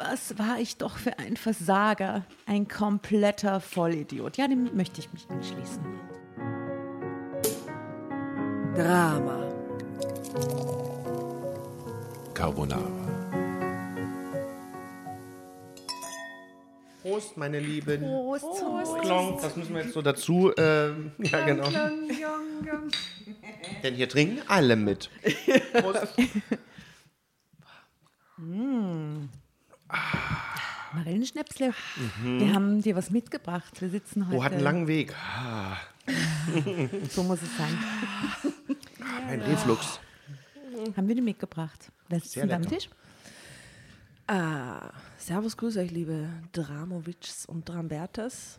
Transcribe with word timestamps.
Was 0.00 0.38
war 0.38 0.60
ich 0.60 0.76
doch 0.76 0.96
für 0.96 1.18
ein 1.18 1.36
Versager, 1.36 2.24
ein 2.46 2.68
kompletter 2.68 3.60
Vollidiot. 3.60 4.36
Ja, 4.36 4.46
dem 4.46 4.76
möchte 4.76 5.00
ich 5.00 5.12
mich 5.12 5.28
anschließen. 5.28 5.82
Drama. 8.76 9.42
Carbonara. 12.32 12.88
Prost, 17.02 17.36
meine 17.36 17.58
Lieben. 17.58 18.00
Prost, 18.00 18.44
Prost. 18.44 19.00
Klonk, 19.00 19.42
das 19.42 19.56
müssen 19.56 19.74
wir 19.74 19.82
jetzt 19.82 19.94
so 19.94 20.02
dazu. 20.02 20.52
Ähm, 20.56 21.10
ja, 21.18 21.44
genau. 21.44 21.68
Denn 23.82 23.94
hier 23.94 24.08
trinken 24.08 24.42
alle 24.46 24.76
mit. 24.76 25.10
Prost. 25.72 26.14
Marillenschnäpsle. 30.92 31.72
Wir 32.22 32.54
haben 32.54 32.82
dir 32.82 32.96
was 32.96 33.10
mitgebracht. 33.10 33.80
Wir 33.80 33.90
sitzen 33.90 34.26
heute. 34.26 34.36
Oh, 34.38 34.44
hat 34.44 34.52
einen 34.52 34.62
langen 34.62 34.86
Weg. 34.86 35.14
Ah, 35.14 35.76
So 37.10 37.22
muss 37.22 37.42
es 37.42 37.56
sein. 37.56 37.78
mein 39.26 39.40
Reflux. 39.42 40.00
Haben 40.96 41.08
wir 41.08 41.14
die 41.14 41.20
mitgebracht? 41.22 41.90
Wer 42.08 42.20
sitzt 42.20 42.36
denn 42.36 42.52
am. 42.52 42.62
Tisch? 42.66 42.88
Ah, 44.26 44.90
servus, 45.16 45.56
grüß 45.56 45.76
euch, 45.78 45.90
liebe 45.90 46.28
Dramowitschs 46.52 47.46
und 47.46 47.68
Drambertas. 47.68 48.58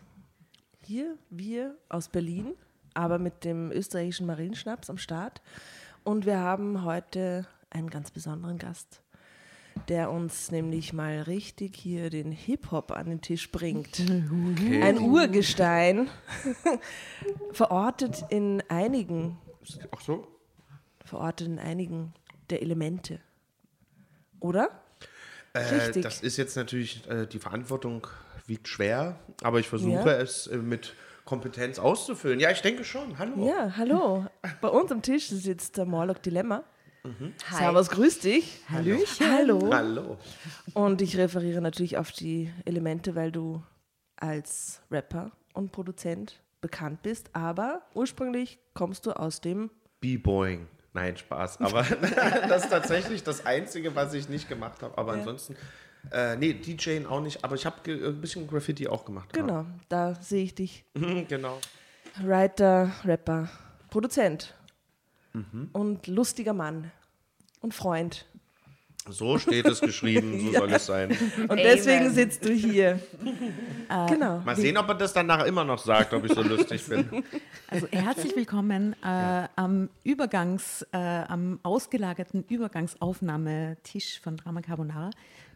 Hier, 0.83 1.15
wir 1.29 1.75
aus 1.89 2.09
Berlin, 2.09 2.53
aber 2.95 3.19
mit 3.19 3.43
dem 3.43 3.71
österreichischen 3.71 4.25
Marillenschnaps 4.25 4.89
am 4.89 4.97
Start. 4.97 5.41
Und 6.03 6.25
wir 6.25 6.39
haben 6.39 6.83
heute 6.83 7.45
einen 7.69 7.89
ganz 7.89 8.09
besonderen 8.09 8.57
Gast, 8.57 9.01
der 9.87 10.11
uns 10.11 10.51
nämlich 10.51 10.93
mal 10.93 11.21
richtig 11.21 11.75
hier 11.75 12.09
den 12.09 12.31
Hip-Hop 12.31 12.91
an 12.91 13.09
den 13.09 13.21
Tisch 13.21 13.51
bringt. 13.51 13.99
Ein 14.81 14.99
Urgestein, 14.99 16.09
verortet 17.51 18.25
in 18.29 18.63
einigen, 18.69 19.37
Ach 19.91 20.01
so? 20.01 20.27
verortet 21.05 21.47
in 21.47 21.59
einigen 21.59 22.13
der 22.49 22.61
Elemente. 22.61 23.19
Oder? 24.39 24.69
Äh, 25.53 25.59
Richtig. 25.59 26.03
das 26.03 26.21
ist 26.21 26.37
jetzt 26.37 26.55
natürlich, 26.55 27.07
äh, 27.09 27.25
die 27.25 27.39
Verantwortung 27.39 28.07
wiegt 28.45 28.67
schwer, 28.67 29.19
aber 29.43 29.59
ich 29.59 29.67
versuche 29.67 29.91
Ja. 30.09 30.17
es 30.17 30.47
äh, 30.47 30.57
mit 30.57 30.93
Kompetenz 31.25 31.77
auszufüllen. 31.77 32.39
Ja, 32.39 32.49
ich 32.51 32.61
denke 32.61 32.83
schon. 32.83 33.19
Hallo. 33.19 33.47
Ja, 33.47 33.73
hallo. 33.77 34.25
Bei 34.61 34.67
uns 34.69 34.91
am 34.91 35.01
Tisch 35.03 35.27
sitzt 35.29 35.77
der 35.77 35.85
Morlock 35.85 36.23
Dilemma. 36.23 36.63
Mhm. 37.03 37.33
Servus, 37.51 37.89
grüß 37.89 38.19
dich. 38.19 38.61
Hallöchen. 38.69 39.31
Hallo. 39.31 39.69
Hallo. 39.71 40.17
Und 40.73 41.01
ich 41.01 41.17
referiere 41.17 41.61
natürlich 41.61 41.97
auf 41.97 42.11
die 42.11 42.51
Elemente, 42.65 43.15
weil 43.15 43.31
du 43.31 43.63
als 44.17 44.81
Rapper 44.91 45.31
und 45.53 45.71
Produzent 45.71 46.41
bekannt 46.61 47.01
bist, 47.01 47.29
aber 47.33 47.83
ursprünglich 47.93 48.59
kommst 48.73 49.05
du 49.05 49.11
aus 49.11 49.39
dem 49.39 49.71
B-Boying. 50.01 50.67
Nein, 50.93 51.15
Spaß. 51.15 51.61
Aber 51.61 51.83
das 52.47 52.65
ist 52.65 52.69
tatsächlich 52.69 53.23
das 53.23 53.45
Einzige, 53.45 53.95
was 53.95 54.13
ich 54.13 54.27
nicht 54.27 54.49
gemacht 54.49 54.81
habe. 54.81 54.97
Aber 54.97 55.13
ansonsten, 55.13 55.55
äh, 56.11 56.35
nee, 56.35 56.53
DJing 56.53 57.05
auch 57.05 57.21
nicht. 57.21 57.43
Aber 57.43 57.55
ich 57.55 57.65
habe 57.65 57.77
ein 57.89 58.19
bisschen 58.19 58.47
Graffiti 58.47 58.87
auch 58.87 59.05
gemacht. 59.05 59.31
Genau, 59.33 59.65
da 59.87 60.15
sehe 60.15 60.43
ich 60.43 60.55
dich. 60.55 60.83
Ja. 60.97 61.21
genau. 61.27 61.59
Writer, 62.21 62.91
Rapper, 63.05 63.49
Produzent 63.89 64.55
Mhm. 65.33 65.69
und 65.73 66.07
lustiger 66.07 66.53
Mann 66.53 66.91
und 67.61 67.73
Freund. 67.73 68.25
So 69.07 69.39
steht 69.39 69.65
es 69.65 69.79
geschrieben, 69.81 70.39
so 70.39 70.51
soll 70.59 70.73
es 70.73 70.85
sein. 70.85 71.17
Und 71.47 71.57
deswegen 71.57 72.11
sitzt 72.11 72.45
du 72.45 72.51
hier. 72.51 72.99
genau. 74.07 74.39
Mal 74.39 74.55
sehen, 74.55 74.77
ob 74.77 74.87
er 74.89 74.95
das 74.95 75.13
dann 75.13 75.25
nachher 75.25 75.47
immer 75.47 75.63
noch 75.63 75.79
sagt, 75.79 76.13
ob 76.13 76.25
ich 76.25 76.33
so 76.33 76.41
lustig 76.41 76.85
bin. 76.87 77.23
Also 77.71 77.87
herzlich 77.91 78.35
willkommen 78.35 78.95
äh, 79.03 79.47
am 79.55 79.89
Übergangs, 80.03 80.81
äh, 80.91 80.97
am 80.97 81.59
ausgelagerten 81.61 82.43
Übergangsaufnahmetisch 82.49 84.19
von 84.21 84.37
Drama 84.37 84.61
Carbonara, 84.61 85.11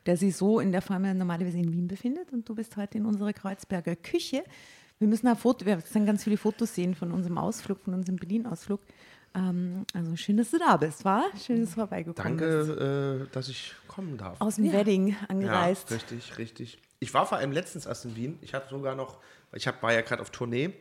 der 0.05 0.15
sich 0.17 0.35
so 0.35 0.59
in 0.59 0.71
der 0.71 0.83
Form 0.83 1.05
ja 1.05 1.13
normalerweise 1.15 1.57
in 1.57 1.73
Wien 1.73 1.87
befindet. 1.87 2.31
Und 2.31 2.47
du 2.47 2.53
bist 2.53 2.77
heute 2.77 2.99
in 2.99 3.05
unserer 3.07 3.33
Kreuzberger 3.33 3.95
Küche. 3.95 4.43
Wir 4.99 5.07
müssen 5.07 5.27
ein 5.27 5.35
Foto, 5.35 5.65
wir 5.65 5.77
werden 5.77 6.05
ganz 6.05 6.23
viele 6.23 6.37
Fotos 6.37 6.75
sehen 6.75 6.93
von 6.93 7.11
unserem 7.11 7.39
Ausflug, 7.39 7.81
von 7.83 7.95
unserem 7.95 8.17
Berlin-Ausflug. 8.17 8.79
Ähm, 9.35 9.85
also 9.93 10.15
schön, 10.15 10.37
dass 10.37 10.51
du 10.51 10.59
da 10.59 10.77
bist, 10.77 11.05
war? 11.05 11.25
Schön, 11.43 11.61
dass 11.61 11.69
du 11.69 11.75
vorbeigekommen 11.75 12.37
bist. 12.37 12.69
Danke, 12.69 13.25
äh, 13.29 13.33
dass 13.33 13.49
ich 13.49 13.73
kommen 13.87 14.17
darf. 14.17 14.39
Aus 14.39 14.55
dem 14.55 14.71
Wedding 14.71 15.09
Ja, 15.09 15.17
angereist. 15.27 15.91
richtig, 15.91 16.37
richtig. 16.37 16.79
Ich 16.99 17.13
war 17.13 17.25
vor 17.25 17.37
allem 17.37 17.51
letztens 17.51 17.85
erst 17.85 18.05
in 18.05 18.15
Wien. 18.15 18.37
Ich 18.41 18.53
habe 18.53 18.65
sogar 18.69 18.95
noch, 18.95 19.19
ich 19.51 19.67
hab, 19.67 19.83
war 19.83 19.91
ja 19.91 20.01
gerade 20.01 20.21
auf 20.21 20.29
Tournee 20.29 20.73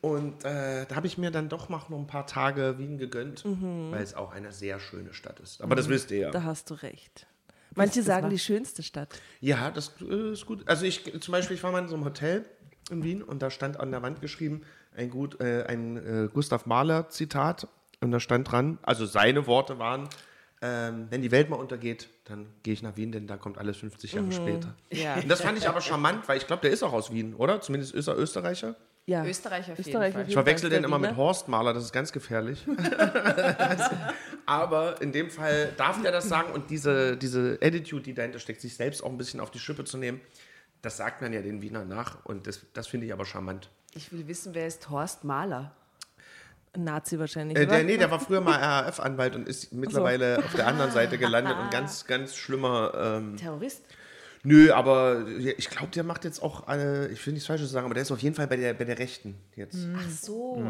und 0.00 0.44
äh, 0.44 0.86
da 0.86 0.94
habe 0.94 1.06
ich 1.06 1.18
mir 1.18 1.30
dann 1.30 1.48
doch 1.48 1.68
noch 1.68 1.90
ein 1.90 2.06
paar 2.06 2.26
Tage 2.26 2.78
Wien 2.78 2.96
gegönnt, 2.96 3.44
weil 3.44 4.02
es 4.02 4.14
auch 4.14 4.32
eine 4.32 4.52
sehr 4.52 4.78
schöne 4.78 5.12
Stadt 5.14 5.40
ist. 5.40 5.60
Aber 5.62 5.74
das 5.74 5.88
wisst 5.88 6.10
ihr 6.12 6.18
ja. 6.18 6.30
Da 6.30 6.44
hast 6.44 6.70
du 6.70 6.74
recht. 6.74 7.26
Manche 7.74 8.02
sagen 8.02 8.30
die 8.30 8.38
schönste 8.38 8.82
Stadt. 8.82 9.20
Ja, 9.40 9.70
das 9.70 9.92
äh, 10.00 10.32
ist 10.32 10.46
gut. 10.46 10.62
Also 10.68 10.84
ich 10.84 11.20
zum 11.20 11.32
Beispiel, 11.32 11.56
ich 11.56 11.62
war 11.62 11.72
mal 11.72 11.80
in 11.80 11.88
so 11.88 11.94
einem 11.96 12.04
Hotel 12.04 12.44
in 12.90 13.02
Wien 13.02 13.22
und 13.22 13.42
da 13.42 13.50
stand 13.50 13.78
an 13.80 13.90
der 13.90 14.02
Wand 14.02 14.20
geschrieben 14.20 14.62
ein 14.96 15.10
gut, 15.10 15.40
äh, 15.40 15.64
ein 15.64 15.96
äh, 15.96 16.28
Gustav 16.32 16.66
Mahler 16.66 17.08
Zitat 17.08 17.68
und 18.00 18.10
da 18.10 18.20
stand 18.20 18.50
dran, 18.50 18.78
also 18.82 19.06
seine 19.06 19.46
Worte 19.46 19.78
waren, 19.78 20.08
ähm, 20.60 21.06
wenn 21.10 21.22
die 21.22 21.30
Welt 21.30 21.50
mal 21.50 21.56
untergeht, 21.56 22.08
dann 22.24 22.46
gehe 22.62 22.74
ich 22.74 22.82
nach 22.82 22.96
Wien, 22.96 23.12
denn 23.12 23.26
da 23.26 23.36
kommt 23.36 23.58
alles 23.58 23.76
50 23.76 24.12
Jahre 24.14 24.32
später. 24.32 24.74
Ja. 24.92 25.14
Und 25.14 25.28
das 25.28 25.40
fand 25.40 25.56
ich 25.56 25.68
aber 25.68 25.80
charmant, 25.80 26.28
weil 26.28 26.36
ich 26.36 26.46
glaube, 26.46 26.62
der 26.62 26.72
ist 26.72 26.82
auch 26.82 26.92
aus 26.92 27.12
Wien, 27.12 27.34
oder? 27.34 27.60
Zumindest 27.60 27.94
ist 27.94 28.08
er 28.08 28.18
Österreicher. 28.18 28.74
Ja. 29.06 29.24
Österreich 29.24 29.70
auf 29.70 29.78
jeden 29.78 29.88
Österreich 29.88 30.12
Fall. 30.12 30.22
auf 30.22 30.28
Ich 30.28 30.34
jeden 30.34 30.44
verwechsel 30.44 30.68
Fall 30.68 30.78
den 30.80 30.84
immer 30.84 30.98
mit. 30.98 31.16
Horst 31.16 31.48
Mahler, 31.48 31.72
das 31.72 31.84
ist 31.84 31.92
ganz 31.92 32.12
gefährlich. 32.12 32.66
Aber 34.46 35.00
in 35.00 35.12
dem 35.12 35.30
Fall 35.30 35.72
darf 35.78 36.02
der 36.02 36.12
das 36.12 36.28
sagen 36.28 36.52
und 36.52 36.68
diese, 36.68 37.16
diese 37.16 37.58
Attitude, 37.62 38.02
die 38.02 38.12
dahinter 38.12 38.38
steckt, 38.38 38.60
sich 38.60 38.76
selbst 38.76 39.02
auch 39.02 39.08
ein 39.08 39.16
bisschen 39.16 39.40
auf 39.40 39.50
die 39.50 39.58
Schippe 39.58 39.84
zu 39.84 39.96
nehmen, 39.96 40.20
das 40.82 40.98
sagt 40.98 41.22
man 41.22 41.32
ja 41.32 41.40
den 41.40 41.62
Wiener 41.62 41.84
nach 41.86 42.24
und 42.26 42.46
das, 42.46 42.66
das 42.74 42.86
finde 42.86 43.06
ich 43.06 43.12
aber 43.12 43.24
charmant. 43.24 43.70
Ich 43.94 44.12
will 44.12 44.28
wissen, 44.28 44.54
wer 44.54 44.66
ist 44.66 44.90
Horst 44.90 45.24
Mahler? 45.24 45.72
Ein 46.72 46.84
Nazi 46.84 47.18
wahrscheinlich. 47.18 47.58
Äh, 47.58 47.66
der, 47.66 47.82
nee, 47.84 47.96
der 47.96 48.10
war 48.10 48.20
früher 48.20 48.40
mal 48.40 48.56
RAF-Anwalt 48.58 49.36
und 49.36 49.48
ist 49.48 49.72
mittlerweile 49.72 50.38
auf 50.38 50.54
der 50.54 50.66
anderen 50.66 50.90
Seite 50.90 51.18
gelandet 51.18 51.56
und 51.58 51.70
ganz, 51.70 52.06
ganz 52.06 52.36
schlimmer. 52.36 52.92
Ähm, 52.94 53.36
Terrorist? 53.36 53.82
nö, 54.44 54.72
aber 54.72 55.26
ich 55.28 55.68
glaube, 55.68 55.88
der 55.88 56.04
macht 56.04 56.24
jetzt 56.24 56.42
auch, 56.42 56.68
äh, 56.68 57.08
ich 57.08 57.24
will 57.26 57.32
nichts 57.34 57.46
Falsches 57.46 57.70
sagen, 57.70 57.86
aber 57.86 57.94
der 57.94 58.02
ist 58.02 58.12
auf 58.12 58.20
jeden 58.20 58.34
Fall 58.34 58.46
bei 58.46 58.56
der, 58.56 58.72
bei 58.74 58.84
der 58.84 58.98
Rechten 58.98 59.34
jetzt. 59.56 59.76
Ach 59.96 60.10
so. 60.10 60.64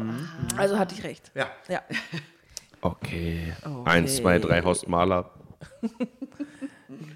Also 0.57 0.77
hatte 0.79 0.95
ich 0.95 1.03
recht. 1.03 1.31
Ja. 1.35 1.49
Ja. 1.67 1.81
Okay. 2.81 3.53
Okay. 3.61 3.89
Eins, 3.89 4.15
zwei, 4.15 4.39
drei, 4.39 4.61
Horst 4.63 4.87
Mahler. 4.87 5.29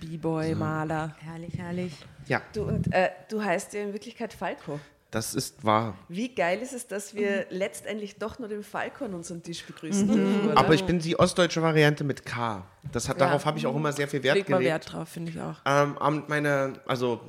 B-Boy, 0.02 0.56
Maler. 0.56 1.16
Herrlich, 1.20 1.58
herrlich. 1.58 1.94
Ja, 2.28 2.42
Du, 2.54 2.64
und 2.64 2.92
äh, 2.94 3.10
du 3.30 3.42
heißt 3.42 3.74
ja 3.74 3.82
in 3.84 3.94
Wirklichkeit 3.94 4.34
Falco. 4.34 4.80
Das 5.14 5.36
ist 5.36 5.64
wahr. 5.64 5.96
Wie 6.10 6.34
geil 6.34 6.60
ist 6.62 6.74
es, 6.74 6.88
dass 6.88 7.14
wir 7.14 7.46
letztendlich 7.52 8.18
doch 8.18 8.40
nur 8.40 8.48
den 8.50 8.64
Falco 8.64 9.06
an 9.06 9.14
unserem 9.14 9.44
Tisch 9.44 9.64
begrüßen 9.64 10.08
dürfen, 10.08 10.46
oder? 10.50 10.58
Aber 10.58 10.74
ich 10.74 10.84
bin 10.86 10.98
die 10.98 11.20
ostdeutsche 11.20 11.62
Variante 11.62 12.04
mit 12.04 12.26
K. 12.26 12.66
Das 12.92 13.08
hat, 13.08 13.22
Darauf 13.22 13.46
habe 13.46 13.60
ich 13.60 13.68
auch 13.68 13.76
immer 13.76 13.92
sehr 13.94 14.08
viel 14.08 14.24
Wert 14.24 14.36
Leg 14.38 14.50
mal 14.50 14.58
gelegt. 14.58 14.72
Wert 14.74 14.92
drauf, 14.94 15.10
finde 15.10 15.32
ich 15.32 15.40
auch. 15.40 15.58
Ähm, 15.66 15.98
am- 16.00 16.24
meine, 16.28 16.74
also 16.88 17.22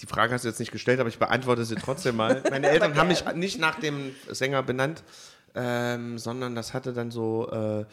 die 0.00 0.06
Frage 0.06 0.34
hast 0.34 0.42
du 0.44 0.48
jetzt 0.48 0.58
nicht 0.58 0.72
gestellt, 0.72 0.98
aber 0.98 1.08
ich 1.08 1.18
beantworte 1.20 1.64
sie 1.64 1.76
trotzdem 1.76 2.16
mal. 2.16 2.42
Meine 2.50 2.68
Eltern 2.70 2.96
haben 2.96 3.06
mich 3.08 3.24
nicht 3.34 3.60
nach 3.60 3.78
dem 3.78 4.10
Sänger 4.28 4.64
benannt, 4.64 5.04
ähm, 5.54 6.18
sondern 6.18 6.56
das 6.56 6.74
hatte 6.74 6.92
dann 6.92 7.12
so 7.12 7.48
äh, 7.52 7.84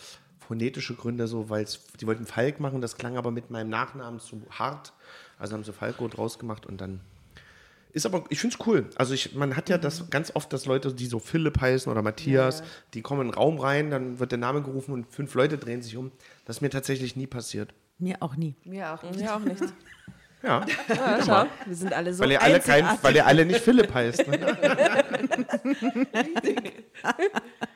phonetische 0.48 0.96
Gründe, 0.96 1.28
so 1.28 1.52
weil 1.52 1.68
die 2.02 2.08
wollten 2.08 2.26
Falk 2.26 2.60
machen, 2.60 2.82
das 2.82 2.98
klang 2.98 3.16
aber 3.16 3.30
mit 3.30 3.52
meinem 3.52 3.70
Nachnamen 3.70 4.20
zu 4.20 4.42
hart. 4.50 4.92
Also 5.38 5.54
haben 5.54 5.64
sie 5.64 5.72
Falco 5.74 6.08
draus 6.08 6.40
gemacht 6.40 6.66
und 6.66 6.82
dann 6.82 7.00
ist 7.94 8.06
aber, 8.06 8.24
ich 8.30 8.40
finde 8.40 8.58
es 8.60 8.68
cool. 8.68 8.90
Also 8.96 9.14
ich, 9.14 9.36
man 9.36 9.56
hat 9.56 9.70
ja 9.70 9.78
das 9.78 10.10
ganz 10.10 10.32
oft, 10.36 10.52
dass 10.52 10.66
Leute, 10.66 10.94
die 10.94 11.06
so 11.06 11.20
Philipp 11.20 11.62
heißen 11.62 11.92
oder 11.92 12.02
Matthias, 12.02 12.64
die 12.94 13.02
kommen 13.02 13.22
in 13.22 13.28
den 13.28 13.34
Raum 13.36 13.60
rein, 13.60 13.92
dann 13.92 14.20
wird 14.20 14.32
der 14.32 14.40
Name 14.40 14.62
gerufen 14.62 14.94
und 14.94 15.08
fünf 15.08 15.34
Leute 15.36 15.58
drehen 15.58 15.82
sich 15.82 15.96
um. 15.96 16.12
Das 16.46 16.58
ist 16.58 16.62
mir 16.62 16.70
tatsächlich 16.70 17.16
nie 17.16 17.28
passiert. 17.28 17.74
Mir 18.00 18.18
auch 18.22 18.36
nie. 18.36 18.56
Mir 18.64 18.94
auch 18.94 19.04
nicht. 19.04 19.22
Ja, 19.22 19.36
auch 19.36 19.40
nicht. 19.40 19.62
Ja, 20.42 20.66
Ja, 20.90 21.20
schau, 21.26 21.46
wir 21.66 21.76
sind 21.76 21.94
alle 21.94 22.14
so 22.14 22.24
weil 22.24 22.32
ihr 22.32 22.42
alle 22.42 22.60
kein, 22.60 22.86
weil 23.02 23.16
ihr 23.16 23.26
alle 23.26 23.46
nicht 23.46 23.62
Philipp 23.62 23.94
heißt. 23.94 24.28
Ne? 24.28 24.58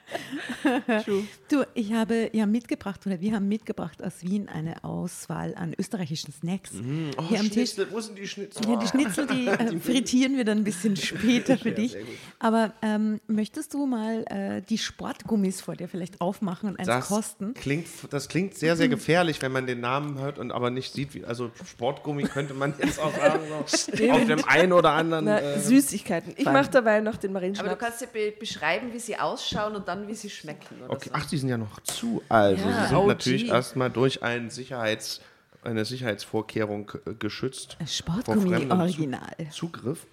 Du, 1.49 1.63
ich 1.73 1.93
habe 1.93 2.29
ja 2.33 2.45
mitgebracht, 2.45 3.01
oder 3.05 3.19
wir 3.21 3.33
haben 3.33 3.47
mitgebracht 3.47 4.03
aus 4.03 4.21
Wien 4.21 4.49
eine 4.49 4.83
Auswahl 4.83 5.53
an 5.55 5.73
österreichischen 5.77 6.33
Snacks. 6.33 6.71
Oh, 7.17 7.23
Hier 7.29 7.39
am 7.39 7.49
Tisch. 7.49 7.71
Wo 7.89 7.99
sind 7.99 8.17
die 8.17 8.27
Schnitzel? 8.27 8.69
Ja, 8.69 8.75
die 8.77 8.87
Schnitzel, 8.87 9.27
die 9.27 9.47
äh, 9.47 9.79
frittieren 9.79 10.37
wir 10.37 10.45
dann 10.45 10.59
ein 10.59 10.63
bisschen 10.63 10.95
später 10.95 11.57
für 11.57 11.71
dich. 11.71 11.95
Aber 12.39 12.73
ähm, 12.81 13.19
möchtest 13.27 13.73
du 13.73 13.85
mal 13.85 14.23
äh, 14.27 14.61
die 14.61 14.77
Sportgummis 14.77 15.61
vor 15.61 15.75
dir 15.75 15.87
vielleicht 15.87 16.21
aufmachen 16.21 16.69
und 16.69 16.79
eins 16.79 16.87
Das 16.87 17.07
kosten? 17.07 17.53
klingt, 17.53 17.87
das 18.11 18.27
klingt 18.27 18.55
sehr, 18.55 18.75
sehr 18.75 18.87
gefährlich, 18.89 19.41
wenn 19.41 19.51
man 19.51 19.67
den 19.67 19.79
Namen 19.79 20.19
hört 20.19 20.39
und 20.39 20.51
aber 20.51 20.69
nicht 20.69 20.93
sieht, 20.93 21.13
wie, 21.13 21.25
also 21.25 21.51
Sportgummi 21.65 22.23
könnte 22.23 22.53
man 22.53 22.73
jetzt 22.81 22.99
auch 22.99 23.13
sagen, 23.15 23.39
so 23.67 24.11
auf 24.11 24.25
dem 24.25 24.43
einen 24.45 24.73
oder 24.73 24.91
anderen. 24.91 25.25
Na, 25.25 25.39
Äh, 25.39 25.59
Süßigkeiten. 25.59 26.33
Ich 26.37 26.45
mache 26.45 26.69
dabei 26.71 26.99
noch 27.01 27.15
den 27.17 27.31
Aber 27.31 27.39
du 27.39 27.47
Marienschnaps. 27.53 27.79
kannst 27.79 28.01
dir 28.01 28.07
be 28.07 28.33
beschreiben, 28.37 28.93
wie 28.93 28.99
sie 28.99 29.17
ausschauen 29.17 29.75
und 29.75 29.87
dann, 29.87 29.96
wie 30.05 30.13
sie 30.15 30.29
schmecken. 30.29 30.81
Oder 30.83 30.91
okay, 30.93 31.09
so. 31.09 31.15
ach, 31.15 31.25
die 31.25 31.37
sind 31.37 31.49
ja 31.49 31.57
noch 31.57 31.79
zu. 31.81 32.21
Also, 32.29 32.63
Ja, 32.67 32.81
sie 32.83 32.87
sind 32.89 32.97
OG. 32.97 33.07
natürlich 33.07 33.47
erstmal 33.49 33.89
durch 33.89 34.21
ein 34.23 34.49
Sicherheits, 34.49 35.21
eine 35.63 35.85
Sicherheitsvorkehrung 35.85 36.91
äh, 37.05 37.13
geschützt. 37.13 37.77
Sportgummi 37.87 38.69
Original. 38.71 39.35
Zugriff. 39.51 40.05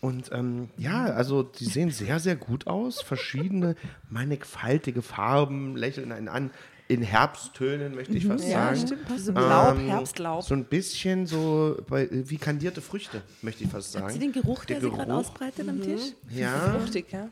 Und 0.00 0.30
ähm, 0.32 0.70
ja, 0.76 1.06
also 1.06 1.42
die 1.42 1.64
sehen 1.64 1.90
sehr, 1.90 2.20
sehr 2.20 2.36
gut 2.36 2.66
aus. 2.68 3.02
Verschiedene 3.02 3.74
mannigfaltige 4.08 5.02
Farben 5.02 5.76
lächeln 5.76 6.12
einen 6.12 6.28
an. 6.28 6.50
In 6.90 7.02
Herbsttönen, 7.02 7.94
möchte 7.94 8.14
ich 8.16 8.26
fast 8.26 8.44
Ja, 8.48 8.74
sagen. 8.74 8.80
stimmt. 8.86 9.20
So 9.20 9.32
Laub, 9.32 9.76
Ähm, 9.76 9.88
Herbstlaub. 9.88 10.42
So 10.42 10.54
ein 10.54 10.64
bisschen 10.64 11.26
so 11.26 11.76
bei, 11.86 12.08
wie 12.10 12.38
kandierte 12.38 12.80
Früchte, 12.80 13.20
möchte 13.42 13.64
ich 13.64 13.70
fast 13.70 13.92
sagen. 13.92 14.06
Hat 14.06 14.12
sie 14.14 14.18
den 14.18 14.32
Geruch, 14.32 14.64
der, 14.64 14.80
Der 14.80 14.88
sich 14.88 14.98
gerade 14.98 15.14
ausbreitet 15.14 15.68
am 15.68 15.82
Tisch? 15.82 16.00
Ja, 16.30 16.78
Fruchtig, 16.78 17.12
ja. 17.12 17.28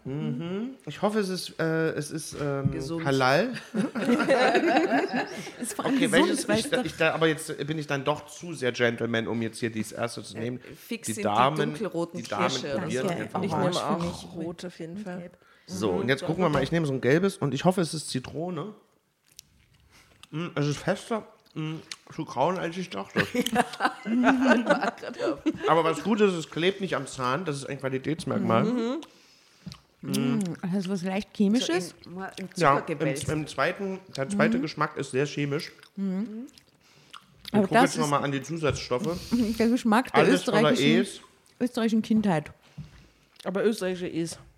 ich 0.86 1.00
hoffe, 1.00 1.20
es 1.20 1.30
ist, 1.30 1.58
äh, 1.58 1.88
es 1.92 2.10
ist 2.10 2.36
ähm, 2.38 2.70
Gesund. 2.70 3.06
halal. 3.06 3.48
Ist 5.60 5.72
vor 5.74 5.84
allem 5.86 5.94
Okay, 5.96 6.08
gesund, 6.08 6.48
welches, 6.48 6.72
ich, 6.72 6.86
ich, 6.86 6.96
da, 6.96 7.14
aber 7.14 7.26
jetzt 7.28 7.56
bin 7.66 7.78
ich 7.78 7.86
dann 7.86 8.04
doch 8.04 8.26
zu 8.26 8.52
sehr 8.54 8.72
Gentleman, 8.72 9.26
um 9.26 9.40
jetzt 9.42 9.58
hier 9.58 9.70
dieses 9.70 9.92
erste 9.92 10.22
zu 10.22 10.36
nehmen. 10.36 10.60
fix 10.86 11.06
die 11.06 11.12
sind 11.14 11.22
die 11.22 11.22
Damen, 11.24 11.56
dunkelroten 11.56 12.22
die 12.22 12.28
Damen 12.28 12.48
Kirsche 12.48 12.78
probieren 12.78 13.08
so. 13.08 13.14
einfach 13.14 13.42
Ich 13.42 13.52
Orange 13.52 13.64
nehme 13.64 14.12
für 14.12 14.26
auch 14.26 14.34
rot 14.36 14.64
auf 14.66 14.78
jeden 14.78 14.98
Fall. 14.98 15.30
So, 15.66 15.90
und 15.92 16.08
jetzt 16.08 16.24
gucken 16.24 16.44
wir 16.44 16.48
mal. 16.48 16.62
Ich 16.62 16.70
nehme 16.72 16.86
so 16.86 16.92
ein 16.92 17.00
gelbes 17.00 17.38
und 17.38 17.54
ich 17.54 17.64
hoffe, 17.64 17.80
es 17.80 17.92
ist 17.94 18.10
Zitrone. 18.10 18.74
Mm, 20.30 20.46
Es 20.54 20.66
ist 20.66 20.78
fester 20.78 21.26
mm, 21.54 21.76
zu 22.14 22.24
kauen, 22.24 22.58
als 22.58 22.76
ich 22.76 22.90
dachte. 22.90 23.26
Aber 25.68 25.84
was 25.84 26.02
gut 26.02 26.20
ist, 26.20 26.32
es 26.34 26.50
klebt 26.50 26.80
nicht 26.80 26.96
am 26.96 27.06
Zahn. 27.06 27.44
Das 27.44 27.56
ist 27.56 27.66
ein 27.66 27.78
Qualitätsmerkmal. 27.78 28.98
Also 30.62 30.90
was 30.90 31.02
leicht 31.02 31.36
chemisches. 31.36 31.94
In, 32.04 32.14
mal 32.14 32.32
im 32.38 32.48
Ja, 32.56 32.78
im, 32.78 32.98
im 33.00 33.46
zweiten, 33.46 33.98
der 34.16 34.28
zweite 34.28 34.60
Geschmack 34.60 34.96
ist 34.96 35.10
sehr 35.10 35.26
chemisch. 35.26 35.72
Ich 35.96 37.54
Aber 37.54 37.62
gucke 37.62 37.74
das 37.74 37.94
jetzt 37.94 37.98
nochmal 37.98 38.22
an 38.24 38.32
die 38.32 38.42
Zusatzstoffe. 38.42 39.18
der 39.58 39.68
Geschmack 39.68 40.12
der 40.12 40.24
Alles 40.24 40.40
österreichischen, 40.40 40.84
E's. 40.84 41.20
österreichischen 41.60 42.02
Kindheit. 42.02 42.52
Aber 43.44 43.64
österreichische 43.64 44.08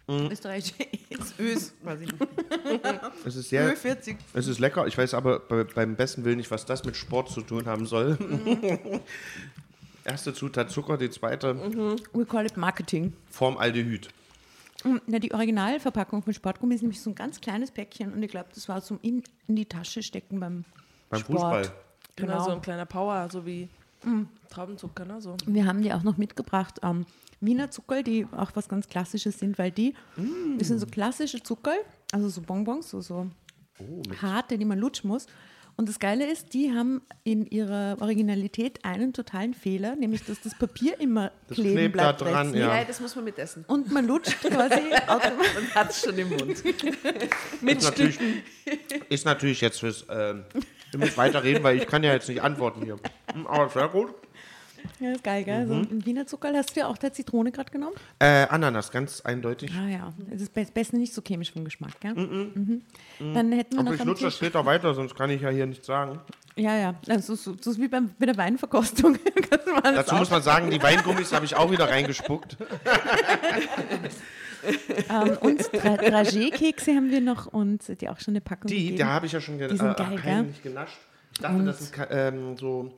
ist. 0.08 0.32
Österreichische 0.32 0.75
ist 1.10 1.38
Ös, 1.38 1.75
weiß 1.82 2.00
ich 2.00 2.12
nicht. 2.12 2.25
Es 3.25 3.37
ist 3.37 3.49
sehr, 3.50 3.76
40. 3.76 4.16
es 4.34 4.46
ist 4.46 4.58
lecker. 4.58 4.87
Ich 4.87 4.96
weiß 4.96 5.14
aber 5.14 5.40
bei, 5.40 5.64
beim 5.64 5.96
besten 5.96 6.25
Willen 6.25 6.38
nicht, 6.38 6.50
was 6.50 6.64
das 6.64 6.84
mit 6.84 6.96
Sport 6.96 7.31
zu 7.31 7.43
tun 7.43 7.66
haben 7.66 7.87
soll. 7.87 8.19
Erste 10.05 10.32
Zutat 10.32 10.70
Zucker, 10.70 10.96
die 10.96 11.10
zweite 11.10 11.55
We 12.12 12.25
call 12.25 12.46
it 12.46 12.56
Marketing. 12.56 13.12
Formaldehyd. 13.31 14.08
Mm, 14.84 14.96
Na, 15.06 15.19
die 15.19 15.34
Originalverpackung 15.34 16.22
von 16.22 16.32
Sportgummi 16.32 16.75
ist 16.75 16.82
nämlich 16.82 17.00
so 17.00 17.10
ein 17.10 17.14
ganz 17.14 17.40
kleines 17.40 17.70
Päckchen 17.70 18.12
und 18.12 18.22
ich 18.22 18.31
glaube, 18.31 18.49
das 18.55 18.69
war 18.69 18.82
zum 18.82 18.99
in, 19.02 19.22
in 19.49 19.56
die 19.56 19.66
Tasche 19.66 20.02
stecken 20.02 20.40
beim, 20.40 20.64
Beim 21.10 21.20
Sport. 21.20 21.38
Fußball. 21.38 21.62
Genau. 22.16 22.32
Genau. 22.32 22.44
so 22.44 22.50
ein 22.52 22.62
kleiner 22.62 22.87
Power, 22.87 23.28
so 23.31 23.44
wie 23.44 23.69
Traubenzucker, 24.50 25.04
ne? 25.04 25.20
So. 25.20 25.36
Wir 25.46 25.66
haben 25.66 25.82
die 25.82 25.92
auch 25.92 26.02
noch 26.02 26.16
mitgebracht. 26.16 26.80
Ähm, 26.82 27.06
Wiener 27.40 27.70
Zuckerl, 27.70 28.02
die 28.02 28.26
auch 28.36 28.50
was 28.54 28.68
ganz 28.68 28.88
Klassisches 28.88 29.38
sind, 29.38 29.58
weil 29.58 29.70
die, 29.70 29.94
das 30.58 30.68
sind 30.68 30.80
so 30.80 30.86
klassische 30.86 31.40
Zuckerl, 31.42 31.76
also 32.10 32.28
so 32.28 32.40
Bonbons, 32.40 32.90
so, 32.90 33.00
so 33.00 33.30
harte, 34.20 34.58
die 34.58 34.64
man 34.64 34.78
lutschen 34.78 35.08
muss. 35.08 35.26
Und 35.76 35.88
das 35.88 36.00
Geile 36.00 36.28
ist, 36.28 36.54
die 36.54 36.72
haben 36.72 37.00
in 37.22 37.46
ihrer 37.46 37.96
Originalität 38.00 38.84
einen 38.84 39.12
totalen 39.12 39.54
Fehler, 39.54 39.94
nämlich 39.94 40.24
dass 40.24 40.40
das 40.40 40.56
Papier 40.58 40.98
immer 40.98 41.30
Das 41.46 41.54
kleben 41.54 41.76
klebt 41.76 41.94
da 41.96 42.10
bleibt. 42.10 42.20
dran, 42.22 42.46
rechts 42.48 42.58
ja. 42.58 42.66
Nein, 42.66 42.84
das 42.88 43.00
muss 43.00 43.14
man 43.14 43.24
mitessen. 43.24 43.64
Und 43.68 43.92
man 43.92 44.04
lutscht 44.04 44.40
quasi 44.40 44.80
automatisch. 45.06 45.54
Man 45.54 45.74
hat 45.76 45.90
es 45.90 46.00
schon 46.00 46.18
im 46.18 46.30
Mund. 46.30 46.50
Ist 46.50 47.84
natürlich, 47.84 48.18
ist 49.08 49.24
natürlich 49.24 49.60
jetzt 49.60 49.78
fürs. 49.78 50.04
Ähm, 50.10 50.42
ihr 50.93 50.99
müsst 50.99 51.17
weiterreden, 51.17 51.62
weil 51.62 51.76
ich 51.76 51.87
kann 51.87 52.02
ja 52.02 52.12
jetzt 52.12 52.29
nicht 52.29 52.43
antworten 52.43 52.82
hier. 52.82 52.96
Hm, 53.32 53.46
Aber 53.46 53.69
sehr 53.69 53.88
gut. 53.88 54.14
Ja, 55.00 55.11
ist 55.12 55.25
geil, 55.25 55.43
gell? 55.44 55.67
So 55.67 55.75
ein 55.75 56.06
Wiener 56.06 56.26
Zuckerl 56.26 56.56
hast 56.56 56.75
du 56.76 56.81
ja 56.81 56.87
auch 56.87 56.96
der 56.96 57.12
Zitrone 57.12 57.50
gerade 57.50 57.70
genommen. 57.70 57.96
Äh, 58.20 58.46
Ananas, 58.49 58.90
ganz 58.93 59.20
eindeutig. 59.20 59.73
Ah 59.76 59.88
ja, 59.88 60.12
das 60.31 60.43
ist 60.43 60.55
be- 60.55 60.67
besser 60.73 60.96
nicht 60.96 61.12
so 61.12 61.20
chemisch 61.20 61.52
vom 61.52 61.64
Geschmack, 61.64 62.00
gell? 62.00 62.14
Mhm. 62.14 62.82
Dann 63.19 63.52
hätten 63.52 63.73
wir 63.75 63.81
Aber 63.81 63.88
noch 63.90 63.94
ich 63.94 64.00
am 64.00 64.06
nutze 64.06 64.25
das 64.25 64.37
später 64.37 64.64
weiter, 64.64 64.94
sonst 64.94 65.14
kann 65.17 65.31
ich 65.31 65.43
ja 65.43 65.50
hier 65.50 65.67
nichts 65.67 65.87
sagen. 65.87 66.20
ja, 66.56 66.76
ja, 66.76 66.94
also 67.08 67.34
so, 67.34 67.55
so 67.61 67.70
ist 67.73 67.81
wie 67.81 67.88
beim, 67.88 68.11
bei 68.19 68.26
der 68.26 68.37
Weinverkostung. 68.37 69.19
Das 69.82 69.94
Dazu 70.06 70.14
muss 70.17 70.31
man 70.31 70.43
sagen, 70.43 70.70
die 70.70 70.82
Weingummis 70.82 71.32
habe 71.32 71.44
ich 71.44 71.55
auch 71.56 71.70
wieder 71.70 71.88
reingespuckt. 71.88 72.56
Ähm, 75.10 75.38
und 75.40 75.60
Dra 75.72 75.94
Dragé-Kekse 75.94 76.94
haben 76.94 77.10
wir 77.10 77.20
noch 77.20 77.46
und 77.46 78.00
die 78.00 78.08
auch 78.08 78.19
schon 78.20 78.32
eine 78.32 78.40
Packung 78.40 78.69
Die, 78.69 78.76
gegeben. 78.76 78.99
da 78.99 79.06
habe 79.08 79.26
ich 79.26 79.32
ja 79.32 79.40
schon 79.40 79.58
ge 79.58 79.69
Die 79.69 79.76
sind 79.76 79.90
äh, 79.90 79.94
geil, 79.94 80.10
gell? 80.10 80.20
heimlich 80.22 80.62
genascht. 80.62 80.99
Ich 81.32 81.38
dachte, 81.40 81.64
das 81.64 81.78
sind 81.78 82.06
ähm, 82.10 82.56
so, 82.56 82.93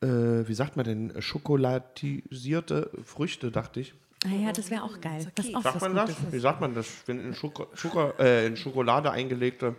äh, 0.00 0.06
wie 0.06 0.54
sagt 0.54 0.76
man 0.76 0.84
denn, 0.84 1.12
schokolatisierte 1.20 2.90
Früchte, 3.04 3.50
dachte 3.50 3.80
ich. 3.80 3.94
ah 4.24 4.28
ja, 4.28 4.52
das 4.52 4.70
wäre 4.70 4.82
auch 4.82 5.00
geil. 5.00 5.26
Was 5.36 5.54
auch 5.54 5.62
Sagt 5.62 5.80
man 5.82 5.94
das? 5.94 6.10
Wie 6.30 6.38
sagt 6.38 6.60
man 6.60 6.74
das, 6.74 6.88
wenn 7.06 7.20
in, 7.20 7.34
Schoko 7.34 7.66
Schoko 7.74 8.12
äh, 8.18 8.46
in 8.46 8.56
Schokolade 8.56 9.10
eingelegte 9.10 9.74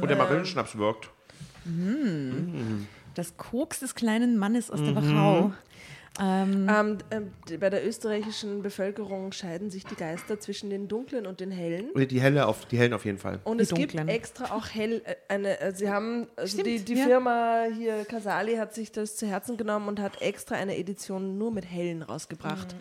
und 0.00 0.08
der 0.08 0.16
Marillenschnaps 0.16 0.76
wirkt? 0.78 1.10
Das 3.14 3.36
Koks 3.36 3.80
des 3.80 3.94
kleinen 3.94 4.38
Mannes 4.38 4.70
aus 4.70 4.80
der 4.80 4.92
Mhm. 4.92 4.96
Wachau. 4.96 5.52
Ähm, 6.20 6.98
ähm, 7.10 7.30
d- 7.48 7.56
bei 7.58 7.70
der 7.70 7.86
österreichischen 7.86 8.62
Bevölkerung 8.62 9.30
scheiden 9.32 9.70
sich 9.70 9.84
die 9.84 9.94
Geister 9.94 10.40
zwischen 10.40 10.68
den 10.68 10.88
dunklen 10.88 11.26
und 11.26 11.38
den 11.40 11.50
hellen. 11.50 11.90
Die 11.94 12.20
helle 12.20 12.46
auf, 12.46 12.64
die 12.66 12.76
hellen 12.76 12.92
auf 12.92 13.04
jeden 13.04 13.18
Fall. 13.18 13.38
Und 13.44 13.58
Die 13.58 13.62
es 13.62 13.68
gibt 13.72 13.92
dunklen. 13.94 14.08
extra 14.08 14.54
auch 14.56 14.66
hell 14.68 15.00
äh, 15.04 15.14
eine, 15.28 15.60
äh, 15.60 15.72
sie 15.72 15.88
haben, 15.88 16.26
also 16.36 16.58
Stimmt, 16.58 16.66
die, 16.66 16.84
die 16.84 16.94
ja. 16.94 17.04
Firma 17.06 17.64
hier, 17.76 18.04
Casali, 18.04 18.56
hat 18.56 18.74
sich 18.74 18.90
das 18.90 19.16
zu 19.16 19.26
Herzen 19.28 19.56
genommen 19.56 19.86
und 19.88 20.00
hat 20.00 20.20
extra 20.20 20.56
eine 20.56 20.76
Edition 20.76 21.38
nur 21.38 21.52
mit 21.52 21.64
hellen 21.70 22.02
rausgebracht. 22.02 22.74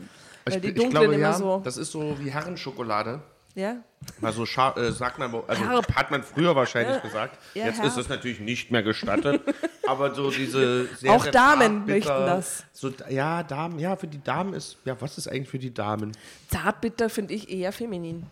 Weil 0.45 0.56
ich, 0.56 0.62
die 0.62 0.68
ich 0.69 0.74
dunklen 0.74 0.92
glaube, 0.92 1.13
immer 1.13 1.18
ja, 1.19 1.33
so, 1.33 1.62
das 1.63 1.78
ist 1.78 1.92
so 1.92 2.18
wie 2.19 2.31
Herrenschokolade. 2.31 3.22
Ja, 3.57 3.77
War 4.21 4.31
so 4.33 4.45
scharf, 4.45 4.77
äh, 4.77 4.92
sagt 4.92 5.18
man, 5.18 5.33
also 5.48 5.68
Herb. 5.68 5.95
hat 5.95 6.12
man 6.12 6.21
früher 6.21 6.56
wahrscheinlich 6.56 7.01
gesagt. 7.01 7.39
Ja, 7.56 7.65
Jetzt 7.65 7.80
herb. 7.80 7.88
ist 7.88 7.98
es 7.98 8.07
natürlich 8.07 8.39
nicht 8.39 8.69
mehr 8.69 8.83
gestattet. 8.83 9.42
aber 9.88 10.13
so 10.13 10.30
diese 10.30 10.86
sehr, 10.95 11.12
Auch 11.12 11.24
sehr 11.24 11.31
Damen 11.31 11.88
möchten 11.88 12.07
das. 12.07 12.65
So, 12.71 12.92
ja, 13.09 13.42
Damen, 13.42 13.80
ja, 13.80 13.95
für 13.95 14.06
die 14.06 14.24
Damen 14.24 14.54
ist, 14.54 14.77
ja, 14.86 14.95
was 15.01 15.18
ist 15.18 15.28
eigentlich 15.28 15.49
für 15.49 15.57
die 15.57 15.73
Damen? 15.73 16.11
zartbitter 16.49 17.09
finde 17.09 17.33
ich 17.33 17.49
eher 17.49 17.71
feminin. 17.71 18.28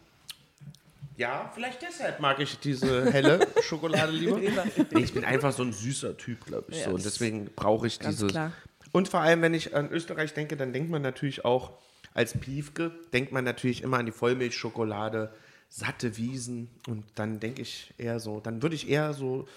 Ja, 1.18 1.52
vielleicht 1.56 1.82
deshalb 1.82 2.20
mag 2.20 2.40
ich 2.40 2.60
diese 2.60 3.12
helle 3.12 3.48
Schokolade 3.64 4.12
lieber. 4.12 4.38
nee, 4.38 5.02
ich 5.02 5.14
bin 5.14 5.26
einfach 5.26 5.54
so 5.54 5.64
ein 5.64 5.74
süßer 5.74 6.18
Typ, 6.18 6.46
glaube 6.46 6.66
ich. 6.70 6.80
Ja, 6.80 6.86
so. 6.86 6.92
Und 6.92 7.04
deswegen 7.04 7.50
brauche 7.56 7.88
ich 7.88 7.98
dieses. 7.98 8.30
klar. 8.32 8.52
Und 8.92 9.10
vor 9.10 9.22
allem, 9.22 9.42
wenn 9.42 9.56
ich 9.56 9.76
an 9.76 9.90
Österreich 9.90 10.36
denke, 10.36 10.56
dann 10.56 10.72
denkt 10.72 10.92
man 10.92 11.02
natürlich 11.02 11.44
auch, 11.44 11.72
als 12.16 12.36
Piefke, 12.38 12.92
denkt 13.14 13.32
man 13.32 13.44
natürlich 13.44 13.84
immer 13.84 14.00
an 14.00 14.08
die 14.08 14.12
Vollmilchschokolade, 14.12 15.32
satte 15.70 16.18
Wiesen. 16.18 16.70
Und 16.88 17.04
dann 17.16 17.40
denke 17.40 17.62
ich 17.62 17.94
eher 17.98 18.20
so, 18.20 18.40
dann 18.40 18.64
würde 18.64 18.74
ich 18.76 18.90
eher 18.90 19.14
so 19.14 19.48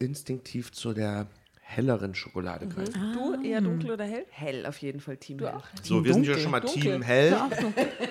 instinktiv 0.00 0.72
zu 0.72 0.94
der 0.94 1.28
helleren 1.60 2.14
Schokolade 2.14 2.66
greifen. 2.66 3.12
Du 3.14 3.42
eher 3.42 3.60
dunkel 3.60 3.92
oder 3.92 4.04
hell? 4.04 4.26
Hell 4.30 4.66
auf 4.66 4.78
jeden 4.78 5.00
Fall, 5.00 5.16
Team 5.16 5.38
Hell. 5.38 5.54
So, 5.82 6.04
wir 6.04 6.12
sind 6.12 6.24
ja 6.24 6.32
dunkel, 6.32 6.42
schon 6.42 6.50
mal 6.50 6.60
dunkel. 6.60 6.82
Team 6.82 7.02
Hell. 7.02 7.36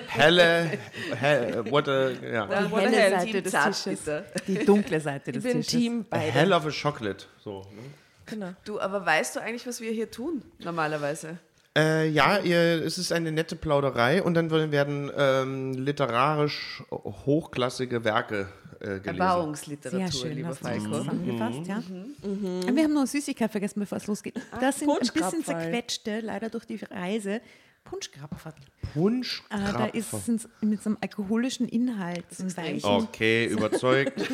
Helle, 0.08 0.78
hell, 1.14 1.70
what 1.70 1.88
a, 1.88 2.10
ja. 2.10 2.46
Die 2.46 2.70
what 2.70 2.80
the 2.80 2.86
helle 2.86 2.96
hell, 2.96 3.10
Seite 3.10 3.32
Team 3.32 3.42
des. 3.44 3.82
Tisches. 3.84 4.10
Die 4.46 4.64
dunkle 4.64 5.00
Seite 5.00 5.30
Ich 5.30 5.34
des 5.34 5.44
bin 5.44 5.52
Tisches. 5.62 5.66
Team 5.66 6.06
beide. 6.08 6.32
hell 6.32 6.52
of 6.52 6.66
a 6.66 6.70
chocolate. 6.70 7.26
So, 7.42 7.60
ne? 7.72 7.82
Genau. 8.26 8.54
Du, 8.64 8.80
aber 8.80 9.04
weißt 9.04 9.36
du 9.36 9.40
eigentlich, 9.40 9.66
was 9.66 9.80
wir 9.80 9.92
hier 9.92 10.10
tun, 10.10 10.42
normalerweise? 10.58 11.38
Äh, 11.76 12.08
ja, 12.10 12.38
ihr, 12.38 12.84
es 12.84 12.98
ist 12.98 13.12
eine 13.12 13.32
nette 13.32 13.56
Plauderei 13.56 14.22
und 14.22 14.34
dann 14.34 14.50
werden- 14.50 15.10
ähm, 15.16 15.72
literarisch 15.72 16.82
hochklassige 16.90 18.04
Werke 18.04 18.48
äh, 18.80 18.84
gelesen. 18.84 19.02
Sehr 19.04 19.12
Erbauungsliteratur, 19.14 20.12
schön, 20.12 20.32
lieber 20.36 20.54
Falco. 20.54 20.84
zusammengefasst, 20.98 21.66
ja. 21.66 21.76
Und 22.22 22.76
Wir 22.76 22.84
haben 22.84 22.92
noch 22.92 23.06
Süßigkeit 23.06 23.50
vergessen, 23.50 23.80
bevor 23.80 23.96
es 23.98 24.06
losgeht. 24.06 24.34
Das 24.60 24.78
sind 24.80 24.90
ein 24.90 24.98
bisschen 24.98 25.14
Punschkrapferl. 25.14 25.44
zerquetschte, 25.44 26.20
leider 26.20 26.50
durch 26.50 26.66
die 26.66 26.76
Reise, 26.90 27.40
Punschkrapfer. 27.84 28.54
Punsch. 28.92 29.42
Äh, 29.50 29.56
da 29.72 29.86
ist 29.86 30.12
es 30.12 30.48
mit 30.60 30.82
so 30.82 30.90
einem 30.90 30.98
alkoholischen 31.00 31.66
Inhalt, 31.68 32.24
so 32.30 32.44
ein 32.44 32.56
weichen 32.56 32.84
Okay, 32.84 33.46
überzeugt. 33.46 34.20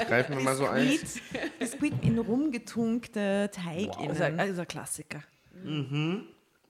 Ich 0.00 0.06
greife 0.06 0.34
mir 0.34 0.40
mal 0.40 0.56
so 0.56 0.66
eins. 0.66 1.18
Biskuit, 1.58 1.92
in 2.02 2.18
rumgetunkte 2.18 3.50
Teig 3.52 3.90
Das 3.92 4.12
ist 4.16 4.20
ein, 4.22 4.26
innen. 4.32 4.38
das 4.38 4.48
ist 4.50 4.58
ein 4.58 4.68
Klassiker. 4.68 5.22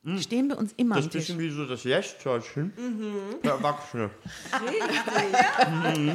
Die 0.02 0.23
stehen 0.23 0.49
bei 0.49 0.54
uns 0.56 0.73
immer 0.78 0.97
Das 0.97 1.04
am 1.04 1.09
ist 1.11 1.14
ein 1.14 1.18
Tisch. 1.18 1.26
bisschen 1.28 1.38
wie 1.40 1.50
so 1.50 1.66
das 1.66 1.85
Jäschzeichen 1.85 2.73
für 3.42 3.49
Erwachsene. 3.49 4.11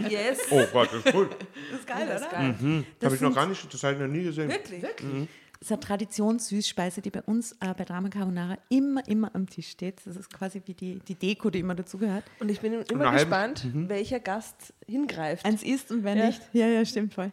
Yes. 0.10 0.39
Oh 0.50 0.63
Gott, 0.74 0.89
das 0.91 1.05
ist 1.05 1.12
gut. 1.13 1.29
Das 1.72 1.79
ist 1.79 1.88
geil, 1.88 2.08
Das 2.08 2.22
ist 2.22 2.27
oder? 2.27 2.38
geil. 2.38 2.84
Das 3.00 3.05
Habe 3.05 3.15
ich 3.15 3.22
noch 3.22 3.36
gar 3.36 3.46
nicht, 3.48 3.74
das 3.74 3.84
habe 3.84 3.94
ich 3.94 4.00
noch 4.00 4.08
nie 4.08 4.24
gesehen. 4.24 4.50
Wirklich? 4.50 4.82
Wirklich? 4.82 5.27
Das 5.60 5.67
ist 5.70 5.72
eine 5.72 5.79
Traditionssüßspeise, 5.79 7.01
die 7.01 7.10
bei 7.12 7.22
uns 7.22 7.53
äh, 7.53 7.74
bei 7.77 7.86
Drama 7.86 8.10
Carbonara 8.10 8.58
immer, 8.70 9.08
immer 9.08 9.34
am 9.34 9.48
Tisch 9.50 9.70
steht. 9.70 10.01
Das 10.05 10.15
ist 10.17 10.32
quasi 10.34 10.62
wie 10.65 10.74
die, 10.74 11.00
die 11.00 11.15
Deko, 11.15 11.50
die 11.50 11.60
immer 11.60 11.75
dazugehört. 11.75 12.24
Und 12.39 12.50
ich 12.51 12.60
bin 12.60 12.74
immer 12.74 13.05
halbe- 13.05 13.20
gespannt, 13.20 13.65
welcher 13.74 14.20
Gast 14.20 14.74
hingreift. 14.86 15.46
Eins 15.46 15.63
isst 15.63 15.91
und 15.91 16.03
wenn 16.03 16.17
Ja. 16.17 16.25
nicht. 16.27 16.41
Ja, 16.53 16.67
ja, 16.67 16.84
stimmt 16.86 17.13
voll. 17.13 17.32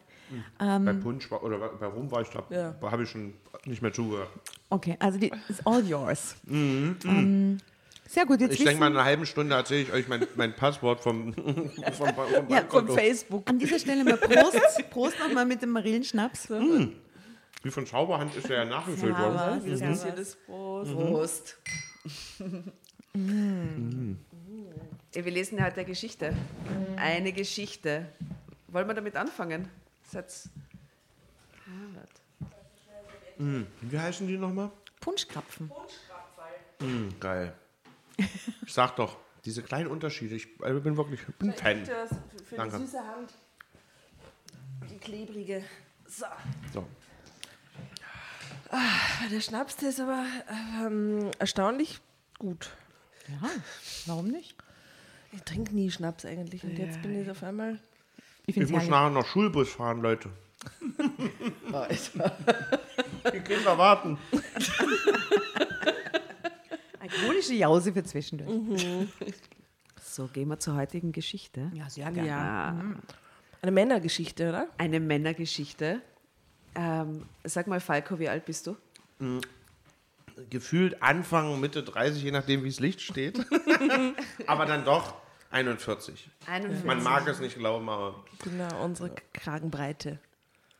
Bei 0.58 0.92
Punsch 0.94 1.30
war, 1.30 1.42
oder 1.42 1.58
bei 1.58 1.86
Rum 1.86 2.10
war 2.10 2.22
ich 2.22 2.28
da, 2.28 2.42
Ja. 2.50 2.74
habe 2.90 3.02
ich 3.02 3.08
schon 3.10 3.34
nicht 3.66 3.82
mehr 3.82 3.92
zugehört. 3.92 4.28
Okay, 4.70 4.96
also 4.98 5.18
die 5.18 5.30
ist 5.48 5.66
all 5.66 5.84
yours. 5.86 6.36
Ähm, 6.50 7.58
sehr 8.08 8.26
gut, 8.26 8.40
jetzt 8.40 8.54
Ich 8.54 8.64
denke 8.64 8.80
mal, 8.80 8.86
in 8.88 8.96
einer 8.96 9.04
halben 9.04 9.24
Stunde 9.26 9.54
erzähle 9.54 9.82
ich 9.82 9.92
euch 9.92 10.08
mein, 10.08 10.26
mein 10.36 10.54
Passwort 10.54 11.00
vom, 11.00 11.32
vom, 11.34 11.44
vom, 11.92 11.92
vom 11.92 12.06
Ja, 12.06 12.12
Von 12.12 12.48
Bankkonto. 12.48 12.94
Facebook. 12.94 13.48
an 13.48 13.58
dieser 13.58 13.78
Stelle 13.78 14.04
mal 14.04 14.16
Prost. 14.16 14.90
Prost 14.90 15.18
nochmal 15.20 15.46
mit 15.46 15.62
dem 15.62 15.70
Marillenschnaps. 15.70 16.48
Wie 16.50 17.70
von 17.70 17.86
Schauberhand 17.86 18.34
ist 18.34 18.50
er 18.50 18.58
ja 18.58 18.64
nachgefüllt 18.64 19.16
worden. 19.16 19.64
Wie 19.64 19.70
das 19.70 19.78
Servus. 19.78 19.98
passiert 20.00 20.18
ist. 20.18 20.46
Prost. 20.46 20.92
Prost. 20.94 21.58
Ja, 25.14 25.24
wir 25.24 25.32
lesen 25.32 25.58
ja 25.58 25.64
heute 25.66 25.76
eine 25.76 25.84
Geschichte. 25.84 26.34
Eine 26.96 27.32
Geschichte. 27.32 28.06
Wollen 28.68 28.88
wir 28.88 28.94
damit 28.94 29.16
anfangen? 29.16 29.68
Satz. 30.12 30.50
Wie 33.38 33.98
heißen 33.98 34.26
die 34.26 34.36
nochmal? 34.36 34.70
Punschkrapfen. 35.00 35.72
Hm, 36.80 37.18
geil. 37.18 37.54
Ich 38.66 38.74
sag 38.74 38.94
doch, 38.96 39.16
diese 39.46 39.62
kleinen 39.62 39.88
Unterschiede, 39.88 40.34
ich 40.36 40.48
also 40.60 40.80
bin 40.80 40.98
wirklich 40.98 41.20
ich 41.26 41.34
bin 41.36 41.52
Fan. 41.54 41.84
Das 41.84 42.10
für 42.44 42.56
Danke. 42.56 42.76
die 42.76 42.84
süße 42.84 42.98
Hand. 42.98 43.32
Die 44.90 44.98
klebrige. 44.98 45.64
So. 46.06 46.26
So. 46.74 46.86
Der 49.30 49.40
Schnaps, 49.40 49.76
der 49.76 49.88
ist 49.88 50.00
aber 50.00 50.26
ähm, 50.84 51.30
erstaunlich 51.38 52.00
gut. 52.38 52.70
Ja, 53.28 53.48
warum 54.06 54.28
nicht? 54.28 54.56
Ich 55.32 55.42
trinke 55.42 55.74
nie 55.74 55.90
Schnaps 55.90 56.26
eigentlich. 56.26 56.64
Und 56.64 56.76
jetzt 56.76 57.00
bin 57.00 57.20
ich 57.20 57.30
auf 57.30 57.42
einmal. 57.42 57.78
Ich 58.46 58.56
Ich 58.56 58.68
muss 58.70 58.88
nachher 58.88 59.10
noch 59.10 59.26
Schulbus 59.26 59.72
fahren, 59.72 60.00
Leute. 60.00 60.30
Die 63.32 63.40
Kinder 63.40 63.76
warten. 63.78 64.18
alkoholische 67.00 67.54
Jause 67.54 67.92
für 67.92 68.04
zwischendurch. 68.04 68.86
So, 70.00 70.26
gehen 70.28 70.48
wir 70.48 70.58
zur 70.58 70.76
heutigen 70.76 71.12
Geschichte. 71.12 71.70
Ja, 71.74 71.88
sehr 71.88 72.10
gerne. 72.10 72.28
Ja. 72.28 72.76
Eine 73.62 73.72
Männergeschichte, 73.72 74.48
oder? 74.48 74.68
Eine 74.76 75.00
Männergeschichte. 75.00 76.00
Ähm, 76.74 77.26
sag 77.44 77.66
mal, 77.66 77.80
Falco, 77.80 78.18
wie 78.18 78.28
alt 78.28 78.44
bist 78.44 78.66
du? 78.66 78.76
Gefühlt 80.50 81.02
Anfang, 81.02 81.60
Mitte 81.60 81.82
30, 81.82 82.22
je 82.22 82.30
nachdem, 82.30 82.64
wie 82.64 82.70
das 82.70 82.80
Licht 82.80 83.00
steht. 83.00 83.44
aber 84.46 84.66
dann 84.66 84.84
doch 84.84 85.14
41. 85.52 86.28
41. 86.46 86.84
Man 86.84 87.02
mag 87.02 87.28
es 87.28 87.38
nicht 87.40 87.56
glauben, 87.58 87.88
aber 87.88 88.24
Genau, 88.42 88.84
unsere 88.84 89.10
Kragenbreite. 89.32 90.18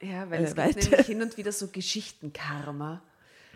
Ja, 0.00 0.28
weil 0.30 0.40
Äh, 0.40 0.44
es 0.44 0.54
gibt 0.54 0.76
nämlich 0.90 1.06
hin 1.06 1.22
und 1.22 1.36
wieder 1.36 1.52
so 1.52 1.68
Geschichtenkarma, 1.68 3.00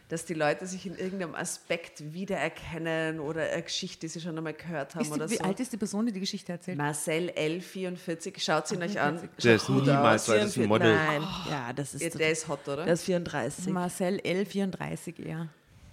dass 0.09 0.25
die 0.25 0.35
Leute 0.35 0.67
sich 0.69 0.87
in 0.87 0.97
irgendeinem 0.97 1.35
Aspekt 1.35 2.13
wiedererkennen 2.13 3.19
oder 3.19 3.51
eine 3.51 3.63
Geschichte, 3.63 4.01
die 4.03 4.09
sie 4.09 4.21
schon 4.21 4.37
einmal 4.39 4.53
gehört 4.53 4.95
haben 4.95 5.03
Ist 5.03 5.09
die, 5.09 5.15
oder 5.15 5.29
wie 5.31 5.35
so. 5.37 5.43
alt 5.45 5.59
ist 5.59 5.73
die 5.73 5.77
Person, 5.77 6.07
die 6.07 6.13
die 6.13 6.21
Geschichte 6.21 6.53
erzählt? 6.53 6.79
Marcel 6.79 7.31
L44, 7.31 8.39
schaut 8.39 8.71
ihn 8.71 8.83
euch 8.83 9.01
an. 9.01 9.29
der 9.43 9.57
ist 9.57 9.69
niemals 9.69 10.27
so, 10.27 10.33
das 10.35 10.45
ist 10.51 10.59
ein 10.59 10.67
Model. 10.69 10.95
Nein, 10.95 11.23
ja, 11.51 11.73
das 11.73 11.95
ist, 11.95 12.03
Ja, 12.03 12.11
der 12.11 12.31
ist 12.31 12.47
hot, 12.47 12.69
oder? 12.69 12.85
der 12.85 12.95
ist 12.95 13.03
34. 13.05 13.67
Marcel 13.73 14.21
L34 14.21 15.25
eher. 15.27 15.49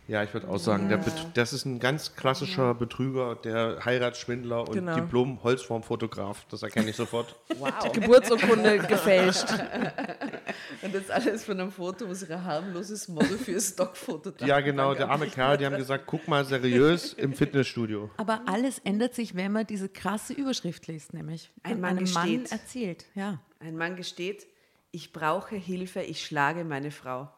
Ja, 0.07 0.21
ich 0.21 0.33
würde 0.33 0.49
auch 0.49 0.57
sagen, 0.57 0.89
der 0.89 0.97
Bet- 0.97 1.27
das 1.35 1.53
ist 1.53 1.63
ein 1.65 1.79
ganz 1.79 2.15
klassischer 2.15 2.73
Betrüger, 2.73 3.35
der 3.35 3.85
Heiratsschwindler 3.85 4.67
und 4.67 4.73
Genau. 4.73 4.95
Diplom-Holzformfotograf. 4.95 6.45
Das 6.49 6.61
erkenne 6.61 6.89
ich 6.89 6.95
sofort. 6.97 7.35
wow. 7.57 7.71
Geburtsurkunde 7.93 8.79
gefälscht. 8.79 9.45
Und 10.81 10.93
das 10.93 11.09
alles 11.09 11.45
von 11.45 11.59
einem 11.59 11.71
Foto, 11.71 12.07
wo 12.09 12.13
sich 12.13 12.31
ein 12.31 12.43
harmloses 12.43 13.07
Model 13.07 13.37
für 13.37 13.53
ein 13.53 13.61
Stockfoto 13.61 14.31
da 14.31 14.45
Ja, 14.45 14.59
genau, 14.59 14.93
der 14.93 15.09
arme 15.09 15.27
Kerl, 15.27 15.57
die 15.57 15.65
haben 15.65 15.77
gesagt, 15.77 16.03
guck 16.05 16.27
mal 16.27 16.43
seriös 16.43 17.13
im 17.13 17.33
Fitnessstudio. 17.33 18.09
Aber 18.17 18.41
alles 18.45 18.79
ändert 18.79 19.15
sich, 19.15 19.35
wenn 19.35 19.51
man 19.53 19.65
diese 19.65 19.87
krasse 19.87 20.33
Überschrift 20.33 20.87
liest, 20.87 21.13
nämlich. 21.13 21.51
Ein 21.63 21.79
Mann 21.79 21.97
einem 21.97 22.11
Mann 22.11 22.27
gesteht. 22.41 22.51
erzählt, 22.51 23.05
ja. 23.15 23.39
Ein 23.59 23.77
Mann 23.77 23.95
gesteht, 23.95 24.45
ich 24.91 25.13
brauche 25.13 25.55
Hilfe, 25.55 26.01
ich 26.01 26.25
schlage 26.25 26.65
meine 26.65 26.91
Frau. 26.91 27.29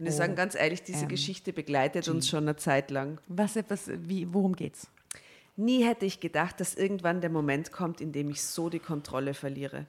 Und 0.00 0.06
wir 0.06 0.12
sagen 0.12 0.34
ganz 0.34 0.54
ehrlich, 0.54 0.82
diese 0.82 1.02
ähm, 1.02 1.08
Geschichte 1.08 1.52
begleitet 1.52 2.08
uns 2.08 2.26
schon 2.26 2.44
eine 2.44 2.56
Zeit 2.56 2.90
lang. 2.90 3.20
Was, 3.28 3.56
was, 3.68 3.90
wie, 4.08 4.32
worum 4.32 4.56
geht's? 4.56 4.88
Nie 5.56 5.84
hätte 5.84 6.06
ich 6.06 6.20
gedacht, 6.20 6.58
dass 6.58 6.74
irgendwann 6.74 7.20
der 7.20 7.28
Moment 7.28 7.70
kommt, 7.70 8.00
in 8.00 8.10
dem 8.10 8.30
ich 8.30 8.42
so 8.42 8.70
die 8.70 8.78
Kontrolle 8.78 9.34
verliere. 9.34 9.84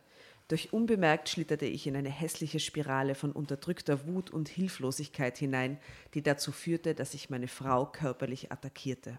Durch 0.50 0.74
unbemerkt 0.74 1.30
schlitterte 1.30 1.66
ich 1.66 1.88
in 1.88 1.96
eine 1.96 2.10
hässliche 2.10 2.60
Spirale 2.60 3.16
von 3.16 3.32
unterdrückter 3.32 4.06
Wut 4.06 4.30
und 4.32 4.50
Hilflosigkeit 4.50 5.38
hinein, 5.38 5.78
die 6.14 6.22
dazu 6.22 6.52
führte, 6.52 6.94
dass 6.94 7.14
ich 7.14 7.30
meine 7.30 7.48
Frau 7.48 7.86
körperlich 7.86 8.52
attackierte. 8.52 9.18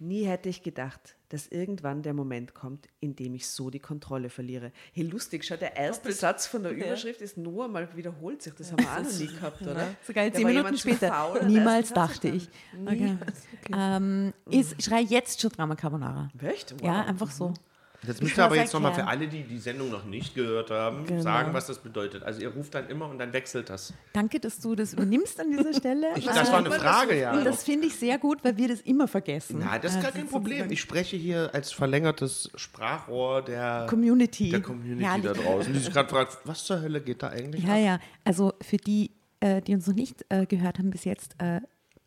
Nie 0.00 0.24
hätte 0.24 0.48
ich 0.48 0.62
gedacht, 0.62 1.14
dass 1.28 1.46
irgendwann 1.46 2.02
der 2.02 2.14
Moment 2.14 2.52
kommt, 2.52 2.88
in 3.00 3.14
dem 3.14 3.34
ich 3.34 3.46
so 3.48 3.70
die 3.70 3.78
Kontrolle 3.78 4.28
verliere. 4.28 4.72
Hey, 4.92 5.04
lustig, 5.04 5.44
schau, 5.44 5.56
der 5.56 5.76
erste 5.76 6.10
Satz 6.12 6.46
von 6.46 6.64
der 6.64 6.72
Überschrift 6.72 7.20
ist 7.20 7.36
nur 7.36 7.66
einmal 7.66 7.88
wiederholt 7.96 8.42
sich. 8.42 8.54
Das 8.54 8.72
haben 8.72 8.80
wir 8.80 8.90
auch 8.92 9.02
noch 9.02 9.18
nie 9.18 9.26
gehabt, 9.34 9.62
oder? 9.62 9.94
So 10.06 10.12
geil, 10.12 10.30
Da 10.30 10.36
zehn 10.36 10.46
Minuten 10.48 10.76
später. 10.78 11.08
faul, 11.08 11.44
Niemals 11.46 11.92
dachte 11.92 12.28
ich. 12.28 12.48
verstanden. 12.84 13.18
Okay. 13.62 13.72
Ähm, 13.76 14.32
ist, 14.50 14.82
schrei 14.82 15.00
jetzt 15.00 15.40
schon 15.40 15.50
Drama 15.50 15.76
Carbonara. 15.76 16.28
Echt? 16.42 16.72
Wow. 16.72 16.82
Ja, 16.86 17.02
einfach 17.04 17.30
so. 17.30 17.48
Jetzt 17.48 17.60
Ich 18.08 18.20
müsst 18.22 18.36
ihr 18.38 18.44
aber 18.44 18.56
jetzt 18.56 18.72
nochmal 18.72 18.94
für 18.94 19.06
alle, 19.06 19.26
die 19.28 19.42
die 19.42 19.58
Sendung 19.58 19.90
noch 19.90 20.04
nicht 20.04 20.34
gehört 20.34 20.70
haben, 20.70 21.04
Genau. 21.06 21.22
sagen, 21.22 21.52
was 21.54 21.66
das 21.66 21.78
bedeutet. 21.78 22.22
Also 22.22 22.40
ihr 22.40 22.48
ruft 22.50 22.74
dann 22.74 22.88
immer 22.88 23.08
und 23.08 23.18
dann 23.18 23.32
wechselt 23.32 23.70
das. 23.70 23.92
Danke, 24.12 24.40
dass 24.40 24.60
du 24.60 24.74
das 24.74 24.92
übernimmst 24.92 25.40
an 25.40 25.50
dieser 25.50 25.72
Stelle. 25.74 26.08
Ich, 26.16 26.24
das 26.26 26.50
war 26.50 26.58
eine 26.58 26.70
Frage, 26.70 27.18
ja. 27.20 27.42
Das 27.42 27.64
finde 27.64 27.86
ich 27.86 27.96
sehr 27.96 28.18
gut, 28.18 28.44
weil 28.44 28.56
wir 28.56 28.68
das 28.68 28.80
immer 28.82 29.08
vergessen. 29.08 29.62
Na, 29.64 29.78
das 29.78 29.92
ist 29.92 29.98
gar 30.00 30.06
Also 30.06 30.18
kein 30.18 30.28
Problem. 30.28 30.70
Ich 30.70 30.80
spreche 30.80 31.16
hier 31.16 31.50
als 31.54 31.72
verlängertes 31.72 32.50
Sprachrohr 32.54 33.42
der 33.42 33.86
Community. 33.88 34.50
der 34.50 34.62
Community 34.62 35.04
Herrlich. 35.04 35.24
da 35.24 35.32
draußen, 35.32 35.72
die 35.72 35.78
sich 35.78 35.92
gerade 35.92 36.08
fragt, 36.08 36.38
was 36.44 36.64
zur 36.64 36.80
Hölle 36.80 37.00
geht 37.00 37.22
da 37.22 37.28
eigentlich 37.28 37.64
Ja, 37.64 37.74
ab? 37.74 37.78
ja. 37.80 37.98
Also 38.24 38.52
für 38.62 38.76
die, 38.76 39.10
äh, 39.40 39.62
die 39.62 39.74
uns 39.74 39.86
noch 39.86 39.94
nicht 39.94 40.24
äh, 40.28 40.46
gehört 40.46 40.78
haben 40.78 40.90
bis 40.90 41.04
jetzt, 41.04 41.34
äh, 41.38 41.60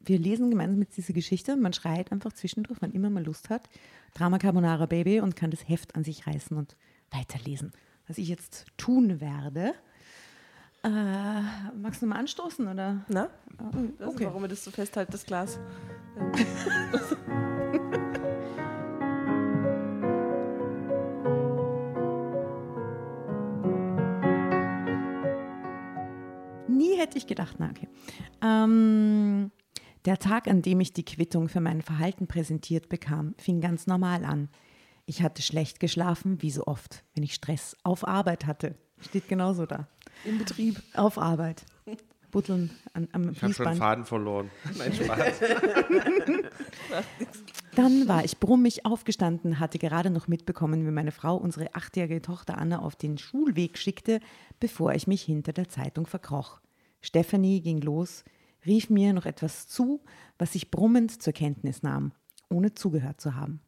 wir 0.08 0.20
lesen 0.20 0.50
gemeinsam 0.50 0.80
mit 0.80 0.96
dieser 0.96 1.14
Geschichte. 1.14 1.56
Man 1.56 1.74
schreit 1.74 2.12
einfach 2.12 2.34
zwischendurch, 2.34 2.80
wann 2.82 2.92
immer 2.92 3.10
man 3.10 3.24
Lust 3.26 3.50
hat. 3.50 3.70
Drama 4.14 4.38
Carbonara 4.40 4.86
Baby 4.86 5.20
und 5.20 5.36
kann 5.36 5.52
das 5.52 5.68
Heft 5.68 5.96
an 5.96 6.04
sich 6.04 6.28
reißen 6.28 6.56
und 6.58 6.76
weiterlesen. 7.12 7.72
Was 8.08 8.18
ich 8.18 8.28
jetzt 8.30 8.66
tun 8.78 9.20
werde. 9.22 9.74
Äh, 10.84 11.42
magst 11.82 12.02
du 12.02 12.06
mal 12.06 12.18
anstoßen 12.18 12.68
oder? 12.68 13.06
Na? 13.10 13.30
Das 13.98 14.08
Okay. 14.10 14.24
ist, 14.24 14.30
warum 14.30 14.44
wir 14.44 14.48
das 14.48 14.64
so 14.64 14.72
festhalten, 14.72 15.12
das 15.12 15.26
Glas. 15.26 15.60
Nie 26.68 26.98
hätte 26.98 27.18
ich 27.18 27.28
gedacht, 27.28 27.56
na 27.60 27.70
okay. 27.70 27.88
Ähm, 28.42 29.52
der 30.08 30.20
Tag, 30.20 30.48
an 30.48 30.62
dem 30.62 30.80
ich 30.80 30.94
die 30.94 31.04
Quittung 31.04 31.50
für 31.50 31.60
mein 31.60 31.82
Verhalten 31.82 32.28
präsentiert 32.28 32.88
bekam, 32.88 33.36
fing 33.38 33.60
ganz 33.60 33.88
normal 33.88 34.24
an. 34.24 34.48
Ich 35.06 35.22
hatte 35.22 35.42
schlecht 35.42 35.82
geschlafen, 35.82 36.42
wie 36.42 36.50
so 36.50 36.66
oft, 36.66 37.04
wenn 37.14 37.24
ich 37.24 37.34
Stress 37.34 37.76
auf 37.84 38.08
Arbeit 38.08 38.46
hatte. 38.46 38.76
Steht 39.02 39.28
genauso 39.28 39.66
da. 39.66 39.90
Im 40.24 40.38
Betrieb. 40.38 40.82
Auf 40.94 41.18
Arbeit. 41.18 41.66
Butteln 42.32 42.72
an, 42.94 43.10
am 43.12 43.32
Ich 43.32 43.44
habe 43.44 43.54
schon 43.54 43.66
Fließband. 43.66 43.78
Faden 43.78 44.06
verloren. 44.06 44.50
Nein, 44.78 44.94
Spaß. 44.94 45.40
Dann 47.76 48.08
war 48.08 48.24
ich 48.24 48.40
brummig 48.40 48.86
aufgestanden, 48.86 49.60
hatte 49.60 49.78
gerade 49.78 50.10
noch 50.10 50.30
mitbekommen, 50.30 50.86
wie 50.88 50.92
meine 50.92 51.12
Frau 51.12 51.36
unsere 51.36 51.76
achtjährige 51.76 52.22
Tochter 52.22 52.58
Anna 52.58 52.80
auf 52.80 52.96
den 52.96 53.18
Schulweg 53.18 53.78
schickte, 53.78 54.22
bevor 54.62 54.94
ich 54.94 55.06
mich 55.06 55.24
hinter 55.24 55.52
der 55.52 55.68
Zeitung 55.68 56.06
verkroch. 56.06 56.62
Stephanie 57.02 57.62
ging 57.62 57.82
los, 57.82 58.24
rief 58.66 58.90
mir 58.90 59.14
noch 59.14 59.26
etwas 59.26 59.68
zu, 59.68 60.02
was 60.38 60.56
ich 60.56 60.72
brummend 60.72 61.22
zur 61.22 61.34
Kenntnis 61.34 61.84
nahm, 61.84 62.12
ohne 62.50 62.74
zugehört 62.74 63.22
zu 63.22 63.36
haben. 63.36 63.62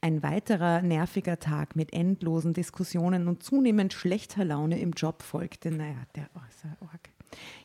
Ein 0.00 0.22
weiterer 0.22 0.80
nerviger 0.80 1.40
Tag 1.40 1.74
mit 1.74 1.92
endlosen 1.92 2.52
Diskussionen 2.52 3.26
und 3.26 3.42
zunehmend 3.42 3.92
schlechter 3.92 4.44
Laune 4.44 4.78
im 4.80 4.92
Job 4.92 5.22
folgte. 5.22 5.72
Naja, 5.72 5.96
der 6.14 6.30
ja 6.62 6.76
arg. 6.80 7.10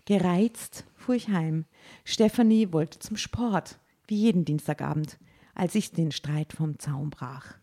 Gereizt 0.06 0.86
fuhr 0.96 1.16
ich 1.16 1.30
heim. 1.30 1.66
Stefanie 2.04 2.74
wollte 2.74 3.00
zum 3.00 3.18
Sport, 3.18 3.80
wie 4.08 4.18
jeden 4.18 4.46
Dienstagabend, 4.46 5.20
als 5.54 5.76
ich 5.76 5.92
den 5.92 6.12
Streit 6.12 6.54
vom 6.54 6.80
Zaun 6.80 7.12
brach. 7.12 7.56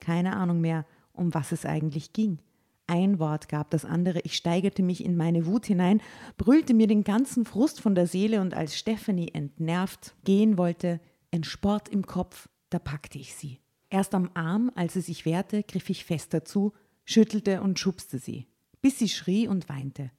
Keine 0.00 0.36
Ahnung 0.36 0.60
mehr, 0.60 0.84
um 1.12 1.32
was 1.32 1.52
es 1.52 1.64
eigentlich 1.64 2.12
ging. 2.12 2.38
Ein 2.88 3.18
Wort 3.18 3.48
gab 3.48 3.70
das 3.70 3.84
andere, 3.84 4.20
ich 4.20 4.36
steigerte 4.36 4.82
mich 4.82 5.04
in 5.04 5.16
meine 5.16 5.46
Wut 5.46 5.66
hinein, 5.66 6.00
brüllte 6.36 6.72
mir 6.72 6.86
den 6.86 7.02
ganzen 7.02 7.44
Frust 7.44 7.80
von 7.80 7.96
der 7.96 8.06
Seele 8.06 8.40
und 8.40 8.54
als 8.54 8.78
Stefanie 8.78 9.32
entnervt 9.32 10.14
gehen 10.24 10.56
wollte, 10.56 11.00
ein 11.32 11.42
Sport 11.42 11.88
im 11.88 12.06
Kopf, 12.06 12.48
da 12.70 12.78
packte 12.78 13.18
ich 13.18 13.34
sie. 13.34 13.60
Erst 13.90 14.14
am 14.14 14.30
Arm, 14.34 14.70
als 14.74 14.94
sie 14.94 15.00
sich 15.00 15.26
wehrte, 15.26 15.64
griff 15.64 15.90
ich 15.90 16.04
fester 16.04 16.44
zu, 16.44 16.72
schüttelte 17.04 17.60
und 17.60 17.78
schubste 17.78 18.18
sie, 18.18 18.46
bis 18.82 18.98
sie 18.98 19.08
schrie 19.08 19.48
und 19.48 19.68
weinte. 19.68 20.12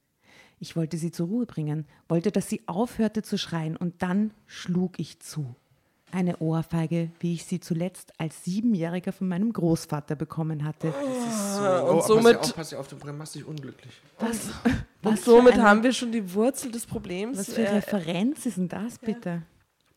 Ich 0.58 0.76
wollte 0.76 0.98
sie 0.98 1.10
zur 1.10 1.28
Ruhe 1.28 1.46
bringen, 1.46 1.86
wollte, 2.08 2.32
dass 2.32 2.48
sie 2.48 2.66
aufhörte 2.66 3.22
zu 3.22 3.38
schreien, 3.38 3.76
und 3.76 4.02
dann 4.02 4.32
schlug 4.46 4.98
ich 4.98 5.20
zu. 5.20 5.56
Eine 6.10 6.38
Ohrfeige, 6.38 7.10
wie 7.20 7.34
ich 7.34 7.44
sie 7.44 7.60
zuletzt 7.60 8.12
als 8.18 8.44
Siebenjähriger 8.44 9.12
von 9.12 9.28
meinem 9.28 9.52
Großvater 9.52 10.16
bekommen 10.16 10.64
hatte. 10.64 10.92
So, 10.92 11.90
und 11.90 11.98
oh, 11.98 12.00
somit- 12.00 12.38
Pass, 12.38 12.46
ja 12.46 12.50
auf, 12.50 12.54
pass 12.56 12.70
ja 12.70 12.78
auf, 12.78 12.88
du 12.88 13.12
machst 13.12 13.34
dich 13.34 13.44
unglücklich. 13.44 13.92
Was, 14.18 14.48
Und 14.64 14.74
was 15.02 15.24
somit 15.24 15.54
für 15.54 15.60
eine, 15.60 15.68
haben 15.68 15.82
wir 15.82 15.92
schon 15.92 16.10
die 16.10 16.32
Wurzel 16.32 16.70
des 16.72 16.86
Problems. 16.86 17.38
Was 17.38 17.52
für 17.52 17.62
äh, 17.62 17.74
Referenz 17.76 18.46
ist 18.46 18.56
denn 18.56 18.68
das 18.68 18.98
bitte? 18.98 19.42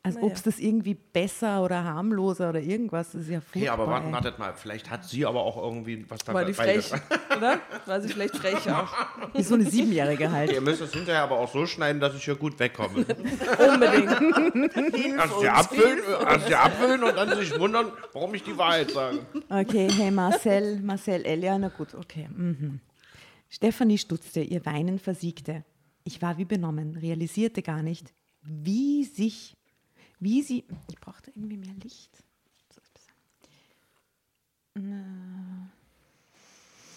Als 0.03 0.15
Naja. 0.15 0.27
ob 0.27 0.33
es 0.33 0.41
das 0.41 0.57
irgendwie 0.57 0.95
besser 0.95 1.63
oder 1.63 1.83
harmloser 1.83 2.49
oder 2.49 2.59
irgendwas 2.59 3.13
ist 3.13 3.29
ja 3.29 3.39
furchtbar. 3.39 3.61
Okay, 3.61 3.69
aber 3.69 3.87
warten, 3.87 4.07
ey. 4.07 4.13
wartet 4.13 4.39
mal. 4.39 4.53
Vielleicht 4.55 4.89
hat 4.89 5.05
sie 5.05 5.27
aber 5.27 5.43
auch 5.43 5.57
irgendwie 5.57 6.03
was 6.09 6.23
dabei. 6.23 6.39
war 6.39 6.45
die 6.45 6.53
frech, 6.53 6.91
oder? 7.37 7.59
War 7.85 8.01
sie 8.01 8.09
vielleicht 8.09 8.35
frech 8.35 8.67
auch. 8.71 8.91
Wie 9.35 9.43
so 9.43 9.53
eine 9.53 9.65
Siebenjährige 9.65 10.31
halt. 10.31 10.51
Ihr 10.51 10.61
müsst 10.61 10.81
es 10.81 10.91
hinterher 10.91 11.21
aber 11.21 11.37
auch 11.37 11.51
so 11.53 11.67
schneiden, 11.67 12.01
dass 12.01 12.15
ich 12.15 12.23
hier 12.25 12.33
gut 12.35 12.57
wegkomme. 12.57 13.05
Unbedingt. 13.73 14.11
Erst 15.17 15.41
dir 15.41 15.53
abfüllen, 15.53 15.99
erst 16.27 16.49
dir 16.49 16.59
abfüllen 16.59 17.03
und 17.03 17.15
dann 17.15 17.37
sich 17.37 17.59
wundern, 17.59 17.91
warum 18.13 18.33
ich 18.33 18.41
die 18.43 18.57
Wahrheit 18.57 18.89
sage. 18.89 19.19
Okay, 19.49 19.87
hey 19.91 20.09
Marcel, 20.09 20.79
Marcel 20.81 21.23
Elia, 21.25 21.59
na 21.59 21.67
gut, 21.69 21.93
okay. 21.93 22.27
Mhm. 22.35 22.79
Stefanie 23.49 23.99
stutzte, 23.99 24.39
ihr 24.41 24.65
Weinen 24.65 24.97
versiegte. 24.97 25.63
Ich 26.03 26.23
war 26.23 26.39
wie 26.39 26.45
benommen, 26.45 26.95
realisierte 26.95 27.61
gar 27.61 27.83
nicht, 27.83 28.11
wie 28.41 29.03
sich, 29.03 29.55
wie 30.21 30.41
sie, 30.41 30.65
ich 30.89 30.99
brauchte 30.99 31.31
irgendwie 31.31 31.57
mehr 31.57 31.73
Licht. 31.83 32.23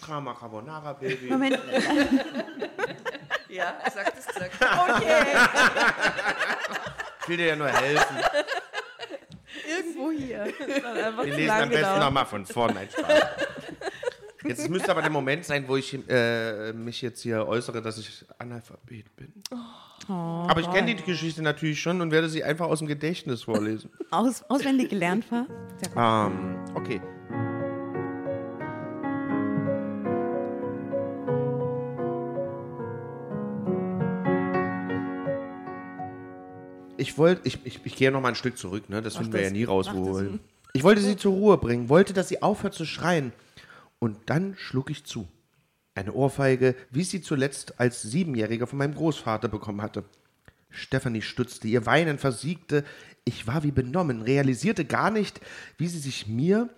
Drama 0.01 0.33
Carbonara, 0.33 0.93
Baby. 0.93 1.27
Moment, 1.29 1.59
Ja, 3.49 3.77
sag 3.93 4.15
das 4.15 4.27
gesagt. 4.27 4.53
Ich 7.21 7.27
will 7.29 7.37
dir 7.37 7.47
ja 7.47 7.55
nur 7.55 7.69
helfen. 7.69 8.17
Irgendwo 9.67 10.11
hier. 10.11 10.45
Wir 10.45 11.33
lesen 11.35 11.49
am 11.49 11.69
besten 11.69 11.99
nochmal 11.99 12.25
von 12.25 12.45
vorne. 12.45 12.73
Nein, 12.75 12.89
Spaß. 12.91 13.23
Jetzt 14.47 14.69
müsste 14.69 14.91
aber 14.91 15.01
der 15.01 15.11
Moment 15.11 15.45
sein, 15.45 15.65
wo 15.67 15.75
ich 15.75 15.97
äh, 16.07 16.73
mich 16.73 17.01
jetzt 17.01 17.21
hier 17.21 17.47
äußere, 17.47 17.81
dass 17.81 17.97
ich 17.97 18.25
Analphabet 18.37 19.15
bin. 19.15 19.33
aber 20.07 20.59
ich 20.59 20.71
kenne 20.71 20.95
die 20.95 21.03
Geschichte 21.03 21.41
natürlich 21.41 21.81
schon 21.81 22.01
und 22.01 22.11
werde 22.11 22.29
sie 22.29 22.43
einfach 22.43 22.67
aus 22.67 22.79
dem 22.79 22.87
Gedächtnis 22.87 23.43
vorlesen. 23.43 23.89
aus, 24.11 24.43
auswendig 24.49 24.89
gelernt 24.89 25.25
war. 25.31 25.47
Ähm, 25.95 26.57
okay. 26.75 27.01
Ich 36.97 37.17
wollte, 37.17 37.41
ich, 37.43 37.59
ich, 37.65 37.79
ich 37.83 37.95
gehe 37.95 38.11
noch 38.11 38.21
mal 38.21 38.29
ein 38.29 38.35
Stück 38.35 38.57
zurück, 38.57 38.89
ne? 38.89 39.01
Das 39.01 39.17
finden 39.17 39.33
wir 39.33 39.41
ja 39.41 39.49
nie 39.49 39.63
raus, 39.63 39.89
wo. 39.93 40.21
Ich 40.73 40.83
wollte 40.83 41.01
sie 41.01 41.15
zur 41.15 41.33
Ruhe 41.33 41.57
bringen, 41.57 41.87
wollte, 41.87 42.13
dass 42.13 42.29
sie 42.29 42.41
aufhört 42.41 42.73
zu 42.73 42.85
schreien. 42.85 43.31
Und 44.05 44.19
dann 44.27 44.53
schlug 44.55 44.91
ich 44.91 45.03
zu. 45.03 45.27
Eine 45.95 46.13
Ohrfeige, 46.13 46.75
wie 46.91 47.01
ich 47.01 47.09
sie 47.09 47.23
zuletzt 47.23 47.79
als 47.79 48.03
Siebenjähriger 48.03 48.67
von 48.67 48.77
meinem 48.77 48.93
Großvater 48.93 49.47
bekommen 49.47 49.81
hatte. 49.81 50.03
Stefanie 50.69 51.23
stutzte, 51.23 51.67
ihr 51.67 51.87
Weinen 51.87 52.19
versiegte. 52.19 52.83
Ich 53.23 53.47
war 53.47 53.63
wie 53.63 53.71
benommen, 53.71 54.21
realisierte 54.21 54.85
gar 54.85 55.09
nicht, 55.09 55.41
wie 55.79 55.87
sie 55.87 55.97
sich 55.97 56.27
mir, 56.27 56.69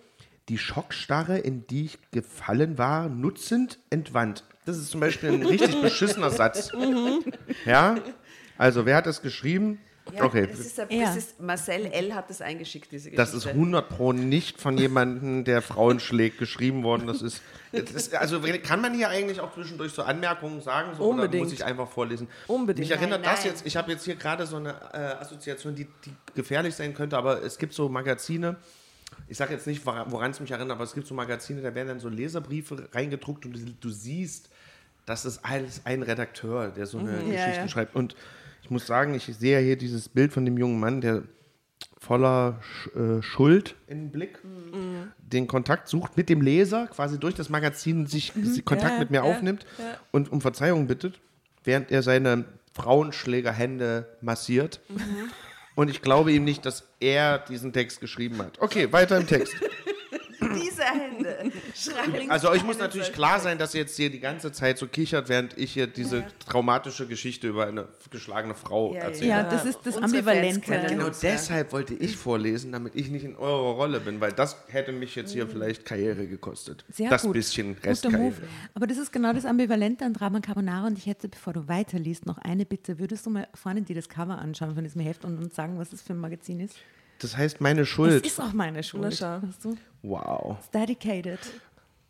die 0.48 0.56
Schockstarre, 0.56 1.36
in 1.36 1.66
die 1.66 1.84
ich 1.84 1.98
gefallen 2.12 2.78
war, 2.78 3.10
nutzend 3.10 3.78
entwand. 3.90 4.44
Das 4.64 4.78
ist 4.78 4.88
zum 4.88 5.00
Beispiel 5.00 5.28
ein 5.28 5.44
richtig 5.44 5.82
beschissener 5.82 6.30
Satz. 6.30 6.72
Ja? 7.66 7.96
Also, 8.56 8.86
wer 8.86 8.96
hat 8.96 9.06
das 9.06 9.20
geschrieben? 9.20 9.78
Ja, 10.14 10.24
okay, 10.24 10.46
das 10.46 10.60
ist, 10.60 10.80
ein- 10.80 10.86
Ja. 10.90 11.06
das 11.06 11.16
ist, 11.16 11.40
Marcel 11.40 11.86
L. 11.86 12.14
hat 12.14 12.30
das 12.30 12.40
eingeschickt, 12.40 12.90
diese 12.92 13.10
das 13.10 13.30
Geschichte. 13.32 13.50
ist 13.50 13.54
100 13.56 13.88
pro 13.88 14.12
nicht 14.12 14.60
von 14.60 14.78
jemandem, 14.78 15.44
der 15.44 15.62
Frauen 15.62 16.00
schlägt, 16.00 16.38
geschrieben 16.38 16.82
worden. 16.82 17.06
Das 17.06 17.22
ist, 17.22 17.42
das 17.72 17.90
ist, 17.90 18.14
also 18.14 18.40
kann 18.62 18.80
man 18.80 18.94
hier 18.94 19.08
eigentlich 19.10 19.40
auch 19.40 19.52
zwischendurch 19.52 19.92
so 19.92 20.02
Anmerkungen 20.02 20.60
sagen? 20.62 20.90
So, 20.96 21.02
Oder 21.04 21.10
Unbedingt. 21.22 21.44
muss 21.44 21.52
ich 21.52 21.64
einfach 21.64 21.88
vorlesen? 21.88 22.28
Unbedingt. 22.46 22.88
Mich 22.88 22.96
erinnert 22.96 23.22
Nein, 23.22 23.30
das 23.30 23.40
nein. 23.44 23.52
jetzt, 23.52 23.66
ich 23.66 23.76
habe 23.76 23.92
jetzt 23.92 24.04
hier 24.04 24.16
gerade 24.16 24.46
so 24.46 24.56
eine 24.56 24.70
äh, 24.92 24.96
Assoziation, 25.20 25.74
die, 25.74 25.84
die 26.04 26.12
gefährlich 26.34 26.74
sein 26.74 26.94
könnte, 26.94 27.16
aber 27.16 27.42
es 27.42 27.58
gibt 27.58 27.74
so 27.74 27.88
Magazine, 27.88 28.56
ich 29.26 29.36
sage 29.36 29.54
jetzt 29.54 29.66
nicht, 29.66 29.84
woran 29.84 30.30
es 30.30 30.40
mich 30.40 30.50
erinnert, 30.50 30.72
aber 30.72 30.84
es 30.84 30.94
gibt 30.94 31.06
so 31.06 31.14
Magazine, 31.14 31.60
da 31.62 31.74
werden 31.74 31.88
dann 31.88 32.00
so 32.00 32.08
Leserbriefe 32.08 32.88
reingedruckt 32.92 33.44
und 33.46 33.52
du, 33.52 33.58
du 33.80 33.90
siehst, 33.90 34.48
das 35.06 35.24
ist 35.24 35.40
alles 35.44 35.82
ein 35.84 36.02
Redakteur, 36.02 36.68
der 36.68 36.86
so 36.86 36.98
eine 36.98 37.12
Geschichte 37.12 37.34
Ja, 37.34 37.52
ja. 37.54 37.68
schreibt. 37.68 37.94
Und 37.96 38.14
ich 38.68 38.70
muss 38.70 38.86
sagen, 38.86 39.14
ich 39.14 39.24
sehe 39.24 39.60
hier 39.60 39.76
dieses 39.76 40.10
Bild 40.10 40.30
von 40.30 40.44
dem 40.44 40.58
jungen 40.58 40.78
Mann, 40.78 41.00
der 41.00 41.22
voller 41.96 42.60
äh, 42.94 43.22
Schuld 43.22 43.76
im 43.86 44.10
Blick 44.10 44.40
den 45.20 45.46
Kontakt 45.46 45.88
sucht 45.88 46.18
mit 46.18 46.28
dem 46.28 46.42
Leser, 46.42 46.86
quasi 46.88 47.18
durch 47.18 47.34
das 47.34 47.48
Magazin 47.48 48.06
sich 48.06 48.34
sich 48.34 48.66
Kontakt 48.66 48.92
Ja, 48.92 48.98
mit 48.98 49.10
mir 49.10 49.16
ja, 49.16 49.22
aufnimmt 49.22 49.64
und 50.10 50.30
um 50.30 50.42
Verzeihung 50.42 50.86
bittet, 50.86 51.18
während 51.64 51.90
er 51.90 52.02
seine 52.02 52.44
Frauenschlägerhände 52.74 54.06
massiert. 54.20 54.80
Und 55.74 55.88
ich 55.88 56.02
glaube 56.02 56.32
ihm 56.32 56.44
nicht, 56.44 56.66
dass 56.66 56.84
er 57.00 57.38
diesen 57.38 57.72
Text 57.72 58.02
geschrieben 58.02 58.36
hat. 58.38 58.60
Okay, 58.60 58.92
weiter 58.92 59.16
im 59.16 59.26
Text. 59.26 59.54
Diese 60.54 60.82
Hände 60.84 61.52
schreien. 61.74 62.30
Also 62.30 62.48
euch 62.50 62.64
muss 62.64 62.78
natürlich 62.78 63.12
klar 63.12 63.40
sein, 63.40 63.58
dass 63.58 63.74
ihr 63.74 63.80
jetzt 63.82 63.96
hier 63.96 64.10
die 64.10 64.20
ganze 64.20 64.52
Zeit 64.52 64.78
so 64.78 64.86
kichert, 64.86 65.28
während 65.28 65.56
ich 65.58 65.72
hier 65.72 65.86
diese 65.86 66.24
traumatische 66.46 67.06
Geschichte 67.06 67.48
über 67.48 67.66
eine 67.66 67.88
geschlagene 68.10 68.54
Frau 68.54 68.94
Ja, 68.94 69.00
erzähle. 69.00 69.28
Ja, 69.30 69.42
das 69.44 69.64
ist 69.64 69.78
das 69.84 69.96
Unsere 69.96 70.04
Ambivalente. 70.18 70.70
Genau 70.88 71.06
ja. 71.06 71.12
deshalb 71.22 71.72
wollte 71.72 71.94
ich 71.94 72.16
vorlesen, 72.16 72.72
damit 72.72 72.94
ich 72.94 73.10
nicht 73.10 73.24
in 73.24 73.36
eurer 73.36 73.74
Rolle 73.74 74.00
bin, 74.00 74.20
weil 74.20 74.32
das 74.32 74.56
hätte 74.68 74.92
mich 74.92 75.14
jetzt 75.14 75.32
hier 75.32 75.46
vielleicht 75.48 75.84
Karriere 75.84 76.26
gekostet. 76.26 76.84
Sehr 76.90 77.10
das 77.10 77.22
gut. 77.22 77.32
bisschen 77.34 77.76
Restkarriere. 77.82 78.22
Move. 78.22 78.34
Aber 78.74 78.86
das 78.86 78.98
ist 78.98 79.12
genau 79.12 79.32
das 79.32 79.44
Ambivalente 79.44 80.04
an 80.04 80.12
Drama 80.14 80.40
Carbonara 80.40 80.86
und 80.86 80.98
ich 80.98 81.06
hätte, 81.06 81.28
bevor 81.28 81.52
du 81.52 81.68
weiterliest, 81.68 82.26
noch 82.26 82.38
eine 82.38 82.66
Bitte. 82.66 82.98
Würdest 82.98 83.26
du 83.26 83.30
mal 83.30 83.48
vorne 83.54 83.82
dir 83.82 83.94
das 83.96 84.08
Cover 84.08 84.38
anschauen 84.38 84.74
von 84.74 84.84
diesem 84.84 85.00
Heft 85.00 85.24
und 85.24 85.38
uns 85.38 85.54
sagen, 85.54 85.78
was 85.78 85.90
das 85.90 86.02
für 86.02 86.12
ein 86.12 86.18
Magazin 86.18 86.60
ist? 86.60 86.76
Das 87.20 87.36
heißt, 87.36 87.60
meine 87.60 87.80
Das 87.80 87.88
Schuld. 87.88 88.24
ist 88.26 88.40
auch 88.40 88.52
meine 88.52 88.82
Schuld. 88.82 89.02
Na, 89.02 89.10
schau. 89.10 89.42
Weißt 89.46 89.64
du? 89.64 89.76
Wow. 90.02 90.56
It's 90.58 90.70
dedicated. 90.70 91.38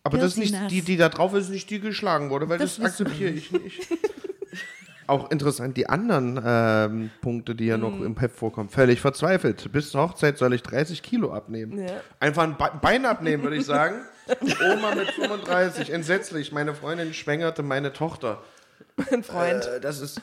Aber 0.05 0.19
das 0.19 0.33
ist 0.33 0.37
nicht, 0.39 0.55
die, 0.71 0.83
die 0.83 0.97
da 0.97 1.09
drauf 1.09 1.35
ist, 1.35 1.49
nicht 1.51 1.69
die 1.71 1.81
geschlagen 1.81 2.31
wurde, 2.31 2.49
weil 2.49 2.59
das, 2.59 2.77
Das 2.77 2.85
akzeptiere 2.87 3.31
ich 3.31 3.51
nicht. 3.53 3.89
Auch 5.07 5.31
interessant, 5.31 5.77
die 5.79 5.89
anderen 5.89 6.39
ähm, 6.45 7.11
Punkte, 7.23 7.55
die 7.55 7.65
ja 7.67 7.77
Mhm. 7.79 7.83
noch 7.83 8.01
im 8.03 8.19
Heft 8.19 8.37
vorkommen. 8.37 8.69
Völlig 8.69 9.01
verzweifelt. 9.01 9.73
Bis 9.73 9.91
zur 9.91 10.03
Hochzeit 10.03 10.37
soll 10.37 10.53
ich 10.53 10.63
30 10.63 11.03
Kilo 11.03 11.33
abnehmen. 11.33 11.79
Ja. 11.79 11.95
Einfach 12.21 12.43
ein 12.43 12.57
Be 12.59 12.71
Bein 12.83 13.07
abnehmen, 13.07 13.43
würde 13.43 13.57
ich 13.57 13.65
sagen. 13.65 13.97
Oma 14.75 14.95
mit 14.95 15.11
35, 15.13 15.91
entsetzlich. 15.91 16.53
Meine 16.53 16.75
Freundin 16.75 17.15
schwängerte 17.15 17.63
meine 17.63 17.95
Tochter. 17.95 18.43
Mein 19.11 19.23
Freund. 19.23 19.65
Äh, 19.67 19.81
das 19.81 20.01
ist 20.01 20.21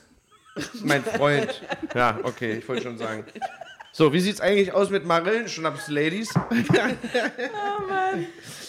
mein 0.84 1.04
Freund. 1.04 1.64
Ja, 1.96 2.20
okay, 2.24 2.54
ich 2.54 2.70
wollte 2.70 2.84
schon 2.84 3.00
sagen. 3.00 3.24
So, 3.98 4.12
wie 4.12 4.20
sieht's 4.20 4.42
eigentlich 4.42 4.74
aus 4.74 4.90
mit 4.90 5.06
Marillenschnaps, 5.06 5.88
Ladies? 5.88 6.34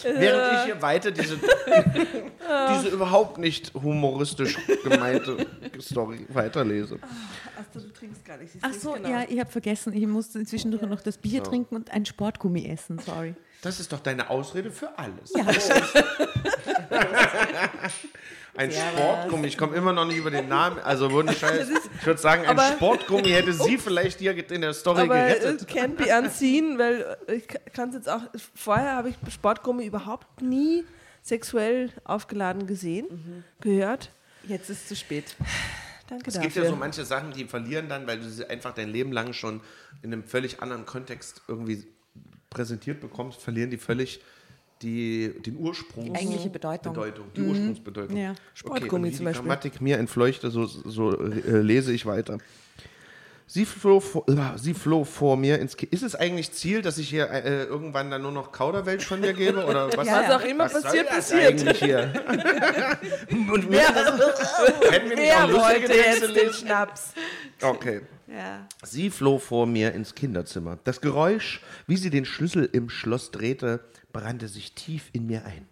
Während 0.03 0.53
ich 0.53 0.63
hier 0.63 0.81
weiter 0.81 1.11
diese, 1.11 1.37
diese 2.69 2.87
überhaupt 2.87 3.37
nicht 3.37 3.73
humoristisch 3.73 4.57
gemeinte 4.85 5.45
Story 5.81 6.25
weiterlese. 6.29 6.97
Achso, 7.59 7.85
du 7.85 7.91
trinkst 7.91 8.23
gar 8.23 8.37
nicht. 8.37 8.53
Ach 8.61 8.71
so, 8.71 8.95
ja, 8.95 9.25
ich 9.27 9.37
habe 9.37 9.51
vergessen, 9.51 9.91
ich 9.91 10.07
musste 10.07 10.45
zwischendurch 10.45 10.83
noch 10.83 11.01
das 11.01 11.17
Bier 11.17 11.43
trinken 11.43 11.75
und 11.75 11.91
ein 11.91 12.05
Sportgummi 12.05 12.65
essen, 12.65 12.97
sorry. 12.99 13.35
Das 13.61 13.81
ist 13.81 13.91
doch 13.91 13.99
deine 13.99 14.29
Ausrede 14.29 14.71
für 14.71 14.97
alles. 14.97 15.33
Ja, 15.35 15.45
Ein 18.57 18.71
Sportgummi, 18.71 19.47
ich 19.47 19.57
komme 19.57 19.75
immer 19.75 19.93
noch 19.93 20.05
nicht 20.05 20.17
über 20.17 20.31
den 20.31 20.47
Namen. 20.49 20.79
Also, 20.79 21.09
Scheiß, 21.31 21.67
ich 21.99 22.05
würde 22.05 22.19
sagen, 22.19 22.43
ein 22.43 22.49
aber- 22.49 22.73
Sportgummi 22.73 23.29
hätte 23.29 23.53
sie 23.53 23.77
vielleicht 23.77 24.19
hier 24.19 24.35
in 24.51 24.61
der 24.61 24.73
Story 24.73 25.01
Aber 25.01 25.15
gerettet. 25.15 25.61
it 25.61 25.69
can't 25.69 25.95
be 25.95 26.05
unseen, 26.17 26.77
weil 26.79 27.17
ich 27.27 27.47
kann 27.73 27.89
es 27.89 27.95
jetzt 27.95 28.09
auch. 28.09 28.21
Vorher 28.55 28.95
habe 28.95 29.09
ich 29.09 29.15
Sportgummi 29.31 29.85
überhaupt 29.85 30.41
nie 30.41 30.83
sexuell 31.21 31.91
aufgeladen 32.03 32.67
gesehen, 32.67 33.43
gehört. 33.61 34.11
Jetzt 34.47 34.69
ist 34.69 34.81
es 34.83 34.87
zu 34.87 34.95
spät. 34.95 35.35
Danke 36.09 36.27
Es 36.29 36.35
dafür. 36.35 36.49
gibt 36.49 36.63
ja 36.63 36.69
so 36.69 36.75
manche 36.77 37.03
Sachen, 37.03 37.33
die 37.33 37.45
verlieren 37.45 37.89
dann, 37.89 38.07
weil 38.07 38.19
du 38.19 38.29
sie 38.29 38.45
einfach 38.49 38.73
dein 38.73 38.89
Leben 38.89 39.11
lang 39.11 39.33
schon 39.33 39.59
in 40.01 40.13
einem 40.13 40.23
völlig 40.23 40.61
anderen 40.61 40.85
Kontext 40.85 41.41
irgendwie 41.49 41.85
präsentiert 42.49 43.01
bekommst, 43.01 43.41
verlieren 43.41 43.69
die 43.69 43.77
völlig 43.77 44.21
die, 44.81 45.33
den 45.45 45.57
Ursprung. 45.57 46.15
Eigentliche 46.15 46.49
Bedeutung. 46.49 46.93
Bedeutung, 46.93 47.25
die 47.35 47.41
Ursprungsbedeutung. 47.41 48.17
Ja. 48.17 48.35
Sportgummi 48.53 49.07
wie 49.07 49.11
zum 49.11 49.19
die 49.19 49.25
Beispiel. 49.25 49.41
Grammatik 49.47 49.81
mir 49.81 49.97
entfleuchte, 49.97 50.51
so, 50.51 50.65
so 50.65 51.17
äh, 51.19 51.61
lese 51.61 51.93
ich 51.93 52.05
weiter. 52.05 52.37
Sie 53.49 53.65
floh, 53.65 54.01
vor, 54.01 54.27
äh, 54.27 54.57
sie 54.57 54.73
floh 54.73 55.05
vor 55.05 55.37
mir 55.37 55.57
ins 55.59 55.77
Ki 55.77 55.87
Ist 55.89 56.03
es 56.03 56.15
eigentlich 56.15 56.51
Ziel, 56.51 56.81
dass 56.81 56.97
ich 56.97 57.07
hier 57.09 57.29
äh, 57.31 57.63
irgendwann 57.63 58.11
dann 58.11 58.21
nur 58.21 58.33
noch 58.33 58.51
Kauderwelsch 58.51 59.05
von 59.05 59.21
mir 59.21 59.31
gebe? 59.31 59.65
Oder 59.65 59.87
was, 59.97 60.05
Was 60.05 60.31
auch 60.31 60.45
immer 60.45 60.65
was 60.65 60.73
soll 60.73 60.81
passiert, 60.81 61.07
das 61.07 61.15
passiert. 61.15 61.47
eigentlich 61.47 61.79
hier? 61.79 62.13
und 63.31 63.71
Wer 63.71 63.87
lustige 65.47 65.53
wollte 65.53 65.93
jetzt 65.93 66.35
den? 66.35 66.53
Schnaps? 66.53 67.13
Okay. 67.61 68.01
Ja. 68.27 68.67
Sie 68.83 69.09
floh 69.09 69.39
vor 69.39 69.65
mir 69.65 69.93
ins 69.93 70.13
Kinderzimmer. 70.13 70.77
Das 70.83 70.99
Geräusch, 70.99 71.61
wie 71.87 71.95
sie 71.95 72.09
den 72.09 72.25
Schlüssel 72.25 72.67
im 72.73 72.89
Schloss 72.89 73.31
drehte, 73.31 73.79
brannte 74.17 74.47
sich 74.47 74.73
tief 74.73 75.11
in 75.13 75.27
mir 75.27 75.45
ein. 75.45 75.67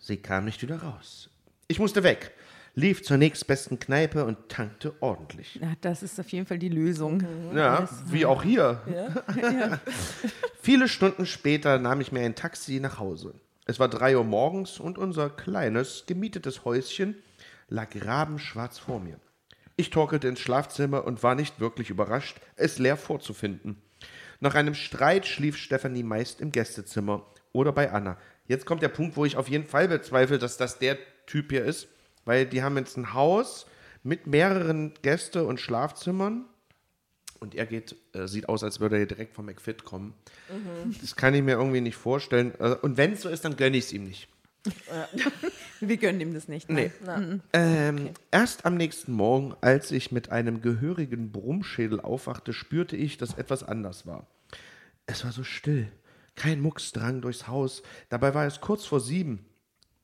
Sie 0.00 0.16
kam 0.16 0.44
nicht 0.44 0.62
wieder 0.62 0.82
raus. 0.82 1.30
Ich 1.68 1.78
musste 1.78 2.02
weg, 2.02 2.34
lief 2.74 3.04
zur 3.04 3.18
nächstbesten 3.18 3.78
Kneipe 3.78 4.24
und 4.24 4.48
tankte 4.48 4.94
ordentlich. 4.98 5.60
Ja, 5.62 5.74
das 5.80 6.02
ist 6.02 6.18
auf 6.18 6.28
jeden 6.30 6.44
Fall 6.44 6.58
die 6.58 6.70
Lösung. 6.70 7.22
Ja, 7.54 7.88
wie 8.06 8.26
auch 8.26 8.42
hier. 8.42 8.82
Viele 10.60 10.88
Stunden 10.88 11.24
später 11.24 11.78
nahm 11.78 12.00
ich 12.00 12.10
mir 12.10 12.22
ein 12.22 12.34
Taxi 12.34 12.80
nach 12.80 12.98
Hause. 12.98 13.34
Es 13.64 13.78
war 13.78 13.86
drei 13.86 14.16
Uhr 14.16 14.24
morgens 14.24 14.80
und 14.80 14.98
unser 14.98 15.30
kleines, 15.30 16.02
gemietetes 16.08 16.64
Häuschen 16.64 17.14
lag 17.68 17.90
rabenschwarz 17.94 18.80
vor 18.80 18.98
mir. 18.98 19.20
Ich 19.76 19.90
torkelte 19.90 20.26
ins 20.26 20.40
Schlafzimmer 20.40 21.04
und 21.04 21.22
war 21.22 21.36
nicht 21.36 21.60
wirklich 21.60 21.90
überrascht, 21.90 22.40
es 22.56 22.80
leer 22.80 22.96
vorzufinden. 22.96 23.80
Nach 24.40 24.56
einem 24.56 24.74
Streit 24.74 25.26
schlief 25.26 25.56
Stefanie 25.56 26.02
meist 26.02 26.40
im 26.40 26.50
Gästezimmer 26.50 27.24
oder 27.52 27.72
bei 27.72 27.90
Anna. 27.92 28.16
Jetzt 28.46 28.66
kommt 28.66 28.82
der 28.82 28.88
Punkt, 28.88 29.16
wo 29.16 29.24
ich 29.24 29.36
auf 29.36 29.48
jeden 29.48 29.66
Fall 29.66 29.88
bezweifle, 29.88 30.38
dass 30.38 30.56
das 30.56 30.78
der 30.78 30.96
Typ 31.26 31.50
hier 31.50 31.64
ist, 31.64 31.88
weil 32.24 32.46
die 32.46 32.62
haben 32.62 32.76
jetzt 32.76 32.96
ein 32.96 33.14
Haus 33.14 33.66
mit 34.02 34.26
mehreren 34.26 34.94
Gäste- 35.02 35.44
und 35.44 35.60
Schlafzimmern 35.60 36.46
und 37.40 37.54
er 37.54 37.66
geht, 37.66 37.94
äh, 38.14 38.26
sieht 38.26 38.48
aus, 38.48 38.64
als 38.64 38.80
würde 38.80 38.98
er 38.98 39.06
direkt 39.06 39.34
vom 39.34 39.46
McFit 39.46 39.84
kommen. 39.84 40.14
Das 41.00 41.14
kann 41.16 41.34
ich 41.34 41.42
mir 41.42 41.52
irgendwie 41.52 41.80
nicht 41.80 41.96
vorstellen. 41.96 42.52
Äh, 42.58 42.74
und 42.82 42.96
wenn 42.96 43.12
es 43.12 43.22
so 43.22 43.28
ist, 43.28 43.44
dann 43.44 43.56
gönne 43.56 43.76
ich 43.76 43.84
es 43.84 43.92
ihm 43.92 44.04
nicht. 44.04 44.28
Wir 45.80 45.96
gönnen 45.96 46.20
ihm 46.20 46.34
das 46.34 46.48
nicht. 46.48 46.68
Nee. 46.68 46.90
Ähm, 47.52 48.10
Erst 48.30 48.66
am 48.66 48.76
nächsten 48.76 49.12
Morgen, 49.12 49.54
als 49.60 49.92
ich 49.92 50.10
mit 50.10 50.30
einem 50.30 50.60
gehörigen 50.60 51.30
Brummschädel 51.30 52.00
aufwachte, 52.00 52.52
spürte 52.52 52.96
ich, 52.96 53.18
dass 53.18 53.34
etwas 53.34 53.62
anders 53.62 54.06
war. 54.06 54.26
Es 55.06 55.24
war 55.24 55.32
so 55.32 55.44
still. 55.44 55.88
Kein 56.38 56.60
Mucks 56.60 56.92
drang 56.92 57.20
durchs 57.20 57.48
Haus. 57.48 57.82
Dabei 58.10 58.32
war 58.32 58.46
es 58.46 58.60
kurz 58.60 58.86
vor 58.86 59.00
sieben. 59.00 59.44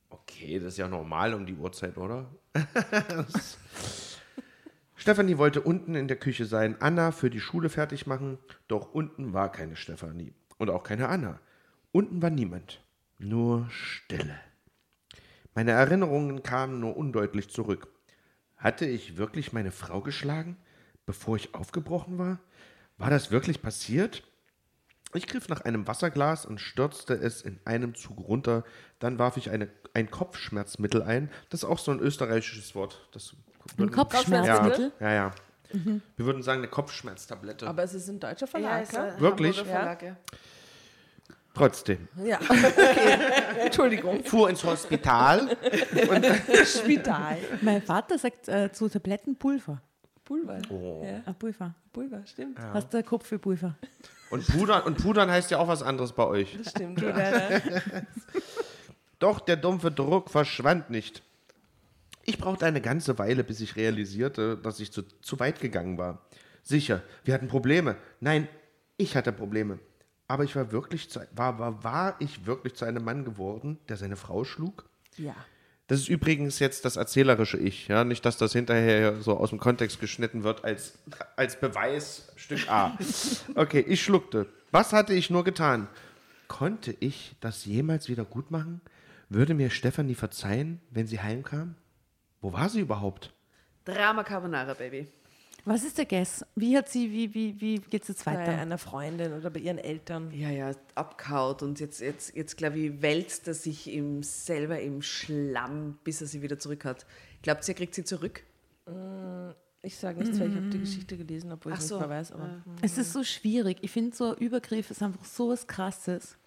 Okay, 0.09 0.59
das 0.59 0.73
ist 0.73 0.77
ja 0.77 0.89
normal 0.89 1.33
um 1.33 1.45
die 1.45 1.55
Uhrzeit, 1.55 1.97
oder? 1.97 2.29
Stefanie 4.95 5.37
wollte 5.37 5.61
unten 5.61 5.95
in 5.95 6.09
der 6.09 6.17
Küche 6.17 6.43
sein, 6.45 6.75
Anna 6.81 7.11
für 7.11 7.29
die 7.29 7.39
Schule 7.39 7.69
fertig 7.69 8.05
machen, 8.05 8.37
doch 8.67 8.93
unten 8.93 9.31
war 9.31 9.49
keine 9.49 9.77
Stefanie 9.77 10.33
und 10.57 10.69
auch 10.69 10.83
keine 10.83 11.07
Anna. 11.07 11.39
Unten 11.93 12.21
war 12.21 12.31
niemand, 12.31 12.83
nur 13.17 13.69
Stille. 13.69 14.37
Meine 15.53 15.71
Erinnerungen 15.71 16.43
kamen 16.43 16.81
nur 16.81 16.97
undeutlich 16.97 17.49
zurück. 17.49 17.87
Hatte 18.57 18.85
ich 18.85 19.15
wirklich 19.15 19.53
meine 19.53 19.71
Frau 19.71 20.01
geschlagen, 20.01 20.57
bevor 21.05 21.37
ich 21.37 21.55
aufgebrochen 21.55 22.17
war? 22.17 22.39
War 22.97 23.09
das 23.09 23.31
wirklich 23.31 23.61
passiert? 23.61 24.23
Ich 25.15 25.27
griff 25.27 25.49
nach 25.49 25.61
einem 25.61 25.87
Wasserglas 25.87 26.45
und 26.45 26.59
stürzte 26.59 27.13
es 27.13 27.41
in 27.41 27.59
einem 27.65 27.95
Zug 27.95 28.19
runter. 28.27 28.63
Dann 28.99 29.19
warf 29.19 29.37
ich 29.37 29.49
eine, 29.49 29.69
ein 29.93 30.11
Kopfschmerzmittel 30.11 31.01
ein. 31.01 31.31
Das 31.49 31.63
ist 31.63 31.69
auch 31.69 31.79
so 31.79 31.91
ein 31.91 31.99
österreichisches 31.99 32.75
Wort. 32.75 33.07
Das 33.11 33.35
Ein 33.77 33.91
Kopfschmerzmittel? 33.91 34.91
Ja, 34.99 35.13
ja. 35.13 35.31
Wir 35.71 36.25
würden 36.25 36.43
sagen 36.43 36.59
eine 36.59 36.69
Kopfschmerztablette. 36.69 37.67
Aber 37.67 37.83
es 37.83 37.93
ist 37.93 38.07
ein 38.09 38.19
deutscher 38.19 38.45
Ja, 38.45 38.51
Verlag, 38.85 38.93
ja? 38.93 39.19
Wirklich? 39.19 39.61
Verlag, 39.61 40.01
ja. 40.03 40.15
Trotzdem. 41.53 42.07
Ja. 42.23 42.39
Okay. 42.49 43.65
Entschuldigung. 43.65 44.23
Fuhr 44.23 44.49
ins 44.49 44.63
Hospital. 44.63 45.57
Spital. 46.65 47.37
Mein 47.61 47.81
Vater 47.81 48.17
sagt 48.17 48.47
äh, 48.47 48.71
zu 48.71 48.89
Tabletten 48.89 49.37
Pulver. 49.37 49.81
Pulver. 50.25 50.59
Oh. 50.69 51.03
Ja, 51.05 51.21
Ah, 51.25 51.33
Pulver. 51.33 51.73
Pulver, 51.93 52.25
stimmt. 52.25 52.59
Hast 52.59 52.93
du 52.93 53.01
Kopf 53.03 53.27
für 53.27 53.39
Pulver? 53.39 53.75
Und 54.31 54.45
Pudern, 54.47 54.81
und 54.83 54.97
Pudern 54.97 55.29
heißt 55.29 55.51
ja 55.51 55.59
auch 55.59 55.67
was 55.67 55.83
anderes 55.83 56.11
bei 56.11 56.25
euch. 56.25 56.57
Das 56.57 56.71
stimmt. 56.71 56.99
Ja. 57.01 57.61
Doch 59.19 59.39
der 59.39 59.55
dumpfe 59.55 59.91
Druck 59.91 60.29
verschwand 60.29 60.89
nicht. 60.89 61.21
Ich 62.25 62.37
brauchte 62.39 62.65
eine 62.65 62.81
ganze 62.81 63.17
Weile, 63.19 63.43
bis 63.43 63.61
ich 63.61 63.75
realisierte, 63.75 64.57
dass 64.57 64.79
ich 64.79 64.91
zu, 64.91 65.03
zu 65.21 65.39
weit 65.39 65.59
gegangen 65.61 65.97
war. 65.97 66.21
Sicher, 66.63 67.03
wir 67.23 67.35
hatten 67.35 67.47
Probleme. 67.47 67.95
Nein, 68.19 68.47
ich 68.97 69.15
hatte 69.15 69.31
Probleme. 69.31 69.79
Aber 70.27 70.43
ich 70.43 70.55
war 70.55 70.71
wirklich 70.71 71.07
zu, 71.11 71.19
war, 71.35 71.59
war, 71.59 71.83
war 71.83 72.15
ich 72.19 72.47
wirklich 72.47 72.73
zu 72.73 72.85
einem 72.85 73.05
Mann 73.05 73.25
geworden, 73.25 73.77
der 73.87 73.97
seine 73.97 74.15
Frau 74.15 74.43
schlug? 74.43 74.85
ja. 75.17 75.35
Das 75.87 75.99
ist 75.99 76.09
übrigens 76.09 76.57
jetzt 76.59 76.83
das 76.83 76.95
erzählerische 76.95 77.57
Ich, 77.57 77.87
ja, 77.87 78.03
nicht, 78.03 78.25
dass 78.25 78.37
das 78.37 78.53
hinterher 78.53 79.21
so 79.21 79.37
aus 79.37 79.51
dem 79.51 79.59
Kontext 79.59 79.99
geschnitten 79.99 80.43
wird 80.43 80.63
als, 80.63 80.97
als 81.35 81.59
Beweis 81.59 82.31
Stück 82.35 82.67
A. 82.69 82.97
Okay, 83.55 83.81
ich 83.87 84.03
schluckte. 84.03 84.47
Was 84.71 84.93
hatte 84.93 85.13
ich 85.13 85.29
nur 85.29 85.43
getan? 85.43 85.87
Konnte 86.47 86.95
ich 86.99 87.35
das 87.39 87.65
jemals 87.65 88.09
wieder 88.09 88.25
gut 88.25 88.49
machen? 88.49 88.81
Würde 89.29 89.53
mir 89.53 89.69
Stefanie 89.69 90.15
verzeihen, 90.15 90.81
wenn 90.89 91.07
sie 91.07 91.19
heimkam? 91.19 91.75
Wo 92.41 92.53
war 92.53 92.69
sie 92.69 92.79
überhaupt? 92.79 93.33
Drama 93.85 94.23
Carbonara, 94.23 94.73
Baby. 94.73 95.07
Was 95.65 95.83
ist 95.83 95.97
der 95.97 96.05
Guess? 96.05 96.45
Wie 96.55 96.77
hat 96.77 96.87
sie, 96.89 97.11
wie, 97.11 97.33
wie, 97.33 97.59
wie 97.59 97.79
geht 97.79 98.03
es 98.03 98.07
jetzt 98.09 98.25
Bei 98.25 98.35
weiter? 98.35 98.51
einer 98.57 98.77
Freundin 98.77 99.33
oder 99.33 99.49
bei 99.49 99.59
ihren 99.59 99.79
Eltern. 99.79 100.31
Ja, 100.31 100.49
ja, 100.51 100.71
abkaut 100.93 101.63
und 101.63 101.79
jetzt, 101.79 102.01
jetzt, 102.01 102.35
jetzt 102.35 102.55
glaube 102.57 102.77
ich, 102.79 103.01
wälzt 103.01 103.47
er 103.47 103.55
sich 103.55 103.91
im, 103.91 104.21
selber 104.21 104.79
im 104.79 105.01
Schlamm, 105.01 105.97
bis 106.03 106.21
er 106.21 106.27
sie 106.27 106.41
wieder 106.43 106.59
zurück 106.59 106.85
hat. 106.85 107.05
Glaubt 107.41 107.63
ihr, 107.67 107.73
er 107.73 107.77
kriegt 107.77 107.95
sie 107.95 108.03
zurück? 108.03 108.43
Ich 109.81 109.97
sage 109.97 110.19
nichts, 110.19 110.39
weil 110.39 110.49
ich 110.49 110.55
habe 110.55 110.69
die 110.69 110.79
Geschichte 110.79 111.17
gelesen, 111.17 111.51
obwohl 111.51 111.71
ich 111.73 111.77
Ach 111.79 111.81
es 111.81 111.87
so, 111.87 111.97
nicht 111.97 112.07
mehr 112.07 112.17
weiß. 112.19 112.31
Aber 112.31 112.61
Es 112.81 112.97
ist 112.97 113.13
so 113.13 113.23
schwierig. 113.23 113.77
Ich 113.81 113.91
finde, 113.91 114.15
so 114.15 114.33
ein 114.33 114.37
Übergriff 114.37 114.89
ist 114.91 115.01
einfach 115.01 115.25
so 115.25 115.49
was 115.49 115.65
Krasses, 115.67 116.37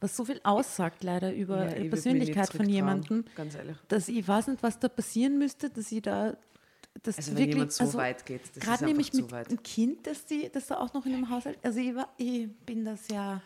was 0.00 0.16
so 0.16 0.24
viel 0.24 0.40
aussagt 0.44 1.02
leider 1.02 1.32
über 1.34 1.64
Ja, 1.64 1.76
ich 1.76 1.82
die 1.84 1.88
Persönlichkeit 1.88 2.52
von 2.52 2.68
jemandem, 2.68 3.24
Ganz 3.34 3.54
ehrlich. 3.54 3.76
dass 3.88 4.08
ich 4.08 4.26
weiß 4.26 4.48
nicht, 4.48 4.62
was 4.62 4.78
da 4.78 4.88
passieren 4.88 5.38
müsste, 5.38 5.68
dass 5.70 5.90
ich 5.92 6.02
da 6.02 6.36
das 7.02 7.16
Also 7.16 7.32
wenn 7.32 7.38
wirklich, 7.38 7.54
jemand 7.54 7.72
so 7.72 7.84
also 7.84 7.98
weit 7.98 8.26
geht, 8.26 8.42
das 8.42 8.56
ist 8.56 8.60
gerade 8.60 8.84
nämlich 8.84 9.12
mit 9.12 9.32
einem 9.32 9.62
Kind, 9.62 10.06
das, 10.06 10.24
die, 10.26 10.50
das 10.50 10.66
da 10.66 10.78
auch 10.78 10.92
noch 10.92 11.06
in 11.06 11.14
einem 11.14 11.30
Haushalt, 11.30 11.58
also 11.62 11.78
ich, 11.80 11.94
war, 11.94 12.12
ich 12.18 12.48
bin 12.66 12.84
das 12.84 13.08
ja, 13.08 13.40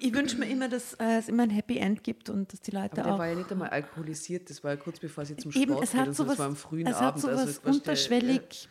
ich, 0.00 0.12
wünsche 0.12 0.36
mir 0.36 0.46
immer, 0.46 0.68
dass 0.68 0.94
äh, 0.94 1.18
es 1.18 1.28
immer 1.28 1.44
ein 1.44 1.50
Happy 1.50 1.78
End 1.78 2.04
gibt 2.04 2.28
und 2.28 2.52
dass 2.52 2.60
die 2.60 2.72
Leute 2.72 2.92
Aber 2.92 3.02
der 3.02 3.14
auch 3.14 3.18
war 3.18 3.28
ja 3.28 3.34
nicht 3.36 3.50
einmal 3.50 3.70
alkoholisiert, 3.70 4.50
das 4.50 4.62
war 4.62 4.72
ja 4.72 4.76
kurz 4.76 4.98
bevor 4.98 5.24
sie 5.24 5.36
zum 5.36 5.52
Eben, 5.52 5.72
Sport 5.72 5.84
es 5.84 5.92
geht 5.92 6.00
hat 6.00 6.08
und 6.08 6.14
so, 6.14 6.24
sowas, 6.24 6.36
das 6.36 6.38
war 6.40 6.46
am 6.46 6.56
frühen 6.56 6.86
es 6.86 6.96
hat 6.96 7.02
Abend. 7.02 7.20
sowas 7.22 7.38
also, 7.38 7.60
du, 7.62 7.68
unterschwellig 7.70 8.68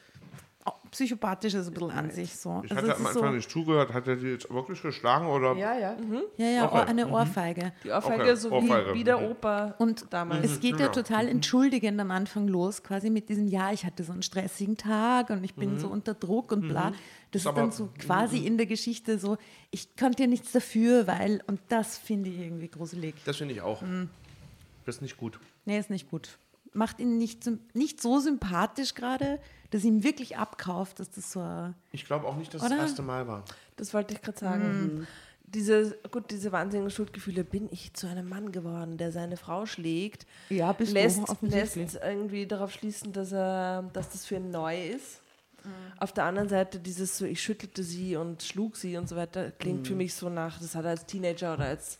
oh, 0.87 0.91
psychopathisches 0.91 1.67
ein 1.67 1.73
bisschen 1.73 1.91
an 1.91 2.09
sich. 2.11 2.35
So. 2.35 2.61
Ich 2.65 2.71
Also 2.71 2.87
hatte 2.89 2.99
am 2.99 3.05
ist 3.05 3.13
so, 3.13 3.19
Anfang 3.19 3.35
nicht 3.35 3.51
zugehört. 3.51 3.93
Hat 3.93 4.07
er 4.07 4.15
die 4.15 4.27
jetzt 4.27 4.49
wirklich 4.49 4.81
geschlagen 4.81 5.27
oder? 5.27 5.53
Ja, 5.55 5.77
ja. 5.77 5.95
ja, 6.37 6.45
ja, 6.47 6.65
Okay. 6.65 6.83
Eine 6.87 7.07
Ohrfeige. 7.09 7.73
die 7.83 7.89
Ohrfeige, 7.91 8.23
Okay, 8.23 8.35
so 8.35 8.51
Ohrfeige. 8.51 8.93
wie, 8.93 8.99
wie 8.99 9.03
der 9.03 9.17
Mhm. 9.19 9.31
Opa 9.31 9.75
Und 9.77 10.05
damals. 10.11 10.45
es 10.51 10.59
geht 10.59 10.79
ja 10.79 10.87
total 10.89 11.27
entschuldigend 11.27 11.99
am 11.99 12.11
Anfang 12.11 12.47
los, 12.47 12.81
quasi 12.83 13.09
mit 13.09 13.29
diesem, 13.29 13.47
ja, 13.47 13.71
ich 13.71 13.85
hatte 13.85 14.03
so 14.03 14.11
einen 14.13 14.21
stressigen 14.23 14.77
Tag 14.77 15.29
und 15.29 15.43
ich 15.43 15.55
bin 15.55 15.79
so 15.79 15.87
unter 15.87 16.13
Druck 16.13 16.51
und 16.51 16.67
bla. 16.67 16.91
Das 17.31 17.41
ist, 17.41 17.47
aber- 17.47 17.61
dann 17.61 17.71
so 17.71 17.89
quasi 17.99 18.45
in 18.45 18.57
der 18.57 18.67
Geschichte 18.67 19.19
so, 19.19 19.37
ich 19.69 19.95
konnte 19.97 20.23
ja 20.23 20.27
nichts 20.29 20.53
dafür, 20.53 21.07
weil, 21.07 21.41
und 21.47 21.59
das 21.67 21.97
finde 21.97 22.29
ich 22.29 22.39
irgendwie 22.39 22.69
gruselig. 22.69 23.15
Das 23.25 23.35
finde 23.37 23.53
ich 23.53 23.61
auch. 23.61 23.83
Das 24.85 24.95
ist 24.95 25.01
nicht 25.01 25.17
gut. 25.17 25.39
Nee, 25.65 25.77
ist 25.77 25.89
nicht 25.89 26.09
gut. 26.09 26.37
Macht 26.73 26.99
ihn 26.99 27.17
nicht, 27.17 27.49
nicht 27.73 28.01
so 28.01 28.19
sympathisch 28.19 28.93
gerade, 28.93 29.39
dass 29.71 29.83
ihm 29.83 30.03
wirklich 30.03 30.37
abkauft, 30.37 30.99
dass 30.99 31.09
das 31.11 31.31
so. 31.31 31.73
Ich 31.91 32.05
glaube 32.05 32.25
auch 32.27 32.35
nicht, 32.35 32.53
dass 32.53 32.61
Oder? 32.61 32.71
das 32.71 32.79
erste 32.89 33.01
Mal 33.01 33.27
war. 33.27 33.43
Das 33.75 33.93
wollte 33.93 34.13
ich 34.13 34.21
gerade 34.21 34.37
sagen. 34.39 35.07
diese, 35.45 35.97
gut, 36.11 36.29
diese 36.31 36.51
wahnsinnigen 36.51 36.91
Schuldgefühle, 36.91 37.43
bin 37.43 37.69
ich 37.71 37.93
zu 37.93 38.07
einem 38.07 38.27
Mann 38.27 38.51
geworden, 38.51 38.97
der 38.97 39.11
seine 39.11 39.37
Frau 39.37 39.65
schlägt, 39.65 40.25
Ja, 40.49 40.73
bist 40.73 40.91
lässt, 40.93 41.19
du 41.19 41.45
lässt 41.47 41.77
irgendwie 41.77 42.45
darauf 42.47 42.71
schließen, 42.71 43.13
dass, 43.13 43.31
er, 43.31 43.83
dass 43.93 44.09
das 44.09 44.25
für 44.25 44.35
ihn 44.35 44.51
neu 44.51 44.87
ist. 44.89 45.21
Mhm. 45.63 45.69
Auf 45.99 46.11
der 46.11 46.25
anderen 46.25 46.49
Seite 46.49 46.79
dieses 46.79 47.17
so, 47.17 47.25
ich 47.25 47.41
schüttelte 47.41 47.83
sie 47.83 48.15
und 48.17 48.43
schlug 48.43 48.75
sie 48.75 48.97
und 48.97 49.07
so 49.07 49.15
weiter, 49.15 49.51
klingt 49.51 49.81
Mhm. 49.81 49.85
für 49.85 49.95
mich 49.95 50.13
so 50.15 50.27
nach, 50.29 50.59
das 50.59 50.75
hat 50.75 50.83
er 50.85 50.91
als 50.91 51.05
Teenager 51.05 51.53
oder 51.53 51.65
als 51.65 51.97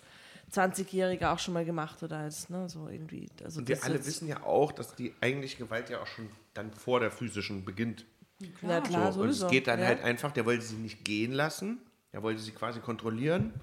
20-Jähriger 0.53 1.31
auch 1.33 1.39
schon 1.39 1.53
mal 1.53 1.65
gemacht 1.65 2.01
oder 2.03 2.17
als, 2.19 2.49
ne, 2.49 2.69
so 2.69 2.87
irgendwie. 2.87 3.27
Also 3.43 3.59
Und 3.59 3.67
wir 3.67 3.83
alle 3.83 4.05
wissen 4.05 4.27
ja 4.27 4.43
auch, 4.43 4.71
dass 4.71 4.95
die 4.95 5.13
eigentliche 5.21 5.57
Gewalt 5.57 5.89
ja 5.89 6.01
auch 6.01 6.07
schon 6.07 6.29
dann 6.57 6.73
vor 6.73 6.99
der 6.99 7.11
physischen 7.11 7.63
beginnt. 7.65 8.05
Ja, 8.61 8.81
klar, 8.81 9.11
so, 9.11 9.21
und 9.21 9.29
es 9.29 9.47
geht 9.47 9.67
dann 9.67 9.79
ja. 9.79 9.87
halt 9.87 10.03
einfach, 10.03 10.31
der 10.31 10.45
wollte 10.45 10.63
sie 10.63 10.75
nicht 10.75 11.03
gehen 11.03 11.31
lassen, 11.31 11.79
er 12.11 12.21
wollte 12.23 12.39
sie 12.41 12.51
quasi 12.51 12.79
kontrollieren. 12.79 13.53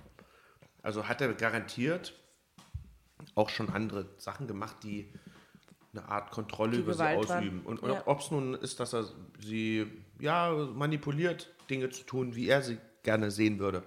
Also 0.83 1.09
hat 1.09 1.21
er 1.21 1.33
garantiert 1.35 2.15
auch 3.35 3.49
schon 3.49 3.71
andere 3.71 4.09
Sachen 4.19 4.47
gemacht, 4.47 4.77
die 4.83 5.13
eine 5.93 6.09
Art 6.09 6.31
Kontrolle 6.31 6.73
Die 6.73 6.79
über 6.81 6.93
Gewalt 6.93 7.23
sie 7.23 7.29
waren. 7.29 7.39
ausüben. 7.39 7.61
Und, 7.63 7.83
und 7.83 7.91
Ja. 7.91 8.07
ob 8.07 8.21
es 8.21 8.31
nun 8.31 8.55
ist, 8.55 8.81
dass 8.81 8.93
er 8.93 9.07
sie 9.41 9.87
ja 10.19 10.53
manipuliert, 10.53 11.55
Dinge 11.71 11.91
zu 11.91 12.05
tun, 12.05 12.35
wie 12.35 12.49
er 12.49 12.63
sie 12.63 12.79
gerne 13.03 13.31
sehen 13.31 13.59
würde. 13.59 13.83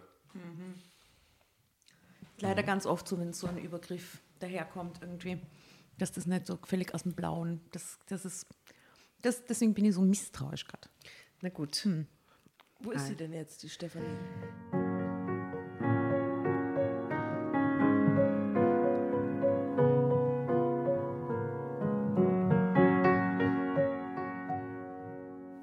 Leider 2.39 2.63
ganz 2.63 2.85
oft 2.85 3.07
so, 3.07 3.19
wenn 3.19 3.33
so 3.33 3.47
ein 3.47 3.57
Übergriff 3.57 4.19
daherkommt 4.39 4.99
irgendwie, 5.01 5.39
dass 5.97 6.11
das 6.11 6.27
nicht 6.27 6.45
so 6.45 6.59
völlig 6.63 6.93
aus 6.93 7.03
dem 7.03 7.13
Blauen, 7.13 7.61
das, 7.71 7.99
das 8.07 8.25
ist, 8.25 8.45
das, 9.21 9.45
deswegen 9.45 9.73
bin 9.73 9.85
ich 9.85 9.95
so 9.95 10.01
misstrauisch 10.01 10.65
gerade. 10.65 10.87
Na 11.41 11.49
gut. 11.49 11.87
Wo 12.79 12.91
ist 12.91 13.07
sie 13.07 13.15
denn 13.15 13.33
jetzt, 13.33 13.63
die 13.63 13.69
Stefanie? 13.69 14.05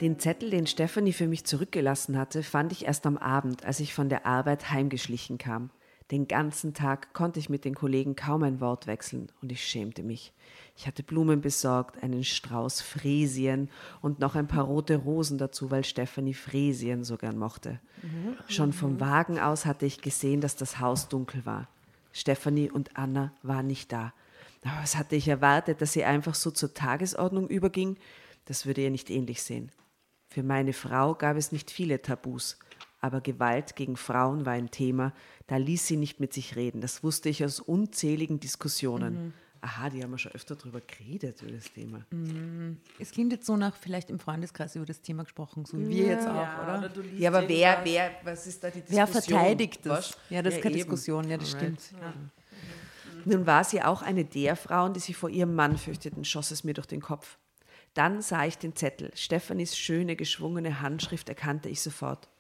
Den 0.00 0.18
Zettel, 0.18 0.50
den 0.50 0.66
Stefanie 0.66 1.14
für 1.14 1.26
mich 1.26 1.46
zurückgelassen 1.46 2.18
hatte, 2.18 2.42
fand 2.42 2.72
ich 2.72 2.84
erst 2.84 3.06
am 3.06 3.16
Abend, 3.16 3.64
als 3.64 3.80
ich 3.80 3.94
von 3.94 4.10
der 4.10 4.26
Arbeit 4.26 4.70
heimgeschlichen 4.70 5.38
kam. 5.38 5.70
Den 6.14 6.28
ganzen 6.28 6.74
Tag 6.74 7.12
konnte 7.12 7.40
ich 7.40 7.48
mit 7.48 7.64
den 7.64 7.74
Kollegen 7.74 8.14
kaum 8.14 8.44
ein 8.44 8.60
Wort 8.60 8.86
wechseln 8.86 9.32
und 9.42 9.50
ich 9.50 9.66
schämte 9.66 10.04
mich. 10.04 10.32
Ich 10.76 10.86
hatte 10.86 11.02
Blumen 11.02 11.40
besorgt, 11.40 12.04
einen 12.04 12.22
Strauß 12.22 12.82
Fräsien 12.82 13.68
und 14.00 14.20
noch 14.20 14.36
ein 14.36 14.46
paar 14.46 14.62
rote 14.62 14.94
Rosen 14.94 15.38
dazu, 15.38 15.72
weil 15.72 15.82
Stefanie 15.82 16.32
Fräsien 16.32 17.02
so 17.02 17.16
gern 17.16 17.36
mochte. 17.36 17.80
Schon 18.46 18.72
vom 18.72 19.00
Wagen 19.00 19.40
aus 19.40 19.66
hatte 19.66 19.86
ich 19.86 20.02
gesehen, 20.02 20.40
dass 20.40 20.54
das 20.54 20.78
Haus 20.78 21.08
dunkel 21.08 21.44
war. 21.46 21.66
Stefanie 22.12 22.70
und 22.70 22.96
Anna 22.96 23.32
waren 23.42 23.66
nicht 23.66 23.90
da. 23.90 24.12
Aber 24.62 24.82
was 24.82 24.94
hatte 24.94 25.16
ich 25.16 25.26
erwartet, 25.26 25.80
dass 25.80 25.94
sie 25.94 26.04
einfach 26.04 26.36
so 26.36 26.52
zur 26.52 26.74
Tagesordnung 26.74 27.48
überging? 27.48 27.96
Das 28.44 28.66
würde 28.66 28.82
ihr 28.82 28.90
nicht 28.92 29.10
ähnlich 29.10 29.42
sehen. 29.42 29.72
Für 30.28 30.44
meine 30.44 30.74
Frau 30.74 31.16
gab 31.16 31.36
es 31.36 31.50
nicht 31.50 31.72
viele 31.72 32.02
Tabus, 32.02 32.56
aber 33.04 33.20
Gewalt 33.20 33.76
gegen 33.76 33.98
Frauen 33.98 34.46
war 34.46 34.54
ein 34.54 34.70
Thema, 34.70 35.12
da 35.46 35.58
ließ 35.58 35.86
sie 35.86 35.98
nicht 35.98 36.20
mit 36.20 36.32
sich 36.32 36.56
reden. 36.56 36.80
Das 36.80 37.02
wusste 37.04 37.28
ich 37.28 37.44
aus 37.44 37.60
unzähligen 37.60 38.40
Diskussionen. 38.40 39.34
Aha, 39.60 39.90
die 39.90 40.02
haben 40.02 40.10
wir 40.10 40.16
schon 40.16 40.32
öfter 40.32 40.56
drüber 40.56 40.80
geredet, 40.80 41.42
über 41.42 41.52
das 41.52 41.70
Thema. 41.70 42.06
Es 42.98 43.10
klingt 43.10 43.32
jetzt 43.32 43.44
so 43.44 43.58
nach 43.58 43.76
vielleicht 43.76 44.08
im 44.08 44.18
Freundeskreis 44.18 44.74
über 44.76 44.86
das 44.86 45.02
Thema 45.02 45.24
gesprochen, 45.24 45.66
so 45.66 45.78
wie 45.78 45.86
wir 45.90 46.06
jetzt 46.06 46.26
auch, 46.26 46.34
Ja, 46.34 46.78
oder? 46.78 46.90
oder 46.98 47.04
Ja, 47.18 47.28
aber 47.28 47.46
wer, 47.46 47.80
wer, 47.84 48.10
was 48.22 48.46
ist 48.46 48.64
da 48.64 48.68
die 48.70 48.80
Diskussion? 48.80 48.96
Wer 48.96 49.06
verteidigt 49.06 49.80
das? 49.84 49.98
Was? 50.12 50.18
Ja, 50.30 50.40
das 50.40 50.54
ist 50.54 50.62
keine 50.62 50.74
eben. 50.76 50.84
Diskussion, 50.84 51.28
ja, 51.28 51.36
das 51.36 51.54
Alright. 51.54 51.78
stimmt. 51.82 52.02
Nun 53.26 53.46
war 53.46 53.64
sie 53.64 53.82
auch 53.82 54.00
eine 54.00 54.24
der 54.24 54.56
Frauen, 54.56 54.94
die 54.94 55.00
sich 55.00 55.14
vor 55.14 55.28
ihrem 55.28 55.54
Mann 55.54 55.76
fürchteten, 55.76 56.24
schoss 56.24 56.50
es 56.52 56.64
mir 56.64 56.72
durch 56.72 56.86
den 56.86 57.02
Kopf. 57.02 57.36
Dann 57.92 58.22
sah 58.22 58.46
ich 58.46 58.56
den 58.56 58.74
Zettel. 58.74 59.10
Stefanis 59.14 59.76
schöne, 59.76 60.16
geschwungene 60.16 60.80
Handschrift 60.80 61.28
erkannte 61.28 61.68
ich 61.68 61.82
sofort. 61.82 62.30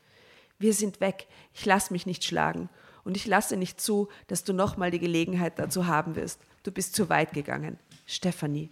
Wir 0.58 0.72
sind 0.72 1.00
weg. 1.00 1.26
Ich 1.52 1.64
lass 1.66 1.90
mich 1.90 2.06
nicht 2.06 2.24
schlagen. 2.24 2.68
Und 3.04 3.16
ich 3.16 3.26
lasse 3.26 3.56
nicht 3.56 3.80
zu, 3.80 4.08
dass 4.28 4.44
du 4.44 4.52
nochmal 4.52 4.90
die 4.90 4.98
Gelegenheit 4.98 5.58
dazu 5.58 5.86
haben 5.86 6.16
wirst. 6.16 6.40
Du 6.62 6.72
bist 6.72 6.94
zu 6.94 7.08
weit 7.08 7.32
gegangen. 7.32 7.78
Stefanie. 8.06 8.70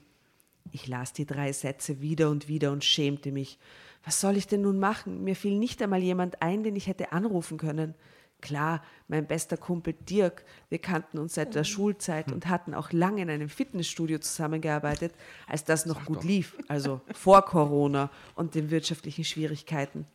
Ich 0.70 0.88
las 0.88 1.12
die 1.12 1.26
drei 1.26 1.52
Sätze 1.52 2.00
wieder 2.00 2.30
und 2.30 2.48
wieder 2.48 2.72
und 2.72 2.84
schämte 2.84 3.30
mich. 3.30 3.58
Was 4.04 4.20
soll 4.20 4.36
ich 4.36 4.46
denn 4.46 4.62
nun 4.62 4.78
machen? 4.78 5.22
Mir 5.22 5.36
fiel 5.36 5.58
nicht 5.58 5.82
einmal 5.82 6.02
jemand 6.02 6.40
ein, 6.40 6.62
den 6.62 6.76
ich 6.76 6.86
hätte 6.86 7.12
anrufen 7.12 7.58
können. 7.58 7.94
Klar, 8.40 8.82
mein 9.06 9.28
bester 9.28 9.56
Kumpel 9.56 9.92
Dirk, 9.92 10.44
wir 10.68 10.78
kannten 10.78 11.18
uns 11.18 11.34
seit 11.34 11.54
der 11.54 11.62
Schulzeit 11.62 12.32
und 12.32 12.48
hatten 12.48 12.74
auch 12.74 12.90
lange 12.90 13.22
in 13.22 13.30
einem 13.30 13.48
Fitnessstudio 13.48 14.18
zusammengearbeitet, 14.18 15.14
als 15.46 15.62
das 15.62 15.86
noch 15.86 16.04
gut 16.04 16.24
lief, 16.24 16.56
also 16.66 17.00
vor 17.12 17.42
Corona 17.44 18.10
und 18.34 18.56
den 18.56 18.70
wirtschaftlichen 18.70 19.22
Schwierigkeiten. 19.22 20.06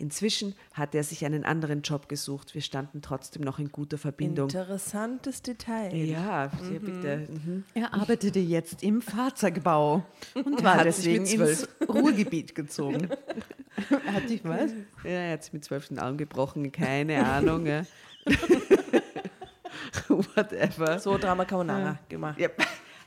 Inzwischen 0.00 0.54
hatte 0.74 0.96
er 0.98 1.04
sich 1.04 1.24
einen 1.24 1.44
anderen 1.44 1.82
Job 1.82 2.08
gesucht. 2.08 2.54
Wir 2.54 2.62
standen 2.62 3.02
trotzdem 3.02 3.42
noch 3.42 3.58
in 3.58 3.70
guter 3.72 3.98
Verbindung. 3.98 4.48
Interessantes 4.48 5.42
Detail. 5.42 5.92
Ja, 5.94 6.44
ja, 6.44 6.78
bitte. 6.80 7.26
Mhm. 7.28 7.64
Er 7.74 7.92
arbeitete 7.92 8.38
jetzt 8.38 8.82
im 8.84 9.02
Fahrzeugbau 9.02 10.04
und 10.34 10.62
war 10.62 10.76
Hat 10.76 10.86
deswegen 10.86 11.24
ins 11.26 11.32
zwölf- 11.34 11.68
Ruhrgebiet 11.88 12.54
gezogen. 12.54 13.08
Hat 14.12 14.28
dich 14.28 14.44
was? 14.44 14.70
Ja, 15.04 15.10
er 15.10 15.32
hat 15.34 15.44
sich 15.44 15.52
mit 15.52 15.64
zwölf 15.64 15.86
den 15.88 15.98
Arm 16.00 16.16
gebrochen, 16.16 16.72
keine 16.72 17.24
Ahnung. 17.24 17.66
Ja. 17.66 17.82
Whatever. 20.08 20.98
So 20.98 21.18
Drama 21.18 21.44
Carbonara 21.44 21.98
gemacht. 22.08 22.38
Ja, 22.38 22.48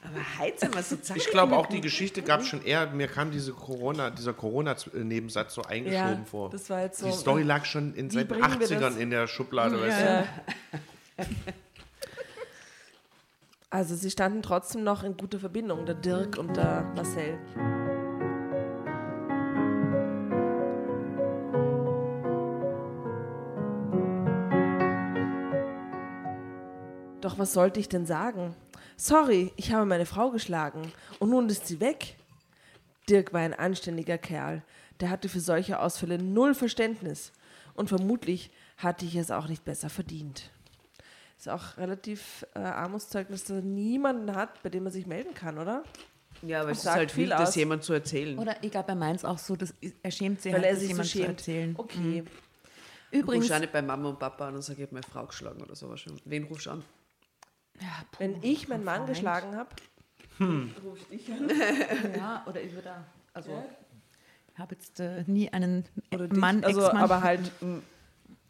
aber 0.03 0.43
heute 0.43 0.59
sind 0.59 0.75
wir 0.75 0.83
so. 0.83 0.97
Ich 1.15 1.27
glaube 1.29 1.55
auch, 1.55 1.67
die 1.67 1.81
Geschichte 1.81 2.21
gab 2.21 2.41
es 2.41 2.47
schon 2.47 2.63
eher, 2.63 2.87
mir 2.91 3.07
kam 3.07 3.31
diese 3.31 3.53
Corona, 3.53 4.09
dieser 4.09 4.33
Corona-Nebensatz 4.33 5.53
so 5.53 5.61
eingeschoben 5.63 6.19
Ja, 6.19 6.25
vor. 6.29 6.49
das 6.49 6.69
war 6.69 6.81
jetzt 6.81 6.99
so- 6.99 7.05
Die 7.07 7.11
Story 7.13 7.43
lag 7.43 7.65
schon 7.65 7.93
in 7.93 8.09
den 8.09 8.27
bringen 8.27 8.41
wir 8.59 8.67
80ern 8.67 8.79
das- 8.79 8.97
in 8.97 9.09
der 9.11 9.27
Schublade. 9.27 9.79
Weißt 9.79 10.01
du? 10.01 10.05
Ja. 10.05 10.25
Also 13.73 13.95
sie 13.95 14.11
standen 14.11 14.41
trotzdem 14.41 14.83
noch 14.83 15.01
in 15.03 15.15
guter 15.15 15.39
Verbindung, 15.39 15.85
der 15.85 15.95
Dirk 15.95 16.37
und 16.37 16.57
der 16.57 16.91
Marcel. 16.93 17.39
Doch 27.21 27.37
was 27.37 27.53
sollte 27.53 27.79
ich 27.79 27.87
denn 27.87 28.05
sagen? 28.05 28.55
Sorry, 29.01 29.51
ich 29.55 29.71
habe 29.73 29.87
meine 29.87 30.05
Frau 30.05 30.29
geschlagen 30.29 30.93
und 31.17 31.31
nun 31.31 31.49
ist 31.49 31.65
sie 31.65 31.79
weg. 31.79 32.17
Dirk 33.09 33.33
war 33.33 33.39
ein 33.41 33.55
anständiger 33.55 34.19
Kerl. 34.19 34.61
Der 34.99 35.09
hatte 35.09 35.27
für 35.27 35.39
solche 35.39 35.79
Ausfälle 35.79 36.21
null 36.21 36.53
Verständnis. 36.53 37.31
Und 37.73 37.89
vermutlich 37.89 38.51
hatte 38.77 39.05
ich 39.05 39.15
es 39.15 39.31
auch 39.31 39.47
nicht 39.47 39.65
besser 39.65 39.89
verdient. 39.89 40.51
Ist 41.35 41.49
auch 41.49 41.77
relativ 41.77 42.45
äh, 42.53 42.59
Armutszeugnis, 42.59 43.45
dass 43.45 43.57
er 43.57 43.63
niemanden 43.63 44.35
hat, 44.35 44.61
bei 44.61 44.69
dem 44.69 44.85
er 44.85 44.91
sich 44.91 45.07
melden 45.07 45.33
kann, 45.33 45.57
oder? 45.57 45.83
Ja, 46.43 46.61
aber 46.61 46.69
es 46.69 46.83
ist 46.83 46.91
halt 46.91 47.09
viel 47.09 47.29
das 47.29 47.55
jemand 47.55 47.83
zu 47.83 47.93
erzählen. 47.93 48.37
Oder 48.37 48.55
ich 48.63 48.69
glaube, 48.69 48.85
bei 48.85 48.95
meins 48.95 49.25
auch 49.25 49.39
so, 49.39 49.55
dass 49.55 49.73
er 50.03 50.11
schämt 50.11 50.43
sich 50.43 50.53
Weil 50.53 50.61
halt, 50.61 50.67
er 50.67 50.73
das 50.73 50.81
sich 50.81 50.89
so 50.89 50.93
jemand 50.93 51.09
zu 51.09 51.17
schämt. 51.17 51.27
erzählen. 51.39 51.75
Okay. 51.75 52.23
Übrigens, 53.09 53.45
Rufst 53.45 53.49
du 53.49 53.55
auch 53.55 53.59
nicht 53.61 53.73
bei 53.73 53.81
Mama 53.81 54.09
und 54.09 54.19
Papa 54.19 54.47
an 54.49 54.53
und 54.55 54.61
sag, 54.61 54.77
ich 54.77 54.83
hab 54.83 54.91
meine 54.91 55.07
Frau 55.11 55.25
geschlagen 55.25 55.59
oder 55.63 55.75
sowas 55.75 55.99
schon. 56.01 56.21
Wen 56.25 56.43
rufst 56.43 56.67
du 56.67 56.69
an? 56.69 56.83
Ja, 57.81 58.05
puh, 58.11 58.19
Wenn 58.19 58.43
ich 58.43 58.67
meinen 58.67 58.83
Mann 58.83 59.05
geschlagen 59.07 59.55
habe, 59.55 59.69
Ja, 62.17 62.43
oder 62.47 62.61
ich 62.61 62.73
würde, 62.73 63.05
also 63.33 63.63
ich 64.53 64.59
habe 64.59 64.75
jetzt 64.75 64.99
äh, 64.99 65.23
nie 65.27 65.49
einen 65.49 65.85
oder 66.13 66.27
dich, 66.27 66.37
Mann, 66.37 66.63
also, 66.63 66.81
Ex-Mann. 66.81 67.03
aber 67.03 67.21
halt. 67.21 67.51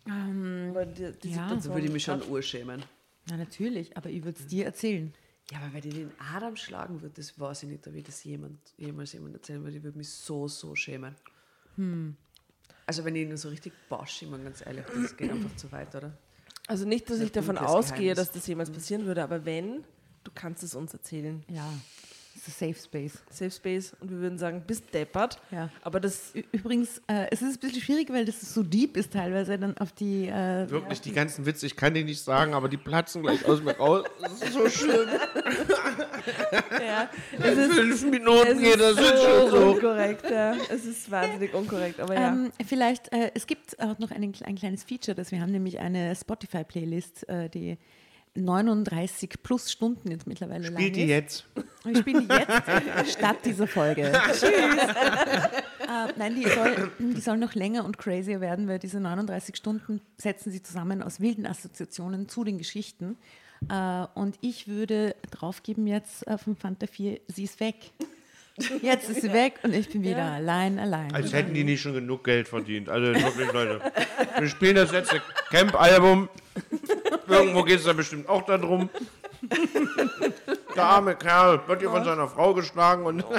aber 0.05 0.85
die, 0.85 1.11
die 1.23 1.31
ja. 1.31 1.47
Situation 1.47 1.73
würde 1.73 1.87
ich 1.87 1.93
mich 1.93 2.03
schon 2.03 2.23
urschämen. 2.29 2.83
Ja, 3.29 3.37
natürlich, 3.37 3.95
aber 3.97 4.09
ich 4.09 4.23
würde 4.23 4.39
es 4.39 4.47
dir 4.47 4.65
erzählen. 4.65 5.13
Ja, 5.51 5.59
aber 5.59 5.73
wenn 5.73 5.87
ich 5.87 5.93
den 5.93 6.11
Adam 6.33 6.55
schlagen 6.55 7.01
würde, 7.01 7.15
das 7.15 7.37
weiß 7.39 7.63
ich 7.63 7.69
nicht, 7.69 7.85
ob 7.87 7.93
ich 7.93 8.03
das 8.03 8.23
jemand, 8.23 8.57
jemals 8.77 9.13
jemand 9.13 9.35
erzählen 9.35 9.61
würde. 9.63 9.77
Ich 9.77 9.83
würde 9.83 9.97
mich 9.97 10.09
so, 10.09 10.47
so 10.47 10.75
schämen. 10.75 11.15
Also 12.85 13.03
wenn 13.05 13.15
ich 13.15 13.27
ihn 13.27 13.37
so 13.37 13.49
richtig 13.49 13.73
bosch, 13.89 14.21
ich 14.21 14.29
meine 14.29 14.43
ganz 14.43 14.65
ehrlich, 14.65 14.85
das 14.85 15.15
geht 15.17 15.29
einfach 15.29 15.55
zu 15.55 15.71
weit, 15.71 15.93
oder? 15.93 16.17
Also 16.71 16.85
nicht, 16.85 17.09
dass 17.09 17.19
ich 17.19 17.33
davon 17.33 17.57
ausgehe, 17.57 17.97
Geheimnis. 17.97 18.17
dass 18.17 18.31
das 18.31 18.47
jemals 18.47 18.71
passieren 18.71 19.05
würde, 19.05 19.21
aber 19.23 19.43
wenn, 19.43 19.83
du 20.23 20.31
kannst 20.33 20.63
es 20.63 20.73
uns 20.73 20.93
erzählen. 20.93 21.43
Ja. 21.49 21.65
Das 22.33 22.47
ist 22.47 22.61
ein 22.61 22.73
Safe 22.73 22.81
Space. 22.85 23.13
Safe 23.29 23.51
Space 23.51 23.93
und 23.99 24.09
wir 24.09 24.17
würden 24.17 24.37
sagen, 24.37 24.63
bist 24.65 24.93
deppert. 24.93 25.39
Ja. 25.51 25.69
Aber 25.81 25.99
das 25.99 26.33
Ü- 26.33 26.43
Übrigens, 26.51 26.99
äh, 27.07 27.27
es 27.29 27.41
ist 27.41 27.55
ein 27.57 27.59
bisschen 27.59 27.81
schwierig, 27.81 28.09
weil 28.09 28.25
das 28.25 28.39
so 28.53 28.63
deep 28.63 28.95
ist 28.97 29.13
teilweise 29.13 29.57
dann 29.59 29.77
auf 29.77 29.91
die. 29.91 30.27
Äh, 30.27 30.69
Wirklich, 30.69 31.01
die 31.01 31.11
ganzen 31.11 31.45
Witze, 31.45 31.65
ich 31.65 31.75
kann 31.75 31.93
die 31.93 32.03
nicht 32.03 32.21
sagen, 32.23 32.53
aber 32.53 32.69
die 32.69 32.77
platzen 32.77 33.21
gleich 33.21 33.45
aus 33.45 33.61
mir 33.61 33.75
raus. 33.77 34.05
Das 34.21 34.33
ist 34.41 34.53
so 34.53 34.69
schlimm. 34.69 35.09
ja, 36.85 37.09
In 37.37 37.69
fünf 37.71 37.93
es 37.95 38.03
Minuten 38.03 38.59
geht 38.59 38.79
das 38.79 38.91
ist 38.91 38.99
jetzt 39.01 39.23
schon 39.23 39.49
so 39.49 39.57
so. 39.59 39.71
unkorrekt. 39.73 40.29
Ja. 40.29 40.55
Es 40.69 40.85
ist 40.85 41.09
wahnsinnig 41.11 41.53
unkorrekt, 41.53 41.99
aber 41.99 42.15
ja. 42.15 42.29
Ähm, 42.29 42.51
vielleicht, 42.65 43.11
äh, 43.13 43.31
es 43.35 43.47
gibt 43.47 43.79
auch 43.79 43.99
noch 43.99 44.11
ein, 44.11 44.23
ein 44.43 44.55
kleines 44.55 44.83
Feature, 44.83 45.15
das 45.15 45.31
wir 45.31 45.41
haben, 45.41 45.51
nämlich 45.51 45.79
eine 45.79 46.15
Spotify-Playlist, 46.15 47.27
äh, 47.29 47.49
die 47.49 47.77
39 48.35 49.43
plus 49.43 49.71
Stunden 49.71 50.09
jetzt 50.09 50.25
mittlerweile 50.25 50.65
lang 50.69 50.73
Spielt 50.73 50.95
die 50.95 51.01
ist. 51.03 51.09
jetzt? 51.09 51.45
Wir 51.83 51.95
spielen 51.97 52.27
die 52.27 52.33
jetzt 52.33 53.11
statt 53.17 53.37
dieser 53.43 53.67
Folge. 53.67 54.11
Tschüss. 54.31 54.41
äh, 54.43 56.13
nein, 56.15 56.35
die 56.35 56.47
soll, 56.47 56.91
die 56.99 57.21
soll 57.21 57.37
noch 57.37 57.55
länger 57.55 57.83
und 57.83 57.97
crazier 57.97 58.39
werden, 58.39 58.67
weil 58.67 58.79
diese 58.79 58.99
39 58.99 59.55
Stunden 59.55 60.01
setzen 60.17 60.51
sie 60.51 60.63
zusammen 60.63 61.03
aus 61.03 61.19
wilden 61.19 61.45
Assoziationen 61.45 62.29
zu 62.29 62.43
den 62.43 62.57
Geschichten. 62.57 63.17
Äh, 63.69 64.05
und 64.15 64.37
ich 64.41 64.67
würde 64.67 65.15
draufgeben 65.29 65.85
jetzt 65.87 66.25
äh, 66.27 66.37
von 66.37 66.55
Fanta 66.55 66.87
4, 66.87 67.19
sie 67.27 67.43
ist 67.43 67.59
weg. 67.59 67.75
Jetzt 68.81 69.09
ist 69.09 69.21
sie 69.21 69.33
weg 69.33 69.59
und 69.63 69.73
ich 69.73 69.89
bin 69.89 70.03
wieder 70.03 70.23
allein, 70.23 70.77
allein. 70.79 71.13
Als 71.13 71.33
hätten 71.33 71.53
die 71.53 71.63
nicht 71.63 71.81
schon 71.81 71.93
genug 71.93 72.23
Geld 72.23 72.47
verdient. 72.47 72.89
Also 72.89 73.13
wirklich, 73.13 73.51
Leute. 73.51 73.81
Wir 74.37 74.49
spielen 74.49 74.75
das 74.75 74.91
letzte 74.91 75.21
Camp-Album. 75.49 76.29
Irgendwo 77.27 77.63
geht 77.63 77.79
es 77.79 77.85
da 77.85 77.93
bestimmt 77.93 78.27
auch 78.27 78.43
darum. 78.43 78.89
Der 80.75 80.83
arme 80.83 81.15
Kerl 81.15 81.61
wird 81.67 81.79
hier 81.79 81.89
von 81.89 82.03
seiner 82.03 82.27
Frau 82.27 82.53
geschlagen 82.53 83.05
und 83.05 83.23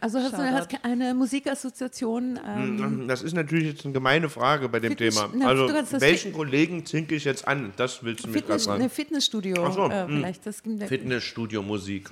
Also 0.00 0.18
hast 0.18 0.32
du 0.32 0.36
Shoutout. 0.38 0.52
hast 0.52 0.84
eine 0.84 1.14
Musikassoziation. 1.14 2.38
Ähm, 2.46 3.06
das 3.08 3.22
ist 3.22 3.34
natürlich 3.34 3.68
jetzt 3.74 3.84
eine 3.84 3.92
gemeine 3.94 4.28
Frage 4.28 4.68
bei 4.68 4.80
dem 4.80 4.92
Fitness- 4.96 5.14
Thema. 5.16 5.30
na, 5.34 5.46
Also 5.48 5.68
du 5.68 6.00
welchen 6.00 6.32
Kollegen 6.32 6.84
zinke 6.86 7.14
ich 7.14 7.24
jetzt 7.24 7.46
an? 7.46 7.72
Das 7.76 8.02
willst 8.02 8.24
du 8.24 8.28
mich 8.28 8.46
gerade 8.46 8.60
fragen. 8.60 8.80
eine 8.82 8.90
Fitnessstudio 8.90 9.64
Ach 9.64 9.72
so, 9.72 9.88
äh, 9.88 10.06
vielleicht. 10.06 10.46
Das 10.46 10.62
gibt 10.62 10.82
Fitnessstudio-Musik. 10.84 12.10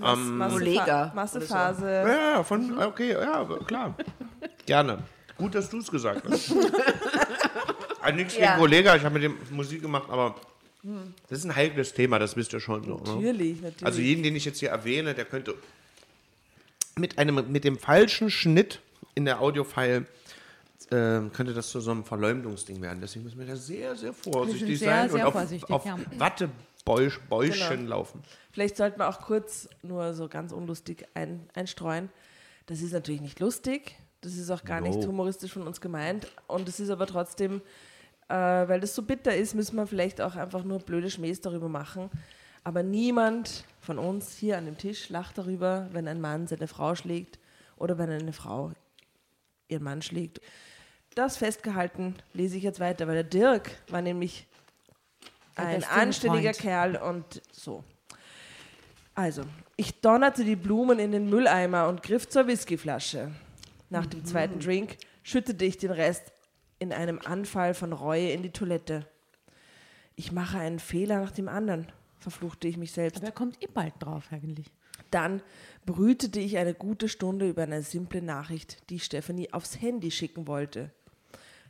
Ma 0.00 0.16
Mas 0.16 0.52
Kollega 0.52 1.12
Massephase. 1.14 1.86
Ja, 1.86 2.08
ja, 2.34 2.42
von, 2.44 2.78
okay, 2.82 3.12
ja, 3.12 3.44
klar. 3.66 3.94
Gerne. 4.66 4.98
Gut, 5.36 5.54
dass 5.54 5.70
du 5.70 5.78
es 5.78 5.90
gesagt 5.90 6.22
hast. 6.28 6.52
also 8.00 8.16
nichts 8.16 8.36
Ja. 8.36 8.46
gegen 8.48 8.58
Kollege, 8.60 8.94
ich 8.96 9.04
habe 9.04 9.14
mit 9.14 9.22
dem 9.22 9.36
Musik 9.50 9.82
gemacht, 9.82 10.08
aber 10.10 10.34
das 11.28 11.38
ist 11.40 11.44
ein 11.44 11.54
heikles 11.54 11.92
Thema, 11.92 12.18
das 12.18 12.36
wisst 12.36 12.52
ihr 12.52 12.60
schon. 12.60 12.82
So, 12.84 12.94
ne? 12.96 13.00
Natürlich, 13.04 13.60
natürlich. 13.60 13.84
Also 13.86 14.00
jeden, 14.00 14.22
den 14.22 14.34
ich 14.36 14.44
jetzt 14.44 14.58
hier 14.60 14.70
erwähne, 14.70 15.14
der 15.14 15.24
könnte 15.26 15.54
mit, 16.98 17.18
einem, 17.18 17.50
mit 17.50 17.64
dem 17.64 17.78
falschen 17.78 18.30
Schnitt 18.30 18.80
in 19.14 19.24
der 19.24 19.40
Audiofile 19.40 20.06
äh, 20.90 21.20
könnte 21.32 21.54
das 21.54 21.70
zu 21.70 21.80
so 21.80 21.90
einem 21.90 22.04
Verleumdungsding 22.04 22.80
werden. 22.80 23.00
Deswegen 23.00 23.24
müssen 23.24 23.38
wir 23.38 23.46
da 23.46 23.56
sehr, 23.56 23.94
sehr 23.96 24.12
vorsichtig 24.12 24.78
sehr, 24.78 24.88
sein 24.90 25.10
sehr 25.10 25.20
und 25.20 25.26
auf, 25.26 25.32
vorsichtig, 25.32 25.70
auf 25.70 25.84
ja. 25.84 25.98
Wattebäuschen 26.16 27.78
Genau. 27.78 27.90
laufen. 27.90 28.22
Vielleicht 28.52 28.76
sollten 28.76 28.98
wir 29.00 29.08
auch 29.08 29.20
kurz 29.20 29.68
nur 29.82 30.14
so 30.14 30.28
ganz 30.28 30.52
unlustig 30.52 31.06
ein, 31.14 31.48
einstreuen. 31.54 32.08
Das 32.66 32.80
ist 32.80 32.92
natürlich 32.92 33.20
nicht 33.20 33.40
lustig. 33.40 33.96
Das 34.20 34.34
ist 34.34 34.50
auch 34.50 34.64
gar 34.64 34.80
No. 34.80 34.88
nicht 34.88 35.06
humoristisch 35.06 35.52
von 35.52 35.66
uns 35.66 35.80
gemeint. 35.80 36.26
Und 36.46 36.68
es 36.68 36.80
ist 36.80 36.90
aber 36.90 37.06
trotzdem, 37.06 37.60
äh, 38.28 38.34
weil 38.34 38.80
das 38.80 38.94
so 38.94 39.02
bitter 39.02 39.34
ist, 39.34 39.54
müssen 39.54 39.76
wir 39.76 39.86
vielleicht 39.86 40.20
auch 40.20 40.36
einfach 40.36 40.64
nur 40.64 40.78
blöde 40.80 41.10
Schmähs 41.10 41.40
darüber 41.40 41.68
machen. 41.68 42.10
Aber 42.64 42.82
niemand 42.82 43.64
von 43.88 43.98
uns 43.98 44.36
hier 44.36 44.58
an 44.58 44.66
dem 44.66 44.76
Tisch 44.76 45.08
lacht 45.08 45.38
darüber, 45.38 45.88
wenn 45.92 46.06
ein 46.08 46.20
Mann 46.20 46.46
seine 46.46 46.68
Frau 46.68 46.94
schlägt 46.94 47.38
oder 47.78 47.96
wenn 47.96 48.10
eine 48.10 48.34
Frau 48.34 48.72
ihren 49.66 49.82
Mann 49.82 50.02
schlägt. 50.02 50.42
Das 51.14 51.38
festgehalten 51.38 52.14
lese 52.34 52.58
ich 52.58 52.64
jetzt 52.64 52.80
weiter, 52.80 53.06
weil 53.06 53.14
der 53.14 53.24
Dirk 53.24 53.70
war 53.88 54.02
nämlich 54.02 54.46
Der 55.56 55.68
ein 55.68 55.84
anständiger 55.84 56.52
Freund. 56.52 56.58
Kerl 56.58 56.96
und 56.96 57.40
so. 57.50 57.82
Also, 59.14 59.44
ich 59.76 60.02
donnerte 60.02 60.44
die 60.44 60.56
Blumen 60.56 60.98
in 60.98 61.10
den 61.10 61.30
Mülleimer 61.30 61.88
und 61.88 62.02
griff 62.02 62.28
zur 62.28 62.46
Whiskyflasche. 62.46 63.30
Nach 63.88 64.04
dem 64.04 64.22
zweiten 64.26 64.60
Drink 64.60 64.98
schüttete 65.22 65.64
ich 65.64 65.78
den 65.78 65.92
Rest 65.92 66.30
in 66.78 66.92
einem 66.92 67.20
Anfall 67.24 67.72
von 67.72 67.94
Reue 67.94 68.32
in 68.32 68.42
die 68.42 68.50
Toilette. 68.52 69.06
Ich 70.14 70.30
mache 70.30 70.58
einen 70.58 70.78
Fehler 70.78 71.22
nach 71.22 71.30
dem 71.30 71.48
anderen, 71.48 71.90
verfluchte 72.18 72.68
ich 72.68 72.76
mich 72.76 72.92
selbst. 72.92 73.18
aber 73.18 73.26
er 73.26 73.32
kommt 73.32 73.62
eh 73.62 73.66
bald 73.66 73.94
drauf 74.00 74.28
eigentlich. 74.30 74.70
Dann 75.10 75.42
brütete 75.86 76.40
ich 76.40 76.58
eine 76.58 76.74
gute 76.74 77.08
Stunde 77.08 77.48
über 77.48 77.62
eine 77.62 77.82
simple 77.82 78.20
Nachricht, 78.22 78.90
die 78.90 79.00
Stephanie 79.00 79.52
aufs 79.52 79.80
Handy 79.80 80.10
schicken 80.10 80.46
wollte. 80.46 80.90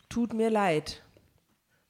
Tut 0.09 0.33
mir 0.33 0.51
leid. 0.51 1.03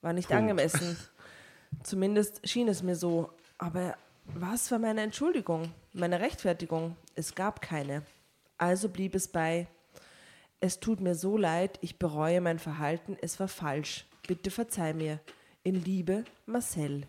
War 0.02 0.12
nicht 0.12 0.32
angemessen. 0.32 0.96
Zumindest 1.82 2.46
schien 2.48 2.68
es 2.68 2.82
mir 2.82 2.96
so. 2.96 3.30
Aber 3.56 3.96
was 4.26 4.70
war 4.70 4.78
meine 4.78 5.02
Entschuldigung? 5.02 5.72
Meine 5.92 6.20
Rechtfertigung? 6.20 6.96
Es 7.14 7.34
gab 7.34 7.60
keine. 7.60 8.02
Also 8.58 8.88
blieb 8.88 9.14
es 9.14 9.28
bei. 9.28 9.68
Es 10.60 10.80
tut 10.80 11.00
mir 11.00 11.14
so 11.14 11.36
leid, 11.36 11.78
ich 11.82 11.98
bereue 11.98 12.40
mein 12.40 12.58
Verhalten, 12.58 13.16
es 13.20 13.38
war 13.38 13.46
falsch. 13.46 14.06
Bitte 14.26 14.50
verzeih 14.50 14.92
mir. 14.92 15.20
In 15.62 15.76
Liebe, 15.84 16.24
Marcel. 16.46 17.06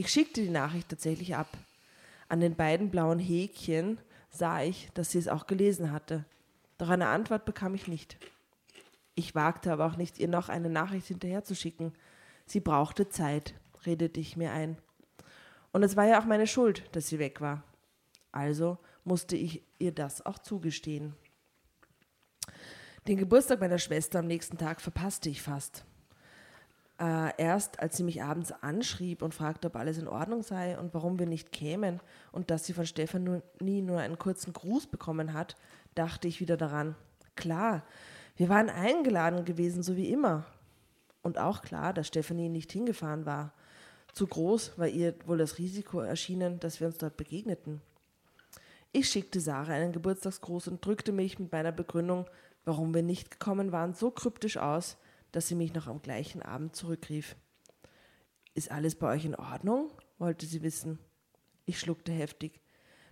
Ich 0.00 0.08
schickte 0.08 0.40
die 0.40 0.48
Nachricht 0.48 0.88
tatsächlich 0.88 1.36
ab. 1.36 1.58
An 2.30 2.40
den 2.40 2.56
beiden 2.56 2.88
blauen 2.88 3.18
Häkchen 3.18 4.00
sah 4.30 4.62
ich, 4.62 4.88
dass 4.94 5.10
sie 5.10 5.18
es 5.18 5.28
auch 5.28 5.46
gelesen 5.46 5.92
hatte. 5.92 6.24
Doch 6.78 6.88
eine 6.88 7.08
Antwort 7.08 7.44
bekam 7.44 7.74
ich 7.74 7.86
nicht. 7.86 8.16
Ich 9.14 9.34
wagte 9.34 9.70
aber 9.70 9.84
auch 9.84 9.98
nicht, 9.98 10.18
ihr 10.18 10.28
noch 10.28 10.48
eine 10.48 10.70
Nachricht 10.70 11.08
hinterherzuschicken. 11.08 11.92
Sie 12.46 12.60
brauchte 12.60 13.10
Zeit, 13.10 13.52
redete 13.84 14.20
ich 14.20 14.38
mir 14.38 14.52
ein. 14.52 14.78
Und 15.70 15.82
es 15.82 15.96
war 15.96 16.06
ja 16.06 16.18
auch 16.18 16.24
meine 16.24 16.46
Schuld, 16.46 16.82
dass 16.92 17.08
sie 17.08 17.18
weg 17.18 17.42
war. 17.42 17.62
Also 18.32 18.78
musste 19.04 19.36
ich 19.36 19.62
ihr 19.78 19.92
das 19.92 20.24
auch 20.24 20.38
zugestehen. 20.38 21.14
Den 23.06 23.18
Geburtstag 23.18 23.60
meiner 23.60 23.76
Schwester 23.76 24.20
am 24.20 24.28
nächsten 24.28 24.56
Tag 24.56 24.80
verpasste 24.80 25.28
ich 25.28 25.42
fast. 25.42 25.84
Äh, 27.00 27.32
erst 27.38 27.80
als 27.80 27.96
sie 27.96 28.02
mich 28.02 28.22
abends 28.22 28.52
anschrieb 28.52 29.22
und 29.22 29.34
fragte, 29.34 29.68
ob 29.68 29.76
alles 29.76 29.96
in 29.96 30.06
Ordnung 30.06 30.42
sei 30.42 30.78
und 30.78 30.92
warum 30.92 31.18
wir 31.18 31.26
nicht 31.26 31.50
kämen 31.50 32.00
und 32.30 32.50
dass 32.50 32.66
sie 32.66 32.74
von 32.74 32.84
Stefanie 32.84 33.40
nur 33.80 34.00
einen 34.00 34.18
kurzen 34.18 34.52
Gruß 34.52 34.86
bekommen 34.88 35.32
hat, 35.32 35.56
dachte 35.94 36.28
ich 36.28 36.40
wieder 36.40 36.58
daran. 36.58 36.94
Klar, 37.36 37.84
wir 38.36 38.50
waren 38.50 38.68
eingeladen 38.68 39.46
gewesen, 39.46 39.82
so 39.82 39.96
wie 39.96 40.10
immer. 40.10 40.44
Und 41.22 41.38
auch 41.38 41.62
klar, 41.62 41.94
dass 41.94 42.06
Stefanie 42.06 42.50
nicht 42.50 42.70
hingefahren 42.70 43.24
war. 43.24 43.54
Zu 44.12 44.26
groß 44.26 44.78
war 44.78 44.88
ihr 44.88 45.14
wohl 45.26 45.38
das 45.38 45.56
Risiko 45.56 46.00
erschienen, 46.00 46.60
dass 46.60 46.80
wir 46.80 46.86
uns 46.86 46.98
dort 46.98 47.16
begegneten. 47.16 47.80
Ich 48.92 49.08
schickte 49.08 49.40
Sarah 49.40 49.72
einen 49.72 49.92
Geburtstagsgruß 49.92 50.68
und 50.68 50.84
drückte 50.84 51.12
mich 51.12 51.38
mit 51.38 51.50
meiner 51.50 51.72
Begründung, 51.72 52.26
warum 52.66 52.92
wir 52.92 53.02
nicht 53.02 53.30
gekommen 53.30 53.72
waren, 53.72 53.94
so 53.94 54.10
kryptisch 54.10 54.58
aus, 54.58 54.98
dass 55.32 55.48
sie 55.48 55.54
mich 55.54 55.74
noch 55.74 55.86
am 55.86 56.02
gleichen 56.02 56.42
Abend 56.42 56.74
zurückrief. 56.76 57.36
Ist 58.54 58.70
alles 58.70 58.94
bei 58.96 59.08
euch 59.14 59.24
in 59.24 59.34
Ordnung? 59.34 59.90
wollte 60.18 60.44
sie 60.44 60.62
wissen. 60.62 60.98
Ich 61.64 61.80
schluckte 61.80 62.12
heftig. 62.12 62.60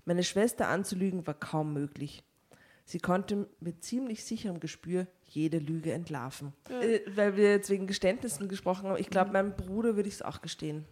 Meine 0.04 0.22
Schwester 0.22 0.68
anzulügen 0.68 1.26
war 1.26 1.35
kaum 1.35 1.72
möglich. 1.72 2.22
Sie 2.85 2.98
konnte 2.98 3.48
mit 3.61 3.85
ziemlich 3.85 4.24
sicherem 4.24 4.61
Gespür 4.61 5.07
jede 5.24 5.59
Lüge 5.59 5.92
entlarven. 5.92 6.52
Äh, 6.70 7.00
weil 7.14 7.37
wir 7.37 7.50
jetzt 7.50 7.70
wegen 7.70 7.87
Geständnissen 7.87 8.48
gesprochen 8.48 8.88
haben. 8.88 8.98
Ich 8.98 9.11
glaube, 9.11 9.33
meinem 9.33 9.54
Bruder 9.57 9.96
würde 9.96 10.09
ich 10.09 10.16
es 10.16 10.22
auch 10.22 10.40
gestehen, 10.40 10.87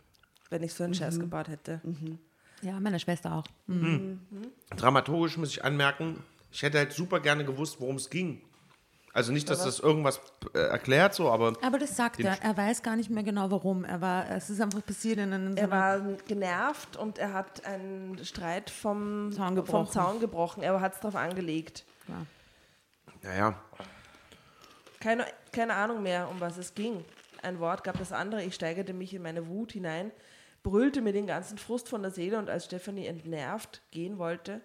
wenn 0.51 0.62
ich 0.62 0.75
so 0.75 0.85
einen 0.85 0.95
Scheiß 0.95 1.19
gebaut 1.19 1.49
hätte. 1.49 1.81
Ja, 2.62 2.81
meine 2.81 3.01
Schwester 3.01 3.35
auch. 3.35 3.47
Dramaturgisch 4.77 5.37
muss 5.37 5.51
ich 5.51 5.65
anmerken, 5.65 6.23
ich 6.51 6.62
hätte 6.62 6.79
halt 6.79 6.93
super 6.93 7.21
gerne 7.21 7.45
gewusst, 7.45 7.81
worum 7.81 7.97
es 7.97 8.09
ging. 8.09 8.43
Also 9.16 9.33
nicht, 9.33 9.48
dass 9.48 9.64
das 9.64 9.81
irgendwas 9.81 10.20
äh, 10.52 10.59
erklärt, 10.59 11.14
so, 11.14 11.31
aber 11.31 11.55
Aber 11.62 11.79
das 11.79 11.96
sagt 11.96 12.20
er. 12.20 12.37
Er 12.42 12.55
weiß 12.55 12.83
gar 12.83 12.96
nicht 12.96 13.09
mehr 13.09 13.22
genau 13.22 13.50
warum. 13.50 13.83
Er 13.83 14.02
war, 14.02 14.31
es 14.31 14.50
ist 14.50 14.61
einfach 14.61 14.85
passiert 14.85 15.16
in 15.16 15.33
einem. 15.33 15.57
Er 15.57 15.70
war 15.70 16.00
genervt 16.29 16.98
und 16.98 17.16
er 17.16 17.33
hat 17.33 17.64
einen 17.64 18.22
Streit 18.26 18.68
vom 18.68 19.33
Zaun 19.33 19.46
vom 19.46 19.55
gebrochen. 19.57 19.90
Zaun 19.90 20.20
gebrochen. 20.20 20.62
Er 20.62 20.79
hat 20.83 20.96
es 20.96 21.00
darauf 21.00 21.16
angelegt. 21.16 21.87
naja, 23.22 23.59
Keine, 25.00 25.24
keine 25.50 25.72
Ahnung 25.72 26.02
mehr, 26.02 26.29
um 26.29 26.38
was 26.38 26.59
es 26.59 26.74
ging. 26.74 27.02
Ein 27.42 27.59
Wort 27.59 27.85
gab 27.85 27.98
das 27.98 28.12
andere. 28.12 28.42
Ich 28.42 28.55
steigerte 28.55 28.92
mich 28.92 29.14
in 29.14 29.22
meine 29.22 29.46
Wut 29.48 29.72
hinein, 29.72 30.11
brüllte 30.62 31.00
mir 31.00 31.14
den 31.14 31.26
ganzen 31.26 31.57
Frust 31.57 31.88
von 31.88 32.02
der 32.02 32.11
Seele 32.11 32.37
und 32.38 32.50
als 32.50 32.66
Stefanie 32.66 33.07
entnervt 33.07 33.81
gehen 33.92 34.18
wollte, 34.18 34.61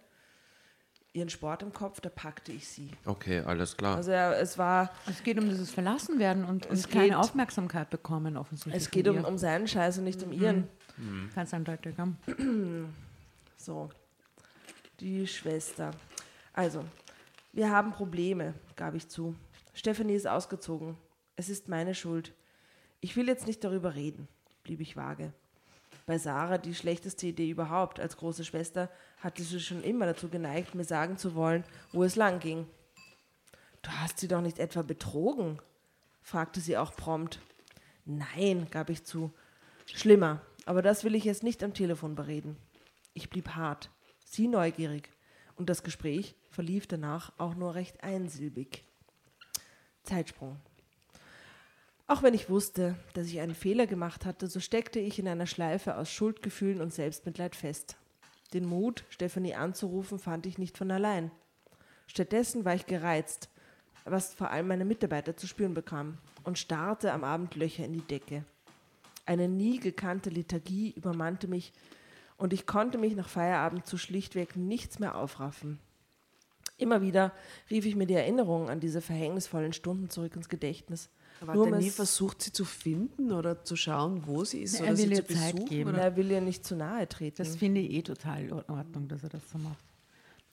ihren 1.14 1.30
Sport 1.30 1.62
im 1.64 1.74
Kopf, 1.74 2.00
da 2.02 2.10
packte 2.10 2.52
ich 2.52 2.68
sie. 2.68 2.90
Okay, 3.06 3.40
alles 3.40 3.76
klar. 3.76 3.98
Also 3.98 4.12
er, 4.12 4.40
es 4.40 4.58
war, 4.58 4.92
Es 5.08 5.22
geht 5.24 5.38
um 5.38 5.50
dieses 5.50 5.72
Verlassenwerden 5.72 6.46
und, 6.46 6.66
Es 6.68 6.86
und 6.86 6.92
keine 6.94 7.20
Aufmerksamkeit 7.20 7.90
bekommen, 7.90 8.38
offensichtlich. 8.38 8.76
es 8.84 8.92
geht 8.92 9.08
um, 9.08 9.24
um 9.26 9.38
seinen 9.38 9.68
Scheiß 9.68 9.98
und 9.98 10.06
nicht 10.06 10.24
um 10.24 10.32
ihren. 10.32 10.68
Ganz 11.36 11.54
eindeutig. 11.54 11.96
Ja. 11.98 12.08
So, 13.58 13.92
die 15.00 15.28
Schwester. 15.28 15.92
Also, 16.52 16.84
wir 17.54 17.70
haben 17.70 17.92
Probleme, 17.92 18.56
gab 18.76 18.96
ich 18.96 19.08
zu. 19.08 19.36
Stephanie 19.76 20.16
ist 20.16 20.26
ausgezogen. 20.28 20.98
Es 21.36 21.48
ist 21.48 21.68
meine 21.68 21.94
Schuld. 21.94 22.34
Ich 23.02 23.16
will 23.16 23.28
jetzt 23.28 23.46
nicht 23.46 23.64
darüber 23.64 23.94
reden, 23.94 24.28
blieb 24.64 24.80
ich 24.80 24.96
vage. 24.96 25.32
Bei 26.06 26.18
Sarah 26.18 26.58
die 26.58 26.76
schlechteste 26.76 27.28
Idee 27.28 27.50
überhaupt. 27.50 28.00
Als 28.00 28.18
große 28.18 28.44
Schwester 28.44 28.90
hatte 29.20 29.44
sie 29.44 29.60
schon 29.60 29.84
immer 29.84 30.06
dazu 30.06 30.30
geneigt, 30.30 30.76
mir 30.76 30.84
sagen 30.84 31.18
zu 31.18 31.36
wollen, 31.36 31.64
wo 31.92 32.04
es 32.04 32.16
lang 32.16 32.40
ging. 32.40 32.68
Du 33.82 33.92
hast 33.92 34.20
sie 34.20 34.28
doch 34.28 34.42
nicht 34.42 34.60
etwa 34.60 34.82
betrogen? 34.82 35.60
fragte 36.22 36.60
sie 36.60 36.78
auch 36.78 36.96
prompt. 36.96 37.40
Nein, 38.06 38.68
gab 38.70 38.90
ich 38.90 39.04
zu. 39.04 39.32
Schlimmer, 39.86 40.42
aber 40.66 40.82
das 40.82 41.04
will 41.04 41.16
ich 41.16 41.24
jetzt 41.24 41.44
nicht 41.44 41.64
am 41.64 41.74
Telefon 41.74 42.16
bereden. 42.16 42.58
Ich 43.14 43.30
blieb 43.30 43.50
hart, 43.50 43.90
sie 44.26 44.48
neugierig, 44.48 45.10
und 45.56 45.70
das 45.70 45.84
Gespräch 45.84 46.36
verlief 46.50 46.88
danach 46.88 47.34
auch 47.38 47.56
nur 47.56 47.76
recht 47.76 48.04
einsilbig. 48.04 48.84
Zeitsprung. 50.04 50.60
Auch 52.12 52.24
wenn 52.24 52.34
ich 52.34 52.50
wusste, 52.50 52.96
dass 53.14 53.28
ich 53.28 53.40
einen 53.40 53.56
Fehler 53.56 53.88
gemacht 53.88 54.26
hatte, 54.26 54.48
so 54.48 54.60
steckte 54.60 55.00
ich 55.00 55.18
in 55.18 55.30
einer 55.30 55.48
Schleife 55.48 55.96
aus 55.96 56.12
Schuldgefühlen 56.12 56.82
und 56.82 56.94
Selbstmitleid 56.94 57.56
fest. 57.56 57.96
Den 58.54 58.66
Mut, 58.66 59.06
Stephanie 59.08 59.56
anzurufen, 59.56 60.20
fand 60.20 60.46
ich 60.46 60.58
nicht 60.58 60.78
von 60.78 60.92
allein. 60.92 61.32
Stattdessen 62.08 62.66
war 62.66 62.76
ich 62.76 62.86
gereizt, 62.86 63.48
was 64.04 64.34
vor 64.34 64.52
allem 64.52 64.68
meine 64.68 64.84
Mitarbeiter 64.84 65.38
zu 65.38 65.48
spüren 65.48 65.74
bekam, 65.74 66.18
und 66.44 66.60
starrte 66.60 67.14
am 67.14 67.24
Abend 67.24 67.56
Löcher 67.56 67.86
in 67.86 67.94
die 67.94 68.02
Decke. 68.02 68.44
Eine 69.26 69.48
nie 69.48 69.80
gekannte 69.80 70.32
Lethargie 70.32 70.92
übermannte 70.92 71.48
mich 71.48 71.72
und 72.36 72.52
ich 72.52 72.66
konnte 72.66 72.98
mich 72.98 73.16
nach 73.16 73.30
Feierabend 73.30 73.86
zu 73.86 73.98
schlichtweg 73.98 74.58
nichts 74.58 75.00
mehr 75.00 75.16
aufraffen. 75.16 75.80
Immer 76.78 77.02
wieder 77.02 77.32
rief 77.70 77.86
ich 77.86 77.96
mir 77.96 78.06
die 78.06 78.16
Erinnerungen 78.16 78.68
an 78.68 78.82
diese 78.82 79.00
verhängnisvollen 79.00 79.72
Stunden 79.72 80.10
zurück 80.10 80.36
ins 80.36 80.50
Gedächtnis. 80.50 81.10
Aber 81.42 81.54
Nur 81.56 81.66
hat 81.68 81.74
er 81.74 81.80
nie 81.80 81.90
versucht, 81.90 82.42
sie 82.44 82.52
zu 82.54 82.66
finden 82.66 83.32
oder 83.32 83.64
zu 83.64 83.76
schauen, 83.76 84.24
wo 84.28 84.44
sie 84.46 84.60
ist? 84.62 84.76
Er 84.76 84.82
oder 84.82 84.90
will 84.92 84.98
sie 84.98 85.14
ihr 85.16 85.28
zu 85.28 85.34
Zeit 85.34 85.54
besuchen? 85.54 85.70
geben. 85.70 85.90
Oder? 85.90 86.02
Er 86.04 86.16
will 86.16 86.30
ihr 86.32 86.42
nicht 86.42 86.66
zu 86.66 86.76
nahe 86.76 87.08
treten. 87.10 87.38
Das 87.38 87.56
finde 87.56 87.82
ich 87.82 87.92
eh 87.92 88.02
total 88.04 88.44
in 88.44 88.52
Ordnung, 88.54 89.08
dass 89.08 89.24
er 89.24 89.30
das 89.30 89.42
so 89.52 89.58
macht. 89.58 89.78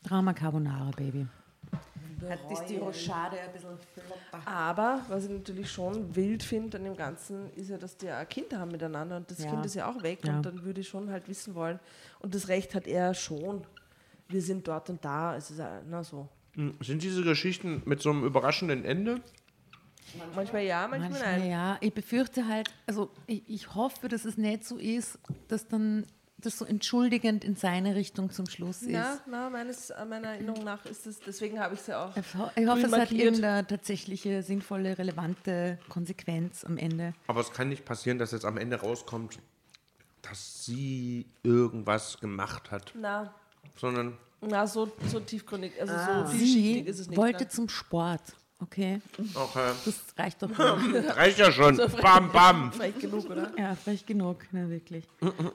Drama 0.03 0.33
Carbonara, 0.33 0.91
Baby. 0.97 1.27
ist 2.51 2.65
die 2.67 2.77
Rochade 2.77 3.39
ein 3.41 3.53
bisschen 3.53 3.77
flotter. 3.95 4.47
Aber 4.49 5.03
was 5.09 5.25
ich 5.25 5.31
natürlich 5.31 5.71
schon 5.71 6.15
wild 6.17 6.43
finde 6.43 6.79
an 6.79 6.85
dem 6.85 6.97
Ganzen, 6.97 7.53
ist 7.55 7.69
ja, 7.71 7.77
dass 7.79 7.97
die 7.97 8.07
ja 8.07 8.25
Kinder 8.25 8.59
haben 8.59 8.71
miteinander 8.71 9.17
und 9.19 9.31
das 9.31 9.39
Ja. 9.41 9.51
Kind 9.51 9.67
ist 9.67 9.75
ja 9.75 9.91
auch 9.91 10.03
weg 10.03 10.21
Ja. 10.25 10.37
und 10.37 10.47
dann 10.47 10.63
würde 10.65 10.81
ich 10.81 10.89
schon 10.89 11.11
halt 11.11 11.29
wissen 11.29 11.55
wollen. 11.55 11.79
Und 12.21 12.35
das 12.35 12.49
Recht 12.49 12.75
hat 12.75 12.87
er 12.87 13.13
schon. 13.15 13.63
Wir 14.29 14.43
sind 14.43 14.67
dort 14.69 14.89
und 14.91 15.05
da. 15.05 15.37
Es 15.37 15.51
ist 15.51 15.59
ja, 15.59 15.81
na 15.89 16.03
so. 16.03 16.29
Sind 16.81 17.03
diese 17.03 17.23
Geschichten 17.23 17.83
mit 17.85 18.01
so 18.03 18.11
einem 18.11 18.25
überraschenden 18.25 18.85
Ende? 18.85 19.21
Manchmal 20.35 20.63
ja, 20.65 20.87
manchmal, 20.89 21.11
Manchmal 21.11 21.39
nein. 21.41 21.51
ja. 21.51 21.77
Ich 21.81 21.93
befürchte 21.93 22.47
halt, 22.49 22.71
also 22.87 23.11
ich, 23.27 23.43
ich 23.49 23.75
hoffe, 23.75 24.09
dass 24.09 24.25
es 24.25 24.37
nicht 24.37 24.65
so 24.65 24.77
ist, 24.79 25.19
dass 25.49 25.69
dann 25.69 26.07
das 26.41 26.57
so 26.57 26.65
entschuldigend 26.65 27.43
in 27.45 27.57
seine 27.57 27.97
Richtung 27.97 28.31
zum 28.31 28.47
Schluss 28.49 28.83
ist. 28.83 28.93
Na, 28.93 29.19
na, 29.29 29.51
meines, 29.51 29.93
meiner 30.09 30.29
Erinnerung 30.29 30.63
nach 30.65 30.85
ist 30.87 31.05
es, 31.07 31.19
deswegen 31.19 31.59
habe 31.59 31.75
ich 31.75 31.81
es 31.81 31.89
ja 31.89 32.05
auch. 32.07 32.17
Ich 32.17 32.35
ho- 32.37 32.51
ich 32.55 32.67
hoffe, 32.69 32.87
es 32.87 32.93
hat 32.93 33.11
irgendeine 33.11 33.67
tatsächliche, 33.67 34.43
sinnvolle, 34.45 34.97
relevante 34.99 35.79
Konsequenz 35.89 36.63
am 36.65 36.77
Ende. 36.79 37.13
Aber 37.27 37.41
es 37.41 37.51
kann 37.51 37.69
nicht 37.71 37.85
passieren, 37.85 38.19
dass 38.19 38.31
jetzt 38.31 38.45
am 38.45 38.57
Ende 38.57 38.77
rauskommt, 38.81 39.41
dass 40.23 40.65
sie 40.65 41.27
irgendwas 41.43 42.19
gemacht 42.21 42.71
hat, 42.71 42.93
Na, 42.95 43.35
sondern 43.77 44.17
na 44.41 44.65
so, 44.69 44.93
so 45.11 45.19
tiefgründig, 45.19 45.73
also 45.81 45.93
Ah. 45.95 46.25
so 46.25 46.33
Sie 46.33 46.39
vielschichtig 46.39 46.87
ist 46.87 46.99
es 47.01 47.09
nicht. 47.09 47.17
wollte 47.17 47.45
ne? 47.45 47.49
zum 47.49 47.69
Sport, 47.69 48.23
okay? 48.61 49.01
auch, 49.35 49.57
äh, 49.57 49.71
Das 49.85 49.95
reicht 50.17 50.43
doch. 50.43 50.49
schon. 50.57 50.97
reicht 50.97 51.39
ja 51.39 51.53
schon. 51.53 51.77
Bam, 52.01 52.31
bam. 52.33 52.73
Frech 52.79 52.99
genug, 52.99 53.31
oder? 53.31 53.53
ja, 53.57 53.75
vielleicht 53.75 54.07
genug, 54.07 54.53
ne, 54.53 54.69
wirklich. 54.71 55.05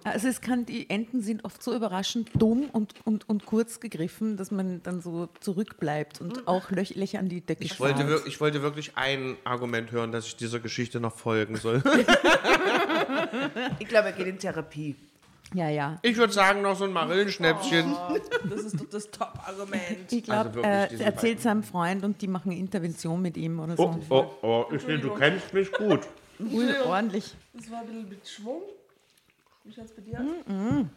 Also 0.03 0.27
es 0.27 0.41
kann, 0.41 0.65
die 0.65 0.89
Enden 0.89 1.21
sind 1.21 1.45
oft 1.45 1.61
so 1.61 1.75
überraschend 1.75 2.29
dumm 2.35 2.69
und, 2.71 2.93
und, 3.05 3.27
und 3.29 3.45
kurz 3.45 3.79
gegriffen, 3.79 4.37
dass 4.37 4.51
man 4.51 4.81
dann 4.83 5.01
so 5.01 5.29
zurückbleibt 5.39 6.21
und 6.21 6.47
auch 6.47 6.69
Löch, 6.71 6.95
Löcher 6.95 7.19
an 7.19 7.29
die 7.29 7.41
Decke 7.41 7.63
Ich 7.63 7.79
wollte, 7.79 8.23
ich 8.25 8.39
wollte 8.41 8.61
wirklich 8.61 8.97
ein 8.97 9.37
Argument 9.43 9.91
hören, 9.91 10.11
dass 10.11 10.27
ich 10.27 10.35
dieser 10.35 10.59
Geschichte 10.59 10.99
noch 10.99 11.15
folgen 11.15 11.55
soll. 11.55 11.83
Ich 13.79 13.87
glaube, 13.87 14.09
er 14.09 14.11
geht 14.13 14.27
in 14.27 14.37
Therapie. 14.39 14.95
Ja, 15.53 15.69
ja. 15.69 15.99
Ich 16.01 16.17
würde 16.17 16.33
sagen, 16.33 16.61
noch 16.61 16.75
so 16.75 16.85
ein 16.85 16.91
Marillenschnäppchen. 16.93 17.95
Das 18.49 18.61
ist 18.61 18.79
doch 18.79 18.89
das 18.89 19.11
Top-Argument. 19.11 20.11
Ich 20.11 20.23
glaube, 20.23 20.49
Also 20.49 20.55
wirklich, 20.63 20.99
äh, 20.99 21.03
er 21.03 21.05
erzählt 21.13 21.41
seinem 21.41 21.63
Freund 21.63 22.03
und 22.03 22.21
die 22.21 22.27
machen 22.27 22.51
eine 22.51 22.59
Intervention 22.59 23.21
mit 23.21 23.37
ihm 23.37 23.59
oder 23.59 23.75
Oh, 23.77 23.95
so. 24.07 24.15
oh, 24.41 24.45
oh, 24.69 24.73
ich 24.73 24.81
sehe, 24.81 24.97
du 24.99 25.13
kennst 25.13 25.53
mich 25.53 25.71
gut. 25.71 26.01
Ui, 26.39 26.65
ordentlich. 26.85 27.35
Das 27.53 27.69
war 27.69 27.79
ein 27.81 27.85
bisschen 27.87 28.09
mit 28.09 28.27
Schwung. 28.27 28.61
Wie 29.63 29.71
schaut 29.71 29.85
es 29.85 29.93
bei 29.93 30.01
dir 30.01 30.17
Hm. 30.17 30.89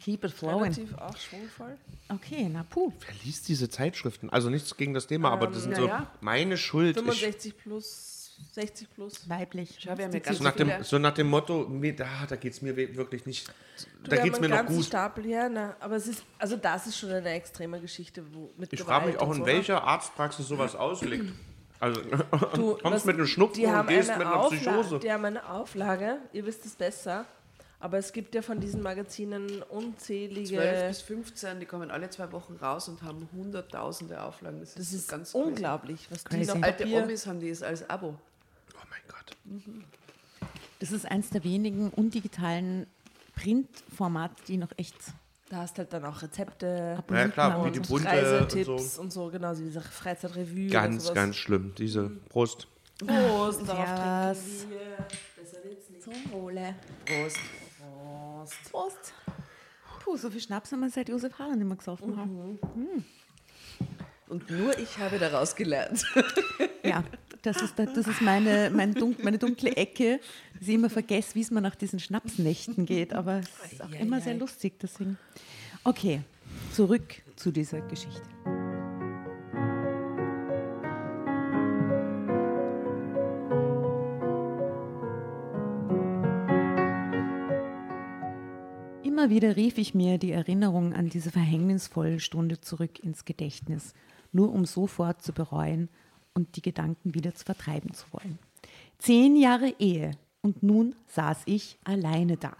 Keep 0.00 0.24
it 0.24 0.32
flowing. 0.32 0.72
Relativ 0.72 0.94
auch 0.98 1.16
schwungvoll. 1.16 1.76
Okay, 2.08 2.48
na 2.50 2.62
puh. 2.62 2.92
Wer 3.00 3.14
liest 3.24 3.48
diese 3.48 3.68
Zeitschriften? 3.68 4.30
Also 4.30 4.48
nichts 4.48 4.76
gegen 4.76 4.94
das 4.94 5.06
Thema, 5.08 5.30
aber 5.30 5.48
das 5.48 5.64
sind 5.64 5.74
so 5.76 5.86
ja. 5.88 6.10
meine 6.20 6.56
Schuld. 6.56 6.96
Ich, 6.96 7.02
65 7.02 7.56
plus, 7.58 8.19
60 8.52 8.88
plus. 8.94 9.28
Weiblich. 9.28 9.78
Wir 9.84 9.92
haben 9.92 10.00
ja 10.00 10.08
Das 10.08 10.22
ganz 10.22 10.38
so, 10.38 10.44
nach 10.44 10.56
dem, 10.56 10.82
so 10.82 10.98
nach 10.98 11.14
dem 11.14 11.28
Motto, 11.28 11.66
mir, 11.68 11.94
da, 11.94 12.06
da 12.28 12.36
geht 12.36 12.52
es 12.52 12.62
mir 12.62 12.76
wirklich 12.76 13.26
nicht, 13.26 13.48
da 14.04 14.12
Wir 14.12 14.18
geht 14.22 14.32
es 14.34 14.40
mir 14.40 14.48
noch 14.48 14.66
gut. 14.66 14.84
Stapel 14.84 15.24
her, 15.24 15.48
na, 15.48 15.76
aber 15.80 15.96
es 15.96 16.06
ist, 16.08 16.24
also 16.38 16.56
das 16.56 16.86
ist 16.86 16.98
schon 16.98 17.10
eine 17.10 17.30
extreme 17.30 17.80
Geschichte, 17.80 18.24
wo 18.32 18.50
mit 18.56 18.72
Ich 18.72 18.82
frage 18.82 19.06
mich 19.06 19.18
auch, 19.18 19.30
in 19.32 19.38
so. 19.40 19.46
welcher 19.46 19.82
Arztpraxis 19.84 20.48
sowas 20.48 20.74
auslegt. 20.74 21.26
Also, 21.78 22.00
Du, 22.54 22.72
kommst 22.74 22.84
was- 22.84 23.04
mit 23.04 23.16
einem 23.16 23.26
Schnupfen 23.26 23.60
die 23.60 23.66
und 23.66 23.72
haben 23.72 23.88
gehst 23.88 24.10
eine 24.10 24.18
mit 24.18 24.26
einer 24.26 24.36
Aufla- 24.44 24.56
Psychose. 24.56 24.98
Die 24.98 25.12
haben 25.12 25.24
eine 25.24 25.48
Auflage, 25.48 26.18
ihr 26.32 26.44
wisst 26.44 26.66
es 26.66 26.74
besser, 26.74 27.24
aber 27.82 27.96
es 27.96 28.12
gibt 28.12 28.34
ja 28.34 28.42
von 28.42 28.60
diesen 28.60 28.82
Magazinen 28.82 29.62
unzählige. 29.62 30.56
12 30.58 30.88
bis 30.88 31.00
15, 31.00 31.60
die 31.60 31.66
kommen 31.66 31.90
alle 31.90 32.10
zwei 32.10 32.30
Wochen 32.32 32.56
raus 32.60 32.88
und 32.90 33.02
haben 33.02 33.26
hunderttausende 33.32 34.20
Auflagen. 34.22 34.60
Das, 34.60 34.74
das 34.74 34.92
ist 34.92 35.08
ganz 35.08 35.34
unglaublich, 35.34 36.06
was 36.10 36.24
die 36.24 36.36
Crazy. 36.36 36.54
noch 36.54 36.62
Alte. 36.62 36.86
Omis 36.86 37.26
haben 37.26 37.40
die 37.40 37.48
es 37.48 37.62
als 37.62 37.88
Abo. 37.88 38.14
Mein 38.90 39.00
Gott. 39.08 39.36
Das 40.80 40.92
ist 40.92 41.06
eins 41.06 41.30
der 41.30 41.44
wenigen 41.44 41.90
undigitalen 41.90 42.86
Printformate, 43.34 44.34
die 44.48 44.56
noch 44.56 44.72
echt 44.76 44.94
Da 45.48 45.58
hast 45.58 45.78
halt 45.78 45.92
dann 45.92 46.04
auch 46.04 46.20
Rezepte. 46.22 47.02
Ja 47.10 47.28
klar, 47.28 47.62
wie 47.62 47.68
und 47.68 47.76
die 47.76 47.84
so. 47.84 47.94
bunte 47.94 48.08
und 48.08 48.14
Reisetipps 48.14 48.94
so. 48.96 49.02
und 49.02 49.12
so, 49.12 49.28
genau, 49.30 49.54
so 49.54 49.62
diese 49.62 49.80
Freizeitrevue. 49.80 50.68
Ganz, 50.68 50.94
und 50.94 51.00
sowas. 51.00 51.14
ganz 51.14 51.36
schlimm. 51.36 51.74
Diese 51.76 52.08
Brust. 52.28 52.68
Prost, 52.98 53.66
darauf 53.66 53.86
Servus. 53.86 54.58
trinken 54.58 54.70
wir. 54.70 55.06
Besser 55.42 55.64
wird's 55.64 55.90
nicht. 55.90 56.02
Zum 56.02 56.32
Wohle. 56.32 56.74
Prost. 57.06 57.38
Prost. 57.80 58.70
Prost. 58.70 59.14
Puh, 60.04 60.16
so 60.16 60.30
viel 60.30 60.40
Schnaps 60.40 60.70
haben 60.72 60.80
wir 60.80 60.90
seit 60.90 61.08
Josef 61.08 61.38
Hahn 61.38 61.58
nicht 61.58 61.66
mehr 61.66 61.76
gesoffen 61.76 62.16
haben. 62.16 62.58
Und 64.28 64.50
nur 64.50 64.78
ich 64.78 64.98
habe 64.98 65.18
daraus 65.18 65.54
gelernt. 65.56 66.04
Ja, 66.84 67.02
das 67.42 67.62
ist, 67.62 67.78
das 67.78 68.06
ist 68.06 68.20
meine, 68.20 68.70
mein 68.74 68.94
dunk, 68.94 69.22
meine 69.24 69.38
dunkle 69.38 69.76
Ecke, 69.76 70.20
dass 70.58 70.68
ich 70.68 70.74
immer 70.74 70.90
vergesse, 70.90 71.34
wie 71.34 71.40
es 71.40 71.50
mir 71.50 71.60
nach 71.60 71.74
diesen 71.74 71.98
Schnapsnächten 71.98 72.86
geht. 72.86 73.12
Aber 73.12 73.40
es 73.40 73.72
ist 73.72 73.82
auch 73.82 73.92
immer 73.92 74.20
sehr 74.20 74.34
lustig, 74.34 74.74
deswegen. 74.80 75.18
Okay, 75.84 76.20
zurück 76.72 77.22
zu 77.36 77.50
dieser 77.50 77.80
Geschichte. 77.80 78.22
Immer 89.02 89.30
wieder 89.30 89.56
rief 89.56 89.76
ich 89.78 89.94
mir 89.94 90.18
die 90.18 90.32
Erinnerung 90.32 90.94
an 90.94 91.08
diese 91.08 91.30
verhängnisvolle 91.30 92.20
Stunde 92.20 92.60
zurück 92.60 92.98
ins 93.02 93.24
Gedächtnis, 93.24 93.94
nur 94.32 94.52
um 94.52 94.64
sofort 94.64 95.22
zu 95.22 95.32
bereuen 95.32 95.88
und 96.40 96.56
die 96.56 96.62
Gedanken 96.62 97.14
wieder 97.14 97.34
zu 97.34 97.44
vertreiben 97.44 97.92
zu 97.94 98.04
wollen. 98.12 98.38
Zehn 98.98 99.36
Jahre 99.36 99.74
Ehe 99.78 100.12
und 100.42 100.62
nun 100.62 100.94
saß 101.08 101.38
ich 101.46 101.78
alleine 101.84 102.36
da. 102.36 102.52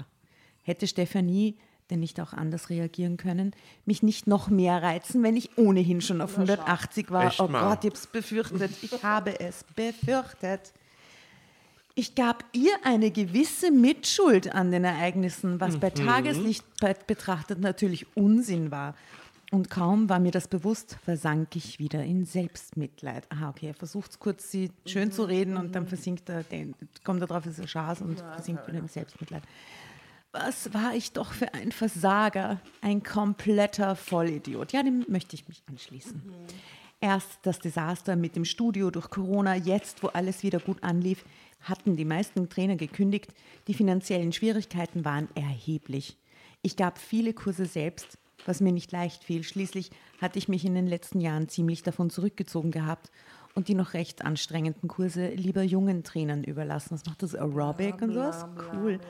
Hätte 0.62 0.86
Stefanie 0.86 1.56
denn 1.90 2.00
nicht 2.00 2.20
auch 2.20 2.32
anders 2.32 2.70
reagieren 2.70 3.16
können, 3.16 3.52
mich 3.84 4.02
nicht 4.04 4.28
noch 4.28 4.48
mehr 4.48 4.80
reizen, 4.80 5.24
wenn 5.24 5.36
ich 5.36 5.58
ohnehin 5.58 6.00
schon 6.00 6.20
auf 6.20 6.34
180 6.36 7.10
war. 7.10 7.26
Echt 7.26 7.40
oh. 7.40 7.48
Gott, 7.48 7.82
ich 7.84 7.90
habe 7.90 7.94
es 7.94 8.06
befürchtet. 8.06 8.70
Ich 8.82 9.02
habe 9.02 9.40
es 9.40 9.64
befürchtet. 9.74 10.72
Ich 11.96 12.14
gab 12.14 12.44
ihr 12.52 12.70
eine 12.84 13.10
gewisse 13.10 13.72
Mitschuld 13.72 14.54
an 14.54 14.70
den 14.70 14.84
Ereignissen, 14.84 15.60
was 15.60 15.74
Mhm. 15.74 15.80
bei 15.80 15.90
Tageslicht 15.90 16.64
be- 16.80 16.94
betrachtet 17.08 17.60
natürlich 17.60 18.06
Unsinn 18.16 18.70
war. 18.70 18.94
Und 19.50 19.68
kaum 19.68 20.08
war 20.08 20.20
mir 20.20 20.30
das 20.30 20.46
bewusst, 20.46 20.96
versank 21.04 21.56
ich 21.56 21.80
wieder 21.80 22.04
in 22.04 22.24
Selbstmitleid. 22.24 23.26
Aha, 23.32 23.48
okay, 23.50 23.68
er 23.68 23.74
versucht 23.74 24.20
kurz, 24.20 24.50
sie 24.50 24.70
schön 24.86 25.08
Mhm. 25.08 25.12
zu 25.12 25.24
reden 25.24 25.56
und 25.56 25.74
dann 25.74 25.88
versinkt 25.88 26.28
er, 26.28 26.44
den, 26.44 26.74
kommt 27.02 27.20
er 27.20 27.26
drauf, 27.26 27.44
ist 27.46 27.58
er 27.58 27.66
Schaß 27.66 28.02
und 28.02 28.20
versinkt 28.20 28.66
wieder 28.68 28.78
im 28.78 28.86
Selbstmitleid. 28.86 29.42
Was 30.32 30.72
war 30.72 30.94
ich 30.94 31.12
doch 31.12 31.32
für 31.32 31.52
ein 31.54 31.72
Versager, 31.72 32.60
ein 32.80 33.02
kompletter 33.02 33.96
Vollidiot. 33.96 34.70
Ja, 34.72 34.84
dem 34.84 35.04
möchte 35.08 35.34
ich 35.34 35.48
mich 35.48 35.64
anschließen. 35.68 36.22
Erst 37.00 37.40
das 37.42 37.58
Desaster 37.58 38.14
mit 38.14 38.36
dem 38.36 38.44
Studio 38.44 38.92
durch 38.92 39.10
Corona, 39.10 39.56
jetzt, 39.56 40.04
wo 40.04 40.08
alles 40.08 40.44
wieder 40.44 40.60
gut 40.60 40.80
anlief, 40.84 41.24
hatten 41.62 41.96
die 41.96 42.04
meisten 42.04 42.48
Trainer 42.48 42.76
gekündigt. 42.76 43.32
Die 43.66 43.74
finanziellen 43.74 44.32
Schwierigkeiten 44.32 45.04
waren 45.04 45.28
erheblich. 45.34 46.16
Ich 46.62 46.76
gab 46.76 46.98
viele 46.98 47.32
Kurse 47.32 47.66
selbst, 47.66 48.18
was 48.46 48.60
mir 48.60 48.72
nicht 48.72 48.92
leicht 48.92 49.24
fiel. 49.24 49.42
Schließlich 49.42 49.90
hatte 50.20 50.38
ich 50.38 50.48
mich 50.48 50.64
in 50.64 50.74
den 50.74 50.86
letzten 50.86 51.20
Jahren 51.20 51.48
ziemlich 51.48 51.82
davon 51.82 52.10
zurückgezogen 52.10 52.70
gehabt 52.70 53.10
und 53.54 53.68
die 53.68 53.74
noch 53.74 53.94
recht 53.94 54.24
anstrengenden 54.24 54.88
Kurse 54.88 55.28
lieber 55.28 55.62
jungen 55.62 56.04
Trainern 56.04 56.44
überlassen. 56.44 56.92
Was 56.92 57.06
macht 57.06 57.22
das? 57.22 57.34
Aerobic 57.34 58.00
und 58.00 58.12
sowas? 58.12 58.46
Cool. 58.72 59.00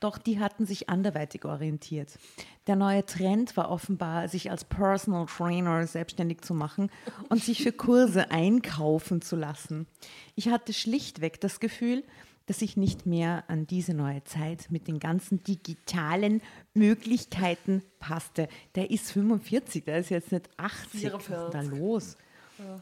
Doch 0.00 0.18
die 0.18 0.38
hatten 0.38 0.66
sich 0.66 0.88
anderweitig 0.88 1.44
orientiert. 1.44 2.18
Der 2.66 2.76
neue 2.76 3.06
Trend 3.06 3.56
war 3.56 3.70
offenbar, 3.70 4.28
sich 4.28 4.50
als 4.50 4.64
Personal 4.64 5.26
Trainer 5.26 5.86
selbstständig 5.86 6.42
zu 6.42 6.52
machen 6.52 6.90
und 7.30 7.42
sich 7.42 7.62
für 7.62 7.72
Kurse 7.72 8.30
einkaufen 8.30 9.22
zu 9.22 9.36
lassen. 9.36 9.86
Ich 10.34 10.48
hatte 10.48 10.72
schlichtweg 10.72 11.40
das 11.40 11.60
Gefühl, 11.60 12.04
dass 12.46 12.62
ich 12.62 12.76
nicht 12.76 13.06
mehr 13.06 13.44
an 13.48 13.66
diese 13.66 13.92
neue 13.92 14.22
Zeit 14.24 14.66
mit 14.70 14.86
den 14.88 14.98
ganzen 15.00 15.42
digitalen 15.42 16.40
Möglichkeiten 16.74 17.82
passte. 17.98 18.48
Der 18.74 18.90
ist 18.90 19.12
45, 19.12 19.84
der 19.84 19.98
ist 19.98 20.10
jetzt 20.10 20.32
nicht 20.32 20.48
80. 20.56 21.12
Was 21.12 21.22
ist 21.28 21.30
da 21.54 21.60
los? 21.62 22.16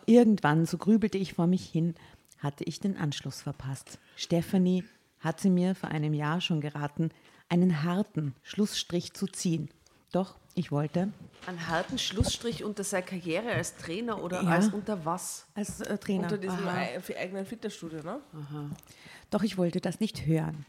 Irgendwann, 0.06 0.66
so 0.66 0.78
grübelte 0.78 1.18
ich 1.18 1.34
vor 1.34 1.46
mich 1.46 1.66
hin, 1.68 1.94
hatte 2.38 2.64
ich 2.64 2.78
den 2.80 2.96
Anschluss 2.96 3.42
verpasst. 3.42 3.98
Stephanie 4.16 4.84
hatte 5.20 5.48
mir 5.48 5.74
vor 5.74 5.90
einem 5.90 6.14
Jahr 6.14 6.40
schon 6.40 6.60
geraten, 6.60 7.10
einen 7.48 7.82
harten 7.82 8.34
Schlussstrich 8.42 9.14
zu 9.14 9.26
ziehen. 9.26 9.70
Doch 10.12 10.36
ich 10.54 10.70
wollte 10.70 11.10
Einen 11.46 11.66
harten 11.66 11.98
Schlussstrich 11.98 12.62
unter 12.62 12.84
seiner 12.84 13.02
Karriere 13.04 13.50
als 13.50 13.76
Trainer 13.76 14.22
oder 14.22 14.42
Ja. 14.42 14.50
als 14.50 14.68
unter 14.68 15.04
was? 15.04 15.46
als 15.54 15.80
äh, 15.80 15.98
Trainer. 15.98 16.24
Unter 16.24 16.38
diesem 16.38 16.58
für 17.00 17.16
eigenen 17.18 17.44
Fitnessstudio, 17.46 18.02
ne? 18.02 18.20
Doch 19.34 19.42
ich 19.42 19.58
wollte 19.58 19.80
das 19.80 19.98
nicht 19.98 20.26
hören. 20.26 20.64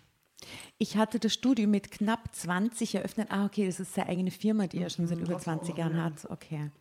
Ich 0.79 0.97
hatte 0.97 1.19
das 1.19 1.31
Studio 1.31 1.67
mit 1.67 1.91
knapp 1.91 2.33
20 2.33 2.95
eröffnet. 2.95 3.27
Ah, 3.29 3.45
okay, 3.45 3.67
das 3.67 3.79
ist 3.79 3.93
seine 3.93 4.09
eigene 4.09 4.31
Firma, 4.31 4.65
die 4.65 4.79
er 4.79 4.89
schon 4.89 5.05
seit 5.05 5.19
über 5.19 5.37
20 5.37 5.77
Jahren 5.77 6.03
hat. 6.03 6.25
Okay. 6.31 6.71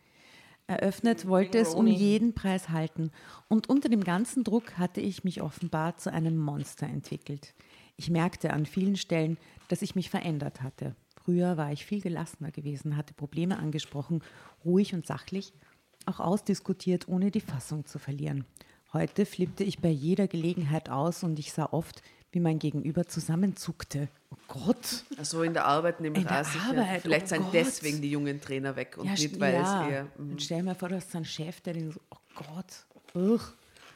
Eröffnet, 0.65 1.27
wollte 1.27 1.59
es 1.59 1.75
um 1.75 1.85
jeden 1.85 2.33
Preis 2.33 2.69
halten. 2.69 3.11
Und 3.49 3.69
unter 3.69 3.87
dem 3.87 4.03
ganzen 4.03 4.43
Druck 4.43 4.79
hatte 4.79 4.99
ich 4.99 5.23
mich 5.23 5.43
offenbar 5.43 5.95
zu 5.97 6.11
einem 6.11 6.37
Monster 6.37 6.87
entwickelt. 6.87 7.53
Ich 7.97 8.09
merkte 8.09 8.51
an 8.51 8.65
vielen 8.65 8.95
Stellen, 8.95 9.37
dass 9.67 9.83
ich 9.83 9.93
mich 9.93 10.09
verändert 10.09 10.63
hatte. 10.63 10.95
Früher 11.23 11.55
war 11.55 11.71
ich 11.71 11.85
viel 11.85 12.01
gelassener 12.01 12.49
gewesen, 12.49 12.97
hatte 12.97 13.13
Probleme 13.13 13.59
angesprochen, 13.59 14.23
ruhig 14.65 14.95
und 14.95 15.05
sachlich, 15.05 15.53
auch 16.07 16.19
ausdiskutiert, 16.19 17.07
ohne 17.07 17.29
die 17.29 17.41
Fassung 17.41 17.85
zu 17.85 17.99
verlieren. 17.99 18.43
Heute 18.95 19.25
flippte 19.25 19.65
ich 19.65 19.79
bei 19.79 19.89
jeder 19.89 20.25
Gelegenheit 20.25 20.89
aus 20.89 21.23
und 21.23 21.37
ich 21.37 21.51
sah 21.51 21.65
oft, 21.65 22.01
wie 22.31 22.39
mein 22.39 22.59
Gegenüber 22.59 23.05
zusammenzuckte. 23.05 24.07
Oh 24.31 24.37
Gott! 24.47 25.03
Also 25.17 25.43
in 25.43 25.51
der 25.53 25.65
Arbeit 25.65 25.99
nehme 25.99 26.17
ich 26.17 26.25
auch. 26.25 26.31
Arbeit, 26.31 27.01
Vielleicht 27.01 27.25
oh 27.25 27.29
sind 27.29 27.41
Gott. 27.41 27.53
deswegen 27.55 28.01
die 28.01 28.09
jungen 28.09 28.39
Trainer 28.39 28.77
weg 28.77 28.97
und 28.97 29.07
Ja, 29.07 29.11
nicht, 29.11 29.37
weil 29.37 29.55
ja. 29.55 29.83
es 29.83 29.91
eher. 29.91 30.07
Und 30.17 30.41
stell 30.41 30.63
mir 30.63 30.75
vor, 30.75 30.87
du 30.87 30.95
hast 30.95 31.13
einen 31.13 31.25
Chef, 31.25 31.59
der 31.59 31.73
den 31.73 31.91
so, 31.91 31.99
oh 32.09 32.17
Gott, 32.35 32.85
ugh. 33.15 33.41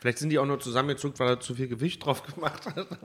Vielleicht 0.02 0.18
sind 0.18 0.32
die 0.32 0.39
auch 0.39 0.45
nur 0.45 0.60
zusammengezuckt, 0.60 1.18
weil 1.22 1.30
er 1.30 1.39
zu 1.39 1.56
viel 1.56 1.70
Gewicht 1.70 2.06
drauf 2.06 2.22
gemacht 2.24 2.66
hat. 2.66 2.88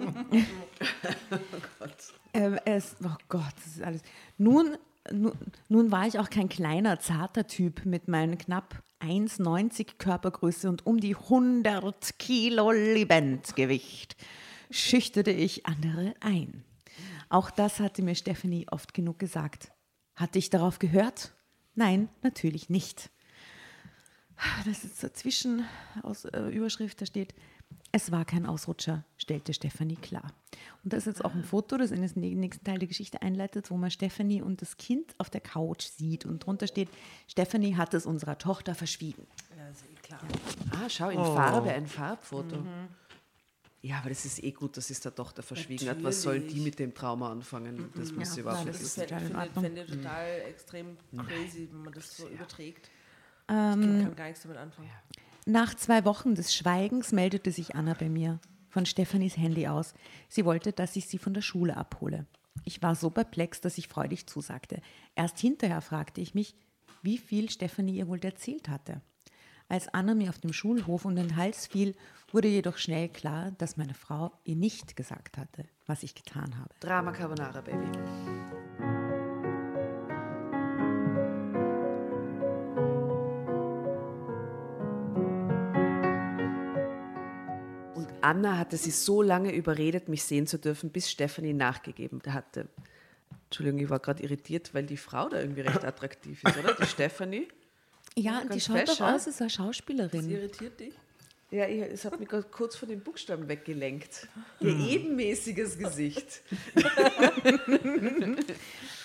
Ähm, 2.36 2.58
es, 2.64 2.96
oh 3.04 3.16
Gott, 3.28 3.54
das 3.54 3.76
ist 3.76 3.82
alles. 3.82 4.02
Nun, 4.38 4.76
nun, 5.12 5.34
nun 5.68 5.92
war 5.92 6.08
ich 6.08 6.18
auch 6.18 6.28
kein 6.28 6.48
kleiner, 6.48 6.98
zarter 6.98 7.46
Typ 7.46 7.84
mit 7.84 8.08
meinen 8.08 8.38
knapp 8.38 8.82
1,90 9.04 9.98
Körpergröße 9.98 10.68
und 10.68 10.86
um 10.86 10.98
die 10.98 11.14
100 11.14 12.18
Kilo 12.18 12.70
Lebendgewicht. 12.72 14.16
Schüchterte 14.70 15.30
ich 15.30 15.66
andere 15.66 16.14
ein. 16.20 16.64
Auch 17.28 17.50
das 17.50 17.80
hatte 17.80 18.02
mir 18.02 18.14
Stephanie 18.14 18.66
oft 18.70 18.94
genug 18.94 19.18
gesagt. 19.18 19.72
Hatte 20.16 20.38
ich 20.38 20.48
darauf 20.48 20.78
gehört? 20.78 21.34
Nein, 21.74 22.08
natürlich 22.22 22.70
nicht. 22.70 23.10
Das 24.64 24.84
ist 24.84 25.00
so 25.00 25.08
zwischen 25.10 25.64
aus 26.02 26.24
äh, 26.24 26.48
Überschrift, 26.48 27.00
da 27.00 27.06
steht, 27.06 27.34
es 27.92 28.10
war 28.10 28.24
kein 28.24 28.44
Ausrutscher, 28.46 29.04
stellte 29.18 29.54
Stefanie 29.54 29.96
klar. 29.96 30.32
Und 30.82 30.92
das 30.92 31.00
ist 31.00 31.06
jetzt 31.18 31.24
auch 31.24 31.34
ein 31.34 31.44
Foto, 31.44 31.76
das 31.76 31.90
in 31.90 32.02
den 32.02 32.40
nächsten 32.40 32.64
Teil 32.64 32.78
der 32.78 32.88
Geschichte 32.88 33.22
einleitet, 33.22 33.70
wo 33.70 33.76
man 33.76 33.90
Stefanie 33.90 34.42
und 34.42 34.62
das 34.62 34.76
Kind 34.76 35.14
auf 35.18 35.30
der 35.30 35.40
Couch 35.40 35.84
sieht. 35.86 36.24
Und 36.26 36.44
drunter 36.46 36.66
steht, 36.66 36.88
Stefanie 37.28 37.76
hat 37.76 37.94
es 37.94 38.06
unserer 38.06 38.36
Tochter 38.38 38.74
verschwiegen. 38.74 39.26
Ja, 39.56 39.68
ist 39.68 39.84
eh 39.84 39.94
klar. 40.02 40.20
Ah, 40.72 40.88
schau, 40.88 41.10
in 41.10 41.18
Oh. 41.18 41.34
Farbe 41.34 41.70
ein 41.72 41.86
Farbfoto. 41.86 42.56
Mhm. 42.56 42.88
Ja, 43.82 43.98
aber 43.98 44.08
das 44.08 44.24
ist 44.24 44.42
eh 44.42 44.50
gut, 44.52 44.76
dass 44.78 44.88
es 44.88 45.00
der 45.00 45.14
Tochter 45.14 45.42
verschwiegen 45.42 45.88
hat. 45.90 46.02
Was 46.02 46.22
soll 46.22 46.38
die 46.38 46.44
Natürlich. 46.46 46.64
mit 46.64 46.78
dem 46.78 46.94
Trauma 46.94 47.30
anfangen? 47.30 47.90
Das 47.94 48.12
muss 48.12 48.28
Ja, 48.28 48.34
sie 48.34 48.40
überhaupt 48.40 48.64
nicht 48.64 48.78
das 48.80 48.82
ist 48.82 48.96
wissen. 48.96 49.08
total 49.08 49.46
in 49.46 49.52
Finde 49.52 49.84
find 49.84 49.90
ich 49.90 49.96
total 50.02 50.26
extrem 50.48 50.96
crazy, 51.26 51.68
wenn 51.70 51.82
man 51.82 51.92
das 51.92 52.16
so 52.16 52.26
überträgt. 52.28 52.90
Ähm, 53.46 53.98
Ich 53.98 54.04
kann 54.06 54.16
gar 54.16 54.24
nichts 54.28 54.42
damit 54.42 54.56
anfangen. 54.56 54.88
Nach 55.46 55.74
zwei 55.74 56.04
Wochen 56.06 56.34
des 56.34 56.54
Schweigens 56.54 57.12
meldete 57.12 57.52
sich 57.52 57.74
Anna 57.74 57.94
bei 57.94 58.08
mir 58.08 58.40
von 58.70 58.86
Stefanis 58.86 59.36
Handy 59.36 59.68
aus. 59.68 59.94
Sie 60.28 60.44
wollte, 60.44 60.72
dass 60.72 60.96
ich 60.96 61.06
sie 61.06 61.18
von 61.18 61.34
der 61.34 61.42
Schule 61.42 61.76
abhole. 61.76 62.26
Ich 62.64 62.82
war 62.82 62.94
so 62.94 63.10
perplex, 63.10 63.60
dass 63.60 63.76
ich 63.76 63.88
freudig 63.88 64.26
zusagte. 64.26 64.80
Erst 65.14 65.38
hinterher 65.38 65.82
fragte 65.82 66.20
ich 66.20 66.34
mich, 66.34 66.54
wie 67.02 67.18
viel 67.18 67.50
Stefanie 67.50 67.98
ihr 67.98 68.08
wohl 68.08 68.20
erzählt 68.24 68.68
hatte. 68.68 69.02
Als 69.68 69.88
Anna 69.88 70.14
mir 70.14 70.30
auf 70.30 70.38
dem 70.38 70.52
Schulhof 70.52 71.04
um 71.04 71.14
den 71.14 71.36
Hals 71.36 71.66
fiel, 71.66 71.94
wurde 72.32 72.48
jedoch 72.48 72.78
schnell 72.78 73.08
klar, 73.08 73.52
dass 73.58 73.76
meine 73.76 73.94
Frau 73.94 74.32
ihr 74.44 74.56
nicht 74.56 74.96
gesagt 74.96 75.36
hatte, 75.36 75.66
was 75.86 76.02
ich 76.02 76.14
getan 76.14 76.58
habe. 76.58 76.74
Drama 76.80 77.12
Carbonara, 77.12 77.60
Baby. 77.60 78.43
Anna 88.24 88.56
hatte 88.56 88.76
sie 88.78 88.90
so 88.90 89.20
lange 89.20 89.52
überredet, 89.54 90.08
mich 90.08 90.24
sehen 90.24 90.46
zu 90.46 90.58
dürfen, 90.58 90.90
bis 90.90 91.10
Stephanie 91.10 91.52
nachgegeben 91.52 92.22
hatte. 92.26 92.68
Entschuldigung, 93.44 93.80
ich 93.80 93.90
war 93.90 93.98
gerade 94.00 94.22
irritiert, 94.22 94.72
weil 94.72 94.84
die 94.86 94.96
Frau 94.96 95.28
da 95.28 95.40
irgendwie 95.40 95.60
recht 95.60 95.84
attraktiv 95.84 96.42
ist, 96.42 96.56
oder? 96.56 96.72
Die 96.74 96.86
Stephanie. 96.86 97.48
Ja, 98.16 98.42
die 98.44 98.60
schaut 98.60 98.78
fesch, 98.78 98.90
doch 98.90 99.00
ja? 99.00 99.14
aus 99.14 99.26
als 99.26 99.40
eine 99.40 99.48
Das 99.48 99.54
Schauspielerin. 99.54 100.30
irritiert 100.30 100.80
dich? 100.80 100.94
Ja, 101.50 101.68
ich, 101.68 101.82
es 101.82 102.04
hat 102.04 102.18
mich 102.18 102.28
gerade 102.28 102.46
kurz 102.50 102.74
von 102.76 102.88
den 102.88 103.00
Buchstaben 103.00 103.46
weggelenkt. 103.46 104.26
Ihr 104.60 104.76
ebenmäßiges 104.76 105.78
Gesicht. 105.78 106.40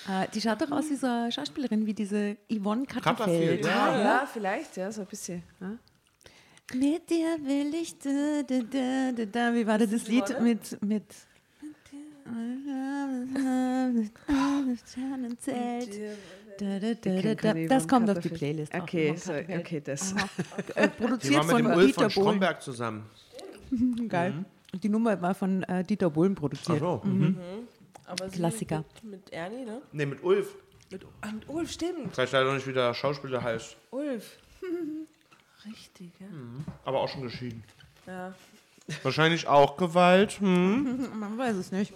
Äh, 0.07 0.27
die 0.33 0.41
schaut 0.41 0.59
doch 0.59 0.71
aus 0.71 0.89
wie 0.89 0.95
so 0.95 1.05
eine 1.05 1.31
Schauspielerin, 1.31 1.85
wie 1.85 1.93
diese 1.93 2.35
Yvonne 2.51 2.87
Katterfeld, 2.87 3.61
Katterfeld. 3.61 3.65
ja. 3.65 4.01
Ja, 4.01 4.29
vielleicht, 4.31 4.75
ja, 4.77 4.91
so 4.91 5.01
ein 5.01 5.07
bisschen. 5.07 5.43
Ja. 5.61 5.77
Mit 6.73 7.09
dir 7.09 7.37
will 7.43 7.73
ich 7.73 7.97
da, 7.97 8.43
da, 8.47 8.59
da, 8.59 9.11
da, 9.11 9.25
da. 9.25 9.53
Wie 9.55 9.65
war 9.65 9.77
das, 9.77 9.89
das 9.89 10.07
Lied 10.07 10.39
mit 10.41 10.81
mit 10.83 11.03
da. 16.59 17.53
Das 17.67 17.87
kommt 17.87 18.09
auf 18.09 18.19
die 18.19 18.29
Playlist. 18.29 18.73
Okay, 18.73 19.07
Yvonne 19.07 19.19
so, 19.19 19.31
Katterfeld. 19.31 19.59
okay, 19.59 19.81
das. 19.83 20.15
Äh, 20.75 20.87
Produziert 20.89 21.35
war 21.35 21.43
mit 21.45 21.51
von 21.51 21.63
dem 21.63 21.73
Ulf 21.73 21.85
Dieter 21.87 22.09
von 22.09 22.23
Bohlen. 22.23 22.35
Stromberg 22.37 22.61
zusammen. 22.61 23.09
Geil. 24.07 24.45
Und 24.71 24.83
die 24.83 24.89
Nummer 24.89 25.19
war 25.21 25.33
von 25.33 25.63
äh, 25.63 25.83
Dieter 25.83 26.09
Bohlen 26.09 26.35
produziert. 26.35 26.81
Ach 26.83 27.01
so. 27.03 27.09
Mhm. 27.09 27.37
Aber 28.05 28.29
sie 28.29 28.37
Klassiker. 28.37 28.83
Mit, 29.01 29.11
mit 29.11 29.33
Ernie, 29.33 29.65
ne? 29.65 29.81
Nee, 29.91 30.05
mit 30.05 30.23
Ulf. 30.23 30.55
Mit, 30.91 31.05
ah, 31.21 31.31
mit 31.31 31.47
Ulf, 31.49 31.71
stimmt. 31.71 32.11
Ich 32.11 32.17
weiß 32.17 32.31
leider 32.31 32.53
nicht, 32.53 32.67
wie 32.67 32.73
der 32.73 32.93
Schauspieler 32.93 33.41
heißt. 33.41 33.77
Ulf. 33.91 34.37
Richtig, 35.65 36.11
ja. 36.19 36.27
Aber 36.85 37.01
auch 37.01 37.09
schon 37.09 37.23
geschieden. 37.23 37.63
Ja. 38.07 38.33
Wahrscheinlich 39.03 39.47
auch 39.47 39.77
Gewalt. 39.77 40.39
Hm. 40.39 41.09
Man 41.19 41.37
weiß 41.37 41.55
es 41.55 41.71
nicht. 41.71 41.93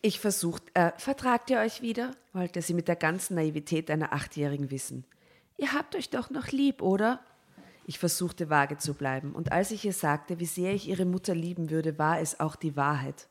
Ich 0.00 0.18
versucht, 0.18 0.64
äh, 0.74 0.92
vertragt 0.96 1.50
ihr 1.50 1.60
euch 1.60 1.82
wieder? 1.82 2.14
wollte 2.32 2.62
sie 2.62 2.74
mit 2.74 2.88
der 2.88 2.96
ganzen 2.96 3.34
Naivität 3.34 3.90
einer 3.90 4.12
Achtjährigen 4.12 4.70
wissen. 4.70 5.04
Ihr 5.58 5.72
habt 5.72 5.94
euch 5.94 6.10
doch 6.10 6.30
noch 6.30 6.48
lieb, 6.48 6.82
oder? 6.82 7.20
Ich 7.86 7.98
versuchte 7.98 8.48
vage 8.48 8.78
zu 8.78 8.94
bleiben, 8.94 9.32
und 9.32 9.52
als 9.52 9.70
ich 9.70 9.84
ihr 9.84 9.92
sagte, 9.92 10.38
wie 10.38 10.46
sehr 10.46 10.72
ich 10.72 10.88
ihre 10.88 11.04
Mutter 11.04 11.34
lieben 11.34 11.70
würde, 11.70 11.98
war 11.98 12.20
es 12.20 12.40
auch 12.40 12.56
die 12.56 12.76
Wahrheit. 12.76 13.28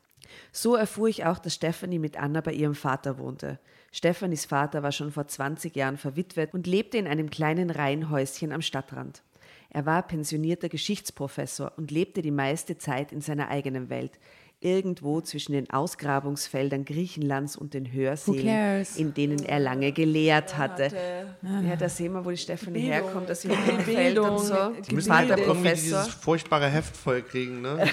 So 0.52 0.76
erfuhr 0.76 1.08
ich 1.08 1.24
auch, 1.24 1.38
dass 1.38 1.54
Stephanie 1.54 1.98
mit 1.98 2.16
Anna 2.16 2.40
bei 2.40 2.52
ihrem 2.52 2.74
Vater 2.74 3.18
wohnte. 3.18 3.58
Stephanies 3.92 4.46
Vater 4.46 4.82
war 4.82 4.90
schon 4.90 5.12
vor 5.12 5.28
20 5.28 5.76
Jahren 5.76 5.98
verwitwet 5.98 6.54
und 6.54 6.66
lebte 6.66 6.96
in 6.96 7.06
einem 7.06 7.28
kleinen 7.28 7.70
Reihenhäuschen 7.70 8.50
am 8.50 8.62
Stadtrand. 8.62 9.22
Er 9.68 9.86
war 9.86 10.02
pensionierter 10.02 10.68
Geschichtsprofessor 10.70 11.72
und 11.76 11.90
lebte 11.90 12.22
die 12.22 12.30
meiste 12.30 12.78
Zeit 12.78 13.12
in 13.12 13.20
seiner 13.20 13.48
eigenen 13.48 13.90
Welt, 13.90 14.12
irgendwo 14.60 15.20
zwischen 15.20 15.52
den 15.52 15.68
Ausgrabungsfeldern 15.70 16.84
Griechenlands 16.84 17.56
und 17.56 17.74
den 17.74 17.92
Hörseen, 17.92 18.44
cares? 18.44 18.96
in 18.96 19.12
denen 19.12 19.44
er 19.44 19.58
lange 19.58 19.92
gelehrt 19.92 20.56
hatte. 20.56 20.84
hatte 20.84 21.66
Ja, 21.68 21.76
da 21.76 21.88
sehen 21.88 22.12
wir, 22.12 22.24
wo 22.24 22.30
die 22.30 22.36
Stephanie 22.36 22.80
Bildung. 22.80 22.92
herkommt, 22.92 23.28
dass 23.28 23.42
sie. 23.42 23.48
Feld 23.48 24.18
und 24.18 24.38
so. 24.38 24.72
Die 24.88 24.94
müssen 24.94 25.14
halt 25.14 25.30
Professor. 25.44 26.02
dieses 26.02 26.08
furchtbare 26.08 26.68
Heft 26.68 26.96
vollkriegen, 26.96 27.62
ne? 27.62 27.88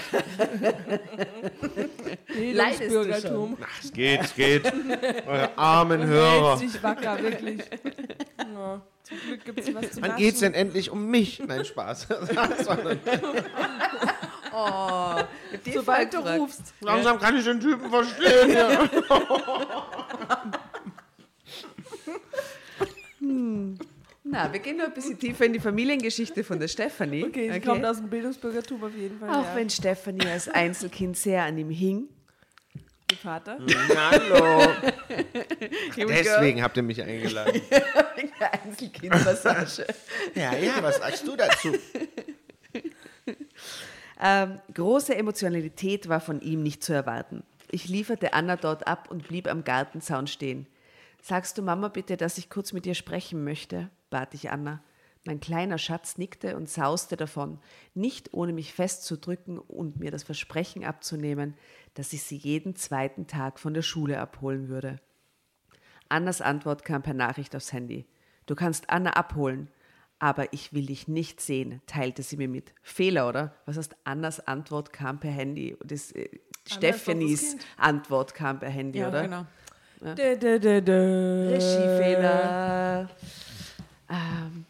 Bildungsbürgertum. 2.60 3.56
Ach, 3.60 3.80
es 3.82 3.92
geht, 3.92 4.20
es 4.20 4.34
geht. 4.34 4.64
Eure 5.26 5.58
armen 5.58 6.06
Hörer. 6.06 6.56
Sich 6.56 6.82
wacker, 6.82 7.22
wirklich. 7.22 7.60
Ja, 8.38 8.80
zum 9.02 9.18
Glück 9.18 9.44
gibt 9.44 9.60
es 9.60 9.74
was 9.74 9.92
zu 9.92 10.02
Wann 10.02 10.16
geht's 10.16 10.40
denn 10.40 10.54
endlich 10.54 10.90
um 10.90 11.06
mich? 11.06 11.42
Nein, 11.46 11.64
Spaß. 11.64 12.08
Die 15.64 15.72
Sobald 15.72 16.12
du 16.12 16.18
rufst. 16.18 16.74
Langsam 16.80 17.18
kann 17.18 17.36
ich 17.36 17.44
den 17.44 17.60
Typen 17.60 17.88
verstehen. 17.88 18.50
Ja. 18.50 18.88
Na, 24.30 24.52
wir 24.52 24.60
gehen 24.60 24.76
noch 24.76 24.84
ein 24.84 24.94
bisschen 24.94 25.18
tiefer 25.18 25.44
in 25.46 25.52
die 25.52 25.60
Familiengeschichte 25.60 26.44
von 26.44 26.60
der 26.60 26.68
Stephanie. 26.68 27.24
Okay, 27.24 27.50
sie 27.52 27.60
kommt 27.60 27.84
aus 27.84 27.96
dem 27.96 28.08
Bildungsbürgertum 28.08 28.84
auf 28.84 28.94
jeden 28.94 29.18
Fall. 29.18 29.28
Auch 29.28 29.44
ja. 29.44 29.56
wenn 29.56 29.68
Stephanie 29.68 30.26
als 30.26 30.48
Einzelkind 30.48 31.16
sehr 31.16 31.42
an 31.42 31.58
ihm 31.58 31.70
hing. 31.70 32.08
Ihr 33.10 33.16
Vater. 33.16 33.58
Hallo. 33.96 34.60
Here 35.96 36.08
we 36.08 36.14
go. 36.14 36.22
Deswegen 36.22 36.62
habt 36.62 36.76
ihr 36.76 36.82
mich 36.82 37.02
eingeladen. 37.02 37.60
Einzelkind-Passage. 38.64 39.86
Ja, 40.34 40.54
ja, 40.54 40.82
was 40.82 40.98
sagst 40.98 41.26
du 41.26 41.36
dazu? 41.36 41.72
ähm, 44.20 44.60
große 44.72 45.16
Emotionalität 45.16 46.08
war 46.08 46.20
von 46.20 46.40
ihm 46.40 46.62
nicht 46.62 46.84
zu 46.84 46.92
erwarten. 46.92 47.42
Ich 47.70 47.88
lieferte 47.88 48.32
Anna 48.32 48.56
dort 48.56 48.86
ab 48.86 49.10
und 49.10 49.26
blieb 49.26 49.48
am 49.48 49.64
Gartenzaun 49.64 50.26
stehen. 50.26 50.66
Sagst 51.22 51.58
du 51.58 51.62
Mama 51.62 51.88
bitte, 51.88 52.16
dass 52.16 52.38
ich 52.38 52.48
kurz 52.48 52.72
mit 52.72 52.84
dir 52.84 52.94
sprechen 52.94 53.44
möchte? 53.44 53.90
bat 54.08 54.34
ich 54.34 54.50
Anna. 54.50 54.82
Mein 55.26 55.38
kleiner 55.40 55.76
Schatz 55.76 56.16
nickte 56.16 56.56
und 56.56 56.68
sauste 56.70 57.16
davon, 57.16 57.58
nicht 57.94 58.32
ohne 58.32 58.52
mich 58.54 58.72
festzudrücken 58.72 59.58
und 59.58 59.98
mir 59.98 60.10
das 60.10 60.22
Versprechen 60.22 60.82
abzunehmen, 60.84 61.54
dass 61.94 62.12
ich 62.14 62.22
sie 62.22 62.36
jeden 62.36 62.74
zweiten 62.74 63.26
Tag 63.26 63.58
von 63.58 63.74
der 63.74 63.82
Schule 63.82 64.18
abholen 64.18 64.68
würde. 64.68 64.98
Annas 66.08 66.40
Antwort 66.40 66.84
kam 66.84 67.02
per 67.02 67.12
Nachricht 67.14 67.54
aufs 67.54 67.72
Handy. 67.72 68.06
Du 68.46 68.54
kannst 68.54 68.88
Anna 68.88 69.10
abholen, 69.10 69.68
aber 70.18 70.52
ich 70.54 70.72
will 70.72 70.86
dich 70.86 71.06
nicht 71.06 71.40
sehen, 71.40 71.82
teilte 71.86 72.22
sie 72.22 72.36
mir 72.38 72.48
mit. 72.48 72.72
Fehler, 72.82 73.28
oder? 73.28 73.54
Was 73.66 73.76
heißt, 73.76 73.94
Annas 74.04 74.40
Antwort 74.40 74.92
kam 74.92 75.20
per 75.20 75.30
Handy? 75.30 75.76
Das, 75.84 76.12
äh, 76.12 76.30
Stephanies. 76.66 77.56
Antwort 77.76 78.34
kam 78.34 78.58
per 78.58 78.70
Handy, 78.70 79.00
Ja, 79.00 79.08
oder? 79.08 79.22
genau. 79.22 79.46
Dö, 80.00 80.36
dö. 80.36 81.48
Regiefehler. 81.50 83.08
Ähm, 84.08 84.64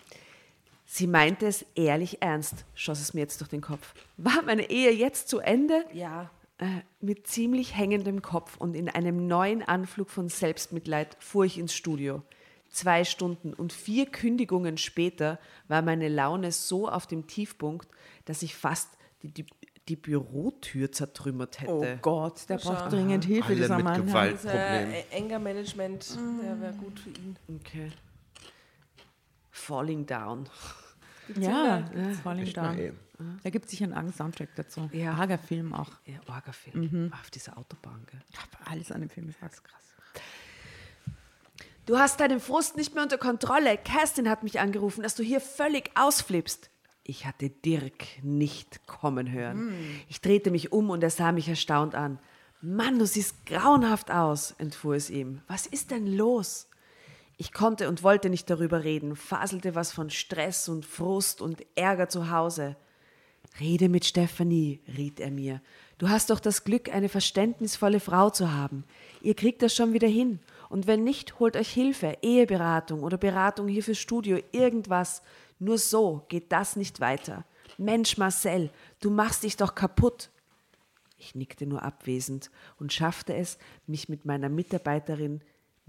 sie 0.92 1.06
meinte 1.06 1.46
es 1.46 1.64
ehrlich 1.76 2.20
ernst, 2.20 2.64
schoss 2.74 3.00
es 3.00 3.14
mir 3.14 3.20
jetzt 3.20 3.40
durch 3.40 3.48
den 3.50 3.60
Kopf. 3.60 3.94
War 4.16 4.42
meine 4.42 4.68
Ehe 4.70 4.90
jetzt 4.92 5.28
zu 5.28 5.38
Ende? 5.38 5.84
Ja. 5.92 6.30
Äh, 6.58 6.66
mit 7.00 7.26
ziemlich 7.28 7.76
hängendem 7.76 8.22
Kopf 8.22 8.56
und 8.56 8.74
in 8.74 8.88
einem 8.88 9.28
neuen 9.28 9.62
Anflug 9.62 10.10
von 10.10 10.28
Selbstmitleid 10.28 11.16
fuhr 11.20 11.44
ich 11.44 11.58
ins 11.58 11.74
Studio. 11.74 12.22
Zwei 12.70 13.04
Stunden 13.04 13.54
und 13.54 13.72
vier 13.72 14.06
Kündigungen 14.06 14.78
später 14.78 15.38
war 15.68 15.80
meine 15.82 16.08
Laune 16.08 16.50
so 16.52 16.88
auf 16.88 17.06
dem 17.06 17.26
Tiefpunkt, 17.26 17.88
dass 18.24 18.42
ich 18.42 18.54
fast 18.56 18.88
die, 19.22 19.28
die, 19.32 19.46
die 19.88 19.96
Bürotür 19.96 20.90
zertrümmert 20.92 21.58
Oh 21.66 21.82
hätte. 21.82 21.98
Gott, 22.02 22.48
der 22.48 22.58
braucht 22.58 22.92
dringend 22.92 23.24
Hilfe, 23.24 23.48
Alle 23.48 23.56
dieser 23.56 23.76
mit 23.76 23.84
Mann. 23.84 24.06
Gewalt. 24.06 24.38
Dieser 24.38 24.50
Problem. 24.50 24.90
äh, 24.92 25.16
Anger-Management, 25.16 26.16
der 26.44 26.60
wäre 26.60 26.74
gut 26.74 26.98
für 27.00 27.10
ihn. 27.10 27.36
Okay. 27.60 27.90
Falling 29.50 30.04
down. 30.06 30.48
Ja, 31.36 31.78
ja. 31.94 32.10
Falling 32.22 32.44
Echt 32.44 32.56
mal, 32.56 32.68
Down. 32.74 32.78
ey. 32.78 32.92
Da 33.42 33.50
gibt 33.50 33.66
es 33.66 33.70
sicher 33.72 33.84
einen 33.84 33.94
eigenen 33.94 34.14
Soundtrack 34.14 34.48
dazu. 34.56 34.88
Ja. 34.92 35.12
Arger 35.12 35.38
Film 35.38 35.74
auch. 35.74 35.90
Ja, 36.06 36.20
Orgafilm. 36.26 37.12
Auf 37.12 37.30
dieser 37.30 37.58
Autobahn, 37.58 38.06
gell? 38.10 38.20
Alles 38.64 38.90
an 38.90 39.00
dem 39.00 39.10
Film 39.10 39.28
ist 39.28 39.38
krass. 39.40 39.62
Du 41.86 41.98
hast 41.98 42.20
deinen 42.20 42.40
Frust 42.40 42.76
nicht 42.76 42.94
mehr 42.94 43.02
unter 43.02 43.18
Kontrolle. 43.18 43.76
Kerstin 43.76 44.28
hat 44.28 44.42
mich 44.42 44.60
angerufen, 44.60 45.02
dass 45.02 45.16
du 45.16 45.22
hier 45.22 45.40
völlig 45.40 45.90
ausflippst. 45.96 46.70
Ich 47.02 47.26
hatte 47.26 47.50
Dirk 47.50 48.22
nicht 48.22 48.86
kommen 48.86 49.30
hören. 49.32 49.74
Ich 50.08 50.20
drehte 50.20 50.50
mich 50.50 50.72
um 50.72 50.90
und 50.90 51.02
er 51.02 51.10
sah 51.10 51.32
mich 51.32 51.48
erstaunt 51.48 51.94
an. 51.94 52.18
Mann, 52.62 52.98
du 52.98 53.06
siehst 53.06 53.46
grauenhaft 53.46 54.10
aus, 54.10 54.52
entfuhr 54.58 54.94
es 54.94 55.10
ihm. 55.10 55.40
Was 55.48 55.66
ist 55.66 55.90
denn 55.90 56.06
los? 56.06 56.68
Ich 57.40 57.54
konnte 57.54 57.88
und 57.88 58.02
wollte 58.02 58.28
nicht 58.28 58.50
darüber 58.50 58.84
reden, 58.84 59.16
faselte 59.16 59.74
was 59.74 59.92
von 59.92 60.10
Stress 60.10 60.68
und 60.68 60.84
Frust 60.84 61.40
und 61.40 61.64
Ärger 61.74 62.10
zu 62.10 62.30
Hause. 62.30 62.76
Rede 63.58 63.88
mit 63.88 64.04
Stefanie, 64.04 64.80
riet 64.94 65.20
er 65.20 65.30
mir. 65.30 65.62
Du 65.96 66.10
hast 66.10 66.28
doch 66.28 66.38
das 66.38 66.64
Glück, 66.64 66.92
eine 66.92 67.08
verständnisvolle 67.08 67.98
Frau 67.98 68.28
zu 68.28 68.52
haben. 68.52 68.84
Ihr 69.22 69.34
kriegt 69.34 69.62
das 69.62 69.74
schon 69.74 69.94
wieder 69.94 70.06
hin. 70.06 70.40
Und 70.68 70.86
wenn 70.86 71.02
nicht, 71.02 71.40
holt 71.40 71.56
euch 71.56 71.72
Hilfe, 71.72 72.18
Eheberatung 72.20 73.02
oder 73.02 73.16
Beratung 73.16 73.68
hier 73.68 73.82
fürs 73.82 73.96
Studio, 73.96 74.38
irgendwas. 74.52 75.22
Nur 75.58 75.78
so 75.78 76.26
geht 76.28 76.52
das 76.52 76.76
nicht 76.76 77.00
weiter. 77.00 77.46
Mensch, 77.78 78.18
Marcel, 78.18 78.68
du 79.00 79.08
machst 79.08 79.44
dich 79.44 79.56
doch 79.56 79.74
kaputt. 79.74 80.28
Ich 81.16 81.34
nickte 81.34 81.64
nur 81.64 81.82
abwesend 81.82 82.50
und 82.78 82.92
schaffte 82.92 83.34
es, 83.34 83.56
mich 83.86 84.10
mit 84.10 84.26
meiner 84.26 84.50
Mitarbeiterin, 84.50 85.40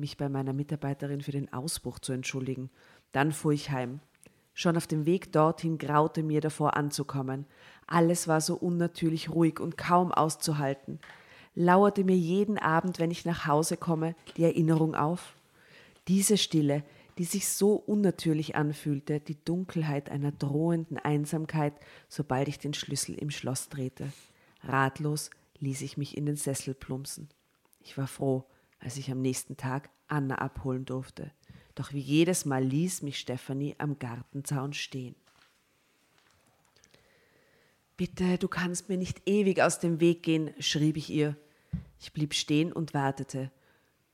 mich 0.01 0.17
bei 0.17 0.27
meiner 0.27 0.51
Mitarbeiterin 0.51 1.21
für 1.21 1.31
den 1.31 1.53
Ausbruch 1.53 1.99
zu 1.99 2.11
entschuldigen. 2.11 2.69
Dann 3.13 3.31
fuhr 3.31 3.53
ich 3.53 3.71
heim. 3.71 4.01
Schon 4.53 4.75
auf 4.75 4.87
dem 4.87 5.05
Weg 5.05 5.31
dorthin 5.31 5.77
graute 5.77 6.23
mir 6.23 6.41
davor 6.41 6.75
anzukommen. 6.75 7.45
Alles 7.87 8.27
war 8.27 8.41
so 8.41 8.55
unnatürlich 8.55 9.29
ruhig 9.29 9.61
und 9.61 9.77
kaum 9.77 10.11
auszuhalten. 10.11 10.99
Lauerte 11.55 12.03
mir 12.03 12.17
jeden 12.17 12.57
Abend, 12.57 12.99
wenn 12.99 13.11
ich 13.11 13.23
nach 13.25 13.47
Hause 13.47 13.77
komme, 13.77 14.15
die 14.35 14.43
Erinnerung 14.43 14.95
auf. 14.95 15.35
Diese 16.07 16.37
Stille, 16.37 16.83
die 17.17 17.23
sich 17.23 17.47
so 17.47 17.75
unnatürlich 17.75 18.55
anfühlte, 18.55 19.19
die 19.19 19.37
Dunkelheit 19.43 20.09
einer 20.09 20.31
drohenden 20.31 20.97
Einsamkeit, 20.97 21.73
sobald 22.09 22.47
ich 22.47 22.59
den 22.59 22.73
Schlüssel 22.73 23.15
im 23.15 23.29
Schloss 23.29 23.69
drehte. 23.69 24.11
Ratlos 24.63 25.29
ließ 25.59 25.81
ich 25.81 25.97
mich 25.97 26.17
in 26.17 26.25
den 26.25 26.35
Sessel 26.35 26.73
plumpsen. 26.73 27.29
Ich 27.79 27.97
war 27.97 28.07
froh, 28.07 28.45
als 28.81 28.97
ich 28.97 29.09
am 29.11 29.21
nächsten 29.21 29.55
Tag 29.55 29.89
Anna 30.07 30.35
abholen 30.35 30.85
durfte. 30.85 31.31
Doch 31.75 31.93
wie 31.93 31.99
jedes 31.99 32.45
Mal 32.45 32.63
ließ 32.63 33.01
mich 33.03 33.17
Stefanie 33.19 33.75
am 33.77 33.97
Gartenzaun 33.97 34.73
stehen. 34.73 35.15
Bitte, 37.95 38.37
du 38.37 38.47
kannst 38.47 38.89
mir 38.89 38.97
nicht 38.97 39.21
ewig 39.27 39.61
aus 39.61 39.79
dem 39.79 39.99
Weg 39.99 40.23
gehen, 40.23 40.51
schrieb 40.59 40.97
ich 40.97 41.09
ihr. 41.09 41.37
Ich 41.99 42.11
blieb 42.13 42.33
stehen 42.33 42.73
und 42.73 42.93
wartete. 42.93 43.51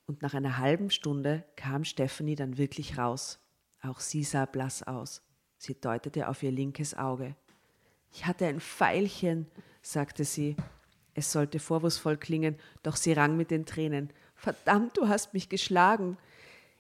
Und 0.06 0.22
nach 0.22 0.34
einer 0.34 0.58
halben 0.58 0.90
Stunde 0.90 1.46
kam 1.56 1.86
Stefanie 1.86 2.36
dann 2.36 2.58
wirklich 2.58 2.98
raus. 2.98 3.40
Auch 3.82 4.00
sie 4.00 4.24
sah 4.24 4.46
blass 4.46 4.84
aus. 4.84 5.22
Sie 5.58 5.80
deutete 5.80 6.28
auf 6.28 6.44
ihr 6.44 6.52
linkes 6.52 6.96
Auge. 6.96 7.36
Ich 8.12 8.26
hatte 8.26 8.46
ein 8.46 8.60
Pfeilchen, 8.60 9.48
sagte 9.82 10.26
sie. 10.26 10.56
Es 11.14 11.32
sollte 11.32 11.60
vorwurfsvoll 11.60 12.18
klingen, 12.18 12.58
doch 12.84 12.96
sie 12.96 13.14
rang 13.14 13.38
mit 13.38 13.52
den 13.52 13.66
Tränen. 13.66 14.12
Verdammt, 14.38 14.98
du 14.98 15.08
hast 15.08 15.34
mich 15.34 15.50
geschlagen. 15.50 16.18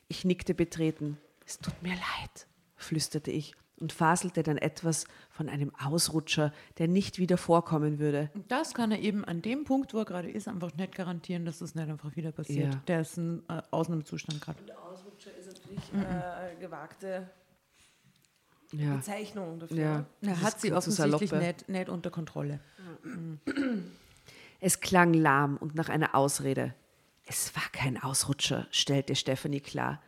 Ich 0.08 0.24
nickte 0.24 0.54
betreten. 0.54 1.18
Es 1.46 1.60
tut 1.60 1.82
mir 1.82 1.94
leid, 1.94 2.48
flüsterte 2.76 3.32
ich 3.32 3.56
und 3.80 3.94
faselte 3.94 4.42
dann 4.44 4.58
etwas 4.58 5.06
von 5.30 5.50
einem 5.50 5.72
Ausrutscher, 5.76 6.52
der 6.78 6.88
nicht 6.88 7.20
wieder 7.20 7.38
vorkommen 7.38 8.00
würde. 8.00 8.30
Und 8.34 8.52
das 8.52 8.74
kann 8.74 8.92
er 8.92 9.00
eben 9.00 9.24
an 9.26 9.42
dem 9.42 9.66
Punkt, 9.66 9.94
wo 9.94 10.00
er 10.00 10.06
gerade 10.06 10.30
ist, 10.30 10.48
einfach 10.48 10.74
nicht 10.76 10.96
garantieren, 10.96 11.46
dass 11.46 11.60
das 11.60 11.76
nicht 11.76 11.90
einfach 11.90 12.16
wieder 12.16 12.32
passiert. 12.32 12.74
Ja. 12.74 12.82
Der 12.88 13.02
ist 13.02 13.18
ein 13.18 13.44
äh, 13.50 13.62
Ausnahmezustand 13.72 14.42
gerade. 14.42 14.64
Der 14.64 14.82
Ausrutscher 14.82 15.32
ist 15.38 15.48
natürlich 15.48 15.84
äh, 15.94 16.56
gewagte 16.60 17.30
Ja. 18.72 18.96
Bezeichnung 18.96 19.60
dafür. 19.60 19.78
Ja. 19.78 20.06
Er 20.22 20.42
hat 20.42 20.60
sie 20.60 20.74
offensichtlich 20.74 21.32
nicht, 21.32 21.70
nicht 21.70 21.90
unter 21.90 22.10
Kontrolle. 22.10 22.60
Es 24.60 24.80
klang 24.80 25.14
lahm 25.14 25.58
und 25.58 25.76
nach 25.76 25.90
einer 25.90 26.16
Ausrede. 26.16 26.74
Es 27.30 27.54
war 27.56 27.70
kein 27.74 28.02
Ausrutscher, 28.02 28.68
stellte 28.72 29.16
Stephanie 29.16 29.60
klar. 29.60 30.02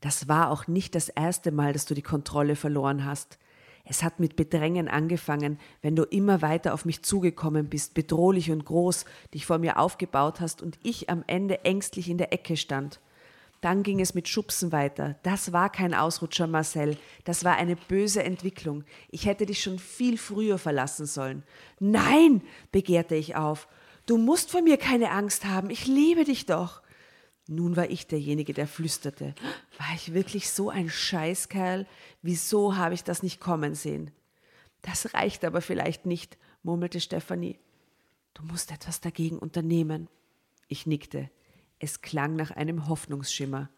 Das 0.00 0.26
war 0.28 0.50
auch 0.50 0.66
nicht 0.66 0.96
das 0.96 1.08
erste 1.08 1.52
Mal, 1.52 1.72
dass 1.72 1.86
du 1.86 1.94
die 1.94 2.02
Kontrolle 2.02 2.56
verloren 2.56 3.04
hast. 3.04 3.38
Es 3.84 4.02
hat 4.02 4.18
mit 4.18 4.34
Bedrängen 4.34 4.88
angefangen, 4.88 5.60
wenn 5.80 5.94
du 5.94 6.02
immer 6.02 6.42
weiter 6.42 6.74
auf 6.74 6.84
mich 6.84 7.04
zugekommen 7.04 7.68
bist, 7.68 7.94
bedrohlich 7.94 8.50
und 8.50 8.64
groß, 8.64 9.04
dich 9.32 9.46
vor 9.46 9.58
mir 9.58 9.78
aufgebaut 9.78 10.40
hast 10.40 10.60
und 10.60 10.76
ich 10.82 11.08
am 11.08 11.22
Ende 11.28 11.64
ängstlich 11.64 12.10
in 12.10 12.18
der 12.18 12.32
Ecke 12.32 12.56
stand. 12.56 13.00
Dann 13.60 13.84
ging 13.84 14.00
es 14.00 14.12
mit 14.12 14.28
Schubsen 14.28 14.72
weiter. 14.72 15.16
Das 15.22 15.52
war 15.52 15.70
kein 15.70 15.94
Ausrutscher, 15.94 16.48
Marcel. 16.48 16.98
Das 17.24 17.44
war 17.44 17.56
eine 17.56 17.76
böse 17.76 18.24
Entwicklung. 18.24 18.84
Ich 19.08 19.24
hätte 19.24 19.46
dich 19.46 19.62
schon 19.62 19.78
viel 19.78 20.18
früher 20.18 20.58
verlassen 20.58 21.06
sollen. 21.06 21.44
Nein, 21.78 22.42
begehrte 22.72 23.14
ich 23.14 23.36
auf. 23.36 23.68
Du 24.06 24.18
musst 24.18 24.52
vor 24.52 24.62
mir 24.62 24.76
keine 24.76 25.10
Angst 25.10 25.44
haben. 25.44 25.68
Ich 25.68 25.86
liebe 25.86 26.24
dich 26.24 26.46
doch. 26.46 26.82
Nun 27.48 27.76
war 27.76 27.90
ich 27.90 28.06
derjenige, 28.06 28.54
der 28.54 28.66
flüsterte. 28.66 29.34
War 29.78 29.94
ich 29.94 30.14
wirklich 30.14 30.50
so 30.50 30.70
ein 30.70 30.88
Scheißkerl? 30.88 31.86
Wieso 32.22 32.76
habe 32.76 32.94
ich 32.94 33.04
das 33.04 33.22
nicht 33.22 33.40
kommen 33.40 33.74
sehen? 33.74 34.10
Das 34.82 35.14
reicht 35.14 35.44
aber 35.44 35.60
vielleicht 35.60 36.06
nicht, 36.06 36.38
murmelte 36.62 37.00
Stefanie. 37.00 37.58
Du 38.34 38.44
musst 38.44 38.70
etwas 38.70 39.00
dagegen 39.00 39.38
unternehmen. 39.38 40.08
Ich 40.68 40.86
nickte. 40.86 41.30
Es 41.78 42.00
klang 42.00 42.36
nach 42.36 42.50
einem 42.50 42.88
Hoffnungsschimmer. 42.88 43.68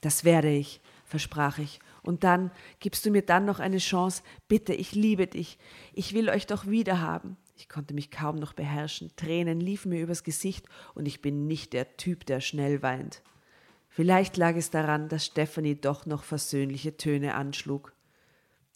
Das 0.00 0.24
werde 0.24 0.50
ich, 0.50 0.80
versprach 1.04 1.58
ich. 1.58 1.80
Und 2.04 2.22
dann 2.22 2.50
gibst 2.78 3.04
du 3.06 3.10
mir 3.10 3.22
dann 3.22 3.46
noch 3.46 3.58
eine 3.58 3.78
Chance. 3.78 4.22
Bitte, 4.46 4.74
ich 4.74 4.94
liebe 4.94 5.26
dich. 5.26 5.58
Ich 5.94 6.12
will 6.12 6.28
euch 6.28 6.46
doch 6.46 6.66
wiederhaben. 6.66 7.36
Ich 7.56 7.68
konnte 7.68 7.94
mich 7.94 8.10
kaum 8.10 8.36
noch 8.36 8.52
beherrschen. 8.52 9.10
Tränen 9.16 9.60
liefen 9.60 9.88
mir 9.88 10.02
übers 10.02 10.22
Gesicht 10.22 10.66
und 10.94 11.06
ich 11.06 11.22
bin 11.22 11.46
nicht 11.46 11.72
der 11.72 11.96
Typ, 11.96 12.26
der 12.26 12.40
schnell 12.40 12.82
weint. 12.82 13.22
Vielleicht 13.88 14.36
lag 14.36 14.54
es 14.56 14.70
daran, 14.70 15.08
dass 15.08 15.24
Stephanie 15.24 15.80
doch 15.80 16.04
noch 16.04 16.24
versöhnliche 16.24 16.96
Töne 16.96 17.34
anschlug. 17.34 17.92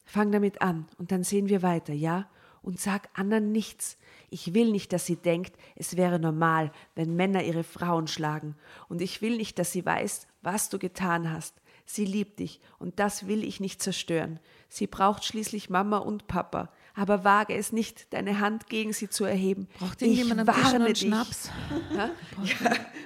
Fang 0.05 0.33
damit 0.33 0.63
an 0.63 0.87
und 0.97 1.13
dann 1.13 1.25
sehen 1.25 1.49
wir 1.49 1.63
weiter, 1.63 1.93
ja? 1.93 2.31
Und 2.63 2.81
sag 2.81 3.09
anderen 3.19 3.53
nichts. 3.53 3.99
Ich 4.31 4.55
will 4.55 4.71
nicht, 4.71 4.93
dass 4.93 5.07
sie 5.07 5.17
denkt, 5.17 5.57
es 5.77 5.97
wäre 5.97 6.19
normal, 6.19 6.73
wenn 6.95 7.17
Männer 7.17 7.43
ihre 7.43 7.65
Frauen 7.65 8.07
schlagen. 8.07 8.57
Und 8.89 9.01
ich 9.01 9.21
will 9.21 9.37
nicht, 9.37 9.59
dass 9.59 9.73
sie 9.73 9.85
weiß, 9.85 10.27
was 10.43 10.69
du 10.69 10.79
getan 10.79 11.31
hast. 11.31 11.61
Sie 11.91 12.05
liebt 12.05 12.39
dich 12.39 12.61
und 12.79 13.01
das 13.01 13.29
will 13.29 13.43
ich 13.43 13.61
nicht 13.61 13.81
zerstören. 13.81 14.41
Sie 14.69 14.87
braucht 14.87 15.25
schließlich 15.25 15.71
Mama 15.71 15.97
und 15.97 16.27
Papa. 16.27 16.71
Aber 16.95 17.25
wage 17.25 17.55
es 17.55 17.73
nicht, 17.73 18.13
deine 18.13 18.41
Hand 18.41 18.69
gegen 18.69 18.93
sie 18.93 19.09
zu 19.09 19.25
erheben. 19.25 19.69
Braucht 19.79 20.03
ich 20.03 20.21
Tisch 20.21 20.31
warne 20.31 20.75
einen 20.75 20.87
dich. 20.87 20.99
Schnaps? 20.99 21.51
Ja? 21.97 22.11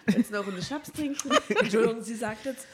Du 0.06 0.32
noch 0.32 0.48
einen 0.48 0.60
Schnaps 0.60 0.90
trinken? 0.90 1.30
Entschuldigung, 1.48 2.02
sie 2.02 2.16
sagt 2.16 2.44
jetzt, 2.44 2.66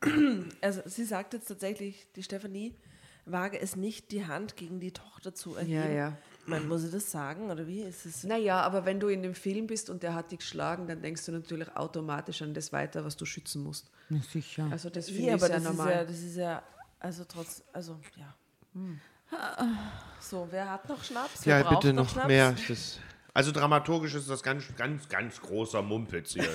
also 0.60 0.82
sie 0.86 1.04
sagt 1.04 1.32
jetzt 1.32 1.48
tatsächlich, 1.48 2.06
die 2.14 2.22
Stefanie, 2.22 2.76
wage 3.24 3.58
es 3.60 3.74
nicht, 3.74 4.12
die 4.12 4.26
Hand 4.26 4.56
gegen 4.56 4.78
die 4.78 4.92
Tochter 4.92 5.34
zu 5.34 5.56
erheben. 5.56 5.72
Ja, 5.72 5.88
ja. 5.88 6.18
Man 6.46 6.68
muss 6.68 6.90
das 6.90 7.10
sagen, 7.10 7.50
oder 7.50 7.66
wie? 7.66 7.80
Ist 7.82 8.06
es 8.06 8.24
Naja, 8.24 8.60
aber 8.60 8.84
wenn 8.84 9.00
du 9.00 9.08
in 9.08 9.22
dem 9.22 9.34
Film 9.34 9.66
bist 9.66 9.90
und 9.90 10.02
der 10.02 10.14
hat 10.14 10.30
dich 10.30 10.38
geschlagen, 10.38 10.86
dann 10.86 11.02
denkst 11.02 11.24
du 11.26 11.32
natürlich 11.32 11.74
automatisch 11.76 12.42
an 12.42 12.54
das 12.54 12.72
weiter, 12.72 13.04
was 13.04 13.16
du 13.16 13.24
schützen 13.24 13.62
musst. 13.62 13.90
Na 14.08 14.20
sicher. 14.32 14.68
Also 14.70 14.88
das 14.90 15.06
finde 15.06 15.22
ja, 15.22 15.28
ich 15.28 15.34
aber 15.34 15.46
sehr 15.46 15.56
das 15.56 15.64
ist 15.64 15.76
normal. 15.76 15.92
ja, 15.92 16.04
das 16.04 16.18
ist 16.20 16.36
ja, 16.36 16.62
also 17.00 17.24
trotz, 17.24 17.62
also 17.72 17.98
ja. 18.16 18.34
Hm. 18.74 19.00
So, 20.20 20.46
wer 20.50 20.70
hat 20.70 20.88
noch 20.88 21.02
Schnaps? 21.02 21.44
Wer 21.44 21.58
Ja, 21.58 21.64
braucht 21.64 21.80
bitte 21.80 21.92
noch 21.92 22.08
Schnaps? 22.08 22.28
mehr. 22.28 22.54
Das, 22.68 22.98
also 23.34 23.52
dramaturgisch 23.52 24.14
ist 24.14 24.30
das 24.30 24.42
ganz, 24.42 24.64
ganz, 24.76 25.08
ganz 25.08 25.40
großer 25.40 25.82
Mumpitz 25.82 26.32
hier. 26.34 26.48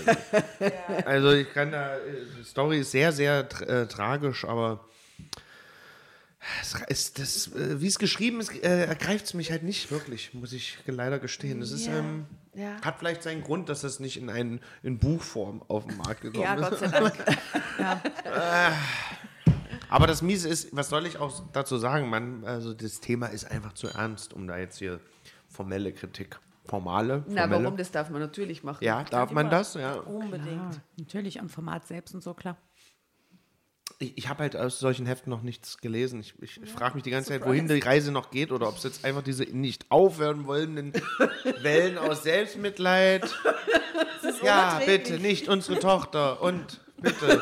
Also 1.05 1.31
ich 1.33 1.51
kann 1.53 1.71
da, 1.71 1.95
die 2.39 2.43
Story 2.43 2.79
ist 2.79 2.91
sehr, 2.91 3.11
sehr 3.11 3.47
tra 3.49 3.65
äh, 3.65 3.87
tragisch, 3.87 4.45
aber 4.45 4.85
es 6.61 6.75
ist 6.89 7.19
das, 7.19 7.47
äh, 7.55 7.81
wie 7.81 7.87
es 7.87 7.99
geschrieben 7.99 8.39
ist, 8.39 8.51
äh, 8.63 8.85
ergreift 8.85 9.25
es 9.25 9.33
mich 9.33 9.51
halt 9.51 9.63
nicht 9.63 9.91
wirklich, 9.91 10.33
muss 10.33 10.53
ich 10.53 10.77
leider 10.87 11.19
gestehen. 11.19 11.61
Es 11.61 11.71
ist, 11.71 11.85
Ja, 11.87 11.99
ähm, 11.99 12.25
ja. 12.55 12.81
hat 12.81 12.99
vielleicht 12.99 13.23
seinen 13.23 13.43
Grund, 13.43 13.69
dass 13.69 13.83
es 13.83 13.99
nicht 13.99 14.17
in, 14.17 14.29
ein, 14.29 14.59
in 14.83 14.97
Buchform 14.97 15.61
auf 15.67 15.85
den 15.85 15.97
Markt 15.97 16.21
gekommen 16.21 16.43
Ja, 16.43 16.55
ist. 16.55 16.69
Gott 16.69 16.79
sei 16.79 16.87
Dank. 16.87 17.13
Aber 19.89 20.07
das 20.07 20.21
Miese 20.21 20.47
ist, 20.47 20.75
was 20.75 20.89
soll 20.89 21.05
ich 21.05 21.17
auch 21.17 21.43
dazu 21.51 21.77
sagen, 21.77 22.09
man, 22.09 22.45
also 22.45 22.73
das 22.73 22.99
Thema 23.01 23.27
ist 23.27 23.49
einfach 23.51 23.73
zu 23.73 23.87
ernst, 23.87 24.33
um 24.33 24.47
da 24.47 24.57
jetzt 24.57 24.79
hier 24.79 24.99
formelle 25.49 25.91
Kritik, 25.91 26.39
formale, 26.65 27.23
Na, 27.27 27.41
formelle. 27.41 27.63
warum? 27.65 27.77
Das 27.77 27.91
darf 27.91 28.09
man 28.09 28.21
natürlich 28.21 28.63
machen. 28.63 28.83
Ja, 28.83 29.03
darf 29.03 29.31
man 29.31 29.49
das? 29.49 29.73
Ja. 29.73 29.95
Unbedingt. 29.95 30.47
Ja, 30.75 30.81
natürlich 30.97 31.39
am 31.41 31.49
Format 31.49 31.87
selbst 31.87 32.15
und 32.15 32.23
so, 32.23 32.33
klar. 32.33 32.57
Ich, 34.01 34.13
ich 34.17 34.27
habe 34.29 34.39
halt 34.43 34.55
aus 34.57 34.79
solchen 34.79 35.05
Heften 35.05 35.29
noch 35.29 35.41
nichts 35.43 35.77
gelesen. 35.77 36.19
Ich, 36.21 36.33
ich, 36.41 36.59
ich 36.63 36.69
frage 36.71 36.95
mich 36.95 37.03
die 37.03 37.11
ganze 37.11 37.29
Zeit, 37.29 37.45
wohin 37.45 37.67
die 37.67 37.79
Reise 37.79 38.11
noch 38.11 38.31
geht 38.31 38.51
oder 38.51 38.67
ob 38.67 38.77
es 38.77 38.83
jetzt 38.83 39.05
einfach 39.05 39.21
diese 39.21 39.43
nicht 39.43 39.85
aufhören 39.89 40.45
wollenden 40.47 40.91
Wellen 41.61 41.97
aus 41.97 42.23
Selbstmitleid. 42.23 43.23
Ja, 44.43 44.79
bitte, 44.85 45.19
nicht 45.19 45.47
unsere 45.47 45.79
Tochter 45.79 46.41
und 46.41 46.79
bitte 46.97 47.41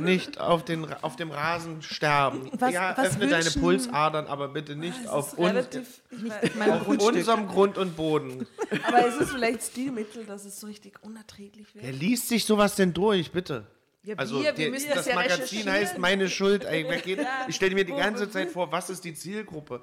nicht 0.00 0.38
auf, 0.40 0.64
den, 0.64 0.92
auf 1.02 1.16
dem 1.16 1.30
Rasen 1.30 1.82
sterben. 1.82 2.50
Was- 2.58 2.72
ja, 2.72 2.94
was 2.96 3.06
öffne 3.08 3.28
deine 3.28 3.50
Pulsadern, 3.50 4.26
aber 4.26 4.48
bitte 4.48 4.76
nicht 4.76 5.06
auf, 5.08 5.36
uns, 5.38 5.52
mein 6.56 6.70
auf 6.72 6.86
unserem 6.88 7.48
Grund 7.48 7.76
und 7.78 7.96
Boden. 7.96 8.46
aber 8.84 9.06
ist 9.06 9.20
es 9.20 9.30
vielleicht 9.30 9.62
Stilmittel, 9.62 10.24
dass 10.26 10.44
es 10.44 10.58
so 10.60 10.66
richtig 10.68 10.94
unerträglich 11.02 11.74
wird? 11.74 11.84
Wer 11.84 11.92
liest 11.92 12.28
sich 12.28 12.44
sowas 12.44 12.76
denn 12.76 12.92
durch, 12.92 13.32
bitte? 13.32 13.66
Ja, 14.02 14.14
Also 14.16 14.42
wir, 14.42 14.56
wir 14.56 14.70
müssen 14.70 14.88
das 14.88 14.98
das 14.98 15.06
ja 15.08 15.14
Magazin 15.14 15.70
heißt 15.70 15.98
Meine 15.98 16.28
Schuld. 16.28 16.66
Ich 17.48 17.56
stelle 17.56 17.74
mir 17.74 17.84
die 17.84 17.92
ganze 17.92 18.30
Zeit 18.30 18.50
vor, 18.50 18.72
was 18.72 18.88
ist 18.88 19.04
die 19.04 19.14
Zielgruppe? 19.14 19.82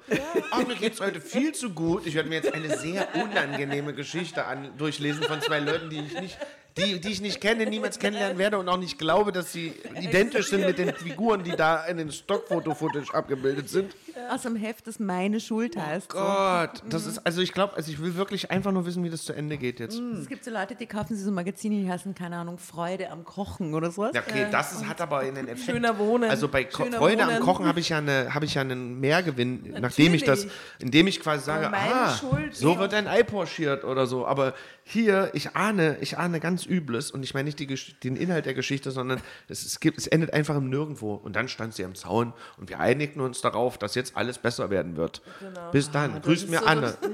Ach, 0.50 0.66
mir 0.66 0.74
geht 0.74 0.94
es 0.94 1.00
heute 1.00 1.20
viel 1.20 1.52
zu 1.52 1.70
gut. 1.70 2.04
Ich 2.06 2.14
werde 2.14 2.28
mir 2.28 2.36
jetzt 2.36 2.52
eine 2.52 2.76
sehr 2.76 3.08
unangenehme 3.14 3.94
Geschichte 3.94 4.44
an, 4.44 4.76
durchlesen 4.76 5.22
von 5.22 5.40
zwei 5.40 5.60
Leuten, 5.60 5.90
die 5.90 6.00
ich 6.00 6.20
nicht, 6.20 6.38
die, 6.78 7.00
die 7.00 7.08
ich 7.08 7.20
nicht 7.20 7.40
kenne, 7.40 7.66
niemals 7.66 7.98
kennenlernen 7.98 8.38
werde 8.38 8.58
und 8.58 8.68
auch 8.68 8.76
nicht 8.76 8.98
glaube, 8.98 9.32
dass 9.32 9.52
sie 9.52 9.72
identisch 10.00 10.48
sind 10.48 10.64
mit 10.64 10.78
den 10.78 10.94
Figuren, 10.94 11.42
die 11.44 11.52
da 11.52 11.84
in 11.86 11.96
den 11.96 12.10
Stockfoto-Footage 12.12 13.12
abgebildet 13.12 13.68
sind. 13.68 13.94
Aus 14.30 14.42
dem 14.42 14.56
Heft, 14.56 14.86
das 14.86 14.98
meine 14.98 15.40
Schuld 15.40 15.76
heißt. 15.76 16.12
so. 16.12 16.18
Gott, 16.18 16.82
das 16.88 17.06
ist, 17.06 17.18
also 17.26 17.40
ich 17.40 17.52
glaube, 17.52 17.76
also 17.76 17.90
ich 17.90 18.00
will 18.00 18.16
wirklich 18.16 18.50
einfach 18.50 18.72
nur 18.72 18.84
wissen, 18.84 19.04
wie 19.04 19.10
das 19.10 19.24
zu 19.24 19.32
Ende 19.32 19.56
geht 19.56 19.80
jetzt. 19.80 19.98
Es 19.98 20.28
gibt 20.28 20.44
so 20.44 20.50
Leute, 20.50 20.74
die 20.74 20.86
kaufen 20.86 21.14
sich 21.14 21.24
so 21.24 21.30
Magazine, 21.30 21.76
die 21.76 21.90
heißen, 21.90 22.14
keine 22.14 22.36
Ahnung, 22.36 22.58
Freude 22.58 23.10
am 23.10 23.24
Kochen 23.24 23.74
oder 23.74 23.90
sowas. 23.90 24.12
Ja, 24.14 24.22
okay, 24.26 24.46
das 24.50 24.72
ist, 24.72 24.86
hat 24.86 25.00
aber 25.00 25.20
einen 25.20 25.48
Effekt. 25.48 25.70
Schöner 25.70 25.98
Wohnen. 25.98 26.28
Also 26.30 26.48
bei 26.48 26.64
Ko 26.64 26.84
Schöner 26.84 26.98
Freude 26.98 27.22
am 27.22 27.30
Wohnen. 27.30 27.40
Kochen 27.40 27.66
habe 27.66 27.80
ich 27.80 27.90
ja 27.90 27.98
eine, 27.98 28.34
habe 28.34 28.44
ich 28.44 28.54
ja 28.54 28.62
einen 28.62 29.00
Mehrgewinn, 29.00 29.74
nachdem 29.80 30.14
ich 30.14 30.24
das, 30.24 30.44
Natürlich. 30.44 30.58
indem 30.80 31.06
ich 31.06 31.20
quasi 31.20 31.44
sage, 31.44 31.70
ah, 31.72 32.14
Schuld, 32.16 32.54
so 32.54 32.78
wird 32.78 32.94
ein 32.94 33.06
Ei 33.06 33.22
porschiert 33.22 33.84
oder 33.84 34.06
so. 34.06 34.26
Aber 34.26 34.54
hier, 34.82 35.30
ich 35.34 35.54
ahne, 35.54 35.98
ich 36.00 36.18
ahne 36.18 36.40
ganz 36.40 36.66
Übles 36.68 37.10
und 37.10 37.22
ich 37.22 37.34
meine 37.34 37.46
nicht 37.46 37.58
die, 37.58 37.66
den 37.66 38.16
Inhalt 38.16 38.46
der 38.46 38.54
Geschichte, 38.54 38.90
sondern 38.90 39.20
es, 39.48 39.64
es, 39.64 39.80
gibt, 39.80 39.98
es 39.98 40.06
endet 40.06 40.32
einfach 40.32 40.56
im 40.56 40.68
Nirgendwo. 40.68 41.14
Und 41.14 41.36
dann 41.36 41.48
stand 41.48 41.74
sie 41.74 41.84
am 41.84 41.94
Zaun 41.94 42.32
und 42.56 42.68
wir 42.68 42.78
einigten 42.80 43.20
uns 43.20 43.40
darauf, 43.40 43.78
dass 43.78 43.94
jetzt 43.94 44.16
alles 44.16 44.38
besser 44.38 44.70
werden 44.70 44.96
wird. 44.96 45.22
Genau. 45.40 45.70
Bis 45.70 45.90
dann, 45.90 46.20
grüßt 46.22 46.48
mir 46.48 46.66
Anne. 46.66 46.96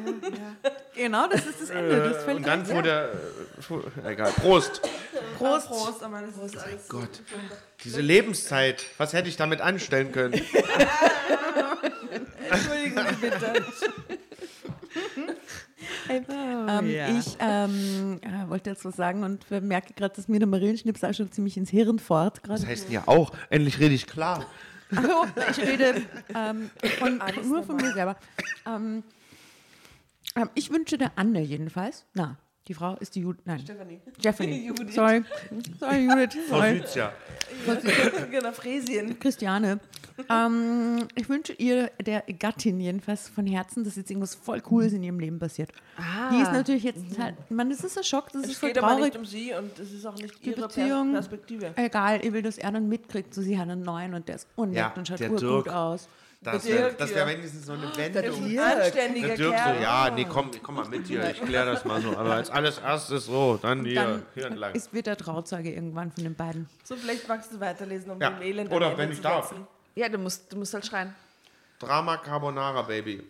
Genau, 0.96 1.26
das 1.26 1.44
ist 1.44 1.60
das 1.60 1.70
Ende. 1.70 1.98
Das 1.98 2.18
ist 2.18 2.22
völlig 2.22 2.36
Und 2.36 2.46
dann 2.46 2.64
fuhr 2.64 2.80
der, 2.80 3.10
äh, 3.12 3.62
fuhr, 3.62 3.82
egal, 4.04 4.30
Prost. 4.30 4.80
Prost. 5.38 5.66
Prost, 5.66 6.02
das 6.02 6.52
ist 6.52 6.56
alles 6.56 6.88
Gott, 6.88 7.20
diese 7.82 8.00
Lebenszeit, 8.00 8.84
was 8.96 9.12
hätte 9.12 9.28
ich 9.28 9.36
damit 9.36 9.60
anstellen 9.60 10.12
können? 10.12 10.34
Entschuldigen 12.50 13.06
Sie 13.10 13.16
bitte. 13.16 13.64
Ähm, 16.08 16.90
ja. 16.90 17.08
Ich 17.08 17.36
ähm, 17.40 18.20
äh, 18.22 18.48
wollte 18.48 18.70
jetzt 18.70 18.84
was 18.84 18.96
sagen 18.96 19.22
und 19.22 19.50
merke 19.50 19.94
gerade, 19.94 20.14
dass 20.14 20.28
mir 20.28 20.38
der 20.38 20.48
Marienschnips 20.48 21.04
auch 21.04 21.14
schon 21.14 21.30
ziemlich 21.32 21.56
ins 21.56 21.70
Hirn. 21.70 21.96
Das 21.96 22.42
Gerade. 22.42 22.66
heißt 22.66 22.90
ja 22.90 23.04
auch, 23.06 23.32
endlich 23.50 23.78
rede 23.78 23.94
ich 23.94 24.06
klar. 24.06 24.46
Also, 24.94 25.08
ich 25.50 25.58
rede 25.58 26.02
ähm, 26.34 26.70
von, 26.98 27.20
nur 27.46 27.62
von 27.62 27.76
mir 27.76 27.92
selber. 27.92 28.16
Ähm, 28.66 29.02
ähm, 30.36 30.50
ich 30.54 30.70
wünsche 30.70 30.98
der 30.98 31.12
Anne 31.16 31.40
jedenfalls. 31.40 32.04
Na, 32.14 32.36
die 32.66 32.74
Frau 32.74 32.96
ist 32.96 33.14
die 33.14 33.20
Judith. 33.20 33.42
Nein, 33.44 33.60
Stefanie. 33.60 34.00
Stephanie. 34.18 34.66
Judith. 34.66 34.94
Sorry. 34.94 35.24
Sorry, 35.78 36.06
Judith. 36.06 36.48
Sorry. 36.48 36.78
Lucia. 36.78 37.12
genau, 38.30 38.52
Fräsien. 38.52 39.18
Christiane. 39.18 39.80
Ähm, 40.28 41.08
ich 41.16 41.28
wünsche 41.28 41.52
ihr, 41.54 41.90
der 42.04 42.22
Gattin 42.38 42.78
jedenfalls 42.80 43.28
von 43.28 43.46
Herzen, 43.46 43.82
dass 43.84 43.96
jetzt 43.96 44.10
irgendwas 44.10 44.34
voll 44.34 44.60
Cooles 44.60 44.92
in 44.92 45.02
ihrem 45.02 45.18
Leben 45.18 45.38
passiert. 45.38 45.70
Die 46.32 46.40
ist 46.40 46.52
natürlich 46.52 46.84
jetzt 46.84 47.18
halt, 47.18 47.34
man, 47.50 47.68
das 47.70 47.80
ist 47.82 47.98
ein 47.98 48.04
Schock, 48.04 48.30
das 48.32 48.42
ist 48.44 48.50
Es 48.52 48.58
voll 48.58 48.68
geht 48.70 48.78
aber 48.78 48.88
traurig. 48.88 49.04
nicht 49.06 49.16
um 49.16 49.24
sie 49.24 49.52
und 49.52 49.76
es 49.78 49.92
ist 49.92 50.06
auch 50.06 50.14
nicht 50.16 50.44
Die 50.44 50.50
ihre 50.50 50.62
Beziehung, 50.62 51.06
Per- 51.12 51.20
Perspektive. 51.20 51.72
egal, 51.76 52.24
ich 52.24 52.32
will, 52.32 52.42
dass 52.42 52.58
er 52.58 52.70
dann 52.72 52.88
mitkriegt, 52.88 53.34
so 53.34 53.42
sie 53.42 53.58
hat 53.58 53.68
einen 53.68 53.82
neuen 53.82 54.14
und 54.14 54.28
der 54.28 54.36
ist 54.36 54.46
unnett 54.56 54.76
Ja, 54.76 54.92
und 54.96 55.08
schaut 55.08 55.18
der 55.20 55.30
urgut 55.32 55.66
Dirk. 55.66 55.68
aus. 55.74 56.08
Das 56.42 56.66
wäre 56.66 56.92
das 56.92 57.08
wär 57.14 57.26
ja. 57.26 57.28
wenigstens 57.32 57.64
so 57.64 57.72
eine 57.72 57.90
Wendung. 57.96 58.58
Anständiger 58.60 59.28
Der 59.28 59.36
Dirk 59.36 59.54
Kerl. 59.56 59.76
so, 59.78 59.82
ja, 59.82 60.10
nee, 60.14 60.26
komm, 60.28 60.50
komm 60.62 60.74
mal 60.74 60.86
mit 60.88 61.06
hier, 61.06 61.30
ich 61.30 61.40
kläre 61.40 61.64
das 61.72 61.86
mal 61.86 62.02
so. 62.02 62.14
Aber 62.16 62.34
als 62.34 62.50
alles 62.50 62.76
erstes 62.78 63.24
so, 63.24 63.58
dann 63.62 63.82
hier, 63.86 64.02
Dann 64.04 64.22
hier 64.34 64.46
entlang. 64.46 64.74
ist, 64.74 64.92
wird 64.92 65.06
er 65.06 65.16
Trauzeuge 65.16 65.72
irgendwann 65.72 66.12
von 66.12 66.22
den 66.22 66.34
beiden. 66.34 66.68
So, 66.82 66.96
vielleicht 66.96 67.26
magst 67.28 67.50
du 67.50 67.60
weiterlesen, 67.60 68.10
um 68.10 68.20
Ja, 68.20 68.28
dem 68.28 68.42
Elend 68.42 68.70
oder 68.70 68.90
ein 68.90 68.98
wenn 68.98 69.10
ich 69.10 69.16
zu 69.16 69.22
darf. 69.22 69.48
setzen. 69.48 69.66
Ja, 69.96 70.08
du 70.08 70.18
musst, 70.18 70.52
du 70.52 70.56
musst 70.56 70.74
halt 70.74 70.84
schreien. 70.84 71.14
Drama 71.78 72.16
Carbonara, 72.16 72.82
Baby. 72.82 73.22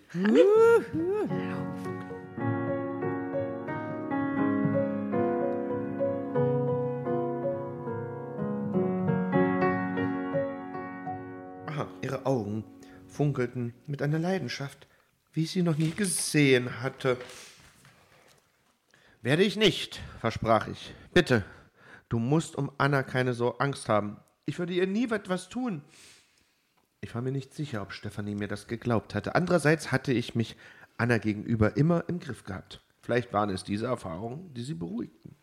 Aha, 11.67 11.87
ihre 12.01 12.25
Augen 12.25 12.65
funkelten 13.07 13.75
mit 13.87 14.01
einer 14.01 14.19
Leidenschaft, 14.19 14.87
wie 15.35 15.43
ich 15.43 15.51
sie 15.51 15.63
noch 15.63 15.77
nie 15.77 15.91
gesehen 15.91 16.81
hatte. 16.81 17.19
Werde 19.21 19.43
ich 19.43 19.57
nicht, 19.57 20.01
versprach 20.21 20.69
ich. 20.69 20.95
Bitte, 21.13 21.45
du 22.09 22.19
musst 22.19 22.57
um 22.57 22.73
Anna 22.79 23.03
keine 23.03 23.35
so 23.35 23.59
Angst 23.59 23.91
haben. 23.91 24.17
Ich 24.47 24.59
würde 24.59 24.73
ihr 24.73 24.87
nie 24.87 25.11
etwas 25.11 25.51
tun. 25.51 25.83
Ich 27.05 27.15
war 27.15 27.21
mir 27.21 27.33
nicht 27.33 27.53
sicher, 27.53 27.83
ob 27.83 27.93
Stefanie 27.93 28.35
mir 28.35 28.49
das 28.49 28.67
geglaubt 28.67 29.15
hatte. 29.15 29.35
Andererseits 29.35 29.93
hatte 29.93 30.11
ich 30.11 30.35
mich 30.35 30.57
Anna 30.97 31.19
gegenüber 31.19 31.77
immer 31.77 32.05
im 32.09 32.19
Griff 32.19 32.45
gehabt. 32.45 32.81
Vielleicht 33.03 33.35
waren 33.35 33.51
es 33.51 33.63
diese 33.63 33.85
Erfahrungen, 33.85 34.55
die 34.55 34.63
sie 34.63 34.73
beruhigten. 34.73 35.37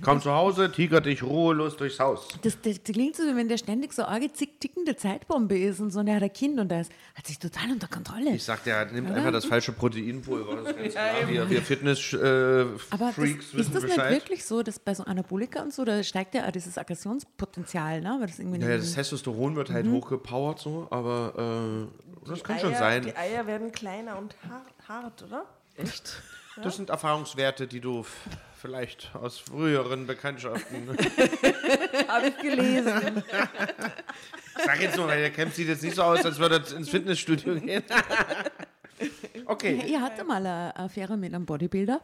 Komm 0.00 0.20
zu 0.20 0.30
Hause, 0.32 0.70
tigerte 0.70 1.10
ich 1.10 1.22
ruhelos 1.24 1.76
durchs 1.76 1.98
Haus. 1.98 2.28
Das, 2.42 2.56
das, 2.62 2.80
das 2.82 2.94
klingt 2.94 3.16
so, 3.16 3.24
wie 3.24 3.34
wenn 3.34 3.48
der 3.48 3.58
ständig 3.58 3.92
so 3.92 4.04
arge 4.04 4.32
zick- 4.32 4.60
tickende 4.60 4.94
Zeitbombe 4.96 5.58
ist 5.58 5.80
und 5.80 5.90
so, 5.90 5.98
und 6.00 6.06
er 6.06 6.16
hat 6.16 6.22
ein 6.22 6.32
Kind 6.32 6.60
und 6.60 6.70
er 6.70 6.82
ist, 6.82 6.92
hat 7.16 7.26
sich 7.26 7.38
total 7.38 7.72
unter 7.72 7.88
Kontrolle. 7.88 8.30
Ich 8.30 8.44
sagte, 8.44 8.70
er 8.70 8.86
nimmt 8.86 9.10
einfach 9.10 9.32
das 9.32 9.44
falsche 9.44 9.72
Proteinpulver. 9.72 10.56
Das 10.62 10.68
ist 10.70 10.76
ganz 10.76 10.92
klar. 10.92 11.28
Wir, 11.28 11.50
wir 11.50 11.62
Fitness-Freaks 11.62 13.54
wissen 13.54 13.60
ist 13.60 13.74
das 13.74 13.82
nicht 13.82 13.96
Bescheid. 13.96 14.12
wirklich 14.12 14.44
so, 14.44 14.62
dass 14.62 14.78
bei 14.78 14.94
so 14.94 15.04
Anabolika 15.04 15.62
und 15.62 15.72
so, 15.72 15.84
da 15.84 16.02
steigt 16.02 16.34
ja 16.34 16.46
auch 16.46 16.52
dieses 16.52 16.78
Aggressionspotenzial, 16.78 18.00
ne? 18.00 18.16
Weil 18.20 18.26
das 18.28 18.38
irgendwie 18.38 18.60
Ja, 18.60 18.68
ja, 18.68 18.76
nicht- 18.76 18.86
das 18.88 18.94
Testosteron 18.94 19.56
wird 19.56 19.70
halt 19.70 19.86
hochgepowert 19.88 20.58
so, 20.60 20.86
aber 20.90 21.88
äh, 22.24 22.28
das 22.28 22.42
kann 22.44 22.56
Eier, 22.56 22.60
schon 22.62 22.74
sein. 22.74 23.02
Die 23.02 23.16
Eier 23.16 23.46
werden 23.46 23.72
kleiner 23.72 24.18
und 24.18 24.34
hart, 24.48 24.88
hart 24.88 25.22
oder? 25.24 25.44
Echt? 25.76 26.22
Das 26.62 26.76
sind 26.76 26.90
Erfahrungswerte, 26.90 27.66
die 27.66 27.80
du 27.80 28.04
vielleicht 28.58 29.10
aus 29.14 29.38
früheren 29.38 30.06
Bekanntschaften. 30.06 30.88
Habe 32.08 32.28
ich 32.28 32.38
gelesen. 32.38 33.22
Sag 34.64 34.80
jetzt 34.80 34.96
nur, 34.96 35.06
weil 35.06 35.20
der 35.20 35.30
Camp 35.30 35.52
sieht 35.52 35.68
jetzt 35.68 35.82
nicht 35.82 35.96
so 35.96 36.02
aus, 36.02 36.24
als 36.24 36.38
würde 36.38 36.56
er 36.56 36.76
ins 36.76 36.88
Fitnessstudio 36.88 37.54
gehen. 37.60 37.84
okay. 39.46 39.84
Ihr 39.86 40.00
hatte 40.00 40.24
mal 40.24 40.44
eine 40.44 40.76
Affäre 40.76 41.16
mit 41.16 41.32
einem 41.32 41.46
Bodybuilder. 41.46 42.00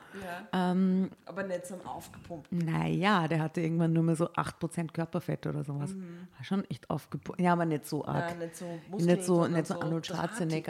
Ähm, 0.52 1.10
Aber 1.26 1.42
nicht 1.42 1.66
so 1.66 1.74
aufgepumpt. 1.84 2.52
Naja, 2.52 3.26
der 3.26 3.40
hatte 3.42 3.60
irgendwann 3.60 3.92
nur 3.92 4.04
mehr 4.04 4.16
so 4.16 4.28
8% 4.30 4.92
Körperfett 4.92 5.46
oder 5.46 5.64
sowas. 5.64 5.94
War 6.36 6.44
schon 6.44 6.64
echt 6.70 6.88
aufgepumpt. 6.88 7.40
Ja, 7.40 7.52
aber 7.52 7.64
nicht 7.64 7.86
so 7.86 8.04
arg. 8.04 8.30
Nein, 8.30 8.38
nicht 8.38 8.56
so 8.56 8.66
Muskeln, 8.90 9.16
nicht 9.16 9.24
so, 9.26 9.46
nicht 9.46 9.66
so 9.66 9.74
so 9.74 9.80
Arnold 9.80 10.08
drahtig. 10.08 10.66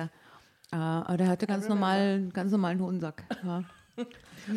Äh, 0.74 0.76
aber 0.76 1.16
der 1.16 1.28
hatte 1.28 1.46
ganz 1.46 1.68
normal, 1.68 2.28
ganz 2.32 2.50
normalen 2.50 2.80
Hodensack. 2.80 3.22
Ja. 3.44 3.62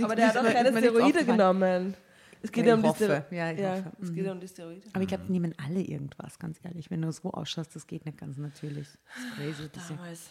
Aber 0.02 0.16
der 0.16 0.30
hat 0.30 0.38
auch 0.38 0.44
keine 0.44 0.76
Steroide 0.76 1.24
genommen. 1.24 1.94
Es 2.42 2.52
geht 2.52 2.66
Ja, 2.66 2.70
ja 2.70 2.76
um 2.76 2.82
die. 2.82 2.90
Steroide. 2.90 3.26
Ja, 3.30 3.52
ich 3.52 3.86
hoffe. 3.86 3.92
es 4.02 4.14
geht 4.14 4.26
ja 4.26 4.32
um 4.32 4.40
die 4.40 4.48
Steroide. 4.48 4.82
Aber 4.94 5.02
ich 5.04 5.08
glaube, 5.08 5.26
die 5.28 5.32
nehmen 5.32 5.54
alle 5.64 5.80
irgendwas, 5.82 6.40
ganz 6.40 6.58
ehrlich. 6.64 6.90
Wenn 6.90 7.04
du 7.04 7.12
so 7.12 7.32
ausschaust, 7.32 7.76
das 7.76 7.86
geht 7.86 8.04
nicht 8.06 8.18
ganz 8.18 8.38
natürlich. 8.38 8.88
Das 8.88 9.24
ist 9.24 9.36
crazy. 9.36 9.70
bisschen. 9.70 9.98
Damals. 9.98 10.30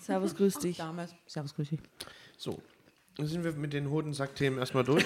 Servus, 0.00 0.34
grüß 0.34 0.58
dich. 0.60 0.78
Damals. 0.78 1.14
Servus, 1.26 1.54
grüß 1.54 1.68
dich. 1.68 1.80
So, 2.38 2.58
dann 3.18 3.26
sind 3.26 3.44
wir 3.44 3.52
mit 3.52 3.74
den 3.74 3.90
Hodensack-Themen 3.90 4.58
erstmal 4.58 4.84
durch. 4.84 5.04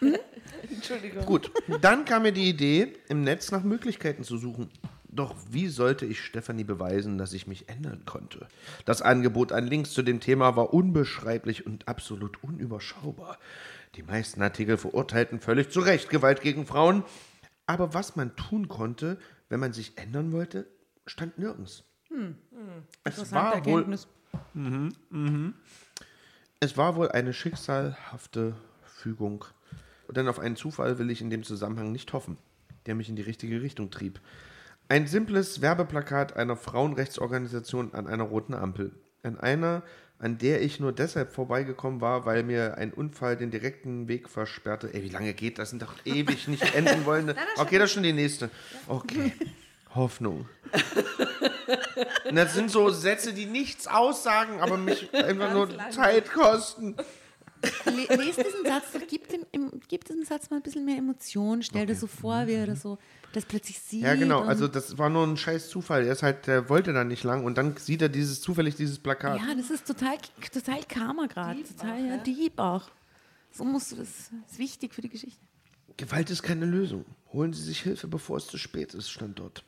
Entschuldigung. 0.70 1.26
Gut, 1.26 1.50
dann 1.82 2.06
kam 2.06 2.22
mir 2.22 2.32
die 2.32 2.48
Idee, 2.48 2.94
im 3.10 3.22
Netz 3.22 3.50
nach 3.50 3.62
Möglichkeiten 3.62 4.24
zu 4.24 4.38
suchen. 4.38 4.70
Doch 5.16 5.34
wie 5.50 5.68
sollte 5.68 6.04
ich 6.04 6.20
Stefanie 6.20 6.64
beweisen, 6.64 7.16
dass 7.16 7.32
ich 7.32 7.46
mich 7.46 7.68
ändern 7.70 8.04
konnte? 8.04 8.46
Das 8.84 9.00
Angebot 9.00 9.50
an 9.50 9.66
Links 9.66 9.92
zu 9.92 10.02
dem 10.02 10.20
Thema 10.20 10.56
war 10.56 10.74
unbeschreiblich 10.74 11.64
und 11.64 11.88
absolut 11.88 12.42
unüberschaubar. 12.44 13.38
Die 13.94 14.02
meisten 14.02 14.42
Artikel 14.42 14.76
verurteilten 14.76 15.40
völlig 15.40 15.70
zu 15.70 15.80
Recht 15.80 16.10
Gewalt 16.10 16.42
gegen 16.42 16.66
Frauen. 16.66 17.02
Aber 17.66 17.94
was 17.94 18.14
man 18.14 18.36
tun 18.36 18.68
konnte, 18.68 19.18
wenn 19.48 19.58
man 19.58 19.72
sich 19.72 19.96
ändern 19.96 20.32
wollte, 20.32 20.66
stand 21.06 21.38
nirgends. 21.38 21.84
Es 23.04 23.18
Interessante 23.18 23.34
war 23.34 23.64
wohl 23.64 23.80
Erkenntnis. 23.80 24.08
es 26.60 26.76
war 26.76 26.96
wohl 26.96 27.10
eine 27.10 27.32
schicksalhafte 27.32 28.54
Fügung. 28.82 29.46
Denn 30.10 30.28
auf 30.28 30.38
einen 30.38 30.56
Zufall 30.56 30.98
will 30.98 31.10
ich 31.10 31.22
in 31.22 31.30
dem 31.30 31.42
Zusammenhang 31.42 31.90
nicht 31.90 32.12
hoffen, 32.12 32.36
der 32.84 32.94
mich 32.94 33.08
in 33.08 33.16
die 33.16 33.22
richtige 33.22 33.62
Richtung 33.62 33.90
trieb. 33.90 34.20
Ein 34.88 35.08
simples 35.08 35.60
Werbeplakat 35.60 36.36
einer 36.36 36.56
Frauenrechtsorganisation 36.56 37.92
an 37.92 38.06
einer 38.06 38.22
roten 38.22 38.54
Ampel. 38.54 38.92
An 39.24 39.40
einer, 39.40 39.82
an 40.20 40.38
der 40.38 40.62
ich 40.62 40.78
nur 40.78 40.92
deshalb 40.92 41.32
vorbeigekommen 41.32 42.00
war, 42.00 42.24
weil 42.24 42.44
mir 42.44 42.78
ein 42.78 42.92
Unfall 42.92 43.36
den 43.36 43.50
direkten 43.50 44.06
Weg 44.06 44.28
versperrte. 44.28 44.94
Ey, 44.94 45.02
wie 45.02 45.08
lange 45.08 45.34
geht 45.34 45.58
das? 45.58 45.70
Sind 45.70 45.82
doch 45.82 45.94
ewig 46.04 46.46
nicht 46.46 46.74
enden 46.76 47.04
wollende. 47.04 47.34
Okay, 47.56 47.78
das 47.78 47.86
ist 47.86 47.94
schon 47.94 48.04
die 48.04 48.12
nächste. 48.12 48.48
Okay. 48.86 49.32
Hoffnung. 49.92 50.48
Und 52.28 52.36
das 52.36 52.54
sind 52.54 52.70
so 52.70 52.90
Sätze, 52.90 53.32
die 53.32 53.46
nichts 53.46 53.88
aussagen, 53.88 54.60
aber 54.60 54.76
mich 54.76 55.12
einfach 55.12 55.52
nur 55.52 55.68
Zeit 55.90 56.32
kosten. 56.32 56.94
Le- 57.86 58.16
Lest 58.16 58.38
diesen 58.38 58.64
Satz, 58.64 58.84
gib, 59.08 59.28
dem, 59.28 59.44
im, 59.52 59.70
gib 59.88 60.04
diesem 60.04 60.24
Satz 60.24 60.50
mal 60.50 60.56
ein 60.56 60.62
bisschen 60.62 60.84
mehr 60.84 60.98
Emotion. 60.98 61.62
Stell 61.62 61.86
dir 61.86 61.94
so 61.94 62.06
vor, 62.06 62.46
wie 62.46 62.52
er 62.54 62.66
das 62.66 62.82
so 62.82 62.98
das 63.32 63.44
plötzlich 63.44 63.78
sieht. 63.78 64.02
Ja, 64.02 64.14
genau. 64.14 64.42
Also 64.42 64.68
das 64.68 64.98
war 64.98 65.08
nur 65.08 65.24
ein 65.26 65.36
scheiß 65.36 65.68
Zufall. 65.68 66.04
Er 66.06 66.12
ist 66.12 66.22
halt, 66.22 66.46
der 66.46 66.68
wollte 66.68 66.92
da 66.92 67.04
nicht 67.04 67.24
lang 67.24 67.44
und 67.44 67.56
dann 67.58 67.76
sieht 67.76 68.02
er 68.02 68.08
dieses 68.08 68.40
zufällig 68.40 68.76
dieses 68.76 68.98
Plakat. 68.98 69.40
Ja, 69.40 69.54
das 69.54 69.70
ist 69.70 69.86
total, 69.86 70.16
total 70.52 70.80
Karma 70.84 71.26
gerade. 71.26 71.62
Total, 71.62 72.06
ja, 72.06 72.16
Dieb 72.18 72.58
auch. 72.58 72.88
So 73.52 73.64
musst 73.64 73.92
du 73.92 73.96
das. 73.96 74.30
Das 74.42 74.52
ist 74.52 74.58
wichtig 74.58 74.94
für 74.94 75.00
die 75.02 75.08
Geschichte. 75.08 75.40
Gewalt 75.96 76.30
ist 76.30 76.42
keine 76.42 76.66
Lösung. 76.66 77.04
Holen 77.32 77.52
Sie 77.54 77.62
sich 77.62 77.80
Hilfe, 77.80 78.06
bevor 78.06 78.36
es 78.36 78.46
zu 78.46 78.58
spät 78.58 78.92
ist, 78.94 79.10
stand 79.10 79.38
dort. 79.38 79.64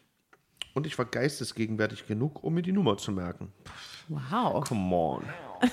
Und 0.75 0.87
ich 0.87 0.97
war 0.99 1.07
geistesgegenwärtig 1.07 2.07
genug, 2.07 2.45
um 2.45 2.55
mir 2.55 2.63
die 2.63 2.73
Nummer 2.73 2.99
zu 2.99 3.11
merken. 3.13 3.51
Wow. 4.09 4.67
Come 4.69 4.95
on. 4.95 5.25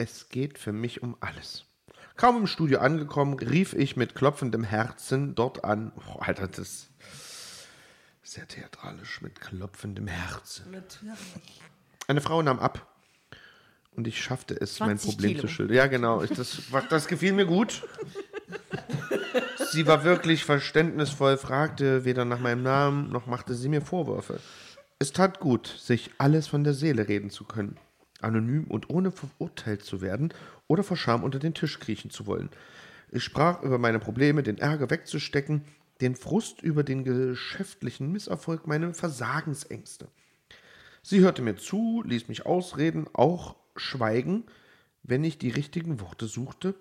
Es 0.00 0.30
geht 0.30 0.58
für 0.58 0.72
mich 0.72 1.02
um 1.02 1.14
alles. 1.20 1.66
Kaum 2.16 2.38
im 2.38 2.46
Studio 2.46 2.78
angekommen, 2.78 3.38
rief 3.38 3.74
ich 3.74 3.98
mit 3.98 4.14
klopfendem 4.14 4.64
Herzen 4.64 5.34
dort 5.34 5.62
an. 5.62 5.92
Oh, 5.94 6.20
Alter, 6.20 6.48
das 6.48 6.58
ist 6.58 6.88
sehr 8.22 8.48
theatralisch 8.48 9.20
mit 9.20 9.42
klopfendem 9.42 10.06
Herzen. 10.06 10.70
Natürlich. 10.70 11.60
Eine 12.08 12.22
Frau 12.22 12.40
nahm 12.40 12.60
ab. 12.60 12.86
Und 13.94 14.06
ich 14.06 14.22
schaffte 14.22 14.58
es, 14.58 14.80
mein 14.80 14.96
20 14.96 15.10
Problem 15.10 15.30
Kilo. 15.32 15.40
zu 15.42 15.48
schildern. 15.48 15.76
Ja, 15.76 15.86
genau. 15.86 16.22
Ich, 16.22 16.30
das, 16.30 16.62
das 16.88 17.06
gefiel 17.06 17.34
mir 17.34 17.44
gut. 17.44 17.82
Sie 19.70 19.86
war 19.86 20.02
wirklich 20.04 20.46
verständnisvoll, 20.46 21.36
fragte 21.36 22.06
weder 22.06 22.24
nach 22.24 22.40
meinem 22.40 22.62
Namen, 22.62 23.10
noch 23.10 23.26
machte 23.26 23.52
sie 23.52 23.68
mir 23.68 23.82
Vorwürfe. 23.82 24.40
Es 24.98 25.12
tat 25.12 25.40
gut, 25.40 25.66
sich 25.66 26.10
alles 26.16 26.46
von 26.46 26.64
der 26.64 26.72
Seele 26.72 27.06
reden 27.06 27.28
zu 27.28 27.44
können. 27.44 27.76
Anonym 28.22 28.64
und 28.64 28.90
ohne 28.90 29.10
verurteilt 29.10 29.84
zu 29.84 30.00
werden 30.00 30.32
oder 30.66 30.82
vor 30.82 30.96
Scham 30.96 31.24
unter 31.24 31.38
den 31.38 31.54
Tisch 31.54 31.78
kriechen 31.80 32.10
zu 32.10 32.26
wollen. 32.26 32.50
Ich 33.10 33.24
sprach 33.24 33.62
über 33.62 33.78
meine 33.78 33.98
Probleme, 33.98 34.42
den 34.42 34.58
Ärger 34.58 34.90
wegzustecken, 34.90 35.64
den 36.00 36.14
Frust 36.14 36.62
über 36.62 36.82
den 36.84 37.04
geschäftlichen 37.04 38.10
Misserfolg, 38.12 38.66
meine 38.66 38.94
Versagensängste. 38.94 40.08
Sie 41.02 41.20
hörte 41.20 41.42
mir 41.42 41.56
zu, 41.56 42.02
ließ 42.06 42.28
mich 42.28 42.46
ausreden, 42.46 43.06
auch 43.12 43.56
schweigen, 43.76 44.44
wenn 45.02 45.24
ich 45.24 45.38
die 45.38 45.50
richtigen 45.50 46.00
Worte 46.00 46.26
suchte. 46.26 46.74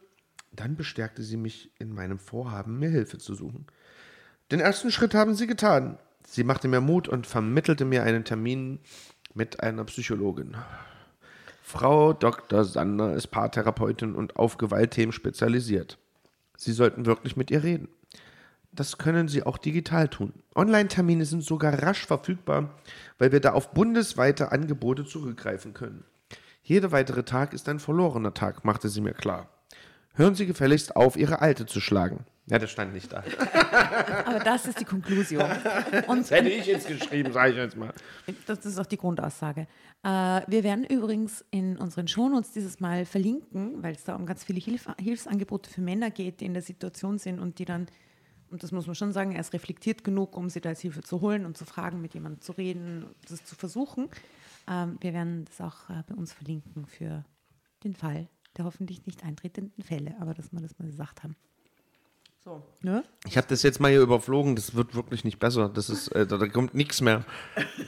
Dann 0.51 0.75
bestärkte 0.75 1.23
sie 1.23 1.37
mich 1.37 1.71
in 1.79 1.93
meinem 1.93 2.19
Vorhaben, 2.19 2.79
mir 2.79 2.89
Hilfe 2.89 3.17
zu 3.17 3.33
suchen. 3.33 3.65
Den 4.51 4.59
ersten 4.59 4.91
Schritt 4.91 5.13
haben 5.13 5.35
sie 5.35 5.47
getan. 5.47 5.99
Sie 6.27 6.43
machte 6.43 6.67
mir 6.67 6.81
Mut 6.81 7.07
und 7.07 7.27
vermittelte 7.27 7.85
mir 7.85 8.03
einen 8.03 8.25
Termin 8.25 8.79
mit 9.33 9.61
einer 9.61 9.85
Psychologin. 9.85 10.57
Frau 11.71 12.13
Dr. 12.13 12.65
Sander 12.65 13.13
ist 13.13 13.27
Paartherapeutin 13.27 14.15
und 14.15 14.37
auf 14.37 14.57
Gewaltthemen 14.57 15.11
spezialisiert. 15.11 15.99
Sie 16.57 16.71
sollten 16.71 17.05
wirklich 17.05 17.37
mit 17.37 17.51
ihr 17.51 17.61
reden. 17.61 17.89
Das 18.71 18.97
können 18.97 19.27
Sie 19.27 19.43
auch 19.43 19.59
digital 19.59 20.07
tun. 20.07 20.33
Online-Termine 20.55 21.25
sind 21.25 21.43
sogar 21.43 21.83
rasch 21.83 22.07
verfügbar, 22.07 22.71
weil 23.19 23.31
wir 23.31 23.39
da 23.39 23.53
auf 23.53 23.71
bundesweite 23.71 24.51
Angebote 24.51 25.05
zurückgreifen 25.05 25.75
können. 25.75 26.05
Jeder 26.63 26.91
weitere 26.91 27.21
Tag 27.21 27.53
ist 27.53 27.69
ein 27.69 27.77
verlorener 27.77 28.33
Tag, 28.33 28.65
machte 28.65 28.89
sie 28.89 29.01
mir 29.01 29.13
klar. 29.13 29.47
Hören 30.15 30.33
Sie 30.33 30.47
gefälligst 30.47 30.95
auf, 30.95 31.17
Ihre 31.17 31.39
Alte 31.39 31.67
zu 31.67 31.79
schlagen. 31.81 32.25
Ja, 32.49 32.57
das 32.57 32.71
stand 32.71 32.93
nicht 32.93 33.11
da. 33.13 33.23
Aber 34.25 34.39
das 34.39 34.65
ist 34.65 34.79
die 34.79 34.85
Konklusion. 34.85 35.49
Und 36.07 36.29
Hätte 36.31 36.49
ich 36.49 36.65
jetzt 36.65 36.87
geschrieben, 36.87 37.31
sage 37.31 37.51
ich 37.51 37.57
jetzt 37.57 37.77
mal. 37.77 37.93
das 38.47 38.65
ist 38.65 38.79
auch 38.79 38.85
die 38.85 38.97
Grundaussage. 38.97 39.67
Äh, 40.03 40.07
wir 40.47 40.63
werden 40.63 40.83
übrigens 40.83 41.45
in 41.51 41.77
unseren 41.77 42.07
Shownotes 42.07 42.51
dieses 42.51 42.79
Mal 42.79 43.05
verlinken, 43.05 43.83
weil 43.83 43.93
es 43.93 44.03
da 44.03 44.15
um 44.15 44.25
ganz 44.25 44.43
viele 44.43 44.59
Hilf 44.59 44.87
Hilfsangebote 44.99 45.69
für 45.69 45.81
Männer 45.81 46.09
geht, 46.09 46.41
die 46.41 46.45
in 46.45 46.53
der 46.53 46.63
Situation 46.63 47.19
sind 47.19 47.39
und 47.39 47.59
die 47.59 47.65
dann 47.65 47.87
und 48.51 48.63
das 48.63 48.71
muss 48.71 48.87
man 48.87 48.95
schon 48.95 49.11
sagen, 49.11 49.33
er 49.33 49.41
ist 49.41 49.53
reflektiert 49.53 50.03
genug, 50.03 50.35
um 50.35 50.49
sich 50.49 50.63
da 50.63 50.69
als 50.69 50.79
Hilfe 50.79 51.01
zu 51.03 51.21
holen 51.21 51.45
und 51.45 51.55
zu 51.55 51.65
fragen, 51.65 52.01
mit 52.01 52.15
jemandem 52.15 52.41
zu 52.41 52.53
reden, 52.53 53.05
das 53.29 53.45
zu 53.45 53.53
versuchen. 53.53 54.09
Ähm, 54.67 54.97
wir 55.01 55.13
werden 55.13 55.45
das 55.45 55.61
auch 55.61 55.87
äh, 55.91 56.01
bei 56.07 56.15
uns 56.15 56.33
verlinken 56.33 56.87
für 56.87 57.23
den 57.83 57.93
Fall 57.93 58.27
der 58.57 58.65
hoffentlich 58.65 59.05
nicht 59.05 59.23
eintretenden 59.23 59.83
Fälle, 59.83 60.15
aber 60.19 60.33
dass 60.33 60.51
wir 60.51 60.59
das 60.59 60.77
mal 60.79 60.85
gesagt 60.85 61.23
haben. 61.23 61.35
So. 62.49 62.63
Ne? 62.81 63.03
Ich 63.27 63.37
habe 63.37 63.45
das 63.47 63.61
jetzt 63.61 63.79
mal 63.79 63.91
hier 63.91 64.01
überflogen, 64.01 64.55
das 64.55 64.73
wird 64.73 64.95
wirklich 64.95 65.23
nicht 65.23 65.37
besser. 65.39 65.69
Das 65.69 65.89
ist, 65.89 66.07
äh, 66.09 66.25
da, 66.25 66.37
kommt 66.47 66.73
nichts 66.73 66.99
mehr. 67.01 67.23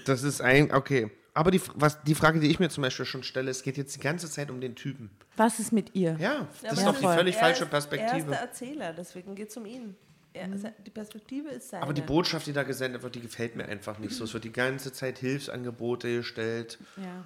Das 0.05 0.21
ist 0.21 0.39
ein, 0.41 0.71
okay. 0.71 1.09
Aber 1.33 1.49
die, 1.49 1.61
was, 1.75 2.03
die 2.03 2.13
Frage, 2.13 2.39
die 2.39 2.47
ich 2.47 2.59
mir 2.59 2.69
zum 2.69 2.83
Beispiel 2.83 3.05
schon 3.05 3.23
stelle, 3.23 3.49
es 3.49 3.63
geht 3.63 3.77
jetzt 3.77 3.95
die 3.95 3.99
ganze 4.01 4.29
Zeit 4.29 4.51
um 4.51 4.61
den 4.61 4.75
Typen. 4.75 5.09
Was 5.37 5.59
ist 5.59 5.71
mit 5.71 5.95
ihr? 5.95 6.15
Ja, 6.19 6.47
das 6.61 6.61
Ja, 6.61 6.71
ist 6.73 6.85
doch 6.85 6.95
die 6.97 7.03
voll. 7.05 7.15
völlig 7.15 7.35
Er 7.35 7.39
falsche 7.41 7.63
ist- 7.63 7.71
Er 7.73 7.77
ist 7.79 7.89
Perspektive. 7.89 8.29
der 8.31 8.39
Erzähler, 8.41 8.93
deswegen 8.93 9.33
geht 9.33 9.49
es 9.49 9.57
um 9.57 9.65
ihn. 9.65 9.95
Er, 10.33 10.47
Die 10.47 10.91
Perspektive 10.91 11.49
ist 11.49 11.69
seine. 11.69 11.83
Aber 11.83 11.93
die 11.93 12.01
Botschaft, 12.01 12.45
die 12.47 12.53
da 12.53 12.63
gesendet 12.63 13.01
wird, 13.03 13.15
die 13.15 13.21
gefällt 13.21 13.55
mir 13.55 13.65
einfach 13.65 13.97
nicht 13.97 14.13
so. 14.13 14.23
Es 14.25 14.33
wird 14.33 14.43
die 14.43 14.53
ganze 14.53 14.93
Zeit 14.93 15.17
Hilfsangebote 15.19 16.17
gestellt. 16.17 16.77
Ja. 16.97 17.25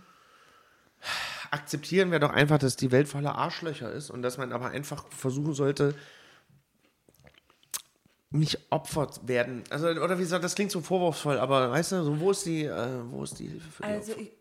Akzeptieren 1.52 2.12
wir 2.12 2.20
doch 2.20 2.32
einfach, 2.32 2.58
dass 2.58 2.76
die 2.78 2.92
Welt 2.92 3.08
voller 3.08 3.36
Arschlöcher 3.36 3.92
ist 3.92 4.10
und 4.10 4.22
dass 4.24 4.38
man 4.38 4.52
aber 4.52 4.70
einfach 4.70 5.06
versuchen 5.10 5.54
sollte, 5.54 5.94
nicht 8.40 8.60
Opfer 8.70 9.10
werden. 9.24 9.64
Also, 9.70 9.88
oder 9.88 10.18
wie 10.18 10.24
gesagt, 10.24 10.44
das 10.44 10.56
klingt 10.56 10.72
so 10.72 10.82
vorwurfsvoll, 10.82 11.40
aber 11.40 11.72
weißt 11.72 11.94
du, 11.94 12.04
so, 12.04 12.20
wo 12.20 12.32
ist 12.32 12.46
die, 12.46 12.66
äh, 12.66 13.02
wo 13.10 13.24
ist 13.24 13.40
die 13.40 13.48
Hilfe 13.48 13.70
für 13.70 13.84
die 13.84 13.90
Also, 13.90 14.12
ich, 14.14 14.32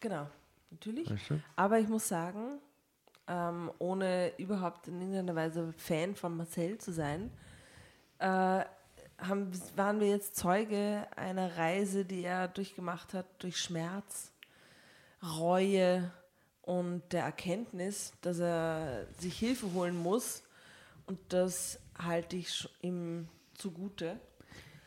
genau, 0.00 0.26
natürlich. 0.70 1.10
Weißt 1.10 1.30
du? 1.30 1.40
Aber 1.56 1.78
ich 1.78 1.88
muss 1.88 2.08
sagen, 2.08 2.58
ähm, 3.28 3.70
ohne 3.78 4.32
überhaupt 4.38 4.88
in 4.88 5.00
irgendeiner 5.00 5.34
Weise 5.34 5.72
Fan 5.76 6.14
von 6.14 6.36
Marcel 6.36 6.78
zu 6.78 6.92
sein, 6.92 7.30
äh, 8.18 8.64
haben, 9.18 9.52
waren 9.76 10.00
wir 10.00 10.08
jetzt 10.08 10.36
Zeuge 10.36 11.06
einer 11.16 11.56
Reise, 11.56 12.04
die 12.04 12.24
er 12.24 12.48
durchgemacht 12.48 13.14
hat, 13.14 13.26
durch 13.38 13.58
Schmerz, 13.58 14.32
Reue 15.22 16.10
und 16.62 17.02
der 17.12 17.24
Erkenntnis, 17.24 18.12
dass 18.20 18.38
er 18.40 19.06
sich 19.18 19.38
Hilfe 19.38 19.72
holen 19.72 19.96
muss. 19.96 20.42
Und 21.06 21.18
das 21.28 21.78
halte 21.98 22.36
ich 22.36 22.68
ihm 22.80 23.28
zugute. 23.54 24.18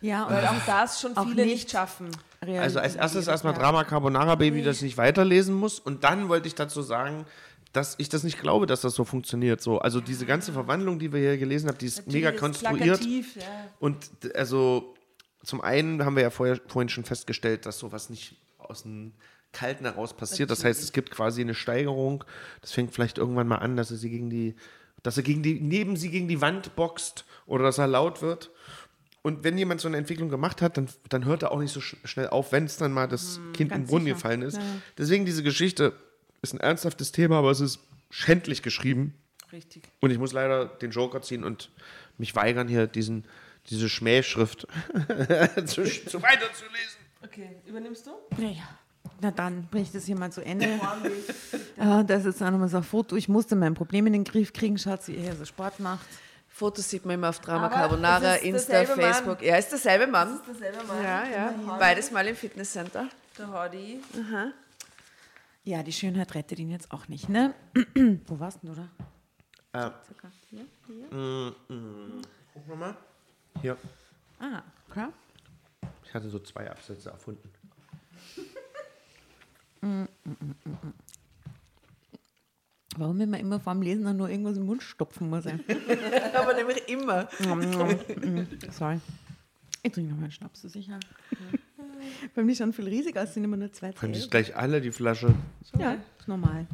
Ja, 0.01 0.25
und 0.25 0.33
Weil 0.33 0.45
auch 0.47 0.65
das 0.65 1.01
schon 1.01 1.17
auch 1.17 1.25
viele 1.27 1.43
nicht 1.43 1.53
nicht 1.53 1.71
schaffen. 1.71 2.09
Also 2.41 2.79
als 2.79 2.95
erstes 2.95 3.27
erstmal 3.27 3.53
ja. 3.53 3.59
Drama 3.59 3.83
Carbonara 3.83 4.35
Baby, 4.35 4.61
das 4.61 4.81
ich 4.81 4.97
weiterlesen 4.97 5.55
muss. 5.55 5.79
Und 5.79 6.03
dann 6.03 6.29
wollte 6.29 6.47
ich 6.47 6.55
dazu 6.55 6.81
sagen, 6.81 7.25
dass 7.73 7.95
ich 7.97 8.07
das 8.07 8.23
nicht 8.23 8.39
glaube, 8.39 8.67
dass 8.67 8.81
das 8.81 8.93
so 8.93 9.03
funktioniert. 9.03 9.61
So, 9.61 9.79
also 9.79 9.99
diese 9.99 10.25
ganze 10.25 10.53
Verwandlung, 10.53 10.99
die 10.99 11.11
wir 11.11 11.19
hier 11.19 11.37
gelesen 11.37 11.69
haben, 11.69 11.77
die 11.77 11.87
ist 11.87 12.07
mega 12.07 12.31
Natürlich 12.31 12.35
ist 12.35 12.39
konstruiert. 12.39 12.99
plakativ, 12.99 13.35
ja. 13.37 13.41
Und 13.79 14.09
also 14.35 14.95
zum 15.43 15.61
einen 15.61 16.05
haben 16.05 16.15
wir 16.15 16.23
ja 16.23 16.29
vorher, 16.29 16.59
vorhin 16.67 16.89
schon 16.89 17.03
festgestellt, 17.03 17.65
dass 17.65 17.79
sowas 17.79 18.09
nicht 18.09 18.35
aus 18.57 18.83
dem 18.83 19.13
Kalten 19.51 19.85
heraus 19.85 20.13
passiert. 20.13 20.51
Das 20.51 20.63
heißt, 20.63 20.83
es 20.83 20.91
gibt 20.91 21.11
quasi 21.11 21.41
eine 21.41 21.53
Steigerung. 21.53 22.23
Das 22.61 22.71
fängt 22.71 22.93
vielleicht 22.93 23.17
irgendwann 23.17 23.47
mal 23.47 23.57
an, 23.57 23.75
dass 23.75 23.91
er 23.91 23.97
sie 23.97 24.09
gegen 24.09 24.29
die, 24.29 24.55
dass 25.05 25.17
er 25.17 25.23
gegen 25.23 25.43
die, 25.43 25.59
neben 25.59 25.97
sie 25.97 26.09
gegen 26.09 26.27
die 26.27 26.41
Wand 26.41 26.75
boxt 26.75 27.25
oder 27.45 27.63
dass 27.63 27.77
er 27.77 27.85
laut 27.85 28.23
wird. 28.23 28.49
Und 29.21 29.43
wenn 29.43 29.55
jemand 29.55 29.79
so 29.81 29.87
eine 29.87 29.97
Entwicklung 29.97 30.29
gemacht 30.29 30.63
hat, 30.63 30.77
dann, 30.77 30.89
dann 31.09 31.25
hört 31.25 31.43
er 31.43 31.51
auch 31.51 31.59
nicht 31.59 31.71
so 31.71 31.79
sch 31.79 31.95
schnell 32.05 32.29
auf, 32.29 32.51
wenn 32.51 32.65
es 32.65 32.77
dann 32.77 32.91
mal 32.91 33.07
das 33.07 33.39
Kind 33.53 33.71
in 33.71 33.81
den 33.81 33.87
Brunnen 33.87 34.05
sicher. 34.05 34.15
gefallen 34.15 34.41
ist. 34.41 34.57
Ja. 34.57 34.63
Deswegen 34.97 35.25
diese 35.25 35.43
Geschichte 35.43 35.93
ist 36.41 36.53
ein 36.53 36.59
ernsthaftes 36.59 37.11
Thema, 37.11 37.37
aber 37.37 37.51
es 37.51 37.59
ist 37.59 37.79
schändlich 38.09 38.63
geschrieben. 38.63 39.13
Richtig. 39.51 39.83
Und 39.99 40.09
ich 40.09 40.17
muss 40.17 40.33
leider 40.33 40.65
den 40.65 40.89
Joker 40.89 41.21
ziehen 41.21 41.43
und 41.43 41.69
mich 42.17 42.35
weigern, 42.35 42.67
hier 42.67 42.87
diesen, 42.87 43.25
diese 43.69 43.89
Schmähschrift 43.89 44.61
zu, 45.65 45.83
zu 45.83 46.21
weiterzulesen. 46.23 46.99
Okay, 47.23 47.49
übernimmst 47.67 48.07
du? 48.07 48.11
Ja, 48.41 48.49
ja. 48.49 48.79
Na 49.21 49.31
dann 49.31 49.67
bringe 49.67 49.83
ich 49.83 49.91
das 49.91 50.05
hier 50.05 50.17
mal 50.17 50.31
zu 50.31 50.41
Ende. 50.41 50.65
Äh, 50.65 52.03
das 52.05 52.19
ist 52.19 52.25
jetzt 52.25 52.43
auch 52.43 52.51
nochmal 52.51 52.69
so 52.69 52.77
ein 52.77 52.83
Foto. 52.83 53.15
Ich 53.15 53.29
musste 53.29 53.55
mein 53.55 53.73
Problem 53.73 54.07
in 54.07 54.13
den 54.13 54.23
Griff 54.23 54.53
kriegen. 54.53 54.77
Schaut, 54.77 55.07
wie 55.07 55.15
er 55.15 55.21
hier 55.21 55.35
so 55.35 55.45
Sport 55.45 55.79
macht. 55.79 56.05
Fotos 56.47 56.89
sieht 56.89 57.05
man 57.05 57.15
immer 57.15 57.29
auf 57.29 57.39
Drama 57.39 57.65
Aber 57.65 57.75
Carbonara, 57.75 58.35
Insta, 58.35 58.71
derselbe 58.71 59.01
Mann. 59.01 59.13
Facebook. 59.13 59.41
Ja, 59.41 59.57
ist 59.57 59.71
derselbe 59.71 60.07
Mann. 60.07 60.29
Das 60.29 60.37
ist 60.37 60.61
derselbe 60.61 60.87
Mann. 60.87 61.03
Ja, 61.03 61.23
ja. 61.27 61.53
Beides 61.77 62.11
mal 62.11 62.25
im 62.27 62.35
Fitnesscenter. 62.35 63.09
Der 63.37 63.51
Hordi. 63.51 63.99
Ja, 65.65 65.83
die 65.83 65.91
Schönheit 65.91 66.33
rettet 66.33 66.59
ihn 66.59 66.69
jetzt 66.69 66.91
auch 66.93 67.07
nicht, 67.09 67.27
ne? 67.27 67.53
Wo 68.27 68.39
warst 68.39 68.63
du 68.63 68.67
denn, 68.67 68.77
oder? 68.77 68.89
Äh, 69.73 69.91
hier? 70.49 70.65
hier? 70.87 71.55
guck 72.53 72.79
mal. 72.79 72.95
Hier. 73.61 73.77
Ah, 74.39 74.61
okay. 74.89 75.07
Ich 76.05 76.13
hatte 76.13 76.29
so 76.29 76.39
zwei 76.39 76.69
Absätze 76.69 77.09
erfunden. 77.09 77.49
Warum 82.97 83.17
man 83.17 83.33
immer 83.33 83.59
vor 83.59 83.73
dem 83.73 83.81
Lesen 83.81 84.05
dann 84.05 84.17
nur 84.17 84.29
irgendwas 84.29 84.57
im 84.57 84.65
Mund 84.65 84.81
stopfen 84.81 85.29
muss? 85.29 85.45
Aber 86.33 86.53
nämlich 86.53 86.87
immer. 86.87 87.27
Sorry. 88.71 88.99
Ich 89.83 89.91
trinke 89.91 90.11
noch 90.11 90.17
mal 90.17 90.23
einen 90.23 90.31
Schnaps, 90.31 90.61
so 90.61 90.67
sicher. 90.67 90.99
Bei 92.35 92.43
mir 92.43 92.55
schon 92.55 92.73
viel 92.73 92.87
riesig 92.87 93.17
aus, 93.17 93.33
sind 93.33 93.43
immer 93.43 93.57
nur 93.57 93.71
zwei 93.71 93.91
Können 93.91 94.13
sich 94.13 94.29
gleich 94.29 94.55
alle 94.55 94.81
die 94.81 94.91
Flasche. 94.91 95.33
Ja, 95.77 95.97
ist 96.19 96.27
normal. 96.27 96.67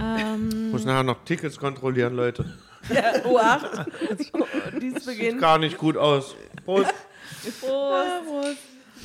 Ähm, 0.00 0.70
Muss 0.70 0.84
nachher 0.84 1.02
noch 1.02 1.24
Tickets 1.24 1.58
kontrollieren, 1.58 2.14
Leute. 2.14 2.44
Ja, 2.94 3.12
U8. 3.24 4.78
Dies 4.80 5.04
Sieht 5.04 5.40
gar 5.40 5.58
nicht 5.58 5.76
gut 5.76 5.96
aus. 5.96 6.36
Prost. 6.64 6.94
Prost. 7.60 8.58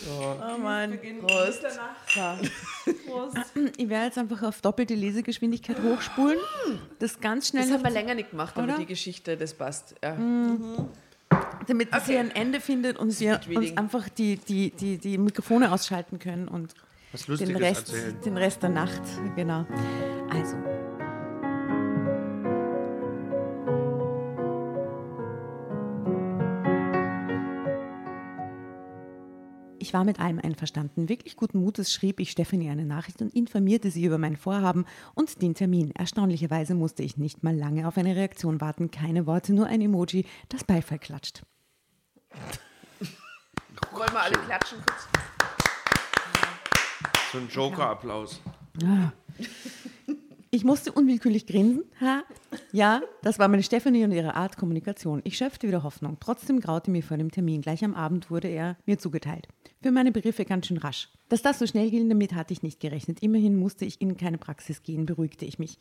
Oh 0.10 0.58
Mann. 0.58 0.91
Beginn 0.91 1.20
Prost. 1.20 1.64
Prost. 3.08 3.38
ich 3.78 3.89
werde 3.89 4.06
jetzt 4.06 4.18
einfach 4.18 4.44
auf 4.44 4.62
doppelte 4.62 4.96
Lesegeschwindigkeit 4.96 5.78
hochspulen. 5.82 6.38
Das 7.00 7.20
ganz 7.20 7.50
schnell, 7.50 7.64
Das 7.64 7.72
haben 7.72 7.84
wir 7.84 7.91
länger 7.91 8.16
nicht 8.16 8.32
gemacht, 8.32 8.56
aber 8.58 8.66
Oder? 8.66 8.78
die 8.78 8.86
Geschichte, 8.86 9.38
das 9.38 9.54
passt. 9.54 9.96
Ja. 10.04 10.18
damit 11.68 11.89
es 11.91 12.06
hier 12.06 12.20
ein 12.20 12.32
Ende 12.32 12.60
findet 12.60 12.98
und 12.98 13.18
wir 13.20 13.39
uns 13.56 13.78
einfach 13.78 14.10
die, 14.10 14.38
die, 14.38 14.72
die, 14.72 14.98
die 14.98 15.18
Mikrofone 15.18 15.72
ausschalten 15.72 16.20
können 16.20 16.48
und 16.48 16.74
Was 17.12 17.26
den 17.26 17.56
Rest, 17.56 17.94
erzählen. 17.94 18.22
den 18.26 18.38
Rest 18.38 18.64
der 18.64 18.70
Nacht. 18.70 19.02
Genau. 19.36 19.66
Also. 20.30 20.58
Ich 29.84 29.94
war 29.94 30.06
mit 30.06 30.22
allem 30.22 30.40
einverstanden. 30.40 31.10
Wirklich 31.10 31.36
guten 31.36 31.60
Mutes 31.60 31.92
schrieb 31.92 32.22
ich 32.22 32.32
Stephanie 32.32 32.70
eine 32.70 32.86
Nachricht 32.86 33.22
und 33.22 33.34
informierte 33.34 33.92
sie 33.92 34.06
über 34.06 34.18
mein 34.18 34.38
Vorhaben 34.38 34.86
und 35.14 35.42
den 35.42 35.56
Termin. 35.56 35.92
Erstaunlicherweise 35.92 36.74
musste 36.74 37.04
ich 37.04 37.18
nicht 37.18 37.44
mal 37.44 37.54
lange 37.54 37.86
auf 37.86 37.98
eine 37.98 38.16
Reaktion 38.16 38.62
warten. 38.62 38.92
Keine 38.92 39.28
Worte, 39.28 39.52
nur 39.54 39.68
ein 39.68 39.82
Emoji, 39.82 40.26
das 40.48 40.64
Beifall 40.64 41.00
klatscht. 41.00 41.44
Wollen 43.92 44.14
wir 44.14 44.22
alle 44.22 44.38
klatschen 44.38 44.78
kurz? 44.86 45.06
So 47.34 47.40
ein 47.40 47.50
Joker-Applaus. 47.50 48.40
Ich 50.50 50.64
musste 50.64 50.94
unwillkürlich 50.94 51.46
grinsen. 51.46 51.84
Ha. 52.00 52.24
Ja, 52.72 53.02
das 53.22 53.38
war 53.38 53.50
meine 53.50 53.64
Stephanie 53.64 54.06
und 54.06 54.14
ihre 54.14 54.36
Art 54.36 54.56
Kommunikation. 54.56 55.20
Ich 55.26 55.36
schöpfte 55.36 55.68
wieder 55.68 55.84
Hoffnung. 55.84 56.16
Trotzdem 56.22 56.62
graute 56.62 56.90
mir 56.90 57.04
vor 57.04 57.18
dem 57.18 57.32
Termin. 57.32 57.62
Gleich 57.62 57.84
am 57.84 57.96
Abend 57.96 58.32
wurde 58.32 58.48
er 58.48 58.78
mir 58.86 58.98
zugeteilt. 58.98 59.50
Für 59.84 59.92
meine 59.92 60.14
Begriffe 60.14 60.46
ganz 60.46 60.68
schön 60.68 60.78
rasch. 60.78 61.10
Dass 61.28 61.42
das 61.42 61.60
so 61.60 61.68
schnell 61.68 61.92
ging, 61.92 62.08
damit 62.08 62.34
hatte 62.34 62.54
ich 62.54 62.64
nicht 62.64 62.80
gerechnet. 62.80 63.22
Immerhin 63.22 63.58
musste 63.58 63.84
ich 63.84 64.00
in 64.00 64.16
keine 64.16 64.38
Praxis 64.38 64.82
gehen, 64.82 65.06
beruhigte 65.06 65.44
ich 65.44 65.60
mich. 65.60 65.78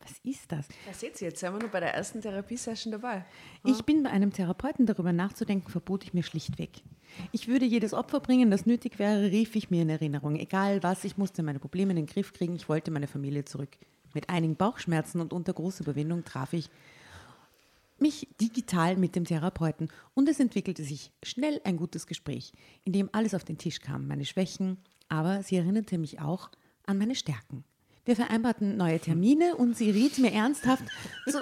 Was 0.00 0.18
ist 0.22 0.52
das? 0.52 0.68
Da 0.86 0.92
seht 0.92 1.18
ihr, 1.22 1.28
jetzt 1.28 1.40
sind 1.40 1.54
wir 1.54 1.58
nur 1.58 1.70
bei 1.70 1.80
der 1.80 1.94
ersten 1.94 2.20
Therapiesession 2.20 2.92
dabei. 2.92 3.24
Ich 3.64 3.82
bin 3.84 4.02
bei 4.02 4.10
einem 4.10 4.30
Therapeuten 4.30 4.84
darüber 4.84 5.14
nachzudenken, 5.14 5.70
verbot 5.70 6.04
ich 6.04 6.12
mir 6.12 6.22
schlichtweg. 6.22 6.82
Ich 7.32 7.48
würde 7.48 7.64
jedes 7.64 7.94
Opfer 7.94 8.20
bringen, 8.20 8.50
das 8.50 8.66
nötig 8.66 8.98
wäre, 8.98 9.22
rief 9.30 9.56
ich 9.56 9.70
mir 9.70 9.80
in 9.80 9.88
Erinnerung. 9.88 10.36
Egal 10.36 10.82
was, 10.82 11.04
ich 11.04 11.16
musste 11.16 11.42
meine 11.42 11.60
Probleme 11.60 11.92
in 11.92 11.96
den 11.96 12.06
Griff 12.06 12.34
kriegen, 12.34 12.54
ich 12.54 12.68
wollte 12.68 12.90
meine 12.90 13.06
Familie 13.06 13.46
zurück. 13.46 13.70
Mit 14.12 14.28
einigen 14.28 14.56
Bauchschmerzen 14.56 15.22
und 15.22 15.32
unter 15.32 15.54
großer 15.54 15.84
Überwindung 15.84 16.24
traf 16.24 16.52
ich 16.52 16.68
mich 17.98 18.28
digital 18.40 18.96
mit 18.96 19.16
dem 19.16 19.24
Therapeuten 19.24 19.88
und 20.14 20.28
es 20.28 20.40
entwickelte 20.40 20.84
sich 20.84 21.12
schnell 21.22 21.60
ein 21.64 21.76
gutes 21.76 22.06
Gespräch, 22.06 22.52
in 22.84 22.92
dem 22.92 23.08
alles 23.12 23.34
auf 23.34 23.44
den 23.44 23.58
Tisch 23.58 23.80
kam, 23.80 24.06
meine 24.06 24.24
Schwächen, 24.24 24.78
aber 25.08 25.42
sie 25.42 25.56
erinnerte 25.56 25.98
mich 25.98 26.20
auch 26.20 26.50
an 26.86 26.98
meine 26.98 27.14
Stärken. 27.14 27.64
Wir 28.06 28.16
vereinbarten 28.16 28.76
neue 28.76 29.00
Termine 29.00 29.56
und 29.56 29.78
sie 29.78 29.90
riet 29.90 30.18
mir 30.18 30.30
ernsthaft 30.30 30.84
zu 31.26 31.40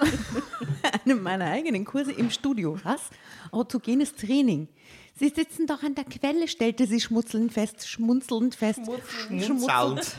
einem 1.04 1.22
meiner 1.22 1.46
eigenen 1.46 1.84
Kurse 1.84 2.12
im 2.12 2.30
Studio. 2.30 2.78
Was? 2.84 3.10
Autogenes 3.50 4.14
Training. 4.14 4.68
Sie 5.14 5.28
sitzen 5.28 5.66
doch 5.66 5.82
an 5.82 5.96
der 5.96 6.04
Quelle, 6.04 6.46
stellte 6.46 6.86
sie 6.86 7.00
schmunzelnd 7.00 7.52
fest, 7.52 7.88
schmunzelnd 7.88 8.54
fest. 8.54 8.80
Schmunzelnd. 9.26 10.16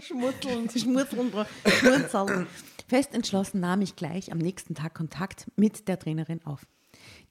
Schmunzelnd, 0.00 0.72
schmunzelnd, 0.72 1.36
schmunzelnd. 1.68 2.46
Fest 2.90 3.14
entschlossen 3.14 3.60
nahm 3.60 3.82
ich 3.82 3.94
gleich 3.94 4.32
am 4.32 4.38
nächsten 4.38 4.74
Tag 4.74 4.94
Kontakt 4.94 5.48
mit 5.54 5.86
der 5.86 5.96
Trainerin 5.96 6.44
auf. 6.44 6.66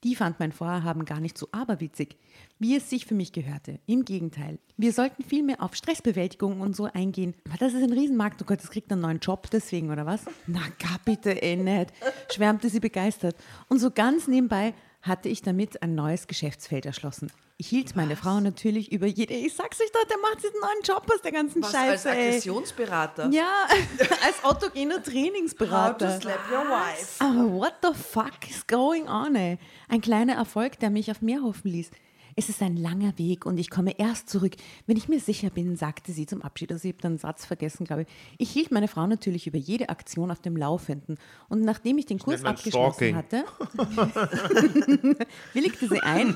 Die 0.05 0.15
fand 0.15 0.39
mein 0.39 0.53
Vorhaben 0.53 1.03
gar 1.03 1.19
nicht 1.19 1.37
so 1.37 1.49
aberwitzig, 1.51 2.15
wie 2.59 2.77
es 2.77 2.89
sich 2.89 3.05
für 3.05 3.13
mich 3.13 3.33
gehörte. 3.33 3.81
Im 3.85 4.05
Gegenteil. 4.05 4.59
Wir 4.77 4.93
sollten 4.93 5.21
viel 5.21 5.43
mehr 5.43 5.61
auf 5.61 5.75
Stressbewältigung 5.75 6.61
und 6.61 6.77
so 6.77 6.85
eingehen. 6.85 7.35
Das 7.59 7.73
ist 7.73 7.83
ein 7.83 7.91
Riesenmarkt. 7.91 8.41
Oh 8.41 8.45
Gott, 8.45 8.61
das 8.61 8.71
kriegt 8.71 8.89
einen 8.89 9.01
neuen 9.01 9.19
Job 9.19 9.49
deswegen, 9.51 9.91
oder 9.91 10.05
was? 10.05 10.23
Na, 10.47 10.61
gar 10.79 11.01
bitte, 11.03 11.31
eh 11.31 11.57
nicht. 11.57 11.91
Schwärmte 12.33 12.69
sie 12.69 12.79
begeistert. 12.79 13.35
Und 13.67 13.79
so 13.79 13.91
ganz 13.91 14.29
nebenbei 14.29 14.73
hatte 15.01 15.29
ich 15.29 15.41
damit 15.41 15.81
ein 15.81 15.95
neues 15.95 16.27
Geschäftsfeld 16.27 16.85
erschlossen. 16.85 17.31
Ich 17.57 17.67
hielt 17.67 17.95
meine 17.95 18.15
Frau 18.15 18.39
natürlich 18.39 18.91
über 18.91 19.05
jede. 19.05 19.33
Ich 19.33 19.53
sag's 19.53 19.81
euch 19.81 19.91
doch, 19.91 20.05
der 20.05 20.17
macht 20.19 20.41
sich 20.41 20.51
einen 20.51 20.61
neuen 20.61 20.81
Job 20.83 21.05
aus 21.13 21.21
der 21.21 21.31
ganzen 21.33 21.61
Was 21.61 21.71
Scheiße. 21.71 22.09
als 22.09 22.17
ey. 22.17 22.27
Aggressionsberater? 22.29 23.29
Ja, 23.31 23.67
als 24.25 24.43
autogener 24.43 24.95
How 24.95 25.03
to 25.03 25.11
Trainingsberater. 25.11 26.21
slap 26.21 26.39
your 26.51 26.69
wife. 26.69 27.21
Aber 27.23 27.51
what 27.51 27.73
the 27.81 27.93
fuck 27.93 28.49
is 28.49 28.65
going 28.65 29.07
on, 29.09 29.35
ey? 29.35 29.57
Ein 29.89 29.99
kleiner 30.01 30.35
Erfolg, 30.35 30.79
der 30.79 30.89
mich 30.89 31.11
auf 31.11 31.21
mehr 31.21 31.41
hoffen 31.41 31.71
ließ. 31.71 31.91
Es 32.35 32.49
ist 32.49 32.61
ein 32.61 32.77
langer 32.77 33.17
Weg 33.17 33.45
und 33.45 33.57
ich 33.57 33.69
komme 33.69 33.97
erst 33.97 34.29
zurück, 34.29 34.55
wenn 34.87 34.97
ich 34.97 35.09
mir 35.09 35.19
sicher 35.19 35.49
bin, 35.49 35.75
sagte 35.75 36.11
sie 36.11 36.25
zum 36.25 36.41
Abschied. 36.41 36.71
Also 36.71 36.87
ich 36.87 36.93
habe 36.93 37.01
den 37.01 37.17
Satz 37.17 37.45
vergessen, 37.45 37.85
glaube 37.85 38.03
ich. 38.03 38.07
Ich 38.37 38.51
hielt 38.51 38.71
meine 38.71 38.87
Frau 38.87 39.07
natürlich 39.07 39.47
über 39.47 39.57
jede 39.57 39.89
Aktion 39.89 40.31
auf 40.31 40.39
dem 40.39 40.55
Laufenden. 40.55 41.17
Und 41.49 41.61
nachdem 41.61 41.97
ich 41.97 42.05
den 42.05 42.19
Kurs 42.19 42.43
abgeschlossen 42.43 42.93
Stalking. 42.93 43.15
hatte, 43.15 43.45
willigte 45.53 45.87
sie 45.87 45.99
ein, 46.01 46.35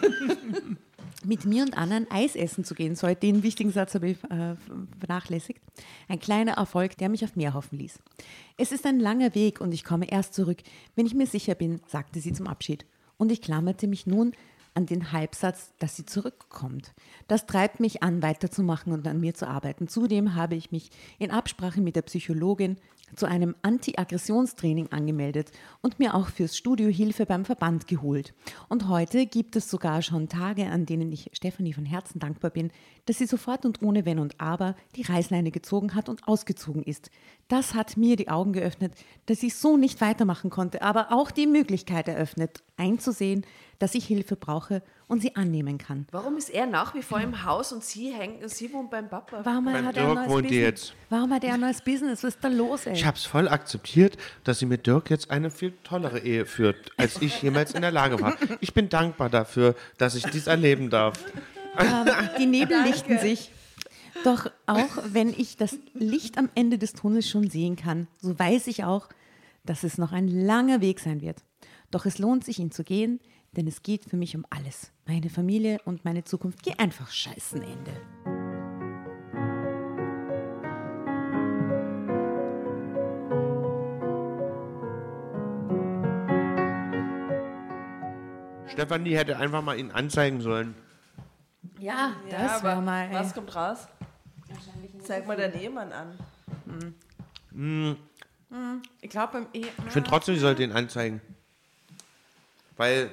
mit 1.25 1.45
mir 1.45 1.63
und 1.63 1.77
anderen 1.77 2.09
Eis 2.11 2.35
essen 2.35 2.63
zu 2.63 2.75
gehen. 2.75 2.95
So, 2.95 3.07
den 3.13 3.43
wichtigen 3.43 3.71
Satz 3.71 3.95
habe 3.95 4.09
ich 4.09 4.23
äh, 4.25 4.55
vernachlässigt. 4.99 5.61
Ein 6.07 6.19
kleiner 6.19 6.53
Erfolg, 6.53 6.97
der 6.97 7.09
mich 7.09 7.23
auf 7.23 7.35
mehr 7.35 7.53
hoffen 7.53 7.79
ließ. 7.79 7.99
Es 8.57 8.71
ist 8.71 8.85
ein 8.85 8.99
langer 8.99 9.33
Weg 9.35 9.61
und 9.61 9.73
ich 9.73 9.83
komme 9.83 10.11
erst 10.11 10.33
zurück, 10.33 10.61
wenn 10.95 11.05
ich 11.05 11.13
mir 11.13 11.27
sicher 11.27 11.55
bin, 11.55 11.81
sagte 11.87 12.19
sie 12.19 12.33
zum 12.33 12.47
Abschied. 12.47 12.85
Und 13.17 13.31
ich 13.31 13.41
klammerte 13.41 13.87
mich 13.87 14.05
nun 14.05 14.33
an 14.75 14.85
den 14.85 15.11
Halbsatz, 15.11 15.73
dass 15.79 15.95
sie 15.95 16.05
zurückkommt. 16.05 16.93
Das 17.27 17.45
treibt 17.45 17.79
mich 17.79 18.03
an, 18.03 18.21
weiterzumachen 18.21 18.91
und 18.93 19.07
an 19.07 19.19
mir 19.19 19.33
zu 19.33 19.47
arbeiten. 19.47 19.87
Zudem 19.87 20.35
habe 20.35 20.55
ich 20.55 20.71
mich 20.71 20.89
in 21.19 21.31
Absprache 21.31 21.81
mit 21.81 21.95
der 21.95 22.01
Psychologin 22.03 22.77
zu 23.15 23.25
einem 23.25 23.55
Anti-Aggressionstraining 23.61 24.91
angemeldet 24.91 25.51
und 25.81 25.99
mir 25.99 26.15
auch 26.15 26.29
fürs 26.29 26.57
Studio 26.57 26.89
Hilfe 26.89 27.25
beim 27.25 27.45
Verband 27.45 27.87
geholt. 27.87 28.33
Und 28.69 28.87
heute 28.87 29.25
gibt 29.25 29.55
es 29.55 29.69
sogar 29.69 30.01
schon 30.01 30.29
Tage, 30.29 30.67
an 30.67 30.85
denen 30.85 31.11
ich 31.11 31.29
Stefanie 31.33 31.73
von 31.73 31.85
Herzen 31.85 32.19
dankbar 32.19 32.51
bin, 32.51 32.71
dass 33.05 33.17
sie 33.17 33.25
sofort 33.25 33.65
und 33.65 33.81
ohne 33.81 34.05
Wenn 34.05 34.19
und 34.19 34.39
Aber 34.39 34.75
die 34.95 35.03
Reißleine 35.03 35.51
gezogen 35.51 35.95
hat 35.95 36.09
und 36.09 36.27
ausgezogen 36.27 36.83
ist. 36.83 37.11
Das 37.47 37.73
hat 37.73 37.97
mir 37.97 38.15
die 38.15 38.29
Augen 38.29 38.53
geöffnet, 38.53 38.93
dass 39.25 39.43
ich 39.43 39.55
so 39.55 39.77
nicht 39.77 40.01
weitermachen 40.01 40.49
konnte, 40.49 40.81
aber 40.81 41.11
auch 41.11 41.31
die 41.31 41.47
Möglichkeit 41.47 42.07
eröffnet, 42.07 42.63
einzusehen, 42.77 43.45
dass 43.79 43.95
ich 43.95 44.05
Hilfe 44.05 44.35
brauche 44.35 44.81
und 45.13 45.21
sie 45.21 45.35
annehmen 45.35 45.77
kann. 45.77 46.05
Warum 46.11 46.35
ist 46.37 46.49
er 46.49 46.65
nach 46.65 46.93
wie 46.95 47.01
vor 47.01 47.21
im 47.21 47.45
Haus 47.45 47.71
und 47.71 47.83
sie, 47.83 48.11
hängt, 48.11 48.49
sie 48.49 48.73
wohnt 48.73 48.89
beim 48.89 49.07
Papa? 49.07 49.41
Warum 49.43 49.65
Beim 49.65 49.85
hat 49.85 49.95
er 49.95 50.09
ein 50.09 50.15
neues 50.15 50.29
wohnt 50.29 50.43
Business? 50.47 50.61
jetzt. 50.61 50.93
Warum 51.09 51.31
hat 51.33 51.43
er 51.43 51.53
ein 51.53 51.59
neues 51.61 51.81
Business? 51.81 52.23
Was 52.23 52.35
ist 52.35 52.43
da 52.43 52.47
los, 52.49 52.85
ey? 52.85 52.93
Ich 52.93 53.05
habe 53.05 53.15
es 53.15 53.25
voll 53.25 53.47
akzeptiert, 53.47 54.17
dass 54.43 54.59
sie 54.59 54.65
mit 54.65 54.85
Dirk 54.87 55.09
jetzt 55.09 55.31
eine 55.31 55.51
viel 55.51 55.71
tollere 55.83 56.19
Ehe 56.19 56.45
führt, 56.45 56.91
als 56.97 57.21
ich 57.21 57.41
jemals 57.41 57.73
in 57.73 57.81
der 57.81 57.91
Lage 57.91 58.19
war. 58.19 58.35
Ich 58.59 58.73
bin 58.73 58.89
dankbar 58.89 59.29
dafür, 59.29 59.75
dass 59.97 60.15
ich 60.15 60.25
dies 60.25 60.47
erleben 60.47 60.89
darf. 60.89 61.23
Ähm, 61.79 62.09
die 62.39 62.45
Nebel 62.45 62.81
lichten 62.83 63.19
sich. 63.19 63.51
Doch 64.23 64.49
auch 64.67 64.97
wenn 65.11 65.29
ich 65.29 65.57
das 65.57 65.77
Licht 65.93 66.37
am 66.37 66.49
Ende 66.55 66.77
des 66.77 66.93
Tunnels 66.93 67.29
schon 67.29 67.49
sehen 67.49 67.75
kann, 67.75 68.07
so 68.21 68.37
weiß 68.37 68.67
ich 68.67 68.83
auch, 68.83 69.09
dass 69.65 69.83
es 69.83 69.97
noch 69.97 70.11
ein 70.11 70.27
langer 70.27 70.81
Weg 70.81 70.99
sein 70.99 71.21
wird. 71.21 71.37
Doch 71.91 72.05
es 72.05 72.17
lohnt 72.17 72.43
sich, 72.43 72.59
ihn 72.59 72.71
zu 72.71 72.83
gehen, 72.83 73.19
denn 73.55 73.67
es 73.67 73.83
geht 73.83 74.05
für 74.05 74.17
mich 74.17 74.35
um 74.35 74.45
alles. 74.49 74.91
Meine 75.05 75.29
Familie 75.29 75.79
und 75.85 76.05
meine 76.05 76.23
Zukunft. 76.23 76.63
Geh 76.63 76.73
einfach 76.77 77.11
scheißen 77.11 77.61
Ende. 77.61 77.93
Stefanie 88.67 89.15
hätte 89.15 89.37
einfach 89.37 89.61
mal 89.61 89.77
ihn 89.77 89.91
anzeigen 89.91 90.41
sollen. 90.41 90.75
Ja, 91.79 92.13
Ja, 92.29 92.37
das 92.47 92.63
wäre 92.63 92.81
mal. 92.81 93.07
ey. 93.07 93.13
Was 93.13 93.33
kommt 93.33 93.53
raus? 93.55 93.87
Zeig 95.03 95.27
mal 95.27 95.35
deinen 95.37 95.59
Ehemann 95.59 95.91
an. 95.91 96.17
Ich 99.01 99.09
glaube, 99.09 99.33
beim 99.33 99.47
Ehe. 99.53 99.67
Ich 99.85 99.91
finde 99.93 100.09
trotzdem, 100.09 100.35
sie 100.35 100.41
sollte 100.41 100.63
ihn 100.63 100.71
anzeigen. 100.71 101.21
Weil, 102.77 103.11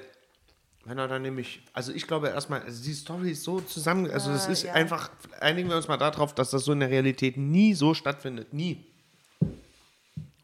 wenn 0.85 0.99
er 0.99 1.09
dann 1.09 1.23
nämlich, 1.23 1.63
also 1.73 1.93
ich 1.93 2.07
glaube 2.07 2.29
erstmal, 2.29 2.63
also 2.63 2.83
die 2.83 2.95
Story 2.95 3.33
ist 3.33 3.45
so 3.45 3.61
zusammen, 3.61 4.11
also 4.11 4.31
es 4.31 4.47
ist 4.47 4.63
ja. 4.63 4.73
einfach, 4.73 5.11
einigen 5.41 5.69
wir 5.69 5.77
uns 5.77 5.89
mal 5.89 5.99
darauf, 5.99 6.35
dass 6.35 6.51
das 6.51 6.65
so 6.65 6.73
in 6.73 6.81
der 6.81 6.91
Realität 6.91 7.37
nie 7.37 7.75
so 7.75 7.95
stattfindet. 7.95 8.55
Nie. 8.55 8.85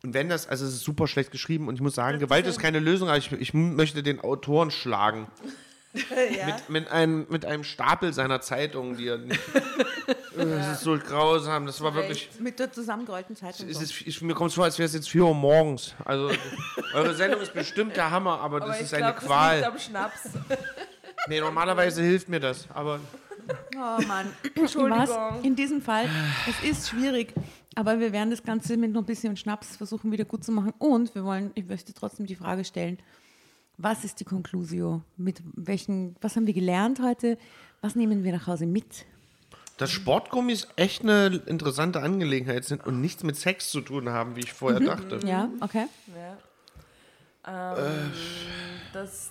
Und 0.02 0.14
wenn 0.14 0.28
das, 0.28 0.46
also 0.46 0.66
es 0.66 0.74
ist 0.74 0.84
super 0.84 1.08
schlecht 1.08 1.30
geschrieben 1.30 1.68
und 1.68 1.74
ich 1.74 1.80
muss 1.80 1.94
sagen, 1.94 2.18
Gewalt 2.18 2.46
ist 2.46 2.60
keine 2.60 2.78
Lösung, 2.80 3.08
aber 3.08 3.18
ich, 3.18 3.32
ich 3.32 3.54
möchte 3.54 4.02
den 4.02 4.20
Autoren 4.20 4.70
schlagen. 4.70 5.26
ja. 6.36 6.46
Mit, 6.46 6.68
mit, 6.68 6.90
einem, 6.90 7.26
mit 7.28 7.44
einem 7.44 7.64
Stapel 7.64 8.12
seiner 8.12 8.40
Zeitungen, 8.40 8.96
die 8.96 9.08
er 9.08 9.18
nicht. 9.18 9.40
Das 10.36 10.72
ist 10.72 10.80
so 10.82 10.98
grausam, 10.98 11.64
das 11.64 11.80
war 11.80 11.94
wirklich. 11.94 12.28
Mit 12.38 12.58
der 12.58 12.70
zusammengerollten 12.70 13.34
Zeitung. 13.34 13.70
Es 13.70 13.80
ist, 13.80 14.02
ich, 14.02 14.20
mir 14.20 14.34
kommt 14.34 14.50
es 14.50 14.54
vor, 14.54 14.64
als 14.64 14.78
wäre 14.78 14.84
es 14.86 14.92
jetzt 14.92 15.08
4 15.08 15.24
Uhr 15.24 15.34
morgens. 15.34 15.94
Also, 16.04 16.30
eure 16.92 17.14
Sendung 17.14 17.40
ist 17.40 17.54
bestimmt 17.54 17.96
der 17.96 18.10
Hammer, 18.10 18.38
aber, 18.40 18.56
Aber 18.56 18.66
das 18.66 18.76
ich 18.76 18.82
ist 18.82 18.92
eine 18.92 19.14
glaube, 19.14 19.14
das 19.14 19.22
liegt 19.22 19.32
Qual. 19.32 19.64
am 19.64 19.78
Schnaps. 19.78 20.20
Nee, 21.28 21.40
normalerweise 21.40 22.02
hilft 22.02 22.28
mir 22.28 22.38
das, 22.38 22.68
aber 22.72 23.00
Oh 23.74 24.02
Mann. 24.06 24.26
Entschuldigung. 24.54 25.42
In 25.42 25.56
diesem 25.56 25.80
Fall, 25.80 26.08
es 26.48 26.68
ist 26.68 26.88
schwierig, 26.88 27.34
aber 27.74 28.00
wir 28.00 28.12
werden 28.12 28.30
das 28.30 28.42
Ganze 28.42 28.76
mit 28.76 28.92
noch 28.92 29.02
ein 29.02 29.06
bisschen 29.06 29.36
Schnaps 29.36 29.76
versuchen 29.76 30.10
wieder 30.12 30.24
gut 30.24 30.44
zu 30.44 30.52
machen. 30.52 30.72
Und 30.78 31.14
wir 31.14 31.24
wollen, 31.24 31.52
ich 31.54 31.66
möchte 31.66 31.92
trotzdem 31.94 32.26
die 32.26 32.36
Frage 32.36 32.64
stellen, 32.64 32.98
was 33.78 34.04
ist 34.04 34.20
die 34.20 34.24
Conclusio? 34.24 35.02
Mit 35.16 35.42
welchen, 35.54 36.16
was 36.20 36.36
haben 36.36 36.46
wir 36.46 36.54
gelernt 36.54 37.00
heute? 37.02 37.38
Was 37.80 37.94
nehmen 37.94 38.24
wir 38.24 38.32
nach 38.32 38.46
Hause 38.46 38.66
mit? 38.66 39.06
dass 39.76 39.90
Sportgummis 39.90 40.68
echt 40.76 41.02
eine 41.02 41.42
interessante 41.46 42.00
Angelegenheit 42.00 42.64
sind 42.64 42.86
und 42.86 43.00
nichts 43.00 43.22
mit 43.22 43.36
Sex 43.36 43.70
zu 43.70 43.80
tun 43.80 44.08
haben, 44.08 44.36
wie 44.36 44.40
ich 44.40 44.52
vorher 44.52 44.80
dachte. 44.80 45.20
Ja, 45.26 45.50
okay. 45.60 45.86
Ja. 47.44 47.74
Äh. 47.74 47.78
Ähm, 47.78 48.12
dass, 48.92 49.30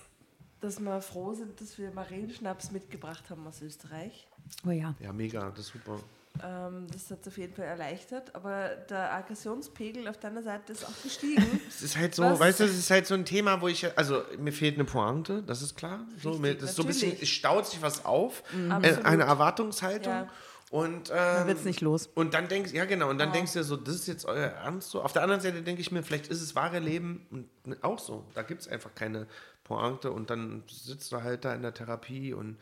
dass 0.62 0.80
wir 0.80 1.02
froh 1.02 1.34
sind, 1.34 1.60
dass 1.60 1.78
wir 1.78 1.92
Marienschnaps 1.92 2.72
mitgebracht 2.72 3.30
haben 3.30 3.46
aus 3.48 3.62
Österreich. 3.62 4.28
Oh 4.66 4.72
ja. 4.72 4.94
Ja, 5.00 5.12
mega, 5.12 5.50
das 5.50 5.62
ist 5.62 5.74
super. 5.74 6.00
Ähm, 6.44 6.88
das 6.92 7.10
hat 7.10 7.22
es 7.22 7.28
auf 7.28 7.38
jeden 7.38 7.54
Fall 7.54 7.66
erleichtert. 7.66 8.36
Aber 8.36 8.70
der 8.90 9.14
Aggressionspegel 9.14 10.08
auf 10.08 10.18
deiner 10.18 10.44
Seite 10.44 10.74
ist 10.74 10.86
auch 10.86 11.04
gestiegen. 11.04 11.44
Es 11.70 11.82
ist 11.82 11.98
halt 11.98 12.16
so, 12.16 12.24
Was? 12.24 12.40
weißt 12.40 12.60
du, 12.62 12.64
es 12.66 12.78
ist 12.78 12.90
halt 12.90 13.08
so 13.08 13.14
ein 13.14 13.26
Thema, 13.26 13.62
wo 13.62 13.68
ich, 13.68 13.86
also 13.98 14.24
mir 14.38 14.54
fehlt 14.54 14.76
eine 14.76 14.86
Pointe, 14.86 15.44
das 15.44 15.62
ist 15.62 15.76
klar. 15.76 16.02
So, 16.22 16.30
Richtig, 16.30 16.42
mir, 16.42 16.56
das 16.56 16.72
ist 16.72 16.76
so 16.76 16.84
ein 16.84 16.88
bisschen, 16.88 17.18
es 17.22 17.30
staut 17.30 17.68
sich 17.68 17.82
was 17.82 18.06
auf, 18.06 18.44
äh, 18.54 18.72
Absolut. 18.72 19.06
eine 19.06 19.24
Erwartungshaltung. 19.24 20.14
Ja. 20.14 20.28
Und, 20.72 21.12
ähm, 21.14 21.48
wird's 21.48 21.64
nicht 21.64 21.82
los. 21.82 22.10
Und 22.16 22.34
dann 22.34 22.48
denkst 22.48 22.74
ja 22.74 22.86
genau, 22.86 23.10
und 23.10 23.18
dann 23.18 23.32
denkst 23.32 23.54
du 23.54 23.64
so, 23.64 23.78
das 23.78 23.96
ist 23.96 24.08
jetzt 24.08 24.26
euer 24.26 24.48
Ernst 24.48 24.90
so. 24.90 25.02
Auf 25.02 25.14
der 25.14 25.22
anderen 25.22 25.42
Seite 25.42 25.62
denke 25.62 25.82
ich 25.82 25.92
mir, 25.92 26.04
vielleicht 26.04 26.28
ist 26.28 26.42
es 26.42 26.56
wahre 26.56 26.80
Leben 26.80 27.26
und 27.64 27.84
auch 27.84 28.00
so. 28.00 28.26
Da 28.34 28.42
gibt 28.42 28.62
es 28.62 28.68
einfach 28.68 28.94
keine 28.96 29.28
Pointe 29.64 30.12
und 30.12 30.30
dann 30.30 30.64
sitzt 30.68 31.12
du 31.12 31.22
halt 31.22 31.46
da 31.46 31.54
in 31.54 31.62
der 31.62 31.74
Therapie 31.74 32.34
und 32.34 32.58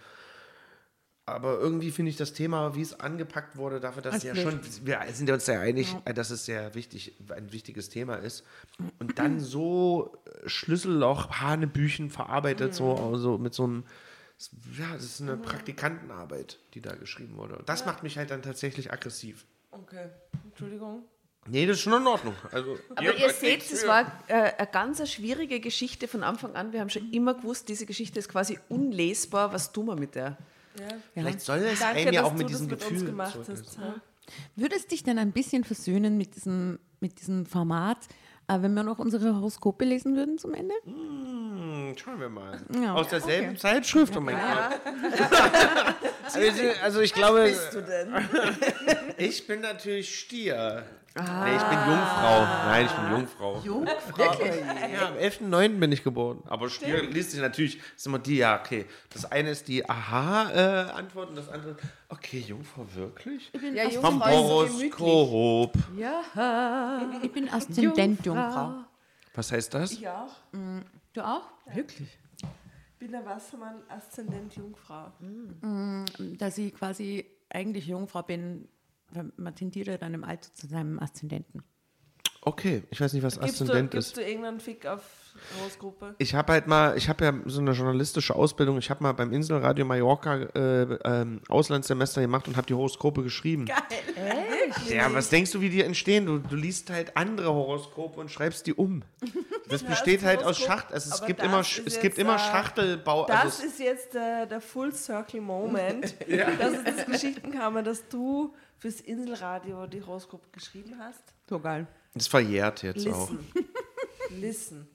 aber 1.26 1.58
irgendwie 1.60 1.92
finde 1.92 2.10
ich 2.10 2.18
das 2.18 2.34
Thema, 2.34 2.76
wie 2.76 2.82
es 2.82 3.00
angepackt 3.00 3.56
wurde, 3.56 3.80
dafür, 3.80 4.02
dass 4.02 4.16
Als 4.16 4.24
ja 4.24 4.36
schon, 4.36 4.60
wir 4.84 5.00
sind 5.14 5.30
uns 5.30 5.46
sehr 5.46 5.62
einig, 5.62 5.96
äh, 6.04 6.14
dass 6.14 6.30
es 6.32 6.46
sehr 6.46 6.76
wichtig, 6.76 7.14
ein 7.30 7.54
wichtiges 7.54 7.90
Thema 7.90 8.16
ist. 8.16 8.44
Und 9.00 9.18
dann 9.20 9.40
so 9.40 10.18
äh, 10.26 10.50
Schlüsselloch, 10.50 11.40
Hanebüchen 11.40 12.10
verarbeitet, 12.10 12.76
so 12.76 12.96
also 12.96 13.38
mit 13.38 13.54
so 13.54 13.64
einem, 13.64 13.84
ja, 14.78 14.94
das 14.94 15.04
ist 15.04 15.22
eine 15.22 15.38
Praktikantenarbeit, 15.38 16.60
die 16.74 16.82
da 16.82 16.96
geschrieben 16.96 17.38
wurde. 17.38 17.58
Und 17.58 17.70
das 17.70 17.86
macht 17.86 18.04
mich 18.04 18.18
halt 18.18 18.30
dann 18.30 18.42
tatsächlich 18.42 18.92
aggressiv. 18.92 19.46
Okay, 19.72 20.10
Entschuldigung. 20.50 21.04
Nee, 21.48 21.66
das 21.66 21.78
ist 21.78 21.84
schon 21.84 22.02
in 22.02 22.08
Ordnung. 22.08 22.36
Also, 22.52 22.78
Aber 22.96 23.16
ihr 23.16 23.30
seht, 23.30 23.70
es 23.70 23.86
war 23.86 24.06
äh, 24.28 24.34
eine 24.58 24.68
ganz 24.68 25.10
schwierige 25.10 25.60
Geschichte 25.60 26.08
von 26.08 26.24
Anfang 26.24 26.56
an. 26.56 26.72
Wir 26.74 26.80
haben 26.80 26.90
schon 26.90 27.12
immer 27.12 27.34
gewusst, 27.34 27.68
diese 27.70 27.86
Geschichte 27.86 28.20
ist 28.20 28.30
quasi 28.30 28.60
unlesbar. 28.70 29.54
Was 29.54 29.72
tun 29.72 29.88
wir 29.88 29.96
mit 29.96 30.16
der? 30.16 30.38
Ja. 30.80 30.88
Vielleicht 31.14 31.42
soll 31.42 31.60
es 31.60 31.80
Danke, 31.80 32.02
einem 32.02 32.14
ja 32.14 32.24
auch 32.24 32.34
mit 32.34 32.50
diesem 32.50 32.68
Gefühl 32.68 33.06
gemacht 33.06 33.38
hast. 33.48 33.78
Ja. 33.78 33.96
Würde 34.56 34.76
es 34.76 34.88
dich 34.88 35.04
denn 35.04 35.20
ein 35.20 35.32
bisschen 35.32 35.64
versöhnen 35.64 36.18
mit 36.18 36.36
diesem, 36.36 36.80
mit 37.00 37.20
diesem 37.20 37.46
Format, 37.46 37.98
äh, 38.48 38.62
wenn 38.62 38.74
wir 38.74 38.84
noch 38.84 39.00
unsere 39.00 39.36
Horoskope 39.36 39.86
lesen 39.86 40.16
würden 40.16 40.38
zum 40.38 40.54
Ende? 40.54 40.74
Hm, 40.86 41.94
schauen 41.98 42.20
wir 42.20 42.30
mal. 42.30 42.62
Ja. 42.82 42.94
Aus 42.96 43.10
derselben 43.10 43.58
Zeitschrift, 43.58 44.16
oh 44.18 44.22
mein 44.22 44.36
Gott. 44.36 44.82
Also 46.82 47.02
ich 47.02 47.14
glaube, 47.14 47.44
Bist 47.44 47.74
du 47.74 47.82
denn? 47.82 48.14
ich 49.18 49.46
bin 49.46 49.62
natürlich 49.62 50.18
Stier. 50.18 50.86
Nee, 51.16 51.56
ich 51.56 51.64
bin 51.64 51.78
Jungfrau. 51.78 52.42
Nein, 52.66 52.86
ich 52.88 52.92
bin 52.92 53.12
Jungfrau. 53.12 53.62
Jungfrau. 53.64 54.24
Ja, 54.24 55.08
am 55.10 55.16
11.09. 55.16 55.80
bin 55.80 55.92
ich 55.92 56.04
geboren. 56.04 56.42
Aber 56.48 56.70
Stier 56.70 57.04
liest 57.04 57.32
sich 57.32 57.40
natürlich, 57.40 57.80
ist 57.96 58.08
immer 58.08 58.18
die, 58.18 58.38
ja, 58.38 58.60
okay. 58.60 58.88
Das 59.12 59.32
eine 59.32 59.52
ist 59.52 59.68
die 59.68 59.88
Aha-Antwort 59.88 61.30
und 61.30 61.36
das 61.36 61.50
andere, 61.50 61.76
okay, 62.10 62.40
Jungfrau 62.40 62.88
wirklich? 62.96 63.52
Ja, 63.76 63.90
Vom 63.92 64.16
Jungfrau 64.16 64.64
ist 64.64 64.72
so 64.72 64.78
gemütlich. 64.78 65.00
Horoskop. 65.00 65.78
Ja. 65.98 67.02
Ich 67.22 67.32
bin 67.32 67.48
Aszendent 67.48 68.26
Jungfrau. 68.26 68.74
Was 69.36 69.52
heißt 69.52 69.74
das? 69.74 69.92
Ich 69.92 70.08
auch. 70.08 70.32
Du 71.14 71.22
auch? 71.22 71.44
Wirklich? 71.72 72.18
Bin 72.98 73.12
der 73.12 73.24
Wassermann, 73.24 73.84
Aszendent 73.88 74.56
Jungfrau. 74.56 75.12
Dass 76.40 76.58
ich 76.58 76.74
quasi 76.74 77.26
eigentlich 77.50 77.86
Jungfrau 77.86 78.24
bin, 78.24 78.68
man 79.38 79.56
tendiert 79.56 79.88
ja 79.88 79.98
dann 79.98 80.14
im 80.14 80.24
Alter 80.24 80.52
zu 80.54 80.68
seinem 80.68 81.00
Aszendenten. 81.00 81.64
Okay, 82.46 82.84
ich 82.92 83.00
weiß 83.00 83.14
nicht, 83.14 83.24
was 83.24 83.40
Gibst 83.40 83.62
du, 83.62 83.64
Aszendent 83.64 83.92
gibst 83.92 84.10
ist. 84.10 84.18
du 84.18 84.22
irgendeinen 84.22 84.60
Fick 84.60 84.86
auf 84.86 85.02
Horoskope? 85.58 86.16
Ich 86.18 86.36
habe 86.36 86.52
halt 86.52 86.68
mal, 86.68 86.98
ich 86.98 87.08
habe 87.08 87.24
ja 87.24 87.34
so 87.46 87.62
eine 87.62 87.72
journalistische 87.72 88.36
Ausbildung. 88.36 88.78
Ich 88.80 88.90
habe 88.90 89.02
mal 89.02 89.14
beim 89.14 89.32
Inselradio 89.32 89.86
Mallorca 89.86 90.36
äh, 90.54 90.82
ähm, 91.06 91.40
Auslandssemester 91.48 92.20
gemacht 92.20 92.46
und 92.50 92.58
habe 92.58 92.68
die 92.68 92.74
Horoskope 92.74 93.24
geschrieben. 93.24 93.66
Ja, 94.90 95.14
was 95.14 95.30
denkst 95.30 95.52
du, 95.52 95.62
wie 95.62 95.70
die 95.70 95.82
entstehen? 95.84 96.26
Du, 96.26 96.40
du 96.40 96.56
liest 96.58 96.90
halt 96.90 97.16
andere 97.16 97.54
Horoskope 97.54 98.20
und 98.20 98.30
schreibst 98.30 98.68
die 98.68 98.74
um. 98.74 99.04
Das 99.70 99.82
besteht 99.82 100.24
halt 100.24 100.44
aus 100.44 100.60
Horoskop- 100.60 100.66
Schacht. 100.68 100.94
Also 100.94 101.16
es 101.16 101.26
gibt 101.26 101.40
das 101.40 101.48
immer, 101.48 101.60
es 101.62 101.78
jetzt, 101.78 102.02
gibt 102.02 102.18
immer 102.18 102.36
äh, 102.36 102.40
Schachtelbau. 102.40 103.26
Das 103.26 103.38
also 103.44 103.64
es- 103.64 103.72
ist 103.74 103.80
jetzt 103.80 104.14
äh, 104.16 104.46
der 104.46 104.60
Full 104.62 104.94
Circle 104.94 105.40
Moment. 105.42 106.14
Das 106.28 106.74
ist 106.74 106.86
das 106.86 107.06
Geschichtenkammer, 107.06 107.82
dass 107.82 108.08
du 108.10 108.54
fürs 108.84 109.00
Inselradio 109.00 109.88
die 109.88 110.02
Horoskope 110.02 110.50
geschrieben 110.52 110.96
hast. 111.00 111.24
So 111.48 111.58
geil. 111.58 111.88
das 112.14 112.28
verjährt 112.28 112.84
jetzt 112.84 113.08
auch. 113.08 113.32
Listen. 113.32 113.48
Listen. 114.42 114.88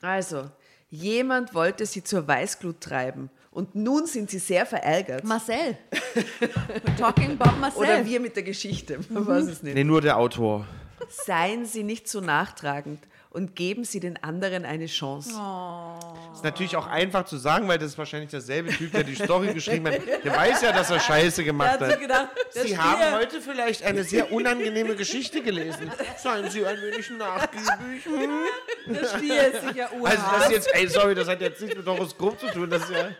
Also, 0.00 0.48
jemand 0.88 1.52
wollte 1.52 1.84
sie 1.84 2.04
zur 2.04 2.28
Weißglut 2.28 2.80
treiben 2.80 3.28
und 3.50 3.74
nun 3.74 4.06
sind 4.06 4.30
sie 4.30 4.38
sehr 4.38 4.66
verärgert. 4.66 5.24
Marcel. 5.24 5.78
We're 6.38 6.96
talking 6.96 7.36
about 7.40 7.58
Marcel. 7.58 7.82
Oder 7.82 8.06
wir 8.06 8.20
mit 8.20 8.36
der 8.36 8.44
Geschichte, 8.44 9.00
man 9.08 9.26
weiß 9.26 9.46
es 9.46 9.64
nicht. 9.64 9.74
Nee, 9.74 9.82
nur 9.82 10.00
der 10.00 10.16
Autor. 10.16 10.64
Seien 11.08 11.66
Sie 11.66 11.82
nicht 11.82 12.06
so 12.06 12.20
nachtragend 12.20 13.00
und 13.30 13.54
geben 13.54 13.84
Sie 13.84 14.00
den 14.00 14.22
anderen 14.22 14.64
eine 14.64 14.86
Chance. 14.86 15.30
Ist 16.34 16.44
natürlich 16.44 16.76
auch 16.76 16.86
einfach 16.86 17.24
zu 17.24 17.36
sagen, 17.36 17.68
weil 17.68 17.78
das 17.78 17.92
ist 17.92 17.98
wahrscheinlich 17.98 18.30
derselbe 18.30 18.70
Typ, 18.70 18.92
der 18.92 19.04
die 19.04 19.14
Story 19.14 19.54
geschrieben 19.54 19.86
hat. 19.86 20.00
Der 20.24 20.36
weiß 20.36 20.62
ja, 20.62 20.72
dass 20.72 20.90
er 20.90 20.98
Scheiße 20.98 21.44
gemacht 21.44 21.80
hat 21.80 22.00
gedacht, 22.00 22.28
Sie 22.50 22.76
haben 22.76 23.14
heute 23.14 23.40
vielleicht 23.40 23.84
eine 23.84 24.04
sehr 24.04 24.32
unangenehme 24.32 24.96
Geschichte 24.96 25.42
gelesen. 25.42 25.90
Seien 26.16 26.50
Sie 26.50 26.64
ein 26.66 26.76
wenig 26.80 27.10
nachgiebig. 27.10 28.04
Hm? 28.04 28.94
der 28.94 29.04
Stier 29.06 29.52
ist 29.52 29.68
sicher 29.68 29.92
urhart. 29.92 30.18
Also 30.18 30.30
das 30.32 30.44
ist 30.46 30.52
jetzt, 30.52 30.74
ey, 30.74 30.88
sorry, 30.88 31.14
das 31.14 31.28
hat 31.28 31.40
jetzt 31.40 31.60
nichts 31.60 31.76
mit 31.76 31.86
Horoskop 31.86 32.40
zu 32.40 32.46
tun. 32.48 32.70
Das 32.70 32.82
ist 32.82 32.90
ja, 32.90 33.10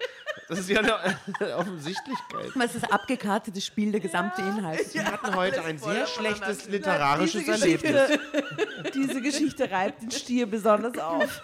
das 0.48 0.58
ist 0.60 0.70
ja 0.70 0.80
eine 0.80 1.56
Offensichtlichkeit. 1.56 2.50
Das 2.54 2.74
ist 2.74 2.82
das 2.82 2.90
abgekartete 2.90 3.60
Spiel, 3.60 3.92
der 3.92 4.00
gesamte 4.00 4.42
Inhalt. 4.42 4.92
Wir 4.94 5.04
hatten 5.04 5.34
heute 5.34 5.62
ein 5.62 5.78
sehr 5.78 6.06
schlechtes 6.06 6.58
diese 6.58 6.70
literarisches 6.70 7.46
Geschichte, 7.46 7.88
Erlebnis. 7.88 8.92
diese 8.94 9.22
Geschichte 9.22 9.70
reibt 9.70 10.02
den 10.02 10.10
Stier 10.10 10.46
besonders 10.46 10.98
auf. 10.98 11.42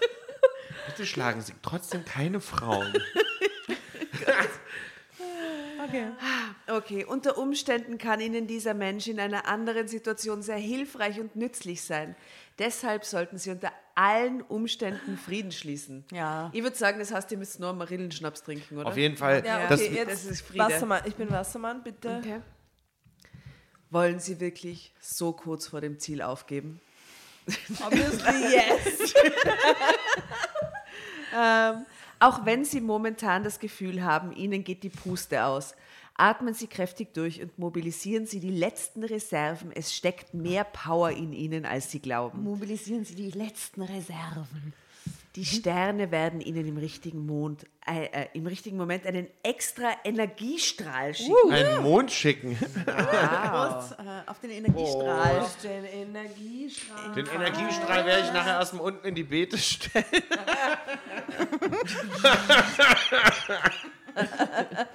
Bitte 0.86 1.06
schlagen 1.06 1.40
Sie 1.40 1.52
trotzdem 1.62 2.04
keine 2.04 2.40
Frauen. 2.40 2.92
Okay. 5.88 6.06
Okay, 6.68 7.04
unter 7.04 7.38
Umständen 7.38 7.96
kann 7.96 8.20
Ihnen 8.20 8.48
dieser 8.48 8.74
Mensch 8.74 9.06
in 9.06 9.20
einer 9.20 9.46
anderen 9.46 9.86
Situation 9.86 10.42
sehr 10.42 10.56
hilfreich 10.56 11.20
und 11.20 11.36
nützlich 11.36 11.82
sein. 11.82 12.16
Deshalb 12.58 13.04
sollten 13.04 13.38
Sie 13.38 13.50
unter 13.50 13.72
allen 13.96 14.42
Umständen 14.42 15.16
Frieden 15.18 15.50
schließen. 15.50 16.04
Ja. 16.12 16.50
Ich 16.52 16.62
würde 16.62 16.76
sagen, 16.76 16.98
das 17.00 17.12
heißt, 17.12 17.32
ihr 17.32 17.38
müsst 17.38 17.58
nur 17.58 17.72
Marillenschnaps 17.72 18.42
trinken, 18.42 18.78
oder? 18.78 18.88
Auf 18.88 18.96
jeden 18.96 19.16
Fall. 19.16 19.42
Ja, 19.44 19.66
Das, 19.66 19.80
okay, 19.80 19.94
jetzt 19.94 20.12
das 20.12 20.24
ist 20.26 20.42
Friede. 20.42 20.64
Wassermann. 20.64 21.02
Ich 21.06 21.14
bin 21.16 21.30
Wassermann, 21.30 21.82
bitte. 21.82 22.18
Okay. 22.18 22.40
Wollen 23.90 24.20
Sie 24.20 24.38
wirklich 24.38 24.92
so 25.00 25.32
kurz 25.32 25.66
vor 25.68 25.80
dem 25.80 25.98
Ziel 25.98 26.20
aufgeben? 26.22 26.80
Obviously 27.84 28.54
yes. 28.54 29.14
Ähm, 31.38 31.84
auch 32.18 32.46
wenn 32.46 32.64
Sie 32.64 32.80
momentan 32.80 33.44
das 33.44 33.58
Gefühl 33.58 34.02
haben, 34.02 34.32
Ihnen 34.34 34.64
geht 34.64 34.82
die 34.82 34.88
Puste 34.88 35.44
aus, 35.44 35.74
atmen 36.16 36.54
Sie 36.54 36.66
kräftig 36.66 37.12
durch 37.14 37.42
und 37.42 37.58
mobilisieren 37.58 38.26
Sie 38.26 38.40
die 38.40 38.50
letzten 38.50 39.04
Reserven. 39.04 39.70
Es 39.72 39.94
steckt 39.94 40.34
mehr 40.34 40.64
Power 40.64 41.10
in 41.10 41.32
Ihnen, 41.32 41.64
als 41.66 41.90
Sie 41.90 42.00
glauben. 42.00 42.42
Mobilisieren 42.42 43.04
Sie 43.04 43.14
die 43.14 43.30
letzten 43.30 43.82
Reserven. 43.82 44.72
Die 45.36 45.44
Sterne 45.44 46.10
werden 46.10 46.40
Ihnen 46.40 46.66
im 46.66 46.78
richtigen, 46.78 47.26
Mond, 47.26 47.66
äh, 47.86 48.06
äh, 48.06 48.26
im 48.32 48.46
richtigen 48.46 48.78
Moment 48.78 49.04
einen 49.04 49.26
extra 49.42 49.90
Energiestrahl 50.02 51.12
schicken. 51.12 51.52
einen 51.52 51.82
Mond 51.82 52.10
schicken. 52.10 52.56
Prost 52.56 53.92
äh, 53.92 54.22
auf 54.24 54.40
den 54.40 54.50
Energiestrahl. 54.52 55.40
Aus 55.40 55.58
den 55.58 55.84
Energiestrahl. 55.84 57.12
Den 57.14 57.26
Energiestrahl 57.26 58.06
werde 58.06 58.22
ich 58.24 58.32
nachher 58.32 58.58
erstmal 58.58 58.86
unten 58.86 59.06
in 59.06 59.14
die 59.14 59.24
Beete 59.24 59.58
stellen. 59.58 60.06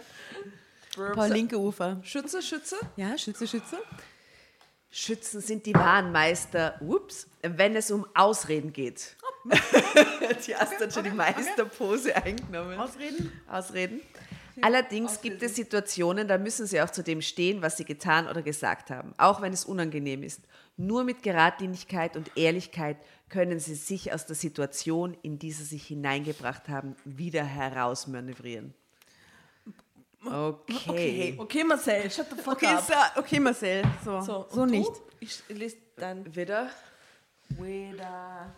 Paul 0.96 1.30
linke 1.30 1.58
Ufer. 1.58 2.00
Schütze, 2.04 2.42
Schütze. 2.42 2.78
Ja, 2.96 3.18
Schütze, 3.18 3.48
Schütze. 3.48 3.78
Schützen 4.94 5.40
sind 5.40 5.66
die 5.66 5.74
wahren 5.74 6.12
Meister, 6.12 6.76
ups, 6.82 7.28
wenn 7.42 7.78
es 7.78 7.92
um 7.92 8.06
Ausreden 8.14 8.74
geht. 8.74 9.16
die 10.48 10.54
Astrid 10.54 10.82
hat 10.82 10.94
schon 10.94 11.06
die 11.06 11.12
Meisterpose 11.12 12.14
eingenommen. 12.16 12.78
Ausreden? 12.78 13.32
Ausreden. 13.48 14.02
Allerdings 14.62 15.22
gibt 15.22 15.42
es 15.44 15.56
Situationen, 15.56 16.28
da 16.28 16.38
müssen 16.38 16.68
sie 16.68 16.82
auch 16.82 16.90
zu 16.90 17.04
dem 17.04 17.22
stehen, 17.22 17.62
was 17.62 17.78
sie 17.78 17.86
getan 17.86 18.28
oder 18.28 18.42
gesagt 18.42 18.90
haben, 18.92 19.14
auch 19.18 19.42
wenn 19.42 19.54
es 19.54 19.64
unangenehm 19.64 20.24
ist. 20.24 20.42
Nur 20.76 21.06
mit 21.06 21.24
Geradlinigkeit 21.24 22.18
und 22.18 22.36
Ehrlichkeit 22.36 22.98
können 23.30 23.60
sie 23.60 23.76
sich 23.76 24.14
aus 24.14 24.26
der 24.26 24.36
Situation, 24.36 25.16
in 25.22 25.40
die 25.40 25.54
sie 25.54 25.64
sich 25.64 25.88
hineingebracht 25.88 26.68
haben, 26.68 26.98
wieder 27.06 27.46
herausmanövrieren. 27.46 28.74
Okay. 30.26 31.36
Okay, 31.38 31.64
Marcel, 31.64 32.10
shut 32.12 32.28
the 32.30 32.36
fuck 32.36 32.54
Okay, 32.58 32.68
up. 32.68 32.84
so, 32.86 33.20
okay 33.20 33.40
Marcel. 33.40 33.84
So, 34.06 34.22
So, 34.22 34.46
so, 34.52 34.62
und 34.62 34.72
du? 34.72 34.78
nicht. 34.78 34.92
Ich 35.20 35.44
lese 35.50 35.78
dann 35.98 36.36
Wieder? 36.36 36.70
wieder. 37.50 38.54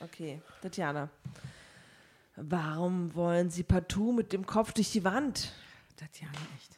Okay, 0.00 0.40
Tatjana. 0.62 1.08
Warum 2.36 3.14
wollen 3.14 3.50
Sie 3.50 3.62
partout 3.62 4.12
mit 4.12 4.32
dem 4.32 4.44
Kopf 4.46 4.72
durch 4.72 4.92
die 4.92 5.04
Wand? 5.04 5.52
Tatjana, 5.96 6.32
echt. 6.56 6.76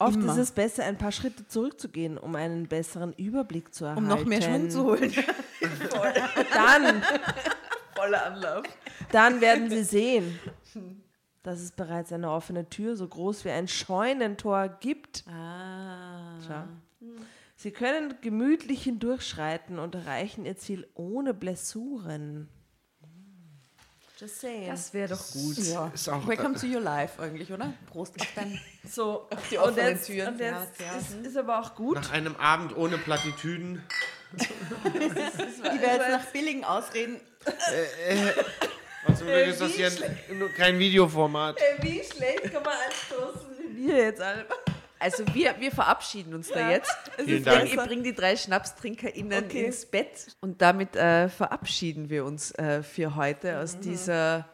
Oft 0.00 0.16
Immer. 0.16 0.32
ist 0.32 0.38
es 0.38 0.50
besser, 0.50 0.84
ein 0.84 0.98
paar 0.98 1.12
Schritte 1.12 1.46
zurückzugehen, 1.46 2.18
um 2.18 2.34
einen 2.34 2.66
besseren 2.66 3.12
Überblick 3.14 3.72
zu 3.72 3.84
erhalten. 3.84 4.02
Um 4.02 4.08
noch 4.08 4.24
mehr 4.24 4.42
Schwung 4.42 4.68
zu 4.68 4.82
holen. 4.84 5.14
Dann, 6.52 7.02
Voller 7.94 8.26
Anlauf. 8.26 8.64
dann 9.12 9.40
werden 9.40 9.70
Sie 9.70 9.84
sehen, 9.84 10.38
dass 11.44 11.60
es 11.60 11.70
bereits 11.70 12.12
eine 12.12 12.30
offene 12.32 12.68
Tür 12.68 12.96
so 12.96 13.06
groß 13.06 13.44
wie 13.44 13.50
ein 13.50 13.68
Scheunentor 13.68 14.68
gibt. 14.80 15.24
Ah. 15.28 16.40
Schau. 16.46 16.64
Sie 17.56 17.70
können 17.70 18.14
gemütlich 18.22 18.82
hindurchschreiten 18.82 19.78
und 19.78 19.94
erreichen 19.94 20.44
Ihr 20.44 20.56
Ziel 20.56 20.88
ohne 20.94 21.32
Blessuren. 21.34 22.48
Just 24.18 24.40
saying. 24.40 24.68
Das 24.70 24.94
wäre 24.94 25.08
doch 25.08 25.32
gut. 25.32 25.58
Ja. 25.58 25.90
Ist 25.92 26.08
auch- 26.08 26.26
Welcome 26.26 26.54
to 26.54 26.66
your 26.66 26.80
life 26.80 27.20
eigentlich, 27.22 27.52
oder? 27.52 27.72
Prost 27.90 28.18
auf 28.20 28.28
dein 28.34 28.58
so, 28.88 29.28
die 29.50 29.58
und 29.58 29.64
offenen 29.64 29.88
jetzt, 29.88 30.06
Türen. 30.06 30.28
Und 30.34 30.40
jetzt 30.40 30.80
Ja, 30.80 30.96
ist, 30.96 31.26
ist 31.26 31.36
aber 31.36 31.60
auch 31.60 31.74
gut. 31.74 31.96
Nach 31.96 32.12
einem 32.12 32.36
Abend 32.36 32.76
ohne 32.76 32.96
Plattitüden. 32.98 33.82
Die 34.34 35.80
wir 35.80 35.94
jetzt 35.94 36.08
nach 36.10 36.24
billigen 36.26 36.64
Ausreden. 36.64 37.20
Also 39.06 39.24
ist 39.26 39.60
das 39.60 39.72
hier 39.72 39.86
ein, 39.88 40.54
kein 40.56 40.78
Videoformat. 40.78 41.56
Ey, 41.60 41.82
wie 41.82 42.02
schlecht 42.04 42.44
kann 42.52 42.62
man 42.62 42.72
anstoßen 42.88 43.50
wie 43.76 43.86
wir 43.88 43.96
jetzt 43.96 44.20
alle? 44.20 44.46
Also 44.98 45.24
wir, 45.34 45.54
wir 45.58 45.70
verabschieden 45.70 46.32
uns 46.34 46.48
da 46.48 46.60
Ja. 46.60 46.70
jetzt. 46.70 46.96
Es 47.18 47.24
Vielen 47.26 47.44
Dank. 47.44 47.64
Ich 47.66 47.76
bringe 47.76 48.02
die 48.02 48.14
drei 48.14 48.36
SchnapstrinkerInnen 48.36 49.44
Okay. 49.44 49.66
ins 49.66 49.84
Bett 49.84 50.28
und 50.40 50.62
damit 50.62 50.96
äh, 50.96 51.28
verabschieden 51.28 52.08
wir 52.08 52.24
uns 52.24 52.52
äh, 52.52 52.82
für 52.82 53.14
heute 53.16 53.58
aus 53.58 53.78
dieser 53.80 54.48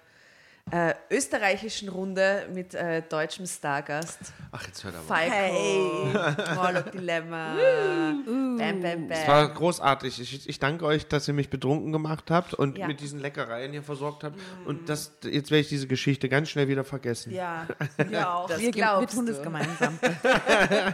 äh, 0.70 0.94
österreichischen 1.10 1.88
Runde 1.88 2.46
mit 2.52 2.74
äh, 2.74 3.02
deutschem 3.08 3.46
Stargast. 3.46 4.18
Ach, 4.52 4.66
jetzt 4.66 4.82
hört 4.84 4.94
aber. 4.96 5.04
Falco, 5.04 6.54
Morlock 6.54 6.92
Dilemma. 6.92 7.54
bam, 7.56 8.54
bam, 8.56 8.80
bam. 8.82 9.10
Es 9.10 9.26
war 9.28 9.48
großartig. 9.48 10.20
Ich, 10.20 10.48
ich 10.48 10.58
danke 10.58 10.84
euch, 10.86 11.06
dass 11.06 11.28
ihr 11.28 11.34
mich 11.34 11.50
betrunken 11.50 11.92
gemacht 11.92 12.30
habt 12.30 12.54
und 12.54 12.78
Ja. 12.78 12.86
mit 12.86 13.00
diesen 13.00 13.20
Leckereien 13.20 13.72
hier 13.72 13.82
versorgt 13.82 14.24
habt. 14.24 14.38
Und 14.64 14.88
das, 14.88 15.12
jetzt 15.24 15.50
werde 15.50 15.60
ich 15.60 15.68
diese 15.68 15.86
Geschichte 15.86 16.28
ganz 16.28 16.48
schnell 16.50 16.68
wieder 16.68 16.84
vergessen. 16.84 17.32
Ja, 17.32 17.66
wir 18.08 18.28
auch. 18.32 18.48
Das 18.48 18.58
Wir, 18.58 18.66
wir 18.66 18.72
glaubst 18.72 19.14
tun 19.16 19.26
du. 19.26 19.32
das 19.32 19.42
gemeinsam. 19.42 19.98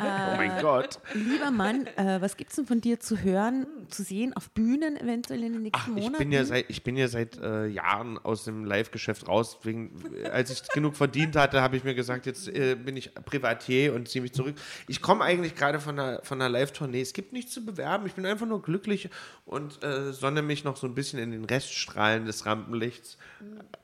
Oh 0.06 0.36
mein 0.36 0.60
Gott. 0.60 0.98
Lieber 1.14 1.50
Mann, 1.50 1.86
äh, 1.96 2.20
was 2.20 2.36
gibt 2.36 2.50
es 2.50 2.56
denn 2.56 2.66
von 2.66 2.80
dir 2.80 3.00
zu 3.00 3.18
hören, 3.22 3.66
zu 3.88 4.02
sehen, 4.02 4.34
auf 4.36 4.50
Bühnen 4.50 4.96
eventuell 4.96 5.42
in 5.42 5.52
den 5.54 5.62
nächsten 5.62 5.80
Ach, 5.80 5.88
ich 5.96 6.04
Monaten? 6.04 6.18
bin 6.18 6.32
ja 6.32 6.44
seit, 6.44 6.66
ich 6.68 6.82
bin 6.82 6.96
ja 6.96 7.08
seit 7.08 7.38
äh, 7.40 7.66
Jahren 7.66 8.18
aus 8.18 8.44
dem 8.44 8.64
Live-Geschäft 8.64 9.28
raus. 9.28 9.58
Wegen, 9.66 9.90
als 10.32 10.50
ich 10.50 10.66
genug 10.68 10.96
verdient 10.96 11.36
hatte, 11.36 11.60
habe 11.60 11.76
ich 11.76 11.84
mir 11.84 11.94
gesagt, 11.94 12.24
jetzt 12.26 12.48
äh, 12.48 12.74
bin 12.76 12.96
ich 12.96 13.14
Privatier 13.14 13.94
und 13.94 14.08
ziehe 14.08 14.22
mich 14.22 14.32
zurück. 14.32 14.54
Ich 14.88 15.02
komme 15.02 15.24
eigentlich 15.24 15.54
gerade 15.54 15.80
von 15.80 15.98
einer, 15.98 16.20
von 16.22 16.40
einer 16.40 16.48
Live-Tournee. 16.48 17.00
Es 17.02 17.12
gibt 17.12 17.32
nichts 17.32 17.52
zu 17.52 17.64
bewerben. 17.64 18.06
Ich 18.06 18.14
bin 18.14 18.24
einfach 18.24 18.46
nur 18.46 18.62
glücklich 18.62 19.10
und 19.44 19.82
äh, 19.84 20.12
sonne 20.12 20.40
mich 20.42 20.64
noch 20.64 20.76
so 20.76 20.86
ein 20.86 20.94
bisschen 20.94 21.18
in 21.18 21.30
den 21.32 21.44
Reststrahlen 21.44 22.24
des 22.24 22.46
Rampenlichts. 22.46 23.18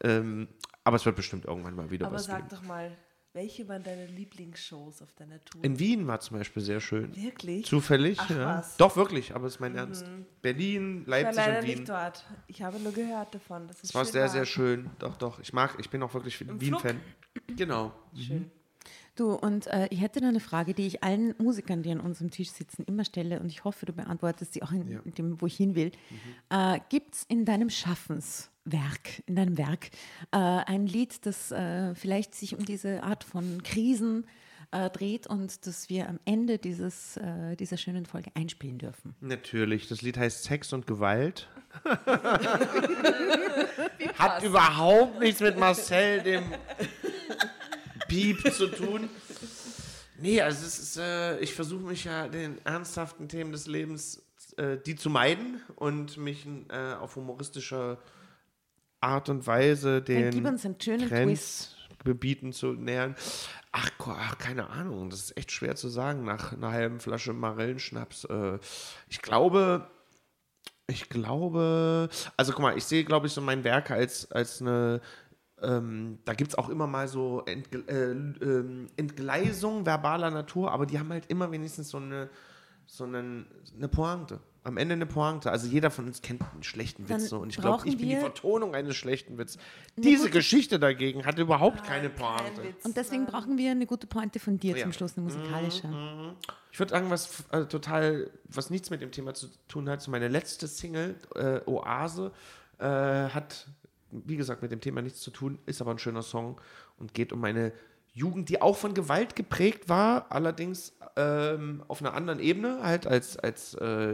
Ähm, 0.02 0.48
aber 0.84 0.96
es 0.96 1.04
wird 1.04 1.16
bestimmt 1.16 1.44
irgendwann 1.44 1.76
mal 1.76 1.90
wieder 1.90 2.06
Aber 2.06 2.16
was 2.16 2.24
sag 2.24 2.38
geben. 2.38 2.48
doch 2.50 2.62
mal, 2.62 2.96
welche 3.34 3.66
waren 3.68 3.82
deine 3.82 4.06
Lieblingsshows 4.06 5.02
auf 5.02 5.12
deiner 5.14 5.42
Tour? 5.44 5.64
In 5.64 5.78
Wien 5.78 6.06
war 6.06 6.20
zum 6.20 6.38
Beispiel 6.38 6.62
sehr 6.62 6.80
schön. 6.80 7.14
Wirklich? 7.16 7.64
Zufällig, 7.66 8.18
Ach, 8.20 8.30
ja. 8.30 8.58
was. 8.58 8.72
Mhm. 8.72 8.78
Doch, 8.78 8.96
wirklich, 8.96 9.34
aber 9.34 9.46
es 9.46 9.54
ist 9.54 9.60
mein 9.60 9.74
Ernst. 9.74 10.04
Berlin, 10.42 11.02
ich 11.02 11.06
war 11.08 11.22
Leipzig 11.22 11.36
leider 11.36 11.58
und 11.60 11.66
Wien. 11.66 11.78
nicht 11.78 11.88
dort. 11.88 12.24
Ich 12.46 12.62
habe 12.62 12.78
nur 12.78 12.92
gehört 12.92 13.34
davon. 13.34 13.66
Das 13.68 13.76
ist 13.78 13.84
Es 13.90 13.94
war 13.94 14.04
schön 14.04 14.12
sehr, 14.12 14.28
sehr 14.28 14.44
schön. 14.44 14.90
Doch, 14.98 15.16
doch. 15.16 15.40
Ich 15.40 15.52
mag, 15.52 15.74
ich 15.78 15.88
bin 15.90 16.02
auch 16.02 16.12
wirklich 16.14 16.38
Wien-Fan. 16.60 17.00
Genau. 17.56 17.92
Du, 19.14 19.34
und 19.34 19.66
äh, 19.66 19.88
ich 19.90 20.00
hätte 20.00 20.20
da 20.20 20.28
eine 20.28 20.40
Frage, 20.40 20.72
die 20.72 20.86
ich 20.86 21.02
allen 21.04 21.34
Musikern, 21.38 21.82
die 21.82 21.90
an 21.90 22.00
unserem 22.00 22.30
Tisch 22.30 22.50
sitzen, 22.50 22.82
immer 22.84 23.04
stelle 23.04 23.40
und 23.40 23.46
ich 23.46 23.62
hoffe, 23.64 23.84
du 23.84 23.92
beantwortest 23.92 24.54
sie 24.54 24.62
auch 24.62 24.72
in, 24.72 24.88
Ja. 24.90 25.00
dem, 25.04 25.38
wo 25.40 25.46
ich 25.46 25.56
hin 25.56 25.74
will. 25.74 25.92
Äh, 26.48 26.80
Gibt 26.88 27.14
es 27.14 27.24
in 27.28 27.44
deinem 27.44 27.68
Schaffenswerk, 28.62 29.22
in 29.26 29.36
deinem 29.36 29.58
Werk, 29.58 29.90
äh, 30.32 30.36
ein 30.36 30.86
Lied, 30.86 31.26
das 31.26 31.50
äh, 31.50 31.94
vielleicht 31.94 32.34
sich 32.34 32.56
um 32.56 32.64
diese 32.64 33.02
Art 33.02 33.24
von 33.24 33.62
Krisen 33.62 34.26
äh, 34.70 34.88
dreht 34.90 35.26
und 35.26 35.66
das 35.66 35.88
wir 35.88 36.08
am 36.08 36.18
Ende 36.24 36.58
dieses, 36.58 37.16
äh, 37.18 37.56
dieser 37.56 37.76
schönen 37.76 38.06
Folge 38.06 38.30
einspielen 38.34 38.78
dürfen? 38.78 39.14
Natürlich. 39.20 39.88
Das 39.88 40.02
Lied 40.02 40.16
heißt 40.16 40.44
Sex 40.44 40.72
und 40.72 40.86
Gewalt. 40.86 41.48
Hat 44.18 44.42
überhaupt 44.42 45.20
nichts 45.20 45.40
mit 45.40 45.58
Marcel, 45.58 46.22
dem 46.22 46.44
Piep, 48.08 48.52
zu 48.52 48.68
tun. 48.68 49.08
Nee, 50.20 50.40
also 50.40 50.66
es 50.66 50.78
ist, 50.78 50.96
äh, 50.98 51.38
ich 51.40 51.54
versuche 51.54 51.82
mich 51.82 52.04
ja 52.04 52.28
den 52.28 52.64
ernsthaften 52.64 53.28
Themen 53.28 53.52
des 53.52 53.66
Lebens, 53.66 54.22
äh, 54.56 54.76
die 54.78 54.94
zu 54.94 55.10
meiden 55.10 55.60
und 55.76 56.16
mich 56.16 56.46
äh, 56.68 56.94
auf 56.94 57.16
humoristische 57.16 57.98
Art 59.02 59.28
und 59.28 59.46
Weise 59.46 60.02
den 60.02 60.34
einen 60.46 60.80
schönen 60.80 61.08
Grenzgebieten 61.08 62.52
zu 62.52 62.72
nähern. 62.72 63.16
Ach, 63.72 63.90
ach, 64.06 64.38
keine 64.38 64.68
Ahnung, 64.68 65.10
das 65.10 65.20
ist 65.20 65.36
echt 65.36 65.50
schwer 65.50 65.76
zu 65.76 65.88
sagen 65.88 66.24
nach 66.24 66.52
einer 66.52 66.72
halben 66.72 67.00
Flasche 67.00 67.32
Marillenschnaps. 67.32 68.24
Äh, 68.24 68.58
ich 69.08 69.22
glaube, 69.22 69.90
ich 70.86 71.08
glaube, 71.08 72.08
also 72.36 72.52
guck 72.52 72.62
mal, 72.62 72.76
ich 72.76 72.84
sehe, 72.84 73.04
glaube 73.04 73.26
ich, 73.26 73.32
so 73.32 73.40
mein 73.40 73.64
Werk 73.64 73.90
als, 73.90 74.30
als 74.30 74.60
eine, 74.60 75.00
ähm, 75.60 76.18
da 76.24 76.34
gibt 76.34 76.50
es 76.50 76.58
auch 76.58 76.68
immer 76.68 76.86
mal 76.86 77.08
so 77.08 77.42
Entge 77.46 77.78
äh, 77.88 78.10
ähm, 78.44 78.88
Entgleisungen 78.96 79.86
verbaler 79.86 80.30
Natur, 80.30 80.70
aber 80.70 80.86
die 80.86 80.98
haben 80.98 81.10
halt 81.10 81.26
immer 81.30 81.50
wenigstens 81.50 81.88
so 81.88 81.98
eine, 81.98 82.28
so 82.86 83.04
einen, 83.04 83.46
eine 83.74 83.88
Pointe. 83.88 84.40
Am 84.64 84.76
Ende 84.76 84.94
eine 84.94 85.06
Pointe. 85.06 85.50
Also 85.50 85.66
jeder 85.66 85.90
von 85.90 86.06
uns 86.06 86.22
kennt 86.22 86.40
einen 86.52 86.62
schlechten 86.62 87.08
Witz 87.08 87.28
so. 87.28 87.38
Und 87.38 87.50
ich 87.50 87.56
glaube, 87.56 87.88
ich 87.88 87.96
bin 87.96 88.08
die 88.08 88.16
Vertonung 88.16 88.74
eines 88.76 88.96
schlechten 88.96 89.36
Witzes. 89.36 89.58
Diese 89.96 90.30
Geschichte 90.30 90.78
dagegen 90.78 91.26
hat 91.26 91.38
überhaupt 91.38 91.82
keine 91.82 92.10
Kein 92.10 92.36
Pointe. 92.36 92.62
Witz. 92.62 92.84
Und 92.84 92.96
deswegen 92.96 93.26
brauchen 93.26 93.58
wir 93.58 93.72
eine 93.72 93.86
gute 93.86 94.06
Pointe 94.06 94.38
von 94.38 94.58
dir 94.60 94.76
Ja. 94.76 94.84
zum 94.84 94.92
Schluss, 94.92 95.16
eine 95.16 95.24
musikalische. 95.24 95.88
Ich 96.70 96.78
würde 96.78 96.90
sagen, 96.90 97.10
was 97.10 97.44
äh, 97.50 97.64
total, 97.66 98.30
was 98.44 98.70
nichts 98.70 98.90
mit 98.90 99.02
dem 99.02 99.10
Thema 99.10 99.34
zu 99.34 99.48
tun 99.66 99.88
hat, 99.88 100.00
so 100.00 100.10
meine 100.12 100.28
letzte 100.28 100.68
Single, 100.68 101.16
äh, 101.34 101.60
Oase, 101.68 102.30
äh, 102.78 102.84
hat, 102.84 103.66
wie 104.10 104.36
gesagt, 104.36 104.62
mit 104.62 104.70
dem 104.70 104.80
Thema 104.80 105.02
nichts 105.02 105.20
zu 105.20 105.32
tun, 105.32 105.58
ist 105.66 105.80
aber 105.82 105.90
ein 105.90 105.98
schöner 105.98 106.22
Song 106.22 106.60
und 106.98 107.14
geht 107.14 107.32
um 107.32 107.40
meine 107.40 107.72
Jugend, 108.12 108.48
die 108.48 108.60
auch 108.60 108.76
von 108.76 108.94
Gewalt 108.94 109.36
geprägt 109.36 109.88
war, 109.88 110.26
allerdings 110.30 110.92
ähm, 111.16 111.82
auf 111.88 112.00
einer 112.00 112.14
anderen 112.14 112.40
Ebene, 112.40 112.80
halt 112.82 113.06
als, 113.06 113.36
als 113.38 113.74
äh, 113.74 114.12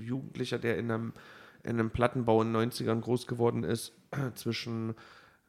Jugendlicher, 0.00 0.58
der 0.58 0.78
in 0.78 0.90
einem, 0.90 1.12
in 1.64 1.70
einem 1.70 1.90
Plattenbau 1.90 2.42
in 2.42 2.52
den 2.52 2.70
90ern 2.70 3.00
groß 3.00 3.26
geworden 3.26 3.64
ist, 3.64 3.92
zwischen 4.34 4.94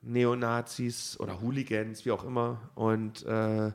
Neonazis 0.01 1.19
oder 1.19 1.41
Hooligans, 1.41 2.05
wie 2.05 2.11
auch 2.11 2.23
immer. 2.23 2.59
Und 2.75 3.23
äh, 3.25 3.71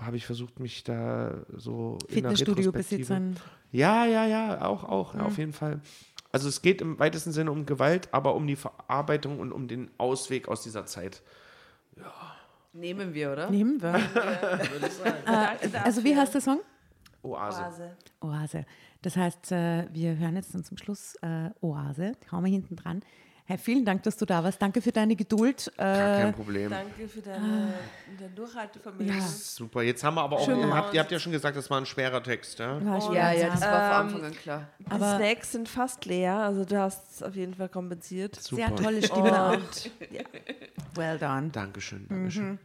habe 0.00 0.16
ich 0.16 0.26
versucht, 0.26 0.58
mich 0.58 0.82
da 0.82 1.44
so 1.56 1.98
Fitnessstudio-Besitzern. 2.08 3.36
Ja, 3.70 4.04
ja, 4.06 4.26
ja, 4.26 4.64
auch, 4.64 4.84
auch, 4.84 5.14
Mhm. 5.14 5.20
ja, 5.20 5.26
auf 5.26 5.38
jeden 5.38 5.52
Fall. 5.52 5.80
Also 6.32 6.48
es 6.48 6.62
geht 6.62 6.80
im 6.80 6.98
weitesten 6.98 7.30
Sinne 7.30 7.52
um 7.52 7.64
Gewalt, 7.66 8.08
aber 8.12 8.34
um 8.34 8.46
die 8.48 8.56
Verarbeitung 8.56 9.38
und 9.38 9.52
um 9.52 9.68
den 9.68 9.90
Ausweg 9.98 10.48
aus 10.48 10.62
dieser 10.64 10.84
Zeit. 10.86 11.22
Nehmen 12.74 13.14
wir, 13.14 13.32
oder? 13.32 13.50
Nehmen 13.50 13.80
wir. 13.80 13.92
Danke 13.92 15.82
Also 15.84 16.02
wie 16.02 16.16
heißt 16.16 16.34
der 16.34 16.40
Song? 16.40 16.60
Oase. 17.22 17.62
Oase. 17.62 17.96
Oase. 18.20 18.66
Das 19.00 19.16
heißt, 19.16 19.52
äh, 19.52 19.86
wir 19.92 20.18
hören 20.18 20.34
jetzt 20.34 20.54
dann 20.54 20.64
zum 20.64 20.76
Schluss 20.76 21.14
äh, 21.22 21.50
Oase. 21.60 22.12
Die 22.22 22.30
hauen 22.30 22.44
wir 22.44 22.50
hinten 22.50 22.74
dran. 22.74 23.02
Hey, 23.46 23.58
vielen 23.58 23.84
Dank, 23.84 24.02
dass 24.04 24.16
du 24.16 24.24
da 24.24 24.42
warst. 24.42 24.60
Danke 24.62 24.80
für 24.80 24.90
deine 24.90 25.14
Geduld. 25.16 25.70
Gar 25.76 26.18
Äh, 26.18 26.22
kein 26.22 26.34
Problem. 26.34 26.70
Danke 26.70 27.06
für 27.06 27.20
deine, 27.20 27.74
dein 28.18 28.34
Durchhaltevermögen. 28.34 29.06
Ja. 29.18 29.20
Super, 29.20 29.82
jetzt 29.82 30.02
haben 30.02 30.14
wir 30.14 30.22
aber 30.22 30.38
auch, 30.38 30.48
ihr 30.48 30.74
habt, 30.74 30.94
ihr 30.94 31.00
habt 31.00 31.12
ja 31.12 31.18
schon 31.18 31.32
gesagt, 31.32 31.54
das 31.54 31.68
war 31.68 31.78
ein 31.78 31.84
schwerer 31.84 32.22
Text, 32.22 32.58
ja? 32.58 32.78
Ja, 33.12 33.32
ja, 33.32 33.48
das 33.50 33.60
war 33.60 34.00
von 34.00 34.08
Ähm, 34.08 34.14
Anfang 34.14 34.24
an 34.24 34.32
klar. 34.34 34.68
Die 34.78 34.90
Aber- 34.90 35.16
Snacks 35.18 35.52
sind 35.52 35.68
fast 35.68 36.06
leer, 36.06 36.36
also 36.36 36.64
du 36.64 36.78
hast 36.80 37.16
es 37.16 37.22
auf 37.22 37.34
jeden 37.36 37.52
Fall 37.54 37.68
kompensiert. 37.68 38.36
Super. 38.36 38.68
Sehr 38.68 38.76
tolle 38.76 39.02
Stimme. 39.02 39.52
Und 39.58 39.90
Well 40.94 41.18
done. 41.18 41.50
Dankeschön, 41.50 42.06
Dankeschön. 42.08 42.58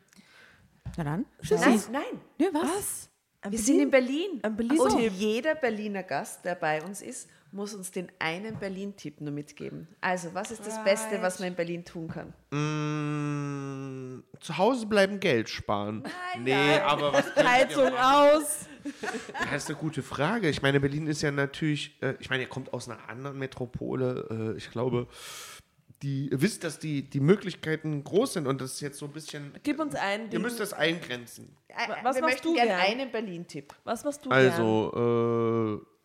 Na 0.95 1.03
dann. 1.03 1.25
Nein, 1.49 1.81
nein, 1.91 2.03
Ja, 2.37 2.47
was? 2.53 3.09
Am 3.41 3.51
wir 3.51 3.59
sind 3.59 3.81
in 3.81 3.91
Berlin. 3.91 4.39
Am 4.43 4.55
Berlin- 4.55 4.79
Und 4.79 4.91
So. 4.91 4.99
jeder 4.99 5.55
Berliner 5.55 6.03
Gast, 6.03 6.43
der 6.45 6.55
bei 6.55 6.81
uns 6.81 7.01
ist, 7.01 7.27
muss 7.51 7.73
uns 7.73 7.91
den 7.91 8.11
einen 8.19 8.57
Berlin-Tipp 8.59 9.21
nur 9.21 9.31
mitgeben. 9.31 9.87
Also, 10.01 10.33
was 10.33 10.51
ist 10.51 10.65
das 10.65 10.83
Beste, 10.83 11.21
was 11.21 11.39
man 11.39 11.49
in 11.49 11.55
Berlin 11.55 11.83
tun 11.85 12.07
kann? 12.07 12.33
Mm, 12.51 14.23
zu 14.39 14.57
Hause 14.57 14.85
bleiben, 14.85 15.19
Geld 15.19 15.49
sparen. 15.49 16.03
nee, 16.39 16.77
aber 16.79 17.13
was 17.13 17.35
Heizung 17.35 17.91
aus. 17.97 18.65
Das 19.51 19.63
ist 19.63 19.69
eine 19.69 19.77
gute 19.77 20.01
Frage. 20.03 20.49
Ich 20.49 20.61
meine, 20.61 20.79
Berlin 20.79 21.07
ist 21.07 21.21
ja 21.21 21.31
natürlich, 21.31 21.97
äh, 22.01 22.15
ich 22.19 22.29
meine, 22.29 22.43
ihr 22.43 22.49
kommt 22.49 22.71
aus 22.73 22.87
einer 22.89 23.09
anderen 23.09 23.37
Metropole. 23.37 24.53
Äh, 24.53 24.57
ich 24.57 24.71
glaube, 24.71 25.07
die, 26.01 26.29
ihr 26.29 26.41
wisst, 26.41 26.63
dass 26.63 26.79
die, 26.79 27.01
die 27.09 27.19
Möglichkeiten 27.19 28.03
groß 28.03 28.33
sind 28.33 28.47
und 28.47 28.61
das 28.61 28.73
ist 28.73 28.81
jetzt 28.81 28.99
so 28.99 29.05
ein 29.05 29.11
bisschen, 29.11 29.53
Gib 29.63 29.79
uns 29.79 29.95
einen. 29.95 30.25
ihr 30.25 30.29
Den, 30.29 30.41
müsst 30.43 30.59
das 30.59 30.71
eingrenzen. 30.71 31.55
was 32.03 32.15
wir 32.15 32.21
machst 32.21 32.21
möchten 32.21 32.47
du 32.47 32.53
gerne 32.53 32.69
gern? 32.69 32.79
einen 32.81 33.11
Berlin-Tipp. 33.11 33.73
was 33.83 34.03
machst 34.05 34.25
du 34.25 34.29
gern? 34.29 34.39
Also, 34.51 35.81
äh, 35.83 35.98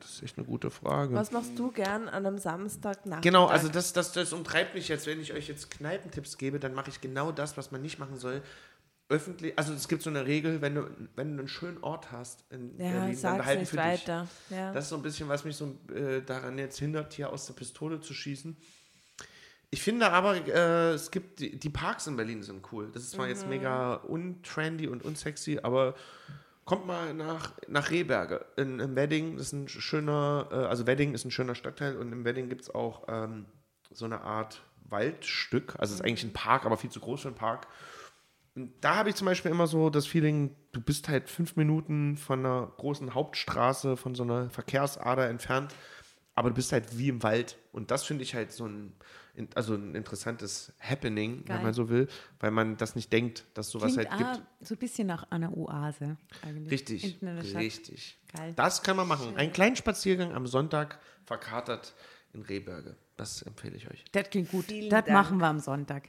das 0.00 0.10
ist 0.14 0.22
echt 0.22 0.38
eine 0.38 0.46
gute 0.46 0.70
Frage. 0.70 1.14
Was 1.14 1.30
machst 1.32 1.58
du 1.58 1.70
gern 1.70 2.08
an 2.08 2.26
einem 2.26 2.38
Samstagnachmittag? 2.38 3.22
Genau, 3.22 3.46
also 3.46 3.68
das, 3.68 3.92
das, 3.92 4.12
das 4.12 4.32
umtreibt 4.32 4.74
mich 4.74 4.88
jetzt, 4.88 5.06
wenn 5.06 5.20
ich 5.20 5.32
euch 5.32 5.48
jetzt 5.48 5.70
Kneipentipps 5.70 6.38
gebe, 6.38 6.58
dann 6.58 6.74
mache 6.74 6.90
ich 6.90 7.00
genau 7.00 7.32
das, 7.32 7.56
was 7.56 7.70
man 7.70 7.82
nicht 7.82 7.98
machen 7.98 8.16
soll. 8.16 8.42
Öffentlich, 9.08 9.58
also 9.58 9.72
es 9.72 9.88
gibt 9.88 10.02
so 10.02 10.10
eine 10.10 10.24
Regel, 10.24 10.60
wenn 10.62 10.76
du, 10.76 10.88
wenn 11.16 11.32
du 11.36 11.40
einen 11.40 11.48
schönen 11.48 11.82
Ort 11.82 12.12
hast 12.12 12.44
in 12.50 12.78
Ja, 12.78 12.90
Berlin, 12.92 13.18
dann 13.20 13.38
behalten 13.38 13.60
nicht 13.60 13.70
für 13.70 13.76
dich. 13.76 13.84
weiter. 13.84 14.28
Ja. 14.50 14.72
Das 14.72 14.84
ist 14.84 14.90
so 14.90 14.96
ein 14.96 15.02
bisschen, 15.02 15.28
was 15.28 15.44
mich 15.44 15.56
so 15.56 15.76
äh, 15.92 16.22
daran 16.22 16.56
jetzt 16.58 16.78
hindert, 16.78 17.12
hier 17.14 17.32
aus 17.32 17.46
der 17.46 17.54
Pistole 17.54 18.00
zu 18.00 18.14
schießen. 18.14 18.56
Ich 19.72 19.82
finde 19.82 20.10
aber, 20.10 20.36
äh, 20.46 20.92
es 20.94 21.10
gibt, 21.10 21.40
die, 21.40 21.56
die 21.58 21.70
Parks 21.70 22.06
in 22.06 22.16
Berlin 22.16 22.42
sind 22.42 22.72
cool. 22.72 22.90
Das 22.92 23.02
ist 23.02 23.10
zwar 23.12 23.28
jetzt 23.28 23.46
mega 23.48 23.94
untrendy 23.94 24.86
und 24.88 25.04
unsexy, 25.04 25.58
aber 25.62 25.94
kommt 26.64 26.86
mal 26.86 27.14
nach, 27.14 27.52
nach 27.68 27.90
Rehberge 27.90 28.44
in, 28.56 28.80
im 28.80 28.96
Wedding. 28.96 29.38
Ist 29.38 29.52
ein 29.52 29.68
schöner, 29.68 30.48
äh, 30.50 30.54
also 30.54 30.86
Wedding 30.86 31.14
ist 31.14 31.24
ein 31.24 31.30
schöner 31.30 31.54
Stadtteil 31.54 31.96
und 31.96 32.12
im 32.12 32.24
Wedding 32.24 32.48
gibt 32.48 32.62
es 32.62 32.74
auch 32.74 33.04
ähm, 33.08 33.46
so 33.90 34.04
eine 34.04 34.20
Art 34.20 34.62
Waldstück. 34.84 35.74
Also 35.78 35.92
es 35.94 36.00
ist 36.00 36.06
eigentlich 36.06 36.24
ein 36.24 36.32
Park, 36.32 36.66
aber 36.66 36.76
viel 36.76 36.90
zu 36.90 37.00
groß 37.00 37.22
für 37.22 37.28
einen 37.28 37.36
Park. 37.36 37.66
Und 38.54 38.72
da 38.80 38.96
habe 38.96 39.10
ich 39.10 39.14
zum 39.14 39.26
Beispiel 39.26 39.50
immer 39.50 39.66
so 39.66 39.90
das 39.90 40.06
Feeling, 40.06 40.56
du 40.72 40.80
bist 40.80 41.08
halt 41.08 41.28
fünf 41.30 41.56
Minuten 41.56 42.16
von 42.16 42.40
einer 42.40 42.72
großen 42.76 43.14
Hauptstraße, 43.14 43.96
von 43.96 44.14
so 44.14 44.24
einer 44.24 44.50
Verkehrsader 44.50 45.28
entfernt, 45.28 45.74
aber 46.40 46.48
du 46.50 46.54
bist 46.56 46.72
halt 46.72 46.98
wie 46.98 47.08
im 47.08 47.22
Wald. 47.22 47.56
Und 47.72 47.90
das 47.90 48.04
finde 48.04 48.24
ich 48.24 48.34
halt 48.34 48.50
so 48.52 48.66
ein, 48.66 48.92
in- 49.34 49.48
also 49.54 49.74
ein 49.74 49.94
interessantes 49.94 50.72
Happening, 50.80 51.44
Geil. 51.44 51.56
wenn 51.58 51.64
man 51.64 51.74
so 51.74 51.88
will, 51.88 52.08
weil 52.40 52.50
man 52.50 52.76
das 52.76 52.96
nicht 52.96 53.12
denkt, 53.12 53.44
dass 53.54 53.70
sowas 53.70 53.94
Klingt 53.94 54.10
halt 54.10 54.18
gibt. 54.36 54.46
so 54.68 54.74
ein 54.74 54.78
bisschen 54.78 55.06
nach 55.06 55.30
einer 55.30 55.56
Oase 55.56 56.16
eigentlich. 56.42 56.70
Richtig, 56.72 57.18
richtig. 57.54 58.18
Geil. 58.36 58.52
Das 58.56 58.82
kann 58.82 58.96
man 58.96 59.06
machen. 59.08 59.36
Einen 59.36 59.52
kleinen 59.52 59.76
Spaziergang 59.76 60.32
am 60.34 60.46
Sonntag 60.46 60.98
verkatert 61.24 61.94
in 62.32 62.42
Rehberge. 62.42 62.96
Das 63.16 63.42
empfehle 63.42 63.76
ich 63.76 63.90
euch. 63.90 64.04
Das 64.12 64.30
klingt 64.30 64.50
gut. 64.50 64.64
Vielen 64.66 64.88
das 64.90 65.04
Dank. 65.04 65.10
machen 65.16 65.38
wir 65.38 65.46
am 65.46 65.58
Sonntag. 65.60 66.08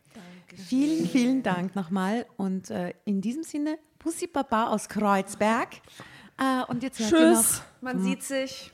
Vielen, 0.56 1.08
vielen 1.08 1.44
Dank 1.44 1.76
nochmal. 1.76 2.26
Und 2.38 2.70
äh, 2.70 2.94
in 3.06 3.22
diesem 3.22 3.44
Sinne, 3.44 3.78
Pussy 4.00 4.28
Papa 4.28 4.68
aus 4.68 4.88
Kreuzberg. 4.88 5.70
Äh, 6.40 6.64
und 6.70 6.84
jetzt 6.84 7.00
hört 7.00 7.12
ihr 7.12 7.18
Tschüss. 7.34 7.62
Man 7.82 8.02
sieht 8.02 8.24
sich. 8.24 8.72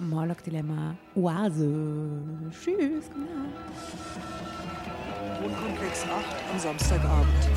Noch 0.00 0.06
Morlock 0.06 0.42
Dilemma 0.42 0.96
Oase. 1.14 1.68
Tschüss. 2.50 3.06
Gute 3.06 3.20
Nacht. 3.20 3.54
Wohnkomplex 5.42 6.02
8 6.02 6.10
am 6.52 6.58
Samstagabend. 6.58 7.48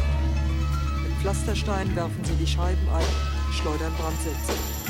Mit 1.03 1.13
Pflastersteinen 1.21 1.95
werfen 1.95 2.23
sie 2.23 2.35
die 2.35 2.47
Scheiben 2.47 2.87
ein, 2.89 3.53
schleudern 3.53 3.93
Brandsätze. 3.97 4.80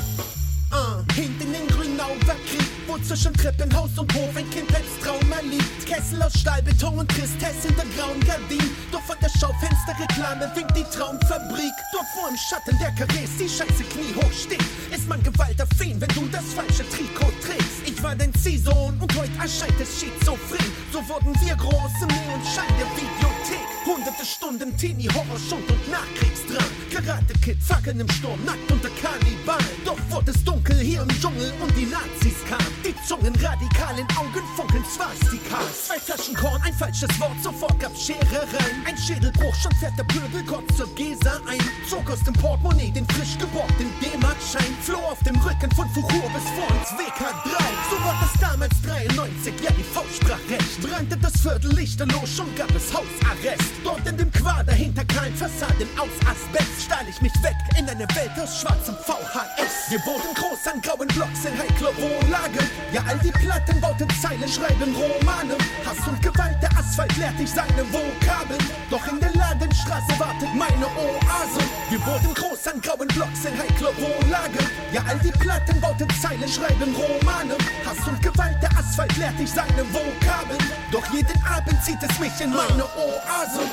Hinten 1.14 1.52
in 1.54 1.68
Grünauer 1.68 2.16
Krieg, 2.48 2.70
wo 2.86 2.96
zwischen 2.98 3.34
Treppenhaus 3.34 3.90
und 3.98 4.12
Hof 4.14 4.34
ein 4.34 4.48
Kindheitstrauma 4.48 5.40
liegt. 5.44 5.84
Kessel 5.86 6.22
aus 6.22 6.32
Stahlbeton 6.38 6.98
und 6.98 7.08
Tristesse 7.10 7.68
hinter 7.68 7.84
grauen 7.96 8.20
Gardinen. 8.20 8.70
Doch 8.90 9.02
von 9.02 9.16
der 9.20 9.28
Schaufensterreklame 9.28 10.50
winkt 10.54 10.74
die 10.74 10.84
Traumfabrik. 10.84 11.76
Dort 11.92 12.06
wo 12.16 12.28
im 12.28 12.36
Schatten 12.36 12.78
der 12.78 12.92
Karrees 12.92 13.36
die 13.38 13.48
Scheiße 13.48 13.84
kniehoch 13.92 14.32
steht, 14.32 14.64
ist 14.90 15.06
man 15.06 15.22
gewaltaffin, 15.22 16.00
wenn 16.00 16.08
du 16.16 16.26
das 16.32 16.54
falsche 16.54 16.88
Trikot 16.88 17.32
trägst. 17.44 17.84
Ich 17.84 18.02
war 18.02 18.16
dein 18.16 18.32
Ziehsohn 18.34 18.98
und 18.98 19.14
heute 19.14 19.36
erscheint 19.38 19.78
es 19.80 20.00
schizophren. 20.00 20.64
So 20.92 21.06
wurden 21.08 21.34
wir 21.44 21.56
groß 21.56 21.92
im 22.02 22.08
Neonschein 22.08 22.72
der 22.78 22.88
Videothek. 22.96 23.71
Hunderte 23.92 24.24
Stunden 24.24 24.74
Teenie, 24.78 25.08
Horror, 25.12 25.38
Schund 25.38 25.68
und 25.70 25.90
Nachkriegsdrang. 25.90 26.72
Karate-Kid, 26.90 27.58
Fackeln 27.62 28.00
im 28.00 28.08
Sturm, 28.08 28.42
nackt 28.46 28.70
unter 28.72 28.88
Kannibalen. 28.88 29.76
Doch 29.84 29.98
wurde 30.08 30.30
es 30.30 30.42
dunkel 30.44 30.78
hier 30.78 31.02
im 31.02 31.08
Dschungel 31.20 31.52
und 31.60 31.76
die 31.76 31.84
Nazis 31.84 32.40
kamen. 32.48 32.72
Die 32.84 32.94
Zungen 33.06 33.34
radikal 33.36 33.98
in 33.98 34.08
Augen 34.16 34.44
funkeln 34.56 34.84
Swastikas. 34.84 35.88
Zwei 35.88 36.00
Flaschen 36.00 36.34
Korn, 36.34 36.60
ein 36.62 36.72
falsches 36.72 37.20
Wort, 37.20 37.36
sofort 37.42 37.78
gab's 37.80 38.06
Scherereien. 38.06 38.80
Ein 38.86 38.96
Schädelbruch, 38.96 39.54
schon 39.54 39.72
fährt 39.76 39.98
der 39.98 40.04
Pöbelgott 40.04 40.64
zur 40.74 40.88
Gesa 40.94 41.40
ein. 41.46 41.60
Zog 41.88 42.08
aus 42.10 42.24
dem 42.24 42.32
Portemonnaie 42.34 42.90
den 42.90 43.06
frisch 43.08 43.36
geborgten 43.36 43.92
D-Mark-Schein. 44.00 44.74
Floh 44.80 45.04
auf 45.04 45.20
dem 45.20 45.36
Rücken 45.36 45.70
von 45.72 45.88
Fuchur 45.90 46.30
bis 46.32 46.48
vor 46.56 46.68
ins 46.80 46.92
WK3. 46.96 47.60
So 47.90 47.96
war 48.04 48.16
das 48.22 48.40
damals 48.40 48.74
93, 48.86 49.52
ja 49.62 49.70
die 49.72 49.84
Faust 49.84 50.16
sprach 50.16 50.40
recht. 50.48 50.80
Brannte 50.80 51.18
das 51.18 51.40
Viertel 51.42 51.74
lichterlos, 51.74 52.30
schon 52.34 52.54
gab 52.56 52.70
es 52.74 52.88
Hausarrest. 52.92 53.81
Dort 53.84 54.06
in 54.06 54.16
dem 54.16 54.30
Quader 54.32 54.72
hinter 54.72 55.04
kahlen 55.04 55.34
Fassaden 55.34 55.88
aus 55.98 56.14
Asbest 56.26 56.82
stahl 56.84 57.04
ich 57.08 57.20
mich 57.20 57.34
weg 57.42 57.56
in 57.78 57.88
eine 57.88 58.06
Welt 58.14 58.30
aus 58.40 58.60
schwarzem 58.60 58.94
VHS. 58.94 59.90
Wir 59.90 59.98
wurden 60.06 60.32
groß 60.34 60.66
an 60.72 60.80
grauen 60.80 61.08
Blocks 61.08 61.44
in 61.44 61.58
heikler 61.58 61.94
Wohnlage. 61.98 62.62
Ja, 62.92 63.02
all 63.08 63.18
die 63.18 63.32
Platten 63.32 63.80
bauten 63.80 64.08
Zeilen, 64.20 64.48
schreiben 64.48 64.94
Romane. 64.94 65.56
Hass 65.84 66.06
und 66.06 66.20
Gewalt, 66.22 66.56
der 66.62 66.70
Asphalt 66.78 67.16
lehrt 67.16 67.38
dich 67.38 67.50
seine 67.50 67.82
Vokabeln. 67.92 68.62
Doch 68.90 69.06
in 69.08 69.18
der 69.18 69.32
Ladenstraße 69.34 70.14
wartet 70.18 70.54
meine 70.54 70.86
Oase. 70.86 71.62
Wir 71.90 72.00
wurden 72.06 72.34
groß 72.34 72.68
an 72.68 72.80
grauen 72.80 73.08
Blocks 73.08 73.44
in 73.44 73.58
heikler 73.58 73.94
Wohnlage. 73.98 74.62
Ja, 74.92 75.02
all 75.08 75.18
die 75.18 75.32
Platten 75.32 75.80
bauten 75.80 76.08
Zeilen, 76.20 76.48
schreiben 76.48 76.94
Romane. 76.94 77.56
Hass 77.84 78.06
und 78.06 78.22
Gewalt, 78.22 78.62
der 78.62 78.70
Asphalt 78.78 79.16
lehrt 79.16 79.38
dich 79.38 79.50
seine 79.50 79.82
Vokabeln. 79.92 80.62
Doch 80.92 81.06
jeden 81.12 81.42
Abend 81.44 81.82
zieht 81.82 82.02
es 82.02 82.18
mich 82.20 82.38
in 82.40 82.50
meine 82.50 82.84
Oase. 82.84 83.71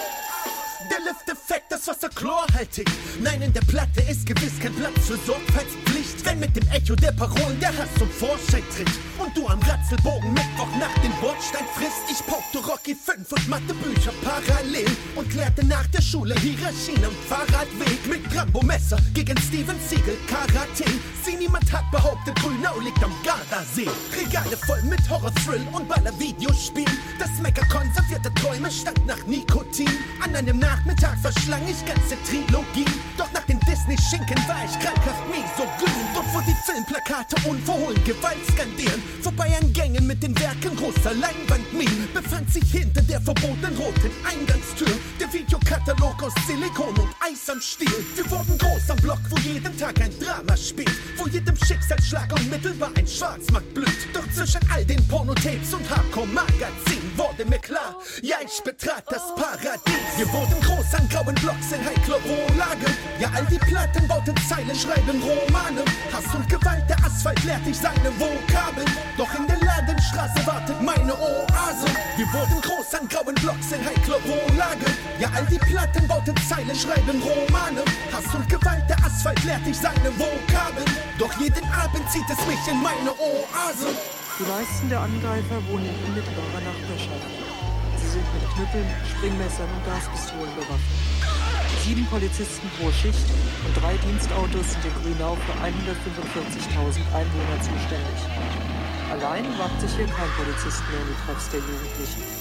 Der 0.90 1.00
Lifteffekt, 1.02 1.72
das 1.72 1.88
Wasser 1.88 2.10
chlorhaltig. 2.10 2.90
Nein, 3.22 3.42
in 3.42 3.54
der 3.54 3.62
Platte 3.62 4.02
ist 4.10 4.26
gewiss 4.26 4.60
kein 4.60 4.74
Platz 4.74 5.06
für 5.06 5.18
Sorgfaltspflicht. 5.18 6.26
Wenn 6.26 6.40
mit 6.40 6.56
dem 6.56 6.68
Echo 6.70 6.96
der 6.96 7.12
Parolen 7.12 7.60
der 7.60 7.70
Hass 7.70 7.94
zum 7.98 8.10
Vorschein 8.10 8.64
tritt 8.76 8.90
und 9.20 9.36
du 9.38 9.48
am 9.48 9.60
Ratzelbogen 9.60 10.34
Mittwoch 10.34 10.72
nach 10.80 10.94
den 11.04 11.12
Bordstein 11.22 11.66
frisst. 11.76 12.10
Ich 12.10 12.26
paukte 12.26 12.58
Rocky 12.60 12.96
5 12.96 13.32
und 13.32 13.50
Mathebücher 13.50 14.14
parallel 14.24 14.90
und 15.16 15.30
klärte 15.30 15.66
nach 15.66 15.86
der 15.88 16.02
Schule 16.02 16.34
Hierarchien 16.36 17.04
am 17.06 17.14
Fahrradweg 17.28 18.08
mit 18.08 18.22
Rambo-Messer 18.36 18.98
gegen 19.14 19.38
Steven 19.38 19.78
Siegel 19.88 20.18
Karate. 20.28 20.86
Sie 21.24 21.36
niemand 21.36 21.72
hat 21.72 21.90
behauptet, 21.92 22.36
Grünau 22.42 22.80
liegt 22.80 23.04
am 23.04 23.14
Gardasee. 23.24 23.90
Regale 24.18 24.58
voll 24.58 24.82
mit 24.84 25.08
Horror-Thrill 25.10 25.68
und 25.74 25.88
Baller-Videospielen. 25.88 26.98
Das 27.20 27.30
Mecker 27.42 27.66
konservierte 27.68 28.32
Träume 28.60 28.72
stank 28.72 29.06
nach 29.06 29.26
Nikotin. 29.26 29.90
An 30.22 30.36
einem 30.36 30.60
Nachmittag 30.60 31.18
verschlang 31.22 31.62
ich 31.68 31.86
ganze 31.86 32.16
Trilogien. 32.28 32.92
Doch 33.18 33.32
nach 33.32 33.44
den 33.44 33.60
Disney-Schinken 33.62 34.38
war 34.48 34.64
ich 34.66 34.78
krankhaft 34.80 35.24
misogyn. 35.30 35.96
Dort 36.14 36.34
wo 36.34 36.42
die 36.42 36.56
Filmplakate 36.66 37.36
unverhohlen 37.48 38.04
Gewalt 38.04 38.44
skandieren. 38.52 39.02
Vorbei 39.22 39.58
an 39.62 39.72
Gängen 39.72 40.06
mit 40.06 40.22
den 40.22 40.38
Werken 40.40 40.76
großer 40.76 41.14
Leinwandminen. 41.14 42.10
Befand 42.14 42.52
sich 42.52 42.70
hinter 42.70 43.02
der 43.02 43.22
verbotenen 43.22 43.78
roten 43.78 44.12
Eingangstür. 44.28 44.92
Der 45.20 45.32
Videokatalog 45.32 46.22
aus 46.22 46.34
Silikon 46.46 46.96
und 46.98 47.16
Eis 47.22 47.50
am 47.50 47.62
Stiel. 47.62 48.06
Wir 48.16 48.30
wurden 48.30 48.58
groß 48.58 48.90
am 48.90 48.98
Block, 48.98 49.20
wo 49.30 49.38
jeden 49.38 49.78
Tag 49.78 50.02
ein 50.02 50.12
Drama 50.20 50.58
spielt. 50.58 50.92
Wo 51.18 51.28
jedem 51.28 51.56
Schicksalsschlag 51.56 52.30
unmittelbar 52.34 52.92
ein 52.96 53.08
Schwarzmarkt 53.08 53.74
blüht. 53.74 54.08
Doch 54.14 54.30
zwischen 54.34 54.62
all 54.74 54.84
den 54.84 55.06
Pornotapes 55.08 55.74
und 55.74 55.90
Hardcore-Magazinen 55.90 57.09
wurde 57.20 57.46
mir 57.46 57.60
klar, 57.60 57.96
ja, 58.22 58.38
ich 58.44 58.64
betrat 58.64 59.04
das 59.10 59.36
Paradies. 59.36 60.16
Wir 60.16 60.32
wurden 60.32 60.60
groß 60.62 60.94
an 60.96 61.10
grauen 61.10 61.36
Blocks 61.36 61.72
in 61.72 61.86
heikler. 61.86 62.18
Ja, 63.20 63.30
all 63.36 63.46
die 63.46 63.58
Platten 63.58 64.08
bauten 64.08 64.36
Zeilen, 64.48 64.76
schreiben 64.76 65.22
Romane. 65.22 65.84
Hass 66.14 66.34
und 66.34 66.48
Gewalt, 66.48 66.90
der 66.90 66.98
Asphalt 67.06 67.44
lehrt 67.44 67.66
dich 67.66 67.78
seine 67.78 68.12
Vokabeln. 68.18 68.88
Doch 69.18 69.34
in 69.38 69.46
der 69.48 69.58
Ladenstraße 69.58 70.48
wartet 70.48 70.82
meine 70.82 71.14
Oase. 71.14 71.88
Wir 72.16 72.26
wurden 72.32 72.62
groß 72.62 72.94
an 72.96 73.08
grauen 73.10 73.36
Blocks 73.36 73.72
in 73.72 73.84
heikler. 73.86 74.20
Ja, 75.20 75.30
all 75.36 75.46
die 75.48 75.60
Platten 75.60 76.08
bauten 76.08 76.36
Zeilen, 76.48 76.76
schreiben 76.76 77.22
Romane. 77.22 77.84
Hass 78.14 78.34
und 78.34 78.48
Gewalt, 78.48 78.90
der 78.90 78.98
Asphalt 79.06 79.44
lehrt 79.44 79.66
dich 79.66 79.78
seine 79.78 80.10
Vokabeln. 80.18 80.88
Doch 81.18 81.34
jeden 81.40 81.66
Abend 81.72 82.10
zieht 82.10 82.30
es 82.30 82.46
mich 82.48 82.68
in 82.72 82.82
meine 82.82 83.12
Oase. 83.12 84.19
Die 84.40 84.48
meisten 84.48 84.88
der 84.88 85.02
Angreifer 85.02 85.60
wohnen 85.68 85.84
in 85.84 86.00
unmittelbarer 86.08 86.64
Nachbarschaft. 86.64 87.28
Sie 88.00 88.08
sind 88.08 88.24
mit 88.32 88.48
Knüppeln, 88.56 88.88
Springmessern 89.04 89.68
und 89.68 89.84
Gaspistolen 89.84 90.56
bewaffnet. 90.56 90.96
Sieben 91.84 92.08
Polizisten 92.08 92.72
pro 92.80 92.88
Schicht 92.88 93.28
und 93.68 93.76
drei 93.76 94.00
Dienstautos 94.00 94.64
sind 94.64 94.88
in 94.88 94.96
Grünau 94.96 95.36
für 95.44 95.56
145.000 95.60 97.04
Einwohner 97.12 97.60
zuständig. 97.60 98.20
Allein 99.12 99.44
wagt 99.60 99.82
sich 99.84 99.92
hier 99.92 100.08
kein 100.08 100.32
Polizist 100.40 100.88
mehr 100.88 101.04
in 101.04 101.12
die 101.12 101.20
Treffs 101.28 101.52
der 101.52 101.60
Jugendlichen. 101.60 102.39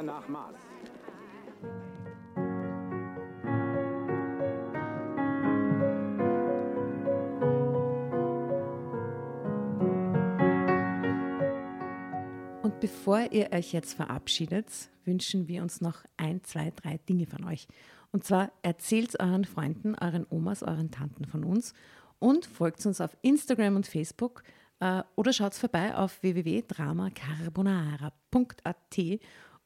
Schocker 0.00 0.02
nach 0.02 0.28
Maß. 0.28 0.56
Und 12.62 12.78
bevor 12.80 13.32
ihr 13.32 13.50
euch 13.52 13.72
jetzt 13.72 13.94
verabschiedet, 13.94 14.66
wünschen 15.04 15.48
wir 15.48 15.62
uns 15.62 15.80
noch 15.80 16.04
ein, 16.16 16.44
zwei, 16.44 16.72
drei 16.74 16.98
Dinge 17.08 17.26
von 17.26 17.44
euch. 17.44 17.66
Und 18.12 18.24
zwar 18.24 18.52
erzählt 18.62 19.18
euren 19.20 19.44
Freunden, 19.44 19.94
euren 19.94 20.26
Omas, 20.30 20.62
euren 20.62 20.90
Tanten 20.90 21.26
von 21.26 21.44
uns 21.44 21.74
und 22.18 22.46
folgt 22.46 22.84
uns 22.86 23.00
auf 23.00 23.16
Instagram 23.22 23.76
und 23.76 23.86
Facebook 23.86 24.42
äh, 24.80 25.04
oder 25.14 25.32
schaut 25.32 25.54
vorbei 25.54 25.94
auf 25.94 26.20
www.dramacarbonara.at, 26.22 29.20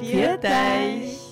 Viert 0.00 0.44
euch! 0.44 1.31